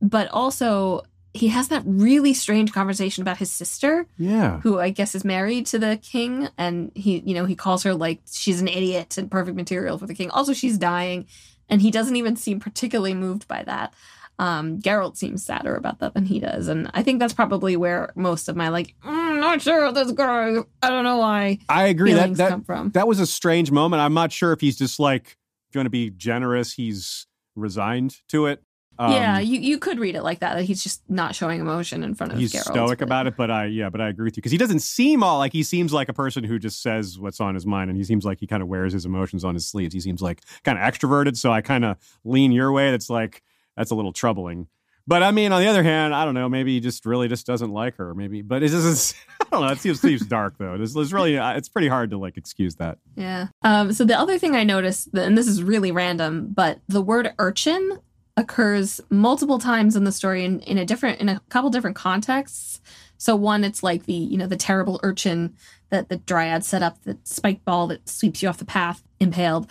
But 0.00 0.28
also, 0.28 1.02
he 1.32 1.48
has 1.48 1.68
that 1.68 1.82
really 1.86 2.34
strange 2.34 2.72
conversation 2.72 3.22
about 3.22 3.36
his 3.38 3.50
sister, 3.50 4.06
Yeah. 4.18 4.60
who 4.60 4.80
I 4.80 4.90
guess 4.90 5.14
is 5.14 5.24
married 5.24 5.66
to 5.66 5.78
the 5.78 5.98
king, 6.02 6.48
and 6.58 6.90
he, 6.94 7.18
you 7.20 7.34
know, 7.34 7.44
he 7.44 7.54
calls 7.54 7.82
her 7.84 7.94
like 7.94 8.20
she's 8.30 8.60
an 8.60 8.68
idiot 8.68 9.16
and 9.18 9.30
perfect 9.30 9.56
material 9.56 9.96
for 9.98 10.06
the 10.06 10.14
king. 10.14 10.30
Also, 10.30 10.52
she's 10.52 10.76
dying, 10.78 11.26
and 11.68 11.80
he 11.82 11.90
doesn't 11.90 12.16
even 12.16 12.34
seem 12.36 12.58
particularly 12.58 13.14
moved 13.14 13.46
by 13.46 13.62
that. 13.62 13.94
Um, 14.40 14.80
Geralt 14.80 15.16
seems 15.18 15.44
sadder 15.44 15.76
about 15.76 15.98
that 15.98 16.14
than 16.14 16.24
he 16.24 16.40
does, 16.40 16.66
and 16.66 16.90
I 16.94 17.02
think 17.02 17.20
that's 17.20 17.34
probably 17.34 17.76
where 17.76 18.10
most 18.16 18.48
of 18.48 18.56
my 18.56 18.70
like, 18.70 18.94
"Mm, 19.04 19.38
not 19.38 19.60
sure 19.60 19.84
of 19.84 19.94
this 19.94 20.10
guy. 20.12 20.54
I 20.82 20.88
don't 20.88 21.04
know 21.04 21.18
why 21.18 21.58
I 21.68 21.88
agree. 21.88 22.14
That 22.14 22.34
that 22.38 22.48
come 22.48 22.64
from. 22.64 22.90
that 22.92 23.06
was 23.06 23.20
a 23.20 23.26
strange 23.26 23.70
moment. 23.70 24.00
I'm 24.00 24.14
not 24.14 24.32
sure 24.32 24.52
if 24.52 24.60
he's 24.62 24.78
just 24.78 24.98
like, 24.98 25.36
if 25.68 25.74
you 25.74 25.78
want 25.80 25.86
to 25.86 25.90
be 25.90 26.08
generous, 26.10 26.72
he's 26.72 27.26
resigned 27.54 28.16
to 28.30 28.46
it. 28.46 28.62
Um, 28.98 29.12
yeah, 29.12 29.38
you, 29.38 29.58
you 29.60 29.78
could 29.78 29.98
read 29.98 30.14
it 30.14 30.22
like 30.22 30.40
that. 30.40 30.56
That 30.56 30.64
he's 30.64 30.82
just 30.82 31.02
not 31.08 31.34
showing 31.34 31.60
emotion 31.60 32.04
in 32.04 32.14
front 32.14 32.32
of 32.32 32.38
he's 32.38 32.52
Geralt. 32.52 32.64
stoic 32.72 32.98
but- 32.98 33.04
about 33.04 33.26
it, 33.26 33.36
but 33.36 33.50
I 33.50 33.64
yeah, 33.66 33.88
but 33.88 34.00
I 34.00 34.08
agree 34.08 34.24
with 34.24 34.36
you 34.36 34.42
because 34.42 34.52
he 34.52 34.58
doesn't 34.58 34.80
seem 34.80 35.22
all 35.22 35.38
like 35.38 35.52
he 35.52 35.62
seems 35.62 35.92
like 35.92 36.08
a 36.10 36.12
person 36.12 36.44
who 36.44 36.58
just 36.58 36.82
says 36.82 37.18
what's 37.18 37.40
on 37.40 37.54
his 37.54 37.64
mind, 37.64 37.88
and 37.88 37.96
he 37.96 38.04
seems 38.04 38.24
like 38.24 38.40
he 38.40 38.46
kind 38.46 38.62
of 38.62 38.68
wears 38.68 38.92
his 38.92 39.06
emotions 39.06 39.44
on 39.44 39.54
his 39.54 39.66
sleeves. 39.66 39.94
He 39.94 40.00
seems 40.00 40.20
like 40.20 40.42
kind 40.64 40.78
of 40.78 40.84
extroverted, 40.84 41.36
so 41.36 41.50
I 41.50 41.62
kind 41.62 41.84
of 41.84 41.96
lean 42.24 42.52
your 42.52 42.72
way. 42.72 42.90
That's 42.90 43.08
like 43.08 43.42
that's 43.76 43.90
a 43.90 43.94
little 43.94 44.12
troubling. 44.12 44.66
But 45.06 45.22
I 45.22 45.32
mean, 45.32 45.50
on 45.50 45.60
the 45.62 45.66
other 45.66 45.82
hand, 45.82 46.14
I 46.14 46.24
don't 46.24 46.34
know. 46.34 46.48
Maybe 46.48 46.74
he 46.74 46.80
just 46.80 47.04
really 47.06 47.26
just 47.26 47.46
doesn't 47.46 47.70
like 47.72 47.96
her. 47.96 48.14
Maybe, 48.14 48.42
but 48.42 48.62
it 48.62 48.68
doesn't. 48.68 49.18
I 49.40 49.46
don't 49.50 49.62
know. 49.62 49.72
It 49.72 49.78
seems 49.78 50.00
seems 50.00 50.26
dark 50.26 50.58
though. 50.58 50.74
It's, 50.74 50.94
it's 50.94 51.12
really 51.12 51.38
uh, 51.38 51.54
it's 51.56 51.68
pretty 51.68 51.88
hard 51.88 52.10
to 52.10 52.18
like 52.18 52.36
excuse 52.36 52.76
that. 52.76 52.98
Yeah. 53.16 53.48
Um, 53.62 53.92
so 53.92 54.04
the 54.04 54.16
other 54.16 54.38
thing 54.38 54.54
I 54.54 54.62
noticed, 54.62 55.08
and 55.14 55.36
this 55.38 55.46
is 55.48 55.62
really 55.62 55.90
random, 55.90 56.48
but 56.52 56.80
the 56.86 57.00
word 57.00 57.32
urchin 57.38 57.98
occurs 58.40 59.00
multiple 59.10 59.58
times 59.58 59.94
in 59.96 60.04
the 60.04 60.12
story 60.12 60.44
in, 60.44 60.60
in 60.60 60.78
a 60.78 60.84
different 60.84 61.20
in 61.20 61.28
a 61.28 61.40
couple 61.48 61.70
different 61.70 61.96
contexts. 61.96 62.80
So 63.18 63.36
one, 63.36 63.64
it's 63.64 63.82
like 63.82 64.06
the 64.06 64.14
you 64.14 64.38
know 64.38 64.46
the 64.46 64.56
terrible 64.56 64.98
urchin 65.02 65.54
that 65.90 66.08
the 66.08 66.16
dryad 66.16 66.64
set 66.64 66.82
up, 66.82 67.02
the 67.04 67.18
spike 67.24 67.64
ball 67.64 67.88
that 67.88 68.08
sweeps 68.08 68.42
you 68.42 68.48
off 68.48 68.58
the 68.58 68.64
path, 68.64 69.02
impaled. 69.20 69.68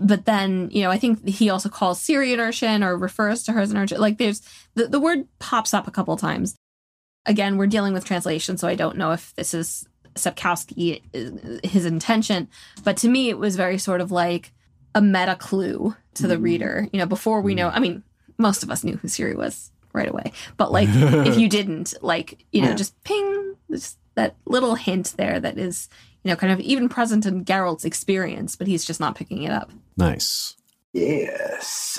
But 0.00 0.24
then 0.24 0.70
you 0.72 0.82
know 0.82 0.90
I 0.90 0.98
think 0.98 1.26
he 1.26 1.50
also 1.50 1.68
calls 1.68 2.00
Ciri 2.00 2.32
an 2.32 2.40
urchin 2.40 2.82
or 2.82 2.96
refers 2.96 3.42
to 3.44 3.52
her 3.52 3.60
as 3.60 3.70
an 3.70 3.76
urchin. 3.76 4.00
Like 4.00 4.18
there's 4.18 4.40
the, 4.74 4.86
the 4.86 5.00
word 5.00 5.26
pops 5.38 5.74
up 5.74 5.86
a 5.88 5.90
couple 5.92 6.16
times. 6.16 6.56
Again, 7.26 7.56
we're 7.56 7.66
dealing 7.68 7.92
with 7.92 8.04
translation, 8.04 8.56
so 8.56 8.66
I 8.68 8.74
don't 8.74 8.96
know 8.96 9.12
if 9.12 9.34
this 9.34 9.54
is 9.54 9.86
Sapkowski 10.14 11.64
his 11.64 11.84
intention, 11.86 12.48
but 12.84 12.96
to 12.98 13.08
me 13.08 13.28
it 13.30 13.38
was 13.38 13.56
very 13.56 13.78
sort 13.78 14.00
of 14.00 14.10
like 14.12 14.52
a 14.94 15.00
meta 15.00 15.36
clue 15.36 15.96
to 16.14 16.26
the 16.26 16.36
Mm. 16.36 16.42
reader. 16.42 16.88
You 16.92 16.98
know, 16.98 17.06
before 17.06 17.40
we 17.40 17.54
know, 17.54 17.68
I 17.68 17.78
mean, 17.78 18.02
most 18.42 18.62
of 18.62 18.70
us 18.70 18.84
knew 18.84 18.96
who 18.98 19.08
Ciri 19.08 19.34
was 19.36 19.70
right 19.94 20.08
away, 20.08 20.32
but 20.58 20.70
like 20.72 20.88
if 20.90 21.38
you 21.38 21.48
didn't, 21.58 21.94
like 22.02 22.44
you 22.52 22.60
know, 22.62 22.68
Yeah. 22.70 22.74
just 22.74 23.02
ping, 23.04 23.54
just 23.70 23.98
that 24.14 24.36
little 24.44 24.74
hint 24.74 25.14
there 25.16 25.40
that 25.40 25.56
is 25.58 25.88
you 26.24 26.30
know 26.30 26.36
kind 26.36 26.52
of 26.52 26.60
even 26.60 26.88
present 26.88 27.24
in 27.26 27.44
Geralt's 27.44 27.84
experience, 27.84 28.56
but 28.56 28.66
he's 28.66 28.84
just 28.84 29.00
not 29.00 29.14
picking 29.14 29.42
it 29.44 29.50
up. 29.52 29.70
Nice. 29.96 30.56
Yes. 30.92 31.98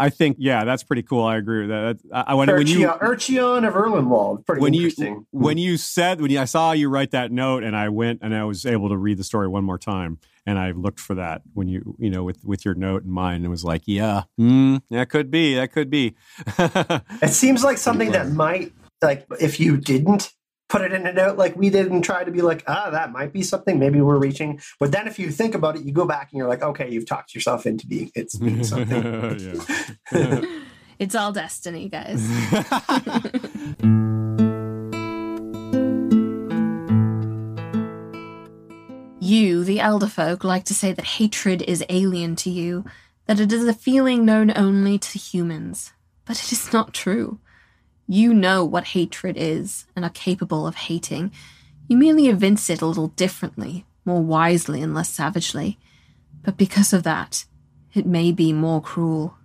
I 0.00 0.10
think 0.10 0.36
yeah, 0.38 0.64
that's 0.64 0.84
pretty 0.84 1.02
cool. 1.02 1.24
I 1.24 1.36
agree 1.38 1.66
with 1.66 1.70
that. 1.70 1.98
I, 2.12 2.20
I 2.28 2.34
when, 2.34 2.48
when 2.48 2.66
you 2.68 2.86
Urcheon, 2.86 3.00
Urcheon 3.00 3.66
of 3.66 3.74
Erlenwald. 3.74 4.46
Pretty 4.46 4.62
when 4.62 4.72
you 4.72 4.82
interesting. 4.84 5.26
when 5.32 5.58
you 5.58 5.76
said 5.76 6.20
when 6.20 6.30
you, 6.30 6.38
I 6.40 6.44
saw 6.44 6.70
you 6.70 6.88
write 6.88 7.10
that 7.10 7.32
note 7.32 7.64
and 7.64 7.74
I 7.76 7.88
went 7.88 8.20
and 8.22 8.32
I 8.32 8.44
was 8.44 8.64
able 8.64 8.90
to 8.90 8.96
read 8.96 9.18
the 9.18 9.24
story 9.24 9.48
one 9.48 9.64
more 9.64 9.78
time 9.78 10.18
and 10.48 10.58
I 10.58 10.70
looked 10.70 10.98
for 10.98 11.14
that 11.14 11.42
when 11.52 11.68
you 11.68 11.94
you 11.98 12.08
know 12.10 12.24
with 12.24 12.44
with 12.44 12.64
your 12.64 12.74
note 12.74 13.04
in 13.04 13.10
mind 13.10 13.44
and 13.44 13.50
was 13.50 13.64
like 13.64 13.82
yeah 13.84 14.22
mm, 14.40 14.80
that 14.90 15.10
could 15.10 15.30
be 15.30 15.54
that 15.54 15.72
could 15.72 15.90
be 15.90 16.14
It 17.22 17.30
seems 17.30 17.64
like 17.64 17.78
something 17.78 18.12
that 18.12 18.30
might, 18.30 18.72
like, 19.02 19.26
if 19.40 19.60
you 19.60 19.76
didn't 19.76 20.32
put 20.68 20.82
it 20.82 20.92
in 20.92 21.06
a 21.06 21.12
note 21.12 21.38
like 21.38 21.56
we 21.56 21.70
did 21.70 21.90
and 21.90 22.04
try 22.04 22.24
to 22.24 22.30
be 22.30 22.42
like, 22.42 22.62
ah, 22.66 22.90
that 22.90 23.10
might 23.10 23.32
be 23.32 23.42
something. 23.42 23.78
Maybe 23.78 24.00
we're 24.00 24.18
reaching. 24.18 24.60
But 24.78 24.92
then 24.92 25.08
if 25.08 25.18
you 25.18 25.30
think 25.30 25.54
about 25.54 25.76
it, 25.76 25.82
you 25.82 25.92
go 25.92 26.04
back 26.04 26.28
and 26.30 26.38
you're 26.38 26.48
like, 26.48 26.62
okay, 26.62 26.90
you've 26.90 27.06
talked 27.06 27.34
yourself 27.34 27.66
into 27.66 27.86
being 27.86 28.10
it's 28.14 28.36
being 28.36 28.64
something. 28.72 29.60
It's 30.98 31.14
all 31.14 31.30
destiny, 31.30 31.88
guys. 31.88 32.28
You, 39.28 39.62
the 39.62 39.78
elder 39.78 40.06
folk, 40.06 40.42
like 40.42 40.64
to 40.64 40.74
say 40.74 40.94
that 40.94 41.04
hatred 41.04 41.60
is 41.60 41.84
alien 41.90 42.34
to 42.36 42.48
you, 42.48 42.86
that 43.26 43.38
it 43.38 43.52
is 43.52 43.68
a 43.68 43.74
feeling 43.74 44.24
known 44.24 44.50
only 44.56 44.96
to 44.96 45.18
humans. 45.18 45.92
But 46.24 46.42
it 46.42 46.50
is 46.50 46.72
not 46.72 46.94
true. 46.94 47.38
You 48.06 48.32
know 48.32 48.64
what 48.64 48.96
hatred 48.96 49.36
is 49.36 49.84
and 49.94 50.02
are 50.02 50.10
capable 50.10 50.66
of 50.66 50.76
hating. 50.76 51.30
You 51.88 51.98
merely 51.98 52.28
evince 52.28 52.70
it 52.70 52.80
a 52.80 52.86
little 52.86 53.08
differently, 53.08 53.84
more 54.06 54.22
wisely 54.22 54.80
and 54.80 54.94
less 54.94 55.10
savagely. 55.10 55.78
But 56.42 56.56
because 56.56 56.94
of 56.94 57.02
that, 57.02 57.44
it 57.92 58.06
may 58.06 58.32
be 58.32 58.54
more 58.54 58.80
cruel. 58.80 59.36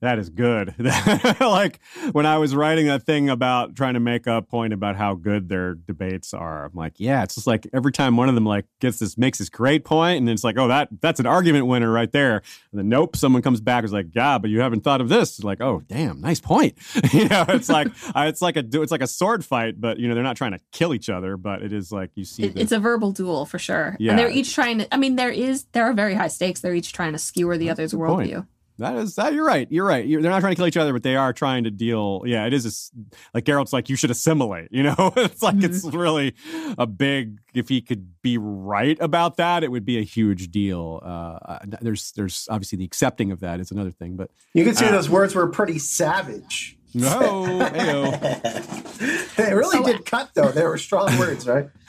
That 0.00 0.18
is 0.18 0.30
good. 0.30 0.74
like 1.40 1.80
when 2.12 2.26
I 2.26 2.38
was 2.38 2.54
writing 2.54 2.86
that 2.86 3.02
thing 3.04 3.28
about 3.28 3.74
trying 3.74 3.94
to 3.94 4.00
make 4.00 4.26
a 4.26 4.42
point 4.42 4.72
about 4.72 4.96
how 4.96 5.14
good 5.14 5.48
their 5.48 5.74
debates 5.74 6.32
are, 6.32 6.66
I'm 6.66 6.74
like, 6.74 6.94
yeah, 6.98 7.22
it's 7.24 7.34
just 7.34 7.46
like 7.46 7.66
every 7.72 7.92
time 7.92 8.16
one 8.16 8.28
of 8.28 8.34
them 8.34 8.44
like 8.44 8.66
gets 8.80 8.98
this 8.98 9.18
makes 9.18 9.38
this 9.38 9.48
great 9.48 9.84
point, 9.84 10.18
and 10.18 10.30
it's 10.30 10.44
like, 10.44 10.56
oh, 10.58 10.68
that 10.68 10.88
that's 11.00 11.20
an 11.20 11.26
argument 11.26 11.66
winner 11.66 11.90
right 11.90 12.10
there. 12.12 12.42
And 12.70 12.78
then 12.78 12.88
nope, 12.88 13.16
someone 13.16 13.42
comes 13.42 13.60
back 13.60 13.84
is 13.84 13.92
like, 13.92 14.06
yeah, 14.14 14.38
but 14.38 14.50
you 14.50 14.60
haven't 14.60 14.82
thought 14.84 15.00
of 15.00 15.08
this. 15.08 15.30
It's 15.38 15.44
like, 15.44 15.60
oh, 15.60 15.82
damn, 15.88 16.20
nice 16.20 16.40
point. 16.40 16.78
you 17.12 17.28
know, 17.28 17.44
it's 17.48 17.68
like 17.68 17.88
it's 18.16 18.42
like 18.42 18.56
a 18.56 18.64
it's 18.72 18.92
like 18.92 19.02
a 19.02 19.06
sword 19.06 19.44
fight, 19.44 19.80
but 19.80 19.98
you 19.98 20.08
know 20.08 20.14
they're 20.14 20.22
not 20.22 20.36
trying 20.36 20.52
to 20.52 20.60
kill 20.72 20.94
each 20.94 21.08
other, 21.08 21.36
but 21.36 21.62
it 21.62 21.72
is 21.72 21.90
like 21.90 22.10
you 22.14 22.24
see. 22.24 22.44
It, 22.44 22.54
the- 22.54 22.60
it's 22.60 22.72
a 22.72 22.78
verbal 22.78 23.12
duel 23.12 23.46
for 23.46 23.58
sure. 23.58 23.96
Yeah. 23.98 24.12
And 24.12 24.18
they're 24.18 24.30
each 24.30 24.54
trying 24.54 24.78
to 24.78 24.94
I 24.94 24.96
mean 24.96 25.16
there 25.16 25.30
is 25.30 25.64
there 25.72 25.84
are 25.84 25.92
very 25.92 26.14
high 26.14 26.28
stakes. 26.28 26.60
They're 26.60 26.74
each 26.74 26.92
trying 26.92 27.12
to 27.12 27.18
skewer 27.18 27.58
the 27.58 27.70
other's 27.70 27.92
worldview. 27.92 28.46
That 28.78 28.96
is 28.96 29.16
that. 29.16 29.32
You're 29.34 29.44
right. 29.44 29.66
You're 29.70 29.84
right. 29.84 30.06
You're, 30.06 30.22
they're 30.22 30.30
not 30.30 30.40
trying 30.40 30.52
to 30.52 30.56
kill 30.56 30.66
each 30.68 30.76
other, 30.76 30.92
but 30.92 31.02
they 31.02 31.16
are 31.16 31.32
trying 31.32 31.64
to 31.64 31.70
deal. 31.70 32.22
Yeah, 32.24 32.46
it 32.46 32.52
is 32.52 32.64
a 32.64 33.08
like 33.34 33.44
Geralt's 33.44 33.72
like 33.72 33.88
you 33.88 33.96
should 33.96 34.10
assimilate. 34.10 34.68
You 34.70 34.84
know, 34.84 35.12
it's 35.16 35.42
like 35.42 35.62
it's 35.62 35.84
really 35.84 36.34
a 36.78 36.86
big. 36.86 37.40
If 37.54 37.68
he 37.68 37.80
could 37.80 38.22
be 38.22 38.38
right 38.38 38.96
about 39.00 39.36
that, 39.38 39.64
it 39.64 39.70
would 39.72 39.84
be 39.84 39.98
a 39.98 40.04
huge 40.04 40.50
deal. 40.50 41.00
Uh, 41.02 41.38
uh, 41.44 41.58
there's 41.80 42.12
there's 42.12 42.46
obviously 42.50 42.78
the 42.78 42.84
accepting 42.84 43.32
of 43.32 43.40
that 43.40 43.58
is 43.58 43.72
another 43.72 43.90
thing, 43.90 44.16
but 44.16 44.30
You 44.54 44.64
can 44.64 44.76
see 44.76 44.86
Uh, 44.86 44.92
those 44.92 45.10
words 45.10 45.34
were 45.34 45.48
pretty 45.48 45.78
savage. 45.80 46.77
No, 46.94 47.44
ayo. 47.72 49.36
they 49.36 49.54
really 49.54 49.76
So- 49.78 49.84
did 49.84 50.04
cut 50.06 50.30
though. 50.34 50.48
They 50.50 50.64
were 50.64 50.78
strong 50.78 51.16
words, 51.18 51.46
right? 51.46 51.68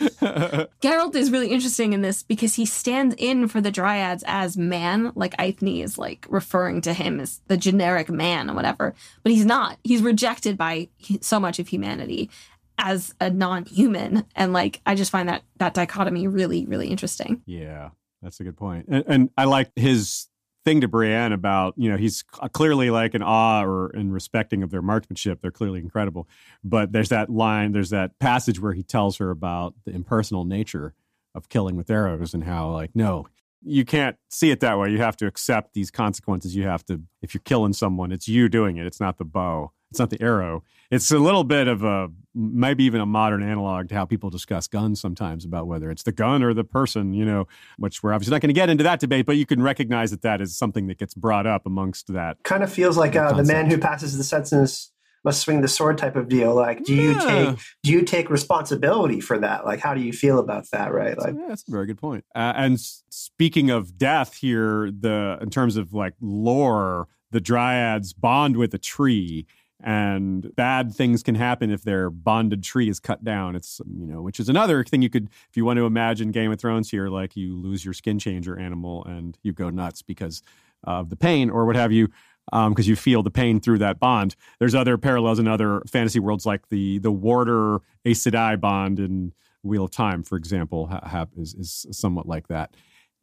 Geralt 0.79 1.15
is 1.15 1.31
really 1.31 1.49
interesting 1.49 1.93
in 1.93 2.01
this 2.01 2.23
because 2.23 2.55
he 2.55 2.65
stands 2.65 3.15
in 3.17 3.47
for 3.47 3.61
the 3.61 3.71
dryads 3.71 4.23
as 4.27 4.57
man, 4.57 5.11
like 5.15 5.35
Eithne 5.37 5.83
is 5.83 5.97
like 5.97 6.25
referring 6.29 6.81
to 6.81 6.93
him 6.93 7.19
as 7.19 7.41
the 7.47 7.57
generic 7.57 8.09
man 8.09 8.49
or 8.49 8.53
whatever. 8.53 8.93
But 9.23 9.31
he's 9.31 9.45
not. 9.45 9.77
He's 9.83 10.01
rejected 10.01 10.57
by 10.57 10.89
so 11.21 11.39
much 11.39 11.59
of 11.59 11.67
humanity 11.67 12.29
as 12.77 13.13
a 13.19 13.29
non-human, 13.29 14.23
and 14.35 14.53
like 14.53 14.81
I 14.85 14.95
just 14.95 15.11
find 15.11 15.27
that 15.27 15.43
that 15.57 15.73
dichotomy 15.73 16.27
really, 16.27 16.65
really 16.65 16.87
interesting. 16.87 17.41
Yeah, 17.45 17.89
that's 18.21 18.39
a 18.39 18.43
good 18.43 18.55
point. 18.57 18.85
And, 18.87 19.03
and 19.07 19.29
I 19.37 19.45
like 19.45 19.71
his 19.75 20.27
thing 20.69 20.81
to 20.81 20.87
Braenn 20.87 21.33
about, 21.33 21.73
you 21.77 21.89
know, 21.89 21.97
he's 21.97 22.23
uh, 22.39 22.47
clearly 22.47 22.91
like 22.91 23.15
in 23.15 23.23
awe 23.23 23.63
or 23.63 23.89
in 23.89 24.11
respecting 24.11 24.61
of 24.61 24.69
their 24.69 24.83
marksmanship. 24.83 25.41
They're 25.41 25.49
clearly 25.49 25.79
incredible. 25.79 26.27
But 26.63 26.91
there's 26.91 27.09
that 27.09 27.29
line, 27.31 27.71
there's 27.71 27.89
that 27.89 28.19
passage 28.19 28.61
where 28.61 28.73
he 28.73 28.83
tells 28.83 29.17
her 29.17 29.31
about 29.31 29.73
the 29.85 29.91
impersonal 29.91 30.45
nature 30.45 30.93
of 31.33 31.49
killing 31.49 31.75
with 31.75 31.89
arrows 31.89 32.35
and 32.35 32.43
how, 32.43 32.69
like, 32.69 32.91
no, 32.93 33.27
you 33.63 33.83
can't 33.83 34.15
see 34.29 34.51
it 34.51 34.59
that 34.59 34.77
way. 34.77 34.91
You 34.91 34.99
have 34.99 35.17
to 35.17 35.25
accept 35.25 35.73
these 35.73 35.89
consequences. 35.89 36.55
You 36.55 36.63
have 36.63 36.85
to, 36.85 37.01
if 37.23 37.33
you're 37.33 37.41
killing 37.43 37.73
someone, 37.73 38.11
it's 38.11 38.27
you 38.27 38.47
doing 38.47 38.77
it, 38.77 38.85
it's 38.85 38.99
not 38.99 39.17
the 39.17 39.25
bow. 39.25 39.71
It's 39.91 39.99
not 39.99 40.09
the 40.09 40.21
arrow. 40.21 40.63
It's 40.91 41.11
a 41.11 41.19
little 41.19 41.43
bit 41.43 41.67
of 41.67 41.83
a 41.83 42.09
maybe 42.33 42.83
even 42.83 43.01
a 43.01 43.05
modern 43.05 43.43
analog 43.43 43.89
to 43.89 43.95
how 43.95 44.05
people 44.05 44.29
discuss 44.29 44.67
guns 44.67 45.01
sometimes 45.01 45.45
about 45.45 45.67
whether 45.67 45.91
it's 45.91 46.03
the 46.03 46.11
gun 46.11 46.43
or 46.43 46.53
the 46.53 46.63
person, 46.63 47.13
you 47.13 47.25
know, 47.25 47.47
which 47.77 48.01
we're 48.01 48.13
obviously 48.13 48.31
not 48.31 48.41
going 48.41 48.49
to 48.49 48.53
get 48.53 48.69
into 48.69 48.83
that 48.83 48.99
debate, 48.99 49.25
but 49.25 49.35
you 49.35 49.45
can 49.45 49.61
recognize 49.61 50.11
that 50.11 50.21
that 50.21 50.41
is 50.41 50.57
something 50.57 50.87
that 50.87 50.97
gets 50.97 51.13
brought 51.13 51.45
up 51.45 51.65
amongst 51.65 52.13
that. 52.13 52.37
Kind 52.43 52.63
of 52.63 52.71
feels 52.71 52.97
like 52.97 53.15
uh, 53.15 53.33
the 53.33 53.43
man 53.43 53.69
who 53.69 53.77
passes 53.77 54.17
the 54.17 54.23
sentence 54.23 54.91
must 55.23 55.41
swing 55.41 55.61
the 55.61 55.67
sword 55.67 55.97
type 55.97 56.15
of 56.15 56.29
deal. 56.29 56.55
Like, 56.55 56.83
do 56.85 56.95
you 56.95 57.19
take 57.19 57.57
do 57.83 57.91
you 57.91 58.03
take 58.03 58.29
responsibility 58.29 59.19
for 59.19 59.37
that? 59.39 59.65
Like, 59.65 59.79
how 59.79 59.93
do 59.93 60.01
you 60.01 60.13
feel 60.13 60.39
about 60.39 60.65
that? 60.71 60.93
Right? 60.93 61.17
Like, 61.17 61.35
yeah, 61.35 61.47
that's 61.49 61.67
a 61.67 61.71
very 61.71 61.87
good 61.87 61.97
point. 61.97 62.25
Uh, 62.33 62.53
and 62.55 62.79
speaking 62.79 63.69
of 63.69 63.97
death 63.97 64.35
here, 64.35 64.91
the 64.91 65.37
in 65.41 65.49
terms 65.49 65.75
of 65.75 65.93
like 65.93 66.13
lore, 66.21 67.07
the 67.31 67.41
dryads 67.41 68.13
bond 68.13 68.57
with 68.57 68.73
a 68.73 68.77
tree 68.77 69.45
and 69.81 70.53
bad 70.55 70.93
things 70.93 71.23
can 71.23 71.35
happen 71.35 71.71
if 71.71 71.83
their 71.83 72.09
bonded 72.09 72.63
tree 72.63 72.89
is 72.89 72.99
cut 72.99 73.23
down. 73.23 73.55
It's 73.55 73.79
you 73.87 74.05
know 74.05 74.21
which 74.21 74.39
is 74.39 74.49
another 74.49 74.83
thing 74.83 75.01
you 75.01 75.09
could 75.09 75.29
if 75.49 75.55
you 75.55 75.65
want 75.65 75.77
to 75.77 75.85
imagine 75.85 76.31
game 76.31 76.51
of 76.51 76.59
thrones 76.59 76.91
here 76.91 77.07
like 77.07 77.35
you 77.35 77.55
lose 77.55 77.85
your 77.85 77.93
skin 77.93 78.19
changer 78.19 78.57
animal 78.57 79.05
and 79.05 79.37
you 79.41 79.53
go 79.53 79.69
nuts 79.69 80.01
because 80.01 80.41
of 80.83 81.09
the 81.09 81.15
pain 81.15 81.49
or 81.49 81.65
what 81.65 81.75
have 81.75 81.91
you 81.91 82.07
because 82.51 82.87
um, 82.87 82.89
you 82.89 82.95
feel 82.95 83.21
the 83.21 83.31
pain 83.31 83.59
through 83.59 83.77
that 83.77 83.99
bond. 83.99 84.35
There's 84.59 84.75
other 84.75 84.97
parallels 84.97 85.39
in 85.39 85.47
other 85.47 85.81
fantasy 85.87 86.19
worlds 86.19 86.45
like 86.45 86.67
the 86.69 86.97
the 86.99 87.11
warder 87.11 87.79
Aes 88.05 88.23
Sedai 88.23 88.59
bond 88.59 88.99
in 88.99 89.33
wheel 89.63 89.85
of 89.85 89.91
time 89.91 90.23
for 90.23 90.37
example 90.37 90.87
ha- 90.87 91.27
is, 91.37 91.53
is 91.53 91.85
somewhat 91.91 92.27
like 92.27 92.47
that. 92.47 92.75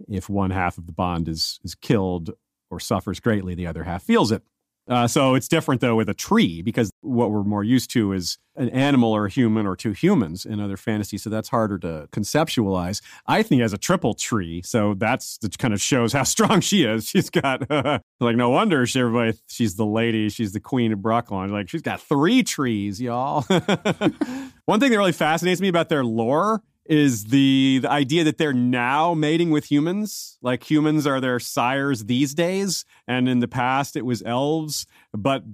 If 0.08 0.28
one 0.28 0.50
half 0.50 0.78
of 0.78 0.86
the 0.86 0.92
bond 0.92 1.28
is 1.28 1.60
is 1.64 1.74
killed 1.74 2.30
or 2.70 2.80
suffers 2.80 3.20
greatly 3.20 3.54
the 3.54 3.66
other 3.66 3.84
half 3.84 4.02
feels 4.02 4.32
it 4.32 4.42
uh, 4.88 5.06
so 5.06 5.34
it's 5.34 5.48
different 5.48 5.80
though 5.80 5.96
with 5.96 6.08
a 6.08 6.14
tree 6.14 6.62
because 6.62 6.90
what 7.00 7.30
we're 7.30 7.42
more 7.42 7.64
used 7.64 7.90
to 7.90 8.12
is 8.12 8.38
an 8.54 8.68
animal 8.70 9.12
or 9.12 9.26
a 9.26 9.30
human 9.30 9.66
or 9.66 9.76
two 9.76 9.92
humans 9.92 10.46
in 10.46 10.60
other 10.60 10.76
fantasies. 10.76 11.22
So 11.22 11.30
that's 11.30 11.48
harder 11.48 11.78
to 11.80 12.08
conceptualize. 12.12 13.02
I 13.26 13.42
think 13.42 13.60
has 13.62 13.72
a 13.72 13.78
triple 13.78 14.14
tree, 14.14 14.62
so 14.62 14.94
that's 14.94 15.38
that 15.38 15.58
kind 15.58 15.74
of 15.74 15.80
shows 15.80 16.12
how 16.12 16.22
strong 16.24 16.60
she 16.60 16.84
is. 16.84 17.08
She's 17.08 17.30
got 17.30 17.68
like 18.20 18.36
no 18.36 18.50
wonder 18.50 18.86
she, 18.86 19.00
everybody 19.00 19.38
she's 19.48 19.74
the 19.74 19.86
lady, 19.86 20.28
she's 20.28 20.52
the 20.52 20.60
queen 20.60 20.92
of 20.92 21.00
Brokilon. 21.00 21.50
Like 21.50 21.68
she's 21.68 21.82
got 21.82 22.00
three 22.00 22.42
trees, 22.42 23.00
y'all. 23.00 23.42
One 24.66 24.80
thing 24.80 24.90
that 24.90 24.98
really 24.98 25.12
fascinates 25.12 25.60
me 25.60 25.68
about 25.68 25.88
their 25.88 26.04
lore 26.04 26.62
is 26.88 27.26
the, 27.26 27.80
the 27.82 27.90
idea 27.90 28.24
that 28.24 28.38
they're 28.38 28.52
now 28.52 29.14
mating 29.14 29.50
with 29.50 29.70
humans. 29.70 30.38
Like 30.42 30.68
humans 30.68 31.06
are 31.06 31.20
their 31.20 31.38
sires 31.38 32.04
these 32.04 32.34
days, 32.34 32.84
and 33.06 33.28
in 33.28 33.40
the 33.40 33.48
past 33.48 33.96
it 33.96 34.04
was 34.04 34.22
elves. 34.24 34.86
But 35.12 35.44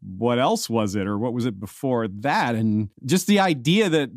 what 0.00 0.38
else 0.38 0.68
was 0.68 0.94
it, 0.94 1.06
or 1.06 1.18
what 1.18 1.32
was 1.32 1.46
it 1.46 1.60
before 1.60 2.08
that? 2.08 2.54
And 2.54 2.90
just 3.04 3.26
the 3.26 3.40
idea 3.40 3.88
that 3.88 4.10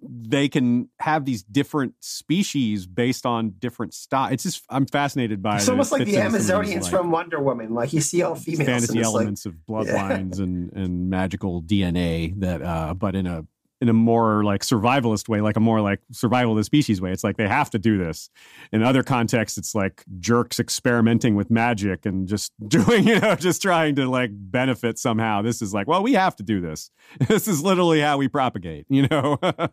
they 0.00 0.48
can 0.48 0.88
have 1.00 1.24
these 1.24 1.42
different 1.42 1.94
species 2.00 2.86
based 2.86 3.26
on 3.26 3.50
different 3.58 3.94
style. 3.94 4.32
It's 4.32 4.42
just 4.42 4.62
I'm 4.68 4.86
fascinated 4.86 5.42
by. 5.42 5.56
It's 5.56 5.68
it. 5.68 5.70
almost 5.70 5.92
it 5.92 5.98
like 5.98 6.06
the 6.06 6.16
Amazonians 6.16 6.82
like, 6.82 6.90
from 6.90 7.10
Wonder 7.10 7.40
Woman. 7.40 7.74
Like 7.74 7.92
you 7.92 8.00
see 8.00 8.22
all 8.22 8.34
females, 8.34 8.66
fantasy 8.66 9.00
elements 9.00 9.46
like, 9.46 9.54
of 9.54 9.60
bloodlines 9.68 10.38
yeah. 10.38 10.44
and 10.44 10.72
and 10.72 11.10
magical 11.10 11.62
DNA 11.62 12.38
that, 12.40 12.62
uh, 12.62 12.94
but 12.94 13.14
in 13.14 13.26
a 13.26 13.46
in 13.80 13.88
a 13.88 13.92
more 13.92 14.42
like 14.42 14.62
survivalist 14.62 15.28
way, 15.28 15.40
like 15.40 15.56
a 15.56 15.60
more 15.60 15.80
like 15.80 16.00
survival 16.10 16.52
of 16.52 16.58
the 16.58 16.64
species 16.64 17.00
way. 17.00 17.12
It's 17.12 17.22
like 17.22 17.36
they 17.36 17.46
have 17.46 17.70
to 17.70 17.78
do 17.78 17.98
this. 17.98 18.30
In 18.72 18.82
other 18.82 19.02
contexts, 19.02 19.58
it's 19.58 19.74
like 19.74 20.02
jerks 20.18 20.58
experimenting 20.58 21.34
with 21.34 21.50
magic 21.50 22.06
and 22.06 22.26
just 22.26 22.52
doing, 22.68 23.06
you 23.06 23.20
know, 23.20 23.34
just 23.34 23.60
trying 23.60 23.94
to 23.96 24.08
like 24.08 24.30
benefit 24.32 24.98
somehow. 24.98 25.42
This 25.42 25.60
is 25.60 25.74
like, 25.74 25.86
well, 25.86 26.02
we 26.02 26.14
have 26.14 26.36
to 26.36 26.42
do 26.42 26.60
this. 26.60 26.90
This 27.28 27.48
is 27.48 27.62
literally 27.62 28.00
how 28.00 28.18
we 28.18 28.28
propagate, 28.28 28.86
you 28.88 29.06
know? 29.08 29.38
I, 29.42 29.64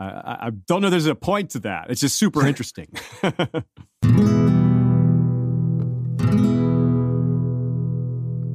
I 0.00 0.50
don't 0.66 0.82
know 0.82 0.90
there's 0.90 1.06
a 1.06 1.14
point 1.14 1.50
to 1.50 1.60
that. 1.60 1.90
It's 1.90 2.00
just 2.00 2.16
super 2.16 2.46
interesting. 2.46 2.88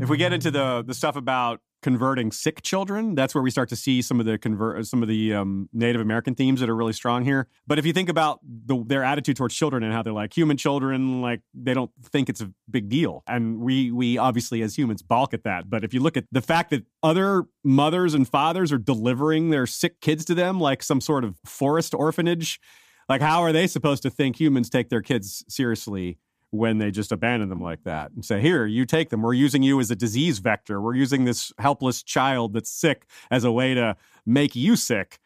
if 0.04 0.10
we 0.10 0.18
get 0.18 0.34
into 0.34 0.52
the 0.52 0.84
the 0.86 0.94
stuff 0.94 1.16
about 1.16 1.62
converting 1.84 2.32
sick 2.32 2.64
children. 2.64 3.14
That's 3.14 3.36
where 3.36 3.44
we 3.44 3.52
start 3.52 3.70
to 3.70 3.76
see 3.76 4.02
some 4.02 4.20
of 4.20 4.26
the 4.26 4.38
convert 4.40 4.86
some 4.88 5.04
of 5.04 5.10
the 5.10 5.34
um, 5.34 5.70
Native 5.74 6.02
American 6.02 6.34
themes 6.34 6.62
that 6.62 6.70
are 6.70 6.76
really 6.76 6.94
strong 6.94 7.24
here. 7.24 7.48
But 7.68 7.78
if 7.78 7.86
you 7.86 7.94
think 7.94 8.10
about 8.10 8.40
the, 8.44 8.84
their 8.88 9.04
attitude 9.04 9.38
towards 9.38 9.54
children 9.54 9.84
and 9.84 9.94
how 9.94 10.02
they're 10.02 10.14
like 10.14 10.36
human 10.36 10.58
children, 10.58 11.22
like 11.22 11.42
they 11.54 11.74
don't 11.74 11.92
think 12.04 12.30
it's 12.30 12.42
a 12.42 12.52
big 12.70 12.90
deal, 12.90 13.24
and 13.28 13.60
we 13.60 13.92
we 13.92 14.18
obviously 14.18 14.64
as 14.64 14.76
humans 14.76 15.04
balk 15.04 15.34
at 15.34 15.44
that. 15.44 15.70
But 15.70 15.84
if 15.84 15.94
you 15.94 16.00
look 16.00 16.18
at 16.18 16.26
the 16.32 16.42
fact 16.42 16.72
that 16.72 16.86
other 17.04 17.44
mothers 17.64 18.14
and 18.14 18.28
fathers 18.28 18.72
are 18.72 18.80
delivering 18.80 19.52
their 19.52 19.68
sick 19.68 20.02
kids 20.02 20.26
to 20.26 20.34
them 20.34 20.60
like 20.60 20.82
some 20.82 21.02
sort 21.02 21.24
of 21.24 21.36
forest 21.46 21.94
orphanage, 21.94 22.60
like 23.10 23.22
how 23.22 23.42
are 23.42 23.52
they 23.52 23.68
supposed 23.68 24.04
to 24.04 24.10
think 24.10 24.40
humans 24.40 24.70
take 24.70 24.90
their 24.90 25.02
kids 25.02 25.44
seriously? 25.48 26.18
When 26.54 26.78
they 26.78 26.92
just 26.92 27.12
abandon 27.12 27.50
them 27.50 27.62
like 27.62 27.84
that 27.84 28.12
and 28.12 28.24
say, 28.24 28.40
Here, 28.40 28.68
you 28.68 28.86
take 28.86 29.10
them. 29.10 29.24
We're 29.24 29.34
using 29.34 29.64
you 29.64 29.80
as 29.80 29.90
a 29.90 29.96
disease 29.96 30.38
vector. 30.38 30.80
We're 30.80 30.94
using 30.94 31.26
this 31.26 31.52
helpless 31.58 32.04
child 32.04 32.54
that's 32.54 32.70
sick 32.70 33.08
as 33.32 33.44
a 33.44 33.52
way 33.52 33.74
to 33.74 33.98
make 34.24 34.56
you 34.56 34.76
sick. 34.76 35.20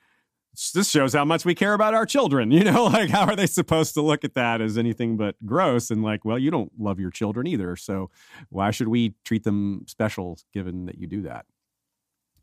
This 0.74 0.90
shows 0.90 1.14
how 1.14 1.26
much 1.26 1.44
we 1.44 1.54
care 1.54 1.74
about 1.74 1.94
our 1.94 2.06
children. 2.06 2.50
You 2.58 2.64
know, 2.64 2.86
like, 2.86 3.10
how 3.10 3.26
are 3.26 3.36
they 3.36 3.46
supposed 3.46 3.94
to 3.96 4.02
look 4.02 4.24
at 4.24 4.36
that 4.36 4.62
as 4.62 4.78
anything 4.78 5.18
but 5.18 5.36
gross? 5.46 5.92
And 5.92 6.02
like, 6.02 6.24
well, 6.24 6.40
you 6.40 6.50
don't 6.50 6.72
love 6.80 7.00
your 7.00 7.12
children 7.12 7.46
either. 7.46 7.76
So 7.76 8.10
why 8.50 8.72
should 8.72 8.88
we 8.88 9.14
treat 9.26 9.44
them 9.44 9.84
special 9.86 10.40
given 10.54 10.86
that 10.86 10.98
you 10.98 11.08
do 11.08 11.22
that? 11.24 11.46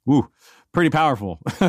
Woo, 0.06 0.28
pretty 0.72 0.90
powerful. 0.90 1.40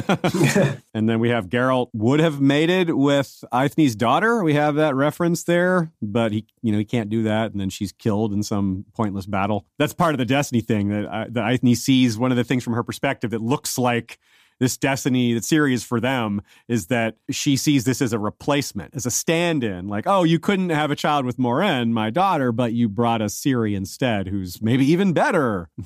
and 0.93 1.07
then 1.07 1.19
we 1.19 1.29
have 1.29 1.47
Geralt 1.47 1.89
would 1.93 2.19
have 2.19 2.41
mated 2.41 2.89
with 2.89 3.43
Eithne's 3.53 3.95
daughter. 3.95 4.43
We 4.43 4.55
have 4.55 4.75
that 4.75 4.95
reference 4.95 5.43
there, 5.43 5.91
but 6.01 6.33
he, 6.33 6.45
you 6.61 6.71
know, 6.71 6.79
he 6.79 6.85
can't 6.85 7.09
do 7.09 7.23
that. 7.23 7.51
And 7.51 7.61
then 7.61 7.69
she's 7.69 7.91
killed 7.93 8.33
in 8.33 8.43
some 8.43 8.85
pointless 8.93 9.25
battle. 9.25 9.65
That's 9.77 9.93
part 9.93 10.13
of 10.13 10.17
the 10.17 10.25
destiny 10.25 10.61
thing 10.61 10.89
that 10.89 11.05
uh, 11.05 11.25
that 11.29 11.43
Eithne 11.43 11.77
sees. 11.77 12.17
One 12.17 12.31
of 12.31 12.37
the 12.37 12.43
things 12.43 12.63
from 12.63 12.73
her 12.73 12.83
perspective 12.83 13.31
that 13.31 13.41
looks 13.41 13.77
like 13.77 14.19
this 14.59 14.77
destiny 14.77 15.33
that 15.33 15.43
Ciri 15.43 15.73
is 15.73 15.83
for 15.83 15.99
them 15.99 16.41
is 16.67 16.87
that 16.87 17.17
she 17.29 17.57
sees 17.57 17.83
this 17.83 18.01
as 18.01 18.13
a 18.13 18.19
replacement, 18.19 18.95
as 18.95 19.05
a 19.05 19.11
stand-in. 19.11 19.87
Like, 19.87 20.05
oh, 20.07 20.23
you 20.23 20.39
couldn't 20.39 20.69
have 20.69 20.91
a 20.91 20.95
child 20.95 21.25
with 21.25 21.37
Morénn, 21.37 21.91
my 21.91 22.09
daughter, 22.09 22.51
but 22.51 22.71
you 22.71 22.87
brought 22.87 23.21
us 23.21 23.35
Ciri 23.35 23.75
instead, 23.75 24.27
who's 24.27 24.61
maybe 24.61 24.85
even 24.85 25.13
better. 25.13 25.69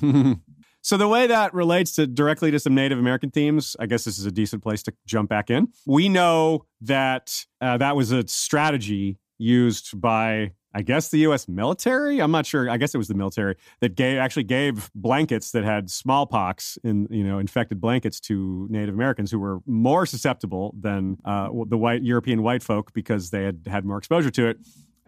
So 0.82 0.96
the 0.96 1.08
way 1.08 1.26
that 1.26 1.52
relates 1.52 1.92
to 1.96 2.06
directly 2.06 2.50
to 2.50 2.58
some 2.58 2.74
Native 2.74 2.98
American 2.98 3.30
themes, 3.30 3.76
I 3.78 3.86
guess 3.86 4.04
this 4.04 4.18
is 4.18 4.24
a 4.24 4.30
decent 4.30 4.62
place 4.62 4.82
to 4.84 4.92
jump 5.06 5.28
back 5.28 5.50
in. 5.50 5.68
We 5.86 6.08
know 6.08 6.64
that 6.80 7.44
uh, 7.60 7.76
that 7.78 7.96
was 7.96 8.12
a 8.12 8.26
strategy 8.26 9.18
used 9.38 10.00
by 10.00 10.52
I 10.72 10.82
guess 10.82 11.08
the 11.08 11.18
U.S. 11.18 11.48
military. 11.48 12.20
I'm 12.20 12.30
not 12.30 12.46
sure. 12.46 12.70
I 12.70 12.76
guess 12.76 12.94
it 12.94 12.98
was 12.98 13.08
the 13.08 13.14
military 13.14 13.56
that 13.80 13.96
gave 13.96 14.18
actually 14.18 14.44
gave 14.44 14.90
blankets 14.94 15.50
that 15.50 15.64
had 15.64 15.90
smallpox 15.90 16.78
in 16.84 17.08
you 17.10 17.24
know 17.24 17.38
infected 17.38 17.80
blankets 17.80 18.20
to 18.20 18.68
Native 18.70 18.94
Americans 18.94 19.30
who 19.30 19.40
were 19.40 19.58
more 19.66 20.06
susceptible 20.06 20.74
than 20.78 21.18
uh, 21.24 21.48
the 21.66 21.76
white 21.76 22.02
European 22.02 22.42
white 22.42 22.62
folk 22.62 22.92
because 22.92 23.30
they 23.30 23.42
had 23.42 23.62
had 23.66 23.84
more 23.84 23.98
exposure 23.98 24.30
to 24.30 24.46
it. 24.48 24.58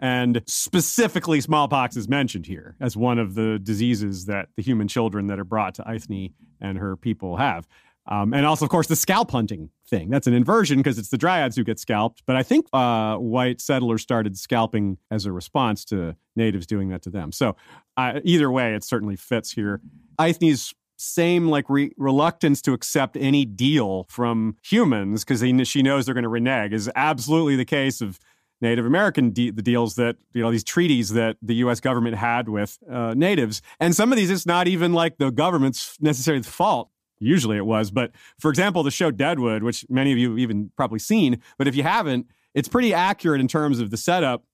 And 0.03 0.43
specifically, 0.47 1.41
smallpox 1.41 1.97
is 1.97 2.09
mentioned 2.09 2.47
here 2.47 2.75
as 2.81 2.97
one 2.97 3.21
of 3.21 3.37
the 3.37 3.61
diseases 3.63 4.27
that 4.27 4.49
the 4.57 4.63
human 4.63 4.89
children 4.89 5.29
that 5.29 5.39
are 5.39 5.45
brought 5.45 5.77
to 5.77 5.83
Eithne 5.85 6.33
and 6.61 6.77
her 6.77 6.97
people 6.97 7.37
have. 7.37 7.69
Um, 8.09 8.35
and 8.35 8.45
also, 8.45 8.65
of 8.65 8.71
course, 8.71 8.89
the 8.89 8.97
scalp 8.97 9.31
hunting 9.31 9.71
thing. 9.87 10.11
That's 10.11 10.27
an 10.27 10.35
inversion 10.35 10.79
because 10.79 10.99
it's 10.99 11.11
the 11.11 11.19
dryads 11.19 11.55
who 11.55 11.63
get 11.63 11.79
scalped. 11.79 12.25
But 12.27 12.35
I 12.35 12.43
think 12.43 12.67
uh, 12.73 13.15
white 13.17 13.61
settlers 13.61 14.03
started 14.03 14.37
scalping 14.37 14.99
as 15.13 15.25
a 15.25 15.31
response 15.31 15.85
to 15.87 16.17
natives 16.35 16.67
doing 16.67 16.89
that 16.89 17.03
to 17.03 17.11
them. 17.11 17.31
So 17.31 17.55
uh, 17.97 18.19
either 18.25 18.51
way, 18.51 18.75
it 18.75 18.83
certainly 18.83 19.15
fits 19.15 19.53
here. 19.53 19.81
Eithne's 20.19 20.75
same 20.97 21.49
like 21.49 21.69
re- 21.69 21.93
reluctance 21.97 22.61
to 22.63 22.73
accept 22.73 23.17
any 23.17 23.45
deal 23.45 24.07
from 24.09 24.57
humans 24.63 25.25
because 25.25 25.41
she 25.69 25.83
knows 25.83 26.07
they're 26.07 26.15
going 26.15 26.23
to 26.23 26.29
renege 26.29 26.73
is 26.73 26.91
absolutely 26.97 27.55
the 27.57 27.65
case 27.65 28.01
of 28.01 28.19
Native 28.63 28.87
American 28.87 29.31
de- 29.31 29.51
the 29.51 29.61
deals 29.61 29.97
that 29.97 30.17
you 30.33 30.41
know 30.41 30.51
these 30.51 30.65
treaties 30.65 31.11
that 31.11 31.37
the 31.43 31.57
U.S. 31.57 31.81
government 31.81 32.17
had 32.17 32.49
with 32.49 32.79
uh, 32.91 33.13
natives, 33.15 33.61
and 33.81 33.95
some 33.95 34.13
of 34.13 34.17
these 34.17 34.31
it's 34.31 34.47
not 34.47 34.69
even 34.69 34.93
like 34.93 35.19
the 35.19 35.31
government's 35.31 35.99
necessarily 36.01 36.41
the 36.41 36.49
fault. 36.49 36.89
Usually 37.19 37.57
it 37.57 37.67
was, 37.67 37.91
but 37.91 38.13
for 38.39 38.51
example, 38.51 38.83
the 38.83 38.91
show 38.91 39.11
Deadwood, 39.11 39.63
which 39.63 39.85
many 39.89 40.13
of 40.13 40.19
you 40.19 40.31
have 40.31 40.39
even 40.39 40.71
probably 40.77 40.99
seen, 40.99 41.41
but 41.59 41.69
if 41.69 41.77
you 41.77 41.83
haven't, 41.83 42.27
it's 42.55 42.69
pretty 42.69 42.95
accurate 42.95 43.41
in 43.41 43.49
terms 43.49 43.81
of 43.81 43.91
the 43.91 43.97
setup 43.97 44.45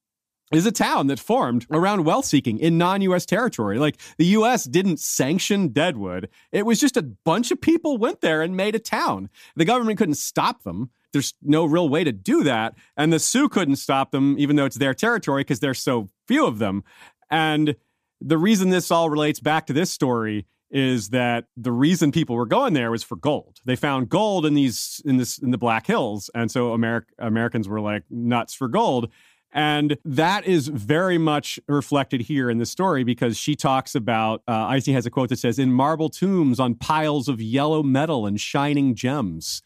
is 0.53 0.67
a 0.67 0.73
town 0.73 1.09
that 1.09 1.19
formed 1.19 1.67
around 1.71 2.05
wealth 2.05 2.25
seeking 2.25 2.59
in 2.59 2.79
non 2.79 3.03
US 3.03 3.27
territory. 3.27 3.79
Like 3.79 4.01
the 4.17 4.27
US 4.27 4.65
didn't 4.65 5.01
sanction 5.01 5.69
Deadwood. 5.69 6.29
It 6.53 6.65
was 6.65 6.81
just 6.81 6.97
a 6.97 7.03
bunch 7.03 7.51
of 7.51 7.61
people 7.61 7.99
went 7.99 8.21
there 8.21 8.43
and 8.43 8.57
made 8.57 8.75
a 8.75 8.79
town. 8.81 9.29
The 9.57 9.65
government 9.65 9.99
couldn't 9.99 10.15
stop 10.15 10.63
them 10.63 10.91
there's 11.13 11.35
no 11.43 11.65
real 11.65 11.89
way 11.89 12.05
to 12.05 12.13
do 12.13 12.43
that. 12.45 12.75
And 12.97 13.13
the 13.13 13.19
Sioux 13.19 13.49
couldn't 13.49 13.77
stop 13.77 14.11
them, 14.11 14.37
even 14.39 14.57
though 14.57 14.65
it's 14.65 14.77
their 14.77 14.95
territory, 14.95 15.43
because 15.43 15.61
there's 15.61 15.81
so 15.81 16.09
few 16.27 16.47
of 16.47 16.59
them. 16.59 16.85
And 17.31 17.77
the 18.21 18.39
reason 18.39 18.71
this 18.71 18.91
all 18.91 19.11
relates 19.11 19.41
back 19.41 19.67
to 19.67 19.73
this 19.73 19.91
story 19.91 20.47
is 20.71 21.11
that 21.11 21.47
the 21.57 21.73
reason 21.73 22.13
people 22.13 22.37
were 22.37 22.47
going 22.47 22.75
there 22.75 22.91
was 22.91 23.03
for 23.03 23.17
gold. 23.17 23.59
They 23.65 23.77
found 23.77 24.09
gold 24.09 24.45
in 24.45 24.55
these 24.55 25.01
in 25.05 25.17
this 25.17 25.39
in 25.39 25.51
the 25.51 25.59
Black 25.59 25.87
Hills, 25.87 26.31
and 26.35 26.51
so 26.51 26.77
Ameri- 26.77 27.07
Americans 27.19 27.69
were 27.69 27.81
like 27.81 28.05
nuts 28.11 28.55
for 28.55 28.69
gold. 28.69 29.11
And 29.51 29.97
that 30.05 30.47
is 30.47 30.69
very 30.69 31.17
much 31.17 31.59
reflected 31.69 32.21
here 32.21 32.51
in 32.51 32.59
the 32.59 32.67
story 32.67 33.03
because 33.03 33.39
she 33.39 33.57
talks 33.57 33.95
about, 33.95 34.43
uh, 34.47 34.53
Icy 34.53 34.93
has 34.93 35.07
a 35.07 35.11
quote 35.11 35.31
that 35.31 35.39
says, 35.39 35.59
in 35.59 35.73
marble 35.73 36.11
tombs 36.11 36.61
on 36.61 36.75
piles 36.75 37.29
of 37.29 37.41
yellow 37.41 37.83
metal 37.83 38.27
and 38.27 38.39
shining 38.39 38.95
gems, 38.95 39.63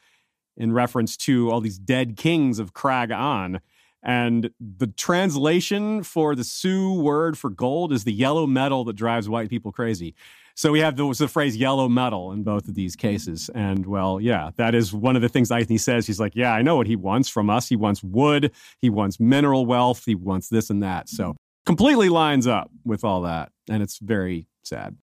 in 0.56 0.72
reference 0.72 1.16
to 1.16 1.50
all 1.50 1.60
these 1.60 1.78
dead 1.78 2.16
kings 2.16 2.58
of 2.58 2.72
Craag 2.72 3.10
An. 3.10 3.60
And 4.02 4.50
the 4.58 4.88
translation 4.88 6.02
for 6.02 6.34
the 6.34 6.44
Sioux 6.44 6.92
word 6.92 7.38
for 7.38 7.50
gold 7.50 7.92
is 7.92 8.04
the 8.04 8.12
yellow 8.12 8.46
metal 8.46 8.84
that 8.84 8.94
drives 8.94 9.28
white 9.28 9.48
people 9.48 9.70
crazy. 9.70 10.14
So 10.54 10.72
we 10.72 10.80
have 10.80 10.96
the, 10.96 11.10
the 11.12 11.28
phrase 11.28 11.56
yellow 11.56 11.88
metal 11.88 12.32
in 12.32 12.42
both 12.42 12.68
of 12.68 12.74
these 12.74 12.96
cases. 12.96 13.48
And 13.54 13.86
well, 13.86 14.20
yeah, 14.20 14.50
that 14.56 14.74
is 14.74 14.92
one 14.92 15.16
of 15.16 15.22
the 15.22 15.28
things 15.28 15.50
Eithne 15.50 15.80
says. 15.80 16.06
He's 16.06 16.20
like, 16.20 16.34
yeah, 16.34 16.52
I 16.52 16.62
know 16.62 16.76
what 16.76 16.86
he 16.86 16.96
wants 16.96 17.28
from 17.28 17.48
us. 17.48 17.68
He 17.68 17.76
wants 17.76 18.02
wood, 18.02 18.52
he 18.80 18.90
wants 18.90 19.18
mineral 19.18 19.66
wealth, 19.66 20.04
he 20.04 20.14
wants 20.14 20.48
this 20.48 20.68
and 20.68 20.82
that. 20.82 21.08
So 21.08 21.36
completely 21.64 22.08
lines 22.08 22.46
up 22.46 22.70
with 22.84 23.04
all 23.04 23.22
that. 23.22 23.50
And 23.68 23.82
it's 23.82 23.98
very 23.98 24.48
sad. 24.62 24.96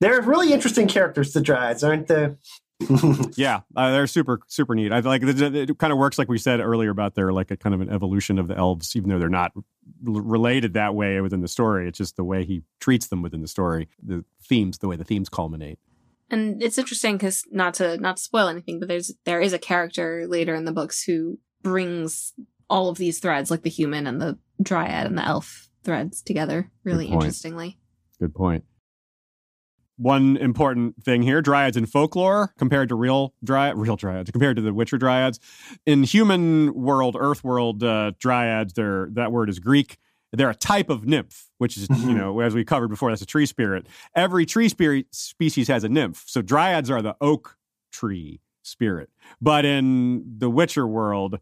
They're 0.00 0.22
really 0.22 0.52
interesting 0.52 0.88
characters, 0.88 1.32
the 1.32 1.40
Dryads, 1.40 1.82
aren't 1.84 2.06
they? 2.06 2.34
yeah, 3.36 3.60
uh, 3.74 3.90
they're 3.90 4.06
super 4.06 4.40
super 4.46 4.74
neat. 4.74 4.92
I 4.92 5.00
like 5.00 5.22
it, 5.22 5.40
it, 5.40 5.78
kind 5.78 5.92
of 5.92 5.98
works 5.98 6.16
like 6.16 6.28
we 6.28 6.38
said 6.38 6.60
earlier 6.60 6.90
about 6.90 7.16
their 7.16 7.32
like 7.32 7.50
a 7.50 7.56
kind 7.56 7.74
of 7.74 7.80
an 7.80 7.90
evolution 7.90 8.38
of 8.38 8.46
the 8.46 8.56
elves, 8.56 8.94
even 8.94 9.08
though 9.08 9.18
they're 9.18 9.28
not 9.28 9.52
r- 9.56 9.62
related 10.04 10.74
that 10.74 10.94
way 10.94 11.20
within 11.20 11.40
the 11.40 11.48
story. 11.48 11.88
It's 11.88 11.98
just 11.98 12.16
the 12.16 12.24
way 12.24 12.44
he 12.44 12.62
treats 12.78 13.08
them 13.08 13.20
within 13.20 13.42
the 13.42 13.48
story, 13.48 13.88
the 14.00 14.24
themes, 14.40 14.78
the 14.78 14.86
way 14.86 14.94
the 14.94 15.04
themes 15.04 15.28
culminate. 15.28 15.80
And 16.30 16.62
it's 16.62 16.78
interesting 16.78 17.16
because 17.16 17.42
not 17.50 17.74
to 17.74 17.96
not 17.98 18.18
to 18.18 18.22
spoil 18.22 18.46
anything, 18.46 18.78
but 18.78 18.86
there's 18.86 19.12
there 19.24 19.40
is 19.40 19.52
a 19.52 19.58
character 19.58 20.26
later 20.28 20.54
in 20.54 20.64
the 20.64 20.72
books 20.72 21.02
who 21.02 21.40
brings 21.62 22.32
all 22.70 22.90
of 22.90 22.98
these 22.98 23.18
threads, 23.18 23.50
like 23.50 23.62
the 23.62 23.70
human 23.70 24.06
and 24.06 24.20
the 24.20 24.38
dryad 24.62 25.06
and 25.06 25.18
the 25.18 25.26
elf 25.26 25.68
threads 25.82 26.22
together, 26.22 26.70
really 26.84 27.06
interestingly. 27.06 27.78
Good 28.20 28.34
point 28.34 28.64
one 29.98 30.36
important 30.36 31.02
thing 31.04 31.22
here 31.22 31.42
dryads 31.42 31.76
in 31.76 31.84
folklore 31.84 32.54
compared 32.56 32.88
to 32.88 32.94
real 32.94 33.34
dryad 33.44 33.76
real 33.76 33.96
dryads 33.96 34.30
compared 34.30 34.56
to 34.56 34.62
the 34.62 34.72
witcher 34.72 34.96
dryads. 34.96 35.38
In 35.84 36.04
human 36.04 36.72
world 36.72 37.16
earth 37.18 37.44
world 37.44 37.82
uh, 37.82 38.12
dryads 38.18 38.74
they're 38.74 39.08
that 39.12 39.32
word 39.32 39.50
is 39.50 39.58
greek. 39.58 39.98
They're 40.32 40.50
a 40.50 40.54
type 40.54 40.88
of 40.88 41.04
nymph 41.04 41.50
which 41.58 41.76
is 41.76 41.88
mm-hmm. 41.88 42.08
you 42.08 42.14
know 42.14 42.40
as 42.40 42.54
we 42.54 42.64
covered 42.64 42.88
before 42.88 43.10
that's 43.10 43.22
a 43.22 43.26
tree 43.26 43.46
spirit. 43.46 43.86
Every 44.14 44.46
tree 44.46 44.68
spirit 44.68 45.06
species 45.10 45.68
has 45.68 45.84
a 45.84 45.88
nymph. 45.88 46.24
So 46.26 46.40
dryads 46.40 46.90
are 46.90 47.02
the 47.02 47.16
oak 47.20 47.56
tree 47.92 48.40
spirit. 48.62 49.10
But 49.40 49.64
in 49.64 50.24
the 50.38 50.50
witcher 50.50 50.86
world 50.86 51.40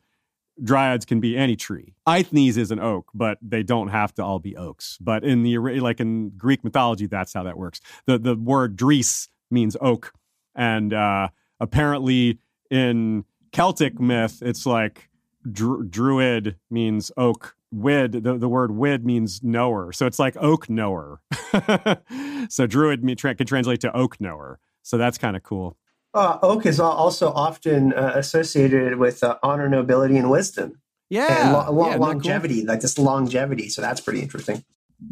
dryads 0.63 1.05
can 1.05 1.21
be 1.21 1.37
any 1.37 1.57
tree. 1.57 1.95
Eithnes 2.07 2.57
is 2.57 2.71
an 2.71 2.81
oak, 2.81 3.11
but 3.15 3.39
they 3.43 3.63
don't 3.63 3.89
have 3.89 4.15
to 4.15 4.25
all 4.25 4.39
be 4.39 4.57
oaks. 4.57 4.99
But 5.01 5.25
in 5.25 5.43
the 5.43 5.59
like 5.59 6.01
in 6.01 6.31
Greek 6.31 6.65
mythology, 6.65 7.07
that's 7.07 7.33
how 7.33 7.43
that 7.45 7.57
works. 7.57 7.81
The 8.07 8.19
the 8.19 8.37
word 8.37 8.77
drys 8.77 9.29
means 9.51 9.77
oak, 9.81 10.13
and 10.55 10.93
uh, 10.93 11.29
apparently 11.61 12.39
in 12.71 13.25
Celtic 13.53 14.01
myth, 14.01 14.43
it's 14.43 14.67
like 14.67 15.09
dru- 15.51 15.85
druid 15.85 16.57
means 16.71 17.11
oak. 17.17 17.55
Wid 17.73 18.13
the, 18.13 18.39
the 18.39 18.49
word 18.49 18.71
wid 18.71 19.05
means 19.05 19.43
knower, 19.43 19.93
so 19.93 20.07
it's 20.07 20.21
like 20.21 20.37
oak 20.37 20.71
knower. 20.71 21.21
so 22.49 22.67
druid 22.67 23.03
can 23.03 23.47
translate 23.47 23.81
to 23.81 23.95
oak 23.95 24.21
knower. 24.21 24.61
So 24.83 24.97
that's 24.97 25.19
kind 25.19 25.37
of 25.37 25.43
cool. 25.43 25.77
Uh, 26.17 26.39
oak 26.43 26.65
is 26.65 26.81
also 26.81 27.31
often 27.33 27.93
uh, 27.93 28.13
associated 28.15 28.97
with 28.97 29.23
uh, 29.23 29.37
honor, 29.43 29.69
nobility, 29.69 30.17
and 30.17 30.31
wisdom. 30.31 30.81
Yeah, 31.11 31.45
and 31.45 31.53
lo- 31.53 31.71
lo- 31.71 31.91
yeah 31.91 31.97
longevity, 31.97 32.61
cool? 32.61 32.69
like 32.69 32.81
this 32.81 32.99
longevity. 32.99 33.69
So 33.69 33.83
that's 33.83 34.01
pretty 34.01 34.21
interesting. 34.23 34.65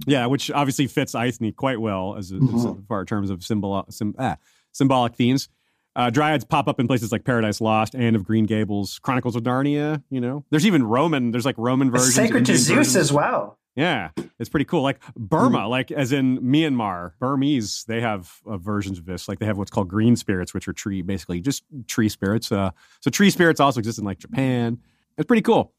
Yeah, 0.06 0.26
which 0.26 0.51
obviously 0.51 0.86
fits 0.86 1.14
Eithne 1.14 1.55
quite 1.55 1.81
well 1.81 2.16
as, 2.16 2.32
mm-hmm. 2.32 2.56
as 2.56 2.86
far 2.89 3.01
in 3.01 3.06
terms 3.06 3.28
of 3.28 3.44
symbol, 3.44 3.85
sim, 3.90 4.14
ah, 4.18 4.36
symbolic 4.72 5.14
themes. 5.14 5.48
Uh, 5.94 6.10
dryads 6.10 6.48
pop 6.48 6.66
up 6.66 6.81
in 6.81 6.89
places 6.89 7.12
like 7.12 7.24
Paradise 7.24 7.60
Lost, 7.60 7.94
Anne 7.94 8.16
of 8.16 8.24
Green 8.24 8.47
Gables, 8.47 8.98
Chronicles 8.98 9.36
of 9.36 9.43
Narnia. 9.43 10.02
You 10.10 10.20
know, 10.20 10.44
there's 10.51 10.66
even 10.66 10.82
Roman. 10.85 11.31
There's 11.31 11.44
like 11.44 11.56
Roman 11.59 11.90
versions. 11.90 12.14
Sacred 12.14 12.47
to 12.47 12.56
Zeus 12.56 12.76
versions. 12.76 12.97
as 12.97 13.12
well. 13.12 13.59
Yeah, 13.76 14.10
it's 14.38 14.48
pretty 14.48 14.66
cool. 14.66 14.82
Like 14.82 15.01
Burma, 15.16 15.60
mm. 15.60 15.68
like 15.68 15.90
as 15.90 16.12
in 16.12 16.38
Myanmar, 16.38 17.12
Burmese, 17.18 17.84
they 17.88 18.01
have 18.01 18.32
uh, 18.46 18.56
versions 18.56 18.98
of 18.98 19.05
this. 19.05 19.28
Like 19.28 19.40
they 19.40 19.46
have 19.46 19.59
what's 19.59 19.70
called 19.70 19.88
green 19.88 20.14
spirits, 20.14 20.55
which 20.55 20.68
are 20.68 20.72
tree, 20.72 21.02
basically 21.02 21.40
just 21.40 21.64
tree 21.88 22.09
spirits. 22.09 22.52
Uh, 22.52 22.70
so 23.01 23.10
tree 23.10 23.30
spirits 23.30 23.59
also 23.59 23.80
exist 23.80 23.98
in 23.98 24.05
like 24.05 24.18
Japan. 24.18 24.78
It's 25.18 25.26
pretty 25.26 25.42
cool. 25.42 25.72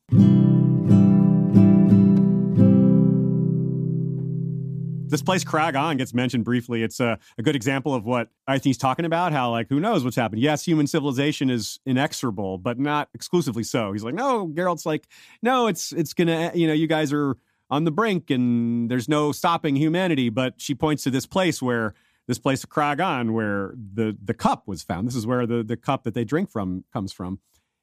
This 5.08 5.22
place, 5.22 5.46
Craag 5.46 5.76
An, 5.76 5.96
gets 5.96 6.14
mentioned 6.14 6.44
briefly. 6.44 6.84
It's 6.84 7.00
a, 7.00 7.18
a 7.38 7.44
good 7.44 7.56
example 7.56 7.94
of 7.94 8.04
what 8.04 8.28
I 8.48 8.56
think 8.56 8.64
he's 8.64 8.78
talking 8.78 9.06
about. 9.06 9.32
How 9.32 9.52
like 9.52 9.70
who 9.70 9.80
knows 9.80 10.04
what's 10.04 10.18
happened? 10.18 10.42
Yes, 10.42 10.66
human 10.66 10.88
civilization 10.88 11.50
is 11.50 11.80
inexorable, 11.86 12.58
but 12.58 12.78
not 12.78 13.08
exclusively 13.14 13.64
so. 13.64 13.94
He's 13.94 14.04
like, 14.04 14.16
no, 14.16 14.48
Geralt's 14.50 14.86
like, 14.86 15.08
no, 15.42 15.68
it's 15.68 15.94
it's 15.94 16.14
gonna, 16.14 16.52
you 16.54 16.68
know, 16.68 16.74
you 16.74 16.88
guys 16.88 17.14
are 17.14 17.38
on 17.70 17.84
the 17.84 17.92
brink 17.92 18.30
and 18.30 18.90
there's 18.90 19.10
no 19.10 19.32
stopping 19.32 19.76
humanity. 19.76 20.30
But 20.30 20.56
she 20.58 20.76
points 20.76 21.04
to 21.04 21.12
this 21.12 21.26
place 21.26 21.62
where 21.62 21.94
this 22.28 22.40
place 22.40 22.64
of 22.64 22.70
Craag 22.70 23.00
An 23.00 23.34
where 23.34 23.74
the 23.76 24.18
the 24.22 24.34
cup 24.34 24.68
was 24.68 24.84
found. 24.84 25.08
This 25.08 25.16
is 25.16 25.28
where 25.28 25.46
the 25.46 25.64
the 25.64 25.78
cup 25.78 26.04
that 26.04 26.14
they 26.14 26.24
drink 26.24 26.50
from 26.52 26.84
comes 26.92 27.12
from. 27.12 27.40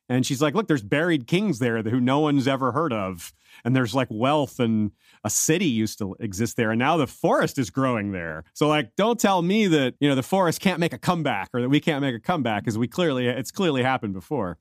And 0.08 0.26
she's 0.26 0.42
like, 0.42 0.54
look, 0.54 0.68
there's 0.68 0.82
buried 0.82 1.26
kings 1.26 1.58
there 1.58 1.82
who 1.82 2.00
no 2.00 2.18
one's 2.18 2.46
ever 2.46 2.72
heard 2.72 2.92
of. 2.92 3.32
And 3.64 3.74
there's 3.74 3.94
like 3.94 4.08
wealth 4.10 4.60
and 4.60 4.90
a 5.24 5.30
city 5.30 5.66
used 5.66 5.98
to 6.00 6.16
exist 6.20 6.56
there. 6.56 6.70
And 6.70 6.78
now 6.78 6.96
the 6.96 7.06
forest 7.06 7.56
is 7.56 7.70
growing 7.70 8.12
there. 8.12 8.44
So 8.52 8.68
like, 8.68 8.94
don't 8.96 9.18
tell 9.18 9.40
me 9.40 9.68
that, 9.68 9.94
you 10.00 10.08
know, 10.08 10.14
the 10.14 10.22
forest 10.22 10.60
can't 10.60 10.80
make 10.80 10.92
a 10.92 10.98
comeback 10.98 11.48
or 11.54 11.62
that 11.62 11.68
we 11.68 11.80
can't 11.80 12.02
make 12.02 12.14
a 12.14 12.20
comeback 12.20 12.62
because 12.62 12.76
we 12.76 12.88
clearly, 12.88 13.26
it's 13.26 13.50
clearly 13.50 13.82
happened 13.82 14.12
before. 14.12 14.58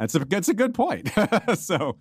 That's 0.00 0.14
a 0.14 0.20
that's 0.20 0.48
a 0.48 0.54
good 0.54 0.72
point. 0.72 1.10
so, 1.56 1.98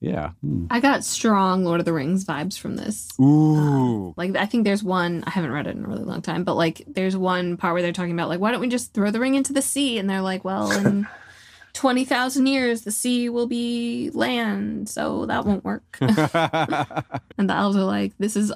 yeah, 0.00 0.30
hmm. 0.40 0.66
I 0.70 0.80
got 0.80 1.04
strong 1.04 1.64
Lord 1.64 1.78
of 1.78 1.86
the 1.86 1.92
Rings 1.92 2.24
vibes 2.24 2.58
from 2.58 2.74
this. 2.74 3.08
Ooh, 3.20 4.08
uh, 4.08 4.12
like 4.16 4.34
I 4.34 4.44
think 4.44 4.64
there's 4.64 4.82
one 4.82 5.22
I 5.24 5.30
haven't 5.30 5.52
read 5.52 5.68
it 5.68 5.76
in 5.76 5.84
a 5.84 5.88
really 5.88 6.02
long 6.02 6.20
time, 6.20 6.42
but 6.42 6.54
like 6.54 6.82
there's 6.88 7.16
one 7.16 7.56
part 7.56 7.74
where 7.74 7.82
they're 7.82 7.92
talking 7.92 8.12
about 8.12 8.28
like 8.28 8.40
why 8.40 8.50
don't 8.50 8.60
we 8.60 8.66
just 8.66 8.92
throw 8.92 9.12
the 9.12 9.20
ring 9.20 9.36
into 9.36 9.52
the 9.52 9.62
sea? 9.62 9.98
And 9.98 10.10
they're 10.10 10.20
like, 10.20 10.44
well, 10.44 10.72
in 10.72 11.06
twenty 11.74 12.04
thousand 12.04 12.48
years 12.48 12.82
the 12.82 12.90
sea 12.90 13.28
will 13.28 13.46
be 13.46 14.10
land, 14.14 14.88
so 14.88 15.24
that 15.26 15.44
won't 15.44 15.64
work. 15.64 15.84
and 16.00 16.10
the 16.16 17.54
elves 17.54 17.76
are 17.76 17.84
like, 17.84 18.14
this 18.18 18.34
is 18.34 18.52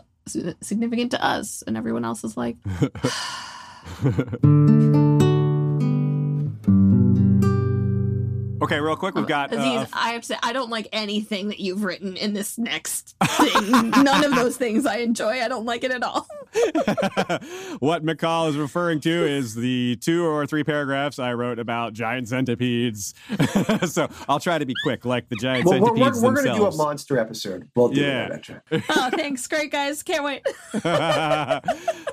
significant 0.61 1.13
to 1.13 1.25
us, 1.25 1.63
and 1.69 1.77
everyone 1.77 2.05
else 2.05 2.25
is 2.25 2.37
like. 2.37 2.57
Okay, 8.63 8.79
real 8.81 8.95
quick, 8.95 9.17
we've 9.17 9.27
got. 9.27 9.53
Aziz, 9.53 9.65
uh, 9.65 9.87
I 9.93 10.11
have 10.11 10.23
to 10.23 10.29
say, 10.29 10.37
I 10.41 10.53
don't 10.53 10.71
like 10.71 10.89
anything 10.93 11.49
that 11.49 11.59
you've 11.59 11.83
written 11.83 12.17
in 12.17 12.33
this 12.33 12.59
next 12.59 13.17
thing. 13.21 13.91
None 13.91 14.25
of 14.25 14.37
those 14.37 14.57
things 14.57 14.87
I 14.87 14.99
enjoy. 14.99 15.43
I 15.43 15.49
don't 15.49 15.65
like 15.67 15.83
it 15.83 15.91
at 15.91 16.05
all. 16.05 16.29
what 17.81 18.05
Michal 18.05 18.47
is 18.47 18.57
referring 18.57 19.01
to 19.01 19.11
is 19.11 19.57
the 19.57 19.97
two 19.97 20.25
or 20.25 20.47
three 20.47 20.63
paragraphs 20.63 21.19
I 21.19 21.33
wrote 21.33 21.59
about 21.59 21.93
giant 21.93 22.29
centipedes. 22.29 23.15
so 23.93 24.09
I'll 24.29 24.41
try 24.41 24.59
to 24.59 24.67
be 24.67 24.75
quick, 24.85 25.05
like 25.05 25.29
the 25.29 25.37
giant 25.37 25.65
well, 25.65 25.81
centipedes. 25.81 26.23
We're, 26.23 26.29
we're, 26.29 26.35
we're 26.35 26.43
going 26.45 26.55
to 26.55 26.61
do 26.61 26.67
a 26.67 26.77
monster 26.77 27.19
episode. 27.19 27.69
We'll 27.75 27.89
do 27.89 28.01
yeah. 28.01 28.39
oh, 28.71 29.11
thanks. 29.11 29.45
Great, 29.49 29.73
guys. 29.73 30.05
Can't 30.05 30.23
wait. 30.23 30.47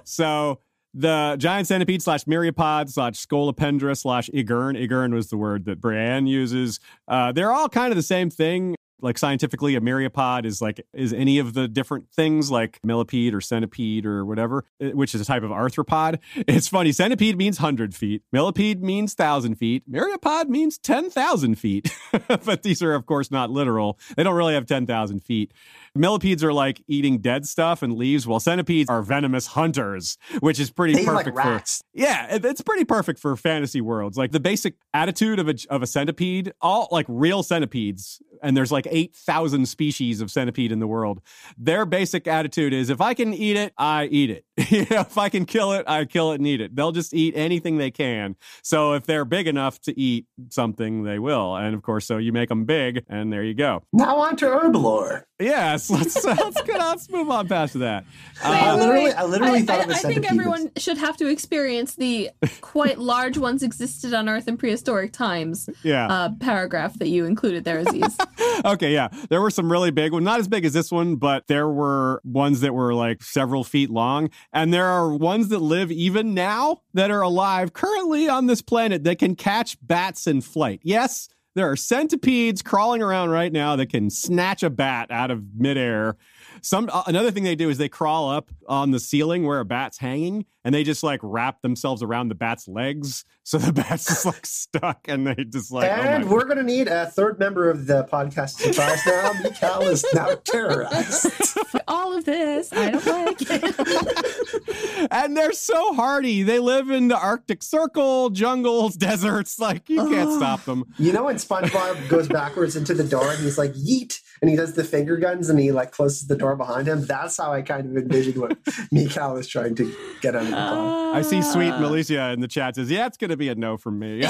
so 0.04 0.60
the 0.94 1.36
giant 1.40 1.68
centipede 1.68 2.02
slash 2.02 2.26
myriapod 2.26 2.90
slash 2.90 3.14
scolopendra 3.14 3.98
slash 3.98 4.30
igurn. 4.34 4.78
Igurn 4.78 5.14
was 5.14 5.30
the 5.30 5.38
word 5.38 5.66
that 5.66 5.80
Braenn 5.80 6.28
uses. 6.28 6.80
Uh, 7.08 7.32
they're 7.32 7.52
all 7.52 7.70
kind 7.70 7.92
of 7.92 7.96
the 7.96 8.04
same 8.04 8.30
thing 8.30 8.76
like 9.02 9.18
scientifically 9.18 9.76
a 9.76 9.82
myriapod 9.82 10.46
is 10.46 10.62
like 10.62 10.86
is 10.94 11.14
any 11.14 11.40
of 11.40 11.54
the 11.54 11.68
different 11.68 12.10
things 12.12 12.52
like 12.52 12.80
millipede 12.84 13.34
or 13.34 13.42
centipede 13.42 14.06
or 14.06 14.26
whatever 14.26 14.66
eh, 14.80 14.92
which 14.92 15.16
is 15.16 15.22
a 15.22 15.26
type 15.26 15.44
of 15.44 15.52
arthropod. 15.52 16.20
It's 16.50 16.68
funny 16.68 16.92
centipede 16.92 17.38
means 17.38 17.60
100 17.60 17.96
feet 17.96 18.24
millipede 18.32 18.82
means 18.82 19.14
1000 19.18 19.56
feet 19.56 19.90
myriapod 19.90 20.48
means 20.50 20.78
10000 20.78 21.56
feet. 21.56 21.92
But 22.46 22.64
these 22.64 22.82
are 22.82 22.94
of 22.94 23.06
course 23.06 23.32
not 23.32 23.50
literal. 23.50 24.00
They 24.16 24.24
don't 24.24 24.36
really 24.36 24.54
have 24.54 24.66
10000 24.66 25.24
feet. 25.24 25.54
Millipedes 25.96 26.44
are 26.44 26.54
like 26.54 26.84
eating 26.88 27.20
dead 27.20 27.46
stuff 27.46 27.82
and 27.82 27.94
leaves 27.94 28.28
while 28.28 28.40
centipedes 28.40 28.90
are 28.90 29.02
venomous 29.02 29.48
hunters 29.48 30.18
which 30.40 30.60
is 30.60 30.70
pretty 30.70 30.94
they 30.94 31.06
perfect 31.06 31.36
like 31.36 31.68
for 31.68 31.84
yeah 31.94 32.28
it's 32.30 32.62
pretty 32.62 32.86
perfect 32.86 33.20
for 33.20 33.36
fantasy 33.36 33.82
worlds. 33.82 34.18
Like 34.18 34.32
the 34.32 34.40
basic 34.40 34.76
attitude 34.94 35.40
of 35.40 35.50
a, 35.50 35.56
of 35.70 35.82
a 35.82 35.88
centipede 35.88 36.54
all 36.62 36.88
like 36.92 37.06
real 37.08 37.44
centipedes 37.44 38.22
and 38.42 38.56
there's 38.56 38.72
like 38.72 38.88
8,000 38.90 39.66
species 39.68 40.22
of 40.22 40.32
centipede 40.32 40.72
in 40.72 40.80
the 40.80 40.88
world. 40.88 41.22
Their 41.58 41.86
basic 41.86 42.28
attitude 42.28 42.74
is 42.74 42.90
if 42.90 43.02
I 43.02 43.14
can 43.14 43.34
eat 43.34 43.58
it, 43.58 43.74
I 43.78 44.06
eat 44.06 44.30
it. 44.30 44.46
you 44.70 44.86
know, 44.90 45.02
if 45.02 45.18
I 45.18 45.30
can 45.30 45.46
kill 45.46 45.74
it, 45.74 45.86
I 45.88 46.06
kill 46.06 46.32
it 46.32 46.36
and 46.36 46.48
eat 46.48 46.62
it. 46.62 46.76
They'll 46.76 46.92
just 46.92 47.14
eat 47.14 47.34
anything 47.36 47.78
they 47.78 47.92
can. 47.92 48.36
So 48.62 48.94
if 48.94 49.06
they're 49.06 49.26
big 49.26 49.48
enough 49.48 49.80
to 49.82 49.98
eat 49.98 50.26
something, 50.50 51.04
they 51.04 51.20
will. 51.20 51.56
And 51.56 51.74
of 51.74 51.82
course, 51.82 52.06
so 52.06 52.18
you 52.18 52.34
make 52.34 52.50
them 52.50 52.66
big, 52.66 53.06
and 53.08 53.32
there 53.32 53.44
you 53.44 53.54
go. 53.54 53.84
Now 53.94 54.18
on 54.18 54.36
to 54.38 54.46
Herblore. 54.46 55.24
Yes, 55.40 55.90
let's 55.90 56.26
uh, 56.26 56.36
let's, 56.38 56.62
go, 56.62 56.74
let's 56.74 57.10
move 57.10 57.30
on 57.30 57.48
past 57.48 57.80
that. 57.80 58.06
Uh, 58.42 58.52
I 58.52 58.76
literally, 58.76 59.12
I 59.12 59.26
literally 59.26 59.60
I, 59.60 59.62
thought 59.64 59.80
I, 59.80 59.84
of 59.84 59.90
a 59.90 59.94
I 59.94 59.98
centipede. 59.98 60.24
think 60.24 60.32
everyone 60.32 60.72
should 60.78 60.98
have 60.98 61.18
to 61.18 61.28
experience 61.28 61.96
the 61.96 62.30
quite 62.62 62.98
large 62.98 63.38
ones 63.38 63.64
existed 63.64 64.14
on 64.14 64.30
Earth 64.30 64.48
in 64.48 64.56
prehistoric 64.56 65.12
times. 65.12 65.70
Yeah. 65.84 66.08
Uh, 66.08 66.30
paragraph 66.40 66.98
that 67.00 67.10
you 67.10 67.26
included 67.26 67.66
there, 67.66 67.80
Aziz. 67.80 68.18
okay, 68.64 68.79
yeah. 68.82 69.10
There 69.30 69.42
were 69.42 69.52
some 69.52 69.72
really 69.72 69.92
big 69.92 70.12
ones, 70.12 70.24
not 70.24 70.40
as 70.40 70.48
big 70.48 70.66
as 70.66 70.74
this 70.74 70.92
one, 70.92 71.16
but 71.16 71.48
there 71.48 71.68
were 71.68 72.22
ones 72.24 72.62
that 72.62 72.74
were 72.74 72.94
like 72.94 73.24
several 73.24 73.64
feet 73.64 73.90
long. 73.90 74.30
And 74.54 74.74
there 74.74 74.88
are 74.88 75.14
ones 75.14 75.50
that 75.50 75.60
live 75.60 75.92
even 75.92 76.34
now 76.34 76.82
that 76.94 77.12
are 77.12 77.22
alive 77.22 77.74
currently 77.74 78.30
on 78.30 78.48
this 78.48 78.62
planet 78.62 79.04
that 79.04 79.20
can 79.20 79.36
catch 79.36 79.78
bats 79.82 80.28
in 80.28 80.42
flight. 80.42 80.80
Yes, 80.84 81.30
there 81.56 81.70
are 81.70 81.76
centipedes 81.76 82.62
crawling 82.62 83.02
around 83.02 83.30
right 83.30 83.52
now 83.52 83.76
that 83.76 83.90
can 83.90 84.10
snatch 84.10 84.64
a 84.64 84.70
bat 84.70 85.12
out 85.12 85.32
of 85.32 85.44
midair. 85.56 86.16
Some 86.62 86.90
uh, 86.92 87.04
another 87.08 87.32
thing 87.32 87.44
they 87.44 87.56
do 87.56 87.70
is 87.70 87.78
they 87.78 87.90
crawl 87.90 88.30
up 88.30 88.52
on 88.68 88.92
the 88.92 89.00
ceiling 89.00 89.46
where 89.46 89.60
a 89.60 89.66
bat's 89.66 89.98
hanging, 89.98 90.46
and 90.64 90.76
they 90.76 90.84
just 90.84 91.04
like 91.04 91.20
wrap 91.24 91.62
themselves 91.62 92.04
around 92.04 92.28
the 92.30 92.36
bat's 92.36 92.68
legs, 92.68 93.26
so 93.44 93.58
the 93.58 93.74
bat's 93.74 94.06
just 94.06 94.26
like 94.26 94.46
stuck, 94.46 95.08
and 95.08 95.26
they 95.26 95.44
just 95.46 95.72
like. 95.72 95.90
oh 95.90 95.94
and 95.94 96.26
my 96.26 96.32
we're 96.32 96.46
going 96.46 96.58
to 96.58 96.64
need 96.64 96.88
a 96.88 97.08
third 97.08 97.40
member 97.40 97.70
of 97.70 97.88
the 97.88 98.04
podcast 98.06 98.58
to 98.58 98.74
surprise 98.74 99.00
now. 99.06 99.34
Michal 99.42 99.82
is 99.84 100.06
now 100.14 100.36
terrorized. 100.44 101.58
All 101.88 102.16
of 102.16 102.26
this, 102.26 102.72
I 102.74 102.92
don't 102.92 103.06
like 103.06 103.38
it. 103.42 105.08
and 105.12 105.36
they're 105.36 105.54
so 105.54 105.94
hardy. 105.94 106.44
They 106.44 106.60
live 106.60 106.90
in 106.90 107.08
the 107.08 107.18
Arctic 107.18 107.64
Circle, 107.64 108.30
jungles, 108.32 108.96
deserts. 108.96 109.60
Like 109.60 109.90
you 109.90 110.08
can't 110.10 110.30
ah. 110.30 110.38
stop 110.38 110.66
them. 110.66 110.86
You 110.98 111.14
know 111.14 111.26
when 111.26 111.36
SpongeBob 111.38 112.10
goes 112.10 112.28
backwards 112.28 112.76
into 112.76 112.94
the 112.94 113.04
door 113.04 113.32
and 113.32 113.40
he's 113.40 113.58
like 113.58 113.74
yeet, 113.74 114.20
and 114.42 114.50
he 114.50 114.56
does 114.56 114.74
the 114.74 114.84
finger 114.84 115.18
guns 115.18 115.50
and 115.50 115.60
he 115.60 115.72
like 115.72 115.92
closes 115.92 116.28
the 116.28 116.36
door 116.36 116.56
behind 116.56 116.88
him. 116.88 117.06
That's 117.06 117.38
how 117.38 117.52
I 117.52 117.62
kind 117.62 117.90
of 117.90 117.98
envisioned 117.98 118.38
what 118.38 118.58
Michal 118.92 119.38
is 119.38 119.48
trying 119.48 119.76
to 119.76 119.94
get 120.22 120.36
under 120.36 120.49
the. 120.52 120.58
I 120.58 121.22
see 121.22 121.42
sweet 121.42 121.74
Milicia 121.74 122.34
in 122.34 122.42
the 122.42 122.48
chat 122.48 122.76
says, 122.76 122.90
"Yeah, 122.92 123.06
it's 123.08 123.18
going 123.18 123.32
to 123.32 123.38
be 123.38 123.50
a 123.50 123.56
no 123.56 123.78
from 123.78 124.00
me." 124.00 124.24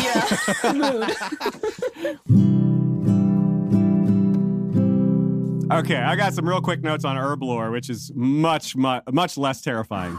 okay, 5.72 5.98
I 5.98 6.16
got 6.16 6.34
some 6.34 6.48
real 6.48 6.62
quick 6.62 6.82
notes 6.82 7.06
on 7.06 7.18
herb 7.18 7.44
lore, 7.44 7.72
which 7.72 7.90
is 7.90 8.12
much, 8.16 8.76
much, 8.76 9.04
much 9.12 9.38
less 9.38 9.62
terrifying. 9.62 10.18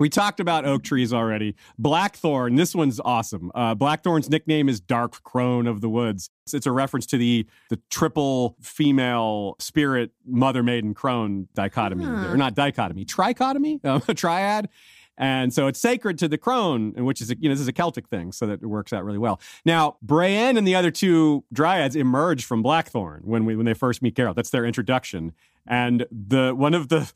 We 0.00 0.08
talked 0.08 0.38
about 0.38 0.64
oak 0.64 0.84
trees 0.84 1.12
already. 1.12 1.56
Blackthorn, 1.76 2.54
this 2.54 2.72
one's 2.72 3.00
awesome. 3.00 3.50
Uh, 3.52 3.74
Blackthorn's 3.74 4.30
nickname 4.30 4.68
is 4.68 4.80
Dark 4.80 5.24
Crone 5.24 5.66
of 5.66 5.80
the 5.80 5.88
Woods. 5.88 6.30
It's, 6.46 6.54
it's 6.54 6.66
a 6.66 6.72
reference 6.72 7.04
to 7.06 7.18
the 7.18 7.46
the 7.68 7.80
triple 7.90 8.56
female 8.62 9.56
spirit 9.58 10.12
mother 10.24 10.62
maiden 10.62 10.94
crone 10.94 11.48
dichotomy, 11.54 12.04
Huh. 12.04 12.28
or 12.28 12.36
not 12.36 12.54
dichotomy, 12.54 13.04
trichotomy, 13.04 13.80
uh, 13.84 13.98
triad. 14.14 14.68
And 15.18 15.52
so 15.52 15.66
it's 15.66 15.80
sacred 15.80 16.16
to 16.18 16.28
the 16.28 16.38
crone, 16.38 16.92
which 16.92 17.20
is 17.20 17.30
a, 17.30 17.36
you 17.38 17.48
know 17.48 17.54
this 17.54 17.60
is 17.60 17.68
a 17.68 17.72
Celtic 17.72 18.08
thing, 18.08 18.32
so 18.32 18.46
that 18.46 18.62
it 18.62 18.66
works 18.66 18.92
out 18.92 19.04
really 19.04 19.18
well. 19.18 19.40
Now, 19.64 19.96
Braenn 20.04 20.56
and 20.56 20.66
the 20.66 20.76
other 20.76 20.92
two 20.92 21.44
dryads 21.52 21.96
emerge 21.96 22.44
from 22.44 22.62
Blackthorn 22.62 23.22
when 23.24 23.44
we 23.44 23.56
when 23.56 23.66
they 23.66 23.74
first 23.74 24.00
meet 24.00 24.14
Geralt. 24.14 24.36
That's 24.36 24.50
their 24.50 24.64
introduction. 24.64 25.32
And 25.70 26.06
the 26.10 26.54
one 26.54 26.72
of 26.72 26.88
the 26.88 27.12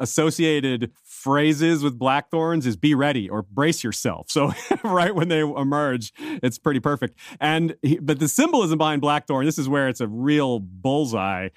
associated 0.00 0.92
phrases 1.04 1.82
with 1.82 1.98
blackthorns 1.98 2.64
is 2.64 2.76
"be 2.76 2.94
ready" 2.94 3.28
or 3.28 3.42
"brace 3.42 3.84
yourself." 3.84 4.30
So 4.30 4.52
right 4.82 5.14
when 5.14 5.28
they 5.28 5.40
emerge, 5.40 6.12
it's 6.18 6.58
pretty 6.58 6.80
perfect. 6.80 7.18
And 7.38 7.76
he, 7.82 7.98
but 7.98 8.18
the 8.18 8.28
symbolism 8.28 8.78
behind 8.78 9.02
blackthorn, 9.02 9.44
this 9.44 9.58
is 9.58 9.68
where 9.68 9.88
it's 9.88 10.00
a 10.00 10.08
real 10.08 10.58
bullseye. 10.58 11.50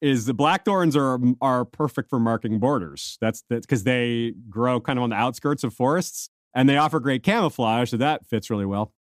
Is 0.00 0.24
the 0.24 0.34
blackthorns 0.34 0.96
are 0.96 1.14
um, 1.14 1.36
are 1.40 1.64
perfect 1.64 2.08
for 2.08 2.18
marking 2.18 2.58
borders. 2.58 3.18
That's 3.20 3.44
that's 3.50 3.66
because 3.66 3.84
they 3.84 4.32
grow 4.48 4.80
kind 4.80 4.98
of 4.98 5.02
on 5.02 5.10
the 5.10 5.16
outskirts 5.16 5.62
of 5.62 5.74
forests 5.74 6.30
and 6.54 6.68
they 6.68 6.76
offer 6.76 7.00
great 7.00 7.22
camouflage, 7.22 7.90
so 7.90 7.96
that 7.98 8.26
fits 8.26 8.50
really 8.50 8.66
well. 8.66 8.92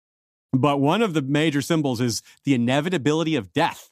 But 0.52 0.80
one 0.80 1.02
of 1.02 1.14
the 1.14 1.22
major 1.22 1.62
symbols 1.62 2.02
is 2.02 2.22
the 2.44 2.54
inevitability 2.54 3.36
of 3.36 3.54
death. 3.54 3.89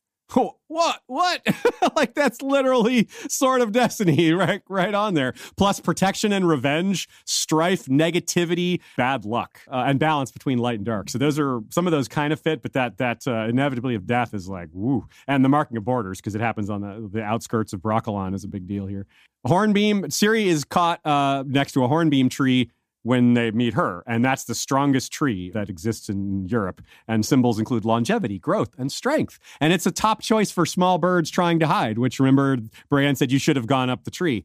What? 0.67 1.01
What? 1.07 1.41
like 1.95 2.13
that's 2.13 2.41
literally 2.41 3.07
sort 3.29 3.61
of 3.61 3.71
destiny, 3.71 4.31
right? 4.33 4.61
Right 4.67 4.93
on 4.93 5.13
there. 5.13 5.33
Plus 5.55 5.79
protection 5.79 6.33
and 6.33 6.47
revenge, 6.47 7.07
strife, 7.25 7.85
negativity, 7.85 8.81
bad 8.97 9.25
luck, 9.25 9.61
uh, 9.71 9.85
and 9.87 9.99
balance 9.99 10.31
between 10.31 10.57
light 10.57 10.75
and 10.75 10.85
dark. 10.85 11.09
So 11.09 11.17
those 11.17 11.39
are 11.39 11.61
some 11.69 11.87
of 11.87 11.91
those 11.91 12.07
kind 12.07 12.33
of 12.33 12.41
fit, 12.41 12.61
but 12.61 12.73
that 12.73 12.97
that 12.97 13.27
uh, 13.27 13.47
inevitability 13.47 13.95
of 13.95 14.05
death 14.05 14.33
is 14.33 14.49
like 14.49 14.69
woo. 14.73 15.07
And 15.27 15.43
the 15.43 15.49
marking 15.49 15.77
of 15.77 15.85
borders 15.85 16.19
because 16.19 16.35
it 16.35 16.41
happens 16.41 16.69
on 16.69 16.81
the, 16.81 17.09
the 17.11 17.23
outskirts 17.23 17.71
of 17.71 17.79
Brokilon 17.79 18.35
is 18.35 18.43
a 18.43 18.47
big 18.49 18.67
deal 18.67 18.85
here. 18.85 19.07
Hornbeam, 19.45 20.03
Ciri 20.03 20.45
is 20.47 20.65
caught 20.65 21.05
uh, 21.05 21.43
next 21.47 21.71
to 21.73 21.83
a 21.83 21.87
hornbeam 21.87 22.27
tree 22.27 22.71
when 23.07 23.33
they 23.35 23.51
meet 23.51 23.73
her. 23.73 24.03
And 24.05 24.19
that's 24.25 24.43
the 24.43 24.53
strongest 24.55 25.11
tree 25.13 25.49
that 25.51 25.69
exists 25.69 26.09
in 26.09 26.45
Europe. 26.47 26.81
And 27.07 27.25
symbols 27.25 27.57
include 27.57 27.85
longevity, 27.85 28.37
growth, 28.39 28.71
and 28.77 28.91
strength. 28.91 29.39
And 29.61 29.71
it's 29.71 29.85
a 29.85 29.91
top 29.91 30.21
choice 30.21 30.51
for 30.51 30.65
small 30.65 30.97
birds 30.97 31.29
trying 31.29 31.59
to 31.59 31.67
hide, 31.67 31.97
which 31.99 32.19
remember, 32.19 32.57
Braenn 32.91 33.15
said 33.15 33.31
you 33.31 33.39
should 33.39 33.55
have 33.55 33.67
gone 33.67 33.89
up 33.89 34.03
the 34.03 34.11
tree. 34.11 34.43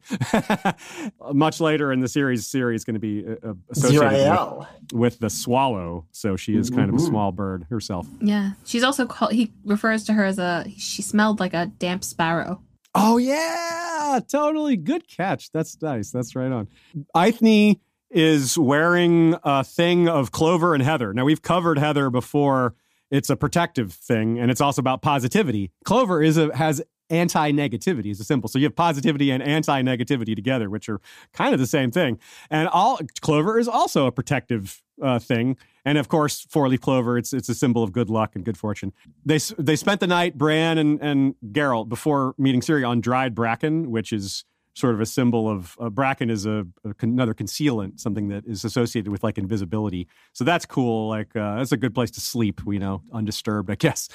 Much 1.33 1.59
later 1.59 1.91
in 1.91 1.99
the 1.99 2.07
series, 2.07 2.45
Ciri 2.47 2.75
is 2.75 2.83
going 2.85 2.93
to 2.95 2.99
be 2.99 3.25
uh, 3.27 3.35
uh, 3.49 3.53
associated 3.71 4.31
with, 4.57 4.67
with 4.93 5.19
the 5.19 5.29
swallow. 5.29 6.05
So 6.11 6.35
she 6.35 6.55
is 6.55 6.69
kind 6.69 6.89
of 6.89 6.95
a 6.95 6.99
Mhm. 6.99 7.07
small 7.07 7.31
bird 7.31 7.65
herself. 7.69 8.07
yeah, 8.21 8.51
she's 8.65 8.83
also 8.83 9.05
called. 9.05 9.33
He 9.33 9.51
refers 9.65 10.03
to 10.05 10.13
her 10.13 10.23
as 10.25 10.39
a. 10.39 10.65
She 10.77 11.01
smelled 11.01 11.39
like 11.39 11.53
a 11.53 11.65
damp 11.79 12.03
sparrow. 12.03 12.61
Oh 12.95 13.17
yeah, 13.17 14.19
totally 14.31 14.77
good 14.77 15.07
catch. 15.07 15.51
That's 15.51 15.81
nice. 15.81 16.11
That's 16.11 16.35
right 16.35 16.51
on. 16.51 16.67
Eithne 17.15 17.79
is 18.13 18.57
wearing 18.57 19.35
a 19.43 19.63
thing 19.63 20.07
of 20.07 20.31
clover 20.31 20.73
and 20.73 20.83
heather. 20.83 21.13
Now 21.13 21.25
we've 21.25 21.41
covered 21.41 21.77
heather 21.79 22.09
before. 22.09 22.75
It's 23.11 23.29
a 23.29 23.35
protective 23.35 23.93
thing, 23.93 24.39
and 24.39 24.49
it's 24.49 24.61
also 24.61 24.79
about 24.79 25.01
positivity. 25.01 25.71
Clover 25.85 26.23
is 26.23 26.37
a 26.37 26.55
has 26.55 26.81
anti-negativity 27.09 28.11
is 28.11 28.19
a 28.19 28.23
symbol. 28.23 28.49
So 28.49 28.57
you 28.57 28.65
have 28.65 28.75
positivity 28.75 29.29
and 29.29 29.43
anti-negativity 29.43 30.35
together, 30.35 30.69
which 30.69 30.89
are 30.89 30.99
kind 31.33 31.53
of 31.53 31.59
the 31.59 31.67
same 31.67 31.91
thing. 31.91 32.17
And 32.49 32.67
all 32.69 32.99
clover 33.21 33.59
is 33.59 33.67
also 33.67 34.07
a 34.07 34.11
protective 34.11 34.81
uh, 35.01 35.19
thing. 35.19 35.57
And 35.85 35.97
of 35.97 36.07
course, 36.07 36.45
four-leaf 36.49 36.81
clover, 36.81 37.17
it's 37.17 37.33
it's 37.33 37.49
a 37.49 37.55
symbol 37.55 37.83
of 37.83 37.91
good 37.91 38.09
luck 38.09 38.35
and 38.35 38.43
good 38.43 38.57
fortune. 38.57 38.93
They 39.25 39.37
they 39.57 39.75
spent 39.75 39.99
the 39.99 40.07
night, 40.07 40.37
Braenn 40.37 40.77
and 40.77 40.99
and 41.01 41.35
Geralt, 41.51 41.89
before 41.89 42.33
meeting 42.37 42.61
Ciri 42.61 42.87
on 42.87 43.01
dried 43.01 43.35
bracken, 43.35 43.91
which 43.91 44.13
is 44.13 44.45
sort 44.75 44.95
of 44.95 45.01
a 45.01 45.05
symbol 45.05 45.49
of 45.49 45.75
uh, 45.79 45.89
bracken 45.89 46.29
is 46.29 46.45
a, 46.45 46.65
a 46.83 46.93
another 47.01 47.33
concealant, 47.33 47.99
something 47.99 48.29
that 48.29 48.45
is 48.45 48.63
associated 48.63 49.11
with 49.11 49.23
like 49.23 49.37
invisibility. 49.37 50.07
So 50.33 50.43
that's 50.43 50.65
cool. 50.65 51.09
Like 51.09 51.35
uh, 51.35 51.57
that's 51.57 51.71
a 51.71 51.77
good 51.77 51.93
place 51.93 52.11
to 52.11 52.21
sleep. 52.21 52.61
You 52.65 52.79
know, 52.79 53.01
undisturbed, 53.11 53.69
I 53.69 53.75
guess. 53.75 54.09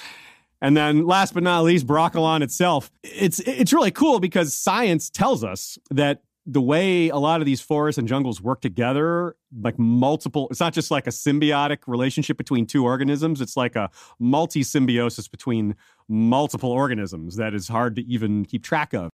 And 0.61 0.77
then 0.77 1.07
last 1.07 1.35
but 1.35 1.43
not 1.43 1.63
least, 1.63 1.87
Brokilon 1.87 2.43
itself. 2.43 2.91
It's 3.03 3.39
it's 3.41 3.73
really 3.73 3.93
cool 3.93 4.19
because 4.21 4.53
science 4.55 5.09
tells 5.09 5.45
us 5.45 5.79
that 5.91 6.23
the 6.51 6.63
way 6.63 7.11
a 7.11 7.17
lot 7.17 7.41
of 7.41 7.47
these 7.47 7.61
forests 7.61 7.99
and 7.99 8.09
jungles 8.09 8.41
work 8.41 8.63
together, 8.63 9.37
like 9.61 9.79
multiple, 9.79 10.49
it's 10.51 10.61
not 10.61 10.73
just 10.73 10.91
like 10.91 11.07
a 11.07 11.11
symbiotic 11.11 11.81
relationship 11.87 12.39
between 12.39 12.65
two 12.65 12.85
organisms. 12.85 13.43
It's 13.43 13.55
like 13.55 13.77
a 13.77 13.91
multi 14.19 14.63
symbiosis 14.63 15.29
between 15.29 15.77
multiple 16.09 16.71
organisms 16.71 17.37
that 17.37 17.53
is 17.53 17.69
hard 17.69 17.97
to 17.97 18.03
even 18.03 18.47
keep 18.47 18.65
track 18.65 18.95
of. 18.95 19.11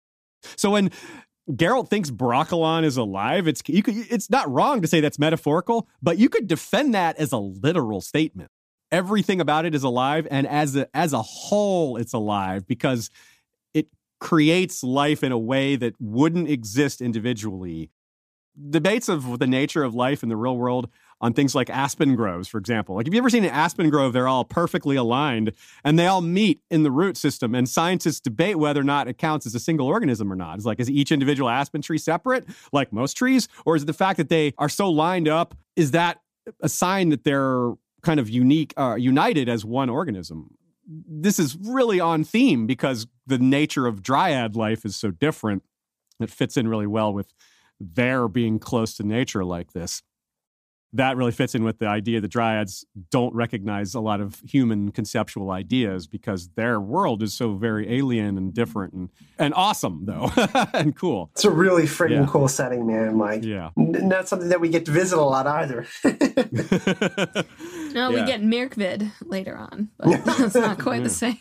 So 0.56 0.70
when 0.70 0.90
Geralt 1.50 1.88
thinks 1.88 2.10
Brokilon 2.10 2.84
is 2.84 2.96
alive, 2.96 3.46
it's 3.46 3.62
you 3.66 3.82
could, 3.82 3.96
it's 4.10 4.30
not 4.30 4.50
wrong 4.50 4.80
to 4.80 4.88
say 4.88 5.00
that's 5.00 5.18
metaphorical, 5.18 5.88
but 6.02 6.16
you 6.16 6.28
could 6.28 6.48
defend 6.48 6.94
that 6.94 7.16
as 7.18 7.32
a 7.32 7.38
literal 7.38 8.00
statement. 8.00 8.50
Everything 8.90 9.40
about 9.40 9.66
it 9.66 9.74
is 9.74 9.82
alive 9.82 10.26
and 10.30 10.46
as 10.46 10.76
a 10.76 10.88
as 10.96 11.12
a 11.12 11.20
whole 11.20 11.96
it's 11.96 12.12
alive 12.12 12.66
because 12.66 13.10
it 13.74 13.88
creates 14.20 14.82
life 14.82 15.22
in 15.22 15.32
a 15.32 15.38
way 15.38 15.76
that 15.76 15.94
wouldn't 16.00 16.48
exist 16.48 17.02
individually. 17.02 17.90
Debates 18.70 19.08
of 19.08 19.38
the 19.38 19.46
nature 19.46 19.82
of 19.82 19.94
life 19.94 20.22
in 20.22 20.28
the 20.28 20.36
real 20.36 20.56
world 20.56 20.88
on 21.24 21.32
things 21.32 21.54
like 21.54 21.70
aspen 21.70 22.14
groves 22.14 22.48
for 22.48 22.58
example 22.58 22.94
like 22.94 23.06
have 23.06 23.14
you 23.14 23.18
ever 23.18 23.30
seen 23.30 23.44
an 23.44 23.50
aspen 23.50 23.90
grove 23.90 24.12
they're 24.12 24.28
all 24.28 24.44
perfectly 24.44 24.96
aligned 24.96 25.52
and 25.82 25.98
they 25.98 26.06
all 26.06 26.20
meet 26.20 26.60
in 26.70 26.82
the 26.82 26.90
root 26.90 27.16
system 27.16 27.54
and 27.54 27.68
scientists 27.68 28.20
debate 28.20 28.56
whether 28.56 28.80
or 28.80 28.84
not 28.84 29.08
it 29.08 29.18
counts 29.18 29.46
as 29.46 29.54
a 29.54 29.60
single 29.60 29.86
organism 29.86 30.32
or 30.32 30.36
not 30.36 30.56
it's 30.56 30.66
like 30.66 30.78
is 30.78 30.90
each 30.90 31.10
individual 31.10 31.48
aspen 31.48 31.82
tree 31.82 31.98
separate 31.98 32.46
like 32.72 32.92
most 32.92 33.16
trees 33.16 33.48
or 33.64 33.74
is 33.74 33.82
it 33.82 33.86
the 33.86 33.92
fact 33.92 34.16
that 34.16 34.28
they 34.28 34.52
are 34.58 34.68
so 34.68 34.88
lined 34.88 35.28
up 35.28 35.54
is 35.76 35.90
that 35.90 36.20
a 36.60 36.68
sign 36.68 37.08
that 37.08 37.24
they're 37.24 37.72
kind 38.04 38.20
of 38.20 38.28
unique, 38.28 38.72
uh, 38.76 38.94
united 38.94 39.48
as 39.48 39.64
one 39.64 39.90
organism. 39.90 40.56
this 40.86 41.38
is 41.38 41.56
really 41.56 41.98
on 41.98 42.22
theme 42.22 42.66
because 42.66 43.06
the 43.26 43.38
nature 43.38 43.86
of 43.86 44.02
dryad 44.02 44.54
life 44.54 44.84
is 44.84 44.94
so 44.94 45.10
different. 45.10 45.62
It 46.20 46.30
fits 46.30 46.58
in 46.58 46.68
really 46.68 46.86
well 46.86 47.14
with 47.14 47.32
their 47.80 48.28
being 48.28 48.58
close 48.58 48.94
to 48.98 49.02
nature 49.02 49.44
like 49.44 49.72
this 49.72 50.02
that 50.94 51.16
really 51.16 51.32
fits 51.32 51.54
in 51.54 51.64
with 51.64 51.80
the 51.80 51.86
idea 51.86 52.20
that 52.20 52.30
dryads 52.30 52.84
don't 53.10 53.34
recognize 53.34 53.94
a 53.94 54.00
lot 54.00 54.20
of 54.20 54.40
human 54.46 54.92
conceptual 54.92 55.50
ideas 55.50 56.06
because 56.06 56.48
their 56.54 56.80
world 56.80 57.22
is 57.22 57.34
so 57.34 57.54
very 57.54 57.92
alien 57.92 58.38
and 58.38 58.54
different 58.54 58.92
and, 58.94 59.10
and 59.38 59.52
awesome 59.54 60.04
though 60.04 60.30
and 60.72 60.96
cool. 60.96 61.30
It's 61.32 61.44
a 61.44 61.50
really 61.50 61.82
freaking 61.82 62.24
yeah. 62.24 62.26
cool 62.30 62.46
setting 62.48 62.86
man. 62.86 63.18
Like 63.18 63.44
yeah. 63.44 63.70
not 63.76 64.28
something 64.28 64.48
that 64.50 64.60
we 64.60 64.68
get 64.68 64.86
to 64.86 64.92
visit 64.92 65.18
a 65.18 65.22
lot 65.22 65.46
either. 65.46 65.86
No 67.94 68.10
yeah. 68.10 68.20
we 68.22 68.26
get 68.26 68.42
Myrkvid 68.42 69.12
later 69.22 69.56
on 69.56 69.88
but 69.98 70.08
it's 70.40 70.56
not 70.56 70.80
quite 70.80 71.04
the 71.04 71.10
same. 71.10 71.38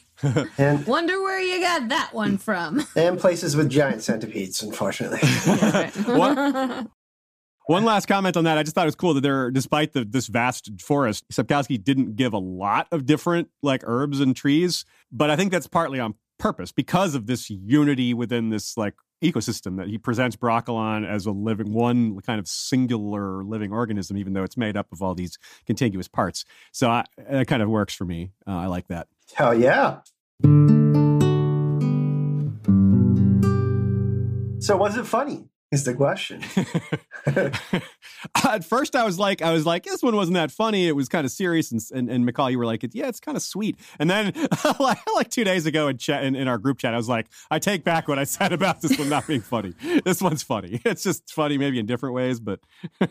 And 0.60 0.86
wonder 0.86 1.20
where 1.20 1.42
you 1.42 1.60
got 1.60 1.90
that 1.90 2.14
one 2.14 2.38
from. 2.38 2.86
and 2.96 3.20
places 3.20 3.56
with 3.56 3.70
giant 3.70 4.04
centipedes 4.04 4.62
unfortunately. 4.62 5.28
One 6.06 6.92
last 7.70 8.08
comment 8.08 8.38
on 8.38 8.44
that. 8.44 8.58
I 8.58 8.64
just 8.64 8.76
thought 8.76 8.86
it 8.86 8.88
was 8.88 8.96
cool 8.96 9.14
that 9.14 9.22
there, 9.22 9.52
despite 9.52 9.94
the 9.94 10.06
this 10.06 10.28
vast 10.28 10.70
forest, 10.82 11.26
Sapkowski 11.32 11.82
didn't 11.82 12.16
give 12.16 12.34
a 12.34 12.40
lot 12.40 12.88
of 12.92 13.06
different 13.06 13.50
like 13.62 13.84
herbs 13.86 14.20
and 14.20 14.36
trees, 14.36 14.86
but 15.12 15.30
I 15.30 15.36
think 15.36 15.52
that's 15.52 15.68
partly 15.68 16.00
on 16.00 16.16
purpose 16.38 16.72
because 16.72 17.16
of 17.16 17.26
this 17.26 17.50
unity 17.50 18.14
within 18.14 18.50
this 18.50 18.76
like 18.76 18.96
ecosystem 19.24 19.78
that 19.78 19.88
he 19.88 19.98
presents 19.98 20.36
Brokilon 20.36 21.08
as 21.08 21.26
a 21.26 21.32
living 21.32 21.74
one 21.74 22.20
kind 22.20 22.40
of 22.40 22.48
singular 22.48 23.44
living 23.44 23.72
organism, 23.72 24.18
even 24.18 24.34
though 24.34 24.44
it's 24.44 24.58
made 24.58 24.76
up 24.76 24.92
of 24.92 25.02
all 25.02 25.16
these 25.16 25.38
contiguous 25.66 26.10
parts. 26.10 26.44
So 26.74 26.90
I, 26.90 27.06
it 27.18 27.48
kind 27.48 27.64
of 27.64 27.70
works 27.70 27.94
for 27.94 28.04
me. 28.04 28.32
Uh, 28.46 28.58
I 28.58 28.66
like 28.66 28.88
that. 28.88 29.08
Hell 29.34 29.58
yeah. 29.58 30.00
So 34.60 34.78
was 34.78 34.98
it 34.98 35.06
funny? 35.06 35.46
Is 35.74 35.86
the 35.86 35.96
question. 35.96 36.44
At 38.46 38.64
first, 38.64 38.96
I 38.96 39.04
was 39.04 39.18
like, 39.18 39.42
I 39.42 39.52
was 39.52 39.66
like, 39.66 39.86
this 39.86 40.04
one 40.04 40.16
wasn't 40.16 40.36
that 40.36 40.52
funny. 40.52 40.88
It 40.88 40.96
was 40.96 41.10
kind 41.10 41.26
of 41.26 41.32
serious, 41.32 41.72
and 41.72 41.82
and, 41.96 42.12
and 42.12 42.28
Michal, 42.28 42.52
you 42.52 42.60
were 42.60 42.66
like, 42.68 42.86
yeah, 42.94 43.08
it's 43.08 43.20
kind 43.20 43.36
of 43.36 43.42
sweet. 43.42 43.80
And 43.98 44.08
then, 44.08 44.34
like, 44.80 45.00
like 45.16 45.32
two 45.32 45.44
days 45.44 45.66
ago 45.66 45.88
in 45.88 45.98
chat 45.98 46.26
in, 46.26 46.36
in, 46.36 46.48
our 46.48 46.60
group 46.60 46.78
chat, 46.78 46.94
I 46.94 46.98
was 46.98 47.10
like, 47.10 47.26
I 47.50 47.58
take 47.58 47.84
back 47.84 48.08
what 48.08 48.20
I 48.20 48.24
said 48.24 48.54
about 48.54 48.82
this 48.82 49.00
one 49.00 49.10
not 49.10 49.26
being 49.26 49.42
funny. 49.42 49.74
this 50.06 50.22
one's 50.22 50.44
funny. 50.44 50.80
It's 50.86 51.02
just 51.02 51.34
funny, 51.34 51.58
maybe 51.58 51.80
in 51.80 51.88
different 51.88 52.14
ways, 52.14 52.40
but 52.40 52.60
yeah, 53.02 53.08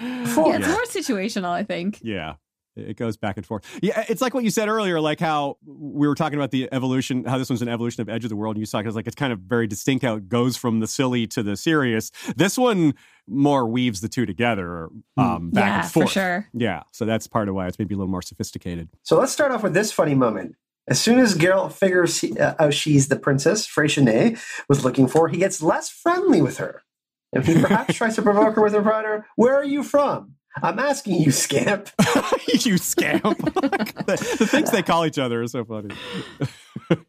it's 0.00 0.34
more 0.34 0.56
situational, 0.56 1.50
I 1.50 1.62
think. 1.62 2.00
Yeah, 2.02 2.36
it 2.76 2.96
goes 2.96 3.16
back 3.16 3.36
and 3.36 3.46
forth. 3.46 3.64
Yeah, 3.82 4.04
it's 4.08 4.20
like 4.20 4.34
what 4.34 4.44
you 4.44 4.50
said 4.50 4.68
earlier, 4.68 5.00
like 5.00 5.20
how 5.20 5.56
we 5.64 6.06
were 6.06 6.14
talking 6.14 6.38
about 6.38 6.50
the 6.50 6.68
evolution, 6.72 7.24
how 7.24 7.38
this 7.38 7.48
one's 7.48 7.62
an 7.62 7.68
evolution 7.68 8.02
of 8.02 8.08
Edge 8.08 8.24
of 8.24 8.30
the 8.30 8.36
World, 8.36 8.56
and 8.56 8.60
you 8.60 8.66
saw 8.66 8.78
it 8.78 8.94
like 8.94 9.06
it's 9.06 9.16
kind 9.16 9.32
of 9.32 9.40
very 9.40 9.66
distinct 9.66 10.04
how 10.04 10.16
it 10.16 10.28
goes 10.28 10.56
from 10.56 10.80
the 10.80 10.86
silly 10.86 11.26
to 11.28 11.42
the 11.42 11.56
serious. 11.56 12.10
This 12.36 12.58
one 12.58 12.94
more 13.26 13.66
weaves 13.66 14.00
the 14.00 14.08
two 14.08 14.26
together, 14.26 14.88
hmm. 15.16 15.22
um, 15.22 15.50
back 15.50 15.64
yeah, 15.64 15.82
and 15.82 15.92
forth. 15.92 16.08
for 16.08 16.12
sure. 16.12 16.48
Yeah, 16.52 16.82
so 16.92 17.04
that's 17.04 17.26
part 17.26 17.48
of 17.48 17.54
why 17.54 17.66
it's 17.66 17.78
maybe 17.78 17.94
a 17.94 17.98
little 17.98 18.10
more 18.10 18.22
sophisticated. 18.22 18.88
So 19.02 19.18
let's 19.18 19.32
start 19.32 19.52
off 19.52 19.62
with 19.62 19.74
this 19.74 19.92
funny 19.92 20.14
moment. 20.14 20.56
As 20.88 21.00
soon 21.00 21.18
as 21.18 21.34
Geralt 21.34 21.72
figures 21.72 22.20
he, 22.20 22.38
uh, 22.38 22.54
out 22.60 22.72
she's 22.72 23.08
the 23.08 23.16
princess 23.16 23.66
Freixenet 23.66 24.40
was 24.68 24.84
looking 24.84 25.08
for, 25.08 25.28
he 25.28 25.38
gets 25.38 25.60
less 25.60 25.90
friendly 25.90 26.40
with 26.40 26.58
her. 26.58 26.84
And 27.32 27.44
he 27.44 27.60
perhaps 27.60 27.94
tries 27.96 28.14
to 28.16 28.22
provoke 28.22 28.54
her 28.54 28.62
with 28.62 28.74
a 28.74 28.80
rider, 28.80 29.26
Where 29.34 29.56
are 29.56 29.64
you 29.64 29.82
from? 29.82 30.35
I'm 30.62 30.78
asking 30.78 31.20
you, 31.20 31.30
scamp. 31.32 31.90
you 32.48 32.78
scamp. 32.78 33.22
the, 33.38 34.36
the, 34.38 34.46
things 34.46 34.70
they 34.70 34.82
call 34.82 35.04
each 35.04 35.18
other 35.18 35.42
are 35.42 35.46
so 35.46 35.64
funny. 35.64 35.94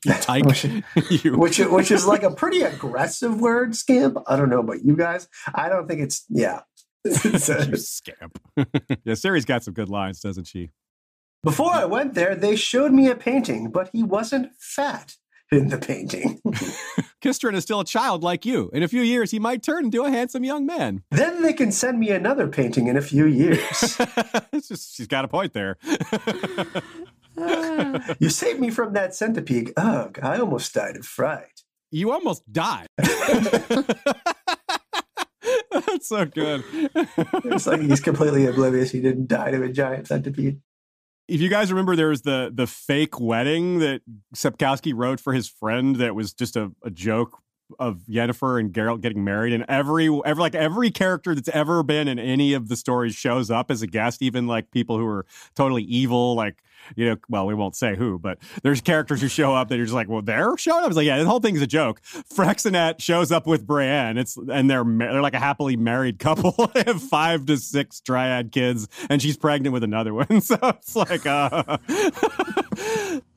Tyke. 0.22 0.46
Which, 0.46 1.24
which, 1.24 1.60
which 1.60 1.92
is 1.92 2.06
like 2.06 2.24
a 2.24 2.32
pretty 2.32 2.62
aggressive 2.62 3.40
word, 3.40 3.76
scamp. 3.76 4.18
I 4.28 4.36
don't 4.36 4.50
know 4.50 4.60
about 4.60 4.84
you 4.84 4.96
guys. 4.96 5.28
I 5.54 5.70
don't 5.70 5.88
think 5.88 6.02
it's 6.02 6.26
yeah. 6.30 6.62
It's 7.06 7.48
a, 7.48 7.66
you 7.66 7.78
scamp. 7.78 8.40
yeah, 8.58 9.14
Ciri's 9.14 9.46
got 9.46 9.64
some 9.64 9.74
good 9.74 9.90
lines, 9.90 10.20
doesn't 10.20 10.46
she? 10.46 10.72
Before 11.44 11.72
I 11.72 11.86
went 11.86 12.16
there, 12.16 12.36
they 12.36 12.56
showed 12.56 12.92
me 12.92 13.08
a 13.10 13.16
painting, 13.16 13.72
but 13.72 13.90
he 13.94 14.04
wasn't 14.04 14.52
fat 14.60 15.16
in 15.52 15.70
the 15.70 15.78
painting. 15.78 16.42
Kistrin 17.22 17.56
is 17.56 17.64
still 17.64 17.80
a 17.80 17.86
child 17.86 18.24
like 18.24 18.46
you. 18.46 18.70
In 18.74 18.84
a 18.84 18.88
few 18.88 19.02
years, 19.02 19.32
he 19.32 19.40
might 19.40 19.64
turn 19.64 19.86
into 19.86 20.04
a 20.04 20.12
handsome 20.12 20.44
young 20.44 20.68
man. 20.68 21.02
Then 21.10 21.42
they 21.42 21.54
can 21.54 21.72
send 21.72 22.00
me 22.00 22.12
another 22.12 22.48
painting 22.48 22.86
in 22.88 22.96
a 22.96 23.02
few 23.02 23.26
years. 23.26 23.98
just, 24.54 24.96
she's 24.96 25.08
got 25.08 25.26
a 25.26 25.28
point 25.28 25.54
there. 25.54 25.78
you 28.20 28.30
saved 28.30 28.60
me 28.60 28.70
from 28.70 28.94
that 28.94 29.16
centipede. 29.16 29.74
Ugh, 29.78 30.20
I 30.22 30.38
almost 30.38 30.74
died 30.74 30.96
of 30.96 31.06
fright. 31.06 31.64
You 31.90 32.12
almost 32.12 32.52
died. 32.52 32.88
That's 32.98 33.16
so 36.10 36.26
good. 36.26 36.64
it's 36.72 37.66
like 37.66 37.82
he's 37.82 38.02
completely 38.02 38.46
oblivious 38.46 38.92
he 38.92 39.02
didn't 39.02 39.28
die 39.28 39.52
to 39.52 39.64
a 39.64 39.70
giant 39.70 40.08
centipede 40.08 40.60
if 41.28 41.42
you 41.42 41.50
guys 41.50 41.72
remember, 41.72 41.96
there 41.96 42.10
was 42.10 42.22
the 42.22 42.52
the 42.54 42.68
fake 42.68 43.20
wedding 43.20 43.80
that 43.80 44.02
Sapkowski 44.36 44.94
wrote 44.96 45.20
for 45.20 45.34
his 45.34 45.50
friend 45.50 45.98
that 45.98 46.16
was 46.16 46.34
just 46.34 46.56
a, 46.56 46.72
a 46.84 46.90
joke 46.90 47.40
of 47.80 48.02
Yennefer 48.10 48.60
and 48.60 48.74
Geralt 48.74 49.02
getting 49.02 49.24
married, 49.24 49.54
and 49.54 49.66
every 49.68 50.08
every 50.26 50.42
like 50.42 50.56
every 50.56 50.92
character 50.92 51.36
that's 51.36 51.50
ever 51.50 51.84
been 51.84 52.08
in 52.08 52.20
any 52.20 52.54
of 52.54 52.68
the 52.68 52.76
stories 52.76 53.16
shows 53.16 53.52
up 53.52 53.72
as 53.72 53.82
a 53.82 53.88
guest, 53.88 54.22
even 54.22 54.48
like 54.48 54.72
people 54.72 54.98
who 54.98 55.06
are 55.06 55.26
totally 55.56 55.84
evil, 55.84 56.36
like 56.36 56.64
you 56.96 57.10
know, 57.10 57.18
well, 57.30 57.46
we 57.46 57.54
won't 57.54 57.76
say 57.76 57.96
who, 57.96 58.18
but 58.20 58.38
there's 58.64 58.82
characters 58.82 59.22
who 59.22 59.28
show 59.28 59.54
up 59.54 59.70
that 59.70 59.76
you're 59.76 59.86
just 59.86 59.96
like, 59.96 60.08
well, 60.08 60.22
they're 60.22 60.58
showing 60.58 60.84
up. 60.84 60.88
It's 60.88 60.98
like, 60.98 61.06
yeah, 61.06 61.18
the 61.18 61.26
whole 61.26 61.40
thing's 61.40 61.62
a 61.62 61.68
joke. 61.68 62.02
Freixenet 62.34 63.02
shows 63.02 63.32
up 63.32 63.48
with 63.48 63.66
Braenn. 63.66 64.18
It's 64.18 64.38
and 64.38 64.70
they're 64.70 64.84
they're 64.84 65.22
like 65.22 65.34
a 65.34 65.40
happily 65.40 65.76
married 65.76 66.20
couple. 66.20 66.70
they 66.74 66.84
have 66.84 67.02
five 67.02 67.46
to 67.48 67.58
six 67.58 68.00
dryad 68.00 68.52
kids, 68.52 68.88
and 69.10 69.22
she's 69.22 69.38
pregnant 69.38 69.74
with 69.74 69.84
another 69.84 70.14
one. 70.14 70.28
So 70.48 70.58
it's 70.64 70.96
like, 70.96 71.26
uh, 71.26 71.78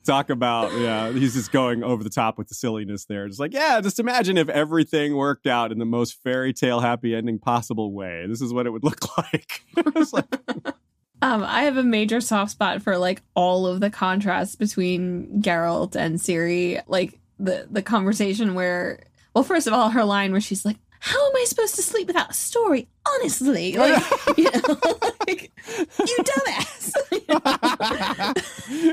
talk 0.03 0.29
about 0.29 0.73
yeah, 0.79 1.11
he's 1.11 1.33
just 1.33 1.51
going 1.51 1.83
over 1.83 2.03
the 2.03 2.09
top 2.09 2.37
with 2.37 2.47
the 2.47 2.55
silliness 2.55 3.05
there. 3.05 3.27
Just 3.27 3.39
like, 3.39 3.53
yeah, 3.53 3.79
just 3.81 3.99
imagine 3.99 4.37
if 4.37 4.49
everything 4.49 5.15
worked 5.15 5.47
out 5.47 5.71
in 5.71 5.79
the 5.79 5.85
most 5.85 6.21
fairy 6.23 6.53
tale 6.53 6.79
happy 6.79 7.15
ending 7.15 7.39
possible 7.39 7.93
way. 7.93 8.25
This 8.27 8.41
is 8.41 8.53
what 8.53 8.65
it 8.65 8.71
would 8.71 8.83
look 8.83 9.17
like. 9.17 9.63
like 10.13 10.25
um, 11.21 11.43
I 11.43 11.63
have 11.63 11.77
a 11.77 11.83
major 11.83 12.21
soft 12.21 12.51
spot 12.51 12.81
for 12.81 12.97
like 12.97 13.21
all 13.35 13.67
of 13.67 13.79
the 13.79 13.89
contrast 13.89 14.59
between 14.59 15.41
Geralt 15.41 15.95
and 15.95 16.17
Ciri. 16.17 16.81
Like 16.87 17.19
the 17.39 17.67
the 17.69 17.81
conversation 17.81 18.53
where, 18.53 19.03
well, 19.33 19.43
first 19.43 19.67
of 19.67 19.73
all, 19.73 19.89
her 19.89 20.03
line 20.03 20.31
where 20.31 20.41
she's 20.41 20.65
like, 20.65 20.77
"How 21.01 21.27
am 21.29 21.35
I 21.35 21.45
supposed 21.47 21.75
to 21.75 21.81
sleep 21.81 22.07
without 22.07 22.29
a 22.31 22.33
story?" 22.33 22.87
Honestly, 23.15 23.73
like 23.73 24.03
you 24.37 24.43
know, 24.45 24.77
like 25.27 25.51
you 25.99 26.17
dumbass. 26.23 26.93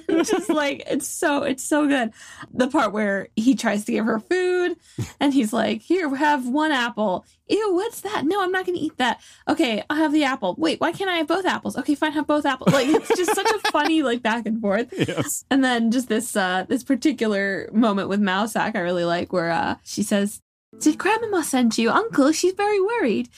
Just 0.24 0.48
like 0.48 0.82
it's 0.86 1.06
so 1.06 1.42
it's 1.42 1.62
so 1.62 1.86
good. 1.86 2.12
The 2.52 2.68
part 2.68 2.92
where 2.92 3.28
he 3.36 3.54
tries 3.54 3.84
to 3.84 3.92
give 3.92 4.06
her 4.06 4.18
food, 4.18 4.76
and 5.20 5.32
he's 5.34 5.52
like, 5.52 5.82
"Here, 5.82 6.12
have 6.14 6.46
one 6.48 6.72
apple." 6.72 7.26
Ew, 7.48 7.74
what's 7.74 8.02
that? 8.02 8.26
No, 8.26 8.42
I'm 8.42 8.52
not 8.52 8.66
going 8.66 8.76
to 8.76 8.84
eat 8.84 8.98
that. 8.98 9.20
Okay, 9.48 9.82
I'll 9.88 9.96
have 9.96 10.12
the 10.12 10.24
apple. 10.24 10.54
Wait, 10.58 10.80
why 10.80 10.92
can't 10.92 11.10
I 11.10 11.16
have 11.16 11.26
both 11.26 11.46
apples? 11.46 11.76
Okay, 11.78 11.94
fine, 11.94 12.12
have 12.12 12.26
both 12.26 12.44
apples. 12.44 12.74
Like 12.74 12.88
it's 12.88 13.08
just 13.08 13.34
such 13.34 13.50
a 13.50 13.70
funny 13.70 14.02
like 14.02 14.22
back 14.22 14.46
and 14.46 14.60
forth. 14.60 14.92
Yes. 14.92 15.44
And 15.50 15.64
then 15.64 15.90
just 15.90 16.08
this 16.08 16.36
uh 16.36 16.64
this 16.68 16.84
particular 16.84 17.70
moment 17.72 18.08
with 18.08 18.20
Mousesack 18.20 18.76
I 18.76 18.80
really 18.80 19.04
like 19.04 19.32
where 19.32 19.50
uh 19.50 19.76
she 19.82 20.02
says, 20.02 20.42
"Did 20.78 20.98
Grandmama 20.98 21.44
send 21.44 21.78
you, 21.78 21.90
Uncle? 21.90 22.32
She's 22.32 22.54
very 22.54 22.80
worried." 22.80 23.28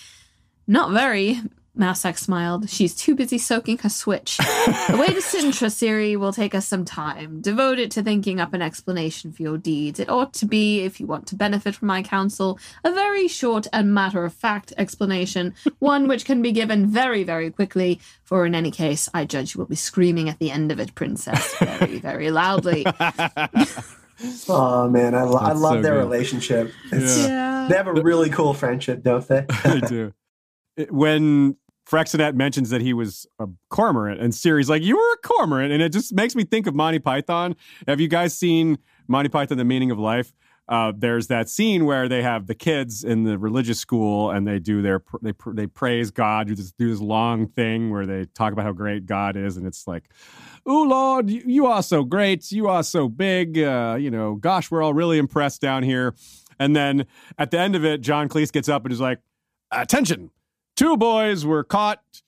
Not 0.66 0.92
very. 0.92 1.40
Mousesack 1.76 2.18
smiled. 2.18 2.68
She's 2.68 2.94
too 2.94 3.14
busy 3.14 3.38
soaking 3.38 3.78
her 3.78 3.88
switch. 3.88 4.36
the 4.36 4.96
way 4.98 5.06
to 5.06 5.20
Cintra 5.22 5.68
Ciri, 5.68 6.16
will 6.16 6.32
take 6.32 6.54
us 6.54 6.66
some 6.66 6.84
time. 6.84 7.40
Devote 7.40 7.78
it 7.78 7.90
to 7.92 8.02
thinking 8.02 8.40
up 8.40 8.52
an 8.52 8.60
explanation 8.60 9.32
for 9.32 9.42
your 9.42 9.56
deeds. 9.56 9.98
It 9.98 10.10
ought 10.10 10.34
to 10.34 10.46
be, 10.46 10.80
if 10.80 11.00
you 11.00 11.06
want 11.06 11.26
to 11.28 11.36
benefit 11.36 11.76
from 11.76 11.88
my 11.88 12.02
counsel, 12.02 12.58
a 12.84 12.92
very 12.92 13.28
short 13.28 13.66
and 13.72 13.94
matter 13.94 14.24
of 14.24 14.34
fact 14.34 14.72
explanation, 14.76 15.54
one 15.78 16.06
which 16.06 16.24
can 16.24 16.42
be 16.42 16.52
given 16.52 16.86
very, 16.86 17.22
very 17.22 17.50
quickly, 17.50 18.00
for 18.24 18.44
in 18.44 18.54
any 18.54 18.70
case, 18.70 19.08
I 19.14 19.24
judge 19.24 19.54
you 19.54 19.60
will 19.60 19.66
be 19.66 19.76
screaming 19.76 20.28
at 20.28 20.38
the 20.38 20.50
end 20.50 20.70
of 20.72 20.80
it, 20.80 20.94
Princess, 20.94 21.56
very, 21.58 21.98
very 21.98 22.30
loudly. 22.30 22.84
oh 24.48 24.88
man, 24.88 25.14
I, 25.14 25.22
lo- 25.22 25.38
I 25.38 25.52
love 25.52 25.76
so 25.76 25.82
their 25.82 25.94
good. 25.94 26.00
relationship. 26.00 26.72
Yeah. 26.92 27.66
They 27.68 27.76
have 27.76 27.86
a 27.86 27.94
really 27.94 28.30
cool 28.30 28.54
friendship, 28.54 29.02
don't 29.02 29.26
they? 29.26 29.46
they 29.64 29.80
do 29.80 30.12
when 30.88 31.56
Freixenet 31.88 32.34
mentions 32.34 32.70
that 32.70 32.80
he 32.80 32.92
was 32.92 33.26
a 33.38 33.46
cormorant, 33.68 34.20
and 34.20 34.32
Ciri's 34.32 34.70
like, 34.70 34.82
"You 34.82 34.96
were 34.96 35.12
a 35.12 35.26
cormorant," 35.26 35.72
and 35.72 35.82
it 35.82 35.92
just 35.92 36.14
makes 36.14 36.34
me 36.34 36.44
think 36.44 36.66
of 36.66 36.74
Monty 36.74 36.98
Python. 36.98 37.56
Have 37.86 38.00
you 38.00 38.08
guys 38.08 38.36
seen 38.36 38.78
Monty 39.08 39.28
Python: 39.28 39.58
The 39.58 39.64
Meaning 39.64 39.90
of 39.90 39.98
Life? 39.98 40.32
Uh, 40.70 40.92
there's 40.96 41.26
that 41.26 41.48
scene 41.48 41.84
where 41.84 42.08
they 42.08 42.22
have 42.22 42.46
the 42.46 42.54
kids 42.54 43.02
in 43.02 43.24
the 43.24 43.36
religious 43.36 43.80
school 43.80 44.30
and 44.30 44.46
they 44.46 44.60
do 44.60 44.80
their 44.80 45.02
they 45.20 45.32
they 45.48 45.66
praise 45.66 46.12
God, 46.12 46.46
do 46.46 46.54
this 46.54 46.70
do 46.70 46.88
this 46.88 47.00
long 47.00 47.48
thing 47.48 47.90
where 47.90 48.06
they 48.06 48.26
talk 48.26 48.52
about 48.52 48.64
how 48.64 48.72
great 48.72 49.04
God 49.04 49.36
is, 49.36 49.56
and 49.56 49.66
it's 49.66 49.88
like, 49.88 50.04
"Oh 50.64 50.82
Lord, 50.84 51.28
you 51.28 51.66
are 51.66 51.82
so 51.82 52.04
great, 52.04 52.52
you 52.52 52.68
are 52.68 52.84
so 52.84 53.08
big." 53.08 53.58
Uh, 53.58 53.96
you 53.98 54.12
know, 54.12 54.36
gosh, 54.36 54.70
we're 54.70 54.80
all 54.80 54.94
really 54.94 55.18
impressed 55.18 55.60
down 55.60 55.82
here. 55.82 56.14
And 56.60 56.76
then 56.76 57.06
at 57.36 57.50
the 57.50 57.58
end 57.58 57.74
of 57.74 57.84
it, 57.84 58.00
John 58.00 58.28
Cleese 58.28 58.52
gets 58.52 58.68
up 58.68 58.84
and 58.84 58.92
is 58.92 59.00
like, 59.00 59.18
"Attention, 59.72 60.30
two 60.76 60.96
boys 60.96 61.44
were 61.44 61.64
caught." 61.64 62.22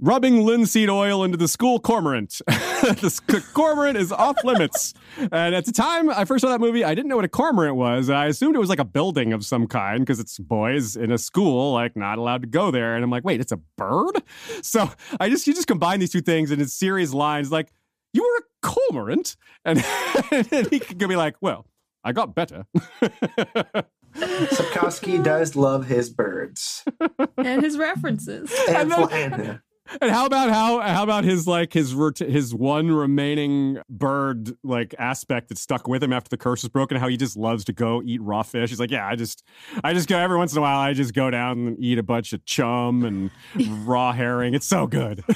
Rubbing 0.00 0.44
linseed 0.44 0.88
oil 0.88 1.24
into 1.24 1.36
the 1.36 1.48
school 1.48 1.80
cormorant. 1.80 2.40
the 2.46 3.44
cormorant 3.52 3.96
is 3.96 4.12
off 4.12 4.36
limits. 4.44 4.94
And 5.16 5.56
at 5.56 5.64
the 5.64 5.72
time 5.72 6.08
I 6.08 6.24
first 6.24 6.42
saw 6.42 6.50
that 6.50 6.60
movie, 6.60 6.84
I 6.84 6.94
didn't 6.94 7.08
know 7.08 7.16
what 7.16 7.24
a 7.24 7.28
cormorant 7.28 7.74
was. 7.74 8.08
I 8.08 8.26
assumed 8.26 8.54
it 8.54 8.60
was 8.60 8.68
like 8.68 8.78
a 8.78 8.84
building 8.84 9.32
of 9.32 9.44
some 9.44 9.66
kind 9.66 10.00
because 10.00 10.20
it's 10.20 10.38
boys 10.38 10.94
in 10.94 11.10
a 11.10 11.18
school, 11.18 11.72
like 11.72 11.96
not 11.96 12.18
allowed 12.18 12.42
to 12.42 12.48
go 12.48 12.70
there. 12.70 12.94
And 12.94 13.02
I'm 13.02 13.10
like, 13.10 13.24
wait, 13.24 13.40
it's 13.40 13.52
a 13.52 13.56
bird? 13.76 14.22
So 14.62 14.90
I 15.20 15.28
just 15.30 15.46
you 15.46 15.54
just 15.54 15.66
combine 15.66 16.00
these 16.00 16.10
two 16.10 16.20
things 16.20 16.50
and 16.50 16.60
it's 16.60 16.76
Ciri's 16.76 17.14
lines 17.14 17.50
like, 17.50 17.70
you 18.12 18.22
were 18.22 18.38
a 18.38 18.66
cormorant? 18.66 19.36
And, 19.64 19.84
and 20.30 20.68
he 20.68 20.78
could 20.78 20.98
be 20.98 21.16
like, 21.16 21.36
well, 21.40 21.66
I 22.04 22.12
got 22.12 22.34
better. 22.34 22.66
Sapkowski 24.14 25.22
does 25.22 25.56
love 25.56 25.86
his 25.86 26.10
birds 26.10 26.84
and 27.36 27.62
his 27.62 27.78
references. 27.78 28.52
And, 28.68 28.92
and, 28.92 29.60
and 30.00 30.10
how 30.10 30.26
about 30.26 30.50
how 30.50 30.80
how 30.80 31.02
about 31.02 31.24
his 31.24 31.46
like 31.46 31.72
his 31.72 31.94
his 32.18 32.54
one 32.54 32.90
remaining 32.90 33.78
bird 33.88 34.52
like 34.62 34.94
aspect 34.98 35.48
that 35.48 35.58
stuck 35.58 35.88
with 35.88 36.02
him 36.02 36.12
after 36.12 36.28
the 36.28 36.36
curse 36.36 36.62
was 36.62 36.68
broken? 36.68 36.96
How 36.96 37.08
he 37.08 37.16
just 37.16 37.36
loves 37.36 37.64
to 37.64 37.72
go 37.72 38.02
eat 38.04 38.20
raw 38.22 38.42
fish. 38.42 38.70
He's 38.70 38.80
like, 38.80 38.90
yeah, 38.90 39.06
I 39.06 39.16
just 39.16 39.44
I 39.82 39.94
just 39.94 40.08
go 40.08 40.18
every 40.18 40.36
once 40.36 40.52
in 40.52 40.58
a 40.58 40.60
while. 40.60 40.78
I 40.78 40.92
just 40.92 41.14
go 41.14 41.30
down 41.30 41.66
and 41.66 41.78
eat 41.78 41.98
a 41.98 42.02
bunch 42.02 42.32
of 42.32 42.44
chum 42.44 43.04
and 43.04 43.30
raw 43.86 44.12
herring. 44.12 44.54
It's 44.54 44.66
so 44.66 44.86
good. 44.86 45.24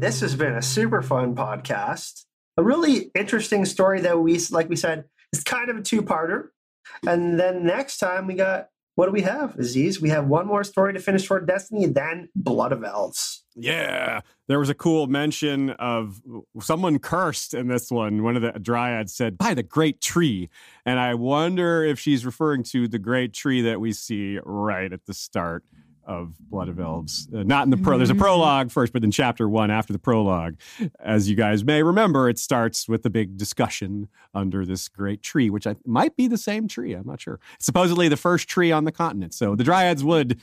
this 0.00 0.20
has 0.20 0.34
been 0.34 0.54
a 0.54 0.62
super 0.62 1.02
fun 1.02 1.34
podcast. 1.34 2.24
A 2.56 2.62
really 2.62 3.10
interesting 3.14 3.64
story 3.64 4.00
that 4.00 4.18
we, 4.18 4.40
like 4.50 4.68
we 4.68 4.74
said, 4.74 5.04
is 5.32 5.44
kind 5.44 5.70
of 5.70 5.76
a 5.76 5.82
two-parter. 5.82 6.48
And 7.06 7.38
then 7.38 7.64
next 7.64 7.98
time 7.98 8.26
we 8.26 8.34
got 8.34 8.68
what 8.98 9.06
do 9.06 9.12
we 9.12 9.22
have, 9.22 9.56
Aziz? 9.56 10.00
We 10.00 10.08
have 10.08 10.26
one 10.26 10.48
more 10.48 10.64
story 10.64 10.92
to 10.92 10.98
finish 10.98 11.24
for 11.24 11.38
Destiny, 11.38 11.86
then 11.86 12.30
Blood 12.34 12.72
of 12.72 12.82
Elves. 12.82 13.44
Yeah, 13.54 14.22
there 14.48 14.58
was 14.58 14.70
a 14.70 14.74
cool 14.74 15.06
mention 15.06 15.70
of 15.70 16.20
someone 16.60 16.98
cursed 16.98 17.54
in 17.54 17.68
this 17.68 17.92
one. 17.92 18.24
One 18.24 18.34
of 18.34 18.42
the 18.42 18.58
dryads 18.58 19.14
said, 19.14 19.38
"By 19.38 19.54
the 19.54 19.62
great 19.62 20.00
tree," 20.00 20.48
and 20.84 20.98
I 20.98 21.14
wonder 21.14 21.84
if 21.84 22.00
she's 22.00 22.26
referring 22.26 22.64
to 22.64 22.88
the 22.88 22.98
great 22.98 23.32
tree 23.32 23.60
that 23.62 23.80
we 23.80 23.92
see 23.92 24.40
right 24.44 24.92
at 24.92 25.06
the 25.06 25.14
start 25.14 25.64
of 26.08 26.34
Blood 26.40 26.68
of 26.68 26.80
Elves. 26.80 27.28
Uh, 27.32 27.42
not 27.42 27.64
in 27.64 27.70
the 27.70 27.76
pro. 27.76 27.98
There's 27.98 28.08
a 28.08 28.14
mm-hmm. 28.14 28.22
prologue 28.22 28.70
first, 28.72 28.92
but 28.92 29.04
in 29.04 29.10
chapter 29.10 29.48
one, 29.48 29.70
after 29.70 29.92
the 29.92 29.98
prologue, 29.98 30.56
as 30.98 31.28
you 31.28 31.36
guys 31.36 31.62
may 31.62 31.82
remember, 31.82 32.28
it 32.28 32.38
starts 32.38 32.88
with 32.88 33.02
the 33.02 33.10
big 33.10 33.36
discussion 33.36 34.08
under 34.34 34.64
this 34.64 34.88
great 34.88 35.22
tree, 35.22 35.50
which 35.50 35.66
I, 35.66 35.76
might 35.84 36.16
be 36.16 36.26
the 36.26 36.38
same 36.38 36.66
tree. 36.66 36.94
I'm 36.94 37.06
not 37.06 37.20
sure. 37.20 37.38
supposedly 37.60 38.08
the 38.08 38.16
first 38.16 38.48
tree 38.48 38.72
on 38.72 38.84
the 38.84 38.92
continent. 38.92 39.34
So 39.34 39.54
the 39.54 39.64
Dryads 39.64 40.02
would 40.02 40.40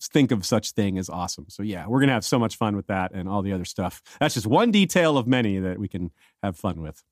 think 0.00 0.30
of 0.30 0.46
such 0.46 0.72
thing 0.72 0.96
as 0.96 1.10
awesome. 1.10 1.46
So 1.48 1.62
yeah, 1.62 1.86
we're 1.86 2.00
gonna 2.00 2.12
have 2.12 2.24
so 2.24 2.38
much 2.38 2.56
fun 2.56 2.76
with 2.76 2.86
that 2.86 3.12
and 3.12 3.28
all 3.28 3.42
the 3.42 3.52
other 3.52 3.64
stuff. 3.64 4.00
That's 4.20 4.34
just 4.34 4.46
one 4.46 4.70
detail 4.70 5.18
of 5.18 5.26
many 5.26 5.58
that 5.58 5.78
we 5.78 5.88
can 5.88 6.12
have 6.42 6.56
fun 6.56 6.80
with. 6.80 7.02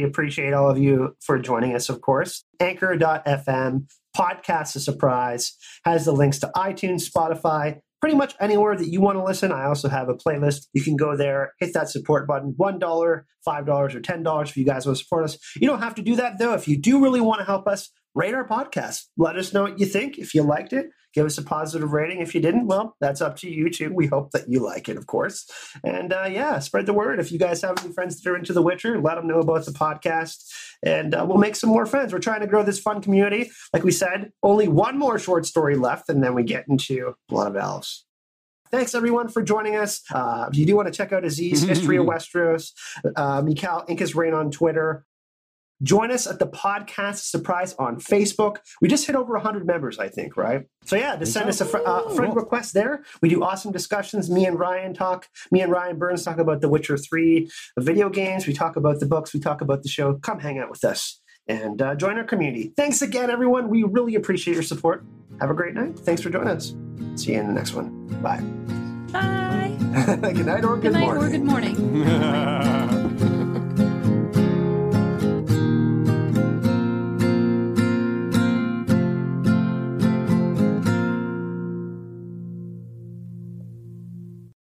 We 0.00 0.06
appreciate 0.06 0.54
all 0.54 0.70
of 0.70 0.78
you 0.78 1.14
for 1.20 1.38
joining 1.38 1.74
us, 1.74 1.90
of 1.90 2.00
course. 2.00 2.42
Anchor.fm, 2.58 3.86
podcast 4.16 4.74
a 4.74 4.80
surprise, 4.80 5.54
has 5.84 6.06
the 6.06 6.12
links 6.12 6.38
to 6.38 6.50
iTunes, 6.56 7.06
Spotify, 7.06 7.80
pretty 8.00 8.16
much 8.16 8.34
anywhere 8.40 8.74
that 8.74 8.88
you 8.88 9.02
want 9.02 9.18
to 9.18 9.22
listen. 9.22 9.52
I 9.52 9.66
also 9.66 9.90
have 9.90 10.08
a 10.08 10.14
playlist. 10.14 10.68
You 10.72 10.82
can 10.82 10.96
go 10.96 11.16
there, 11.16 11.52
hit 11.60 11.74
that 11.74 11.90
support 11.90 12.26
button 12.26 12.54
$1, 12.58 12.80
$5, 12.80 13.24
or 13.46 14.00
$10 14.00 14.48
if 14.48 14.56
you 14.56 14.64
guys 14.64 14.86
want 14.86 14.96
to 14.96 15.04
support 15.04 15.24
us. 15.24 15.36
You 15.56 15.68
don't 15.68 15.82
have 15.82 15.96
to 15.96 16.02
do 16.02 16.16
that, 16.16 16.38
though. 16.38 16.54
If 16.54 16.66
you 16.66 16.80
do 16.80 17.02
really 17.02 17.20
want 17.20 17.40
to 17.40 17.44
help 17.44 17.68
us, 17.68 17.90
rate 18.14 18.34
our 18.34 18.46
podcast. 18.46 19.04
Let 19.16 19.36
us 19.36 19.52
know 19.52 19.62
what 19.62 19.78
you 19.78 19.86
think. 19.86 20.18
If 20.18 20.34
you 20.34 20.42
liked 20.42 20.72
it, 20.72 20.86
give 21.14 21.26
us 21.26 21.38
a 21.38 21.42
positive 21.42 21.92
rating. 21.92 22.20
If 22.20 22.34
you 22.34 22.40
didn't, 22.40 22.66
well, 22.66 22.96
that's 23.00 23.20
up 23.20 23.36
to 23.36 23.50
you 23.50 23.70
too. 23.70 23.92
We 23.92 24.06
hope 24.06 24.30
that 24.32 24.48
you 24.48 24.60
like 24.60 24.88
it, 24.88 24.96
of 24.96 25.06
course. 25.06 25.48
And 25.84 26.12
uh, 26.12 26.28
yeah, 26.30 26.58
spread 26.58 26.86
the 26.86 26.92
word. 26.92 27.20
If 27.20 27.32
you 27.32 27.38
guys 27.38 27.62
have 27.62 27.82
any 27.84 27.92
friends 27.92 28.20
that 28.20 28.30
are 28.30 28.36
into 28.36 28.52
The 28.52 28.62
Witcher, 28.62 29.00
let 29.00 29.16
them 29.16 29.26
know 29.26 29.40
about 29.40 29.64
the 29.64 29.72
podcast, 29.72 30.44
and 30.82 31.14
uh, 31.14 31.24
we'll 31.28 31.38
make 31.38 31.56
some 31.56 31.70
more 31.70 31.86
friends. 31.86 32.12
We're 32.12 32.20
trying 32.20 32.40
to 32.40 32.46
grow 32.46 32.62
this 32.62 32.80
fun 32.80 33.00
community. 33.00 33.50
Like 33.72 33.84
we 33.84 33.92
said, 33.92 34.32
only 34.42 34.68
one 34.68 34.98
more 34.98 35.18
short 35.18 35.46
story 35.46 35.76
left, 35.76 36.08
and 36.08 36.22
then 36.22 36.34
we 36.34 36.42
get 36.42 36.66
into 36.68 37.14
Blood 37.28 37.48
of 37.48 37.56
Elves. 37.56 38.06
Thanks 38.70 38.94
everyone 38.94 39.26
for 39.26 39.42
joining 39.42 39.74
us. 39.74 40.00
Uh, 40.12 40.46
if 40.50 40.56
you 40.56 40.64
do 40.64 40.76
want 40.76 40.86
to 40.86 40.92
check 40.92 41.12
out 41.12 41.24
Aziz 41.24 41.62
History 41.62 41.96
of 41.96 42.06
Westeros, 42.06 42.70
uh, 43.16 43.42
Michal 43.42 43.84
Incas 43.88 44.14
Reign 44.14 44.32
on 44.32 44.52
Twitter, 44.52 45.04
Join 45.82 46.10
us 46.10 46.26
at 46.26 46.38
the 46.38 46.46
podcast 46.46 47.30
surprise 47.30 47.74
on 47.78 47.96
Facebook. 48.00 48.58
We 48.80 48.88
just 48.88 49.06
hit 49.06 49.16
over 49.16 49.32
100 49.34 49.66
members, 49.66 49.98
I 49.98 50.08
think, 50.08 50.36
right? 50.36 50.66
So, 50.84 50.96
yeah, 50.96 51.16
just 51.16 51.32
send 51.32 51.48
us 51.48 51.60
a 51.60 51.64
fr- 51.64 51.78
uh, 51.86 52.10
friend 52.10 52.34
request 52.36 52.74
there. 52.74 53.04
We 53.22 53.28
do 53.28 53.42
awesome 53.42 53.72
discussions. 53.72 54.30
Me 54.30 54.44
and 54.44 54.58
Ryan 54.58 54.92
talk, 54.92 55.28
me 55.50 55.62
and 55.62 55.72
Ryan 55.72 55.98
Burns 55.98 56.24
talk 56.24 56.38
about 56.38 56.60
The 56.60 56.68
Witcher 56.68 56.98
3 56.98 57.50
video 57.78 58.10
games. 58.10 58.46
We 58.46 58.52
talk 58.52 58.76
about 58.76 59.00
the 59.00 59.06
books. 59.06 59.32
We 59.32 59.40
talk 59.40 59.60
about 59.60 59.82
the 59.82 59.88
show. 59.88 60.14
Come 60.14 60.40
hang 60.40 60.58
out 60.58 60.70
with 60.70 60.84
us 60.84 61.20
and 61.48 61.80
uh, 61.82 61.94
join 61.94 62.16
our 62.16 62.24
community. 62.24 62.72
Thanks 62.76 63.02
again, 63.02 63.30
everyone. 63.30 63.68
We 63.68 63.82
really 63.82 64.14
appreciate 64.14 64.54
your 64.54 64.62
support. 64.62 65.04
Have 65.40 65.50
a 65.50 65.54
great 65.54 65.74
night. 65.74 65.98
Thanks 65.98 66.22
for 66.22 66.30
joining 66.30 66.48
us. 66.48 66.74
See 67.16 67.32
you 67.32 67.40
in 67.40 67.46
the 67.48 67.54
next 67.54 67.74
one. 67.74 68.06
Bye. 68.22 68.40
Bye. 69.12 69.76
good 70.32 70.46
night 70.46 70.64
or 70.64 70.76
good, 70.76 70.82
good 70.82 70.92
night 70.92 71.06
morning. 71.06 71.24
or 71.24 71.30
good 71.30 71.44
morning. 71.44 72.90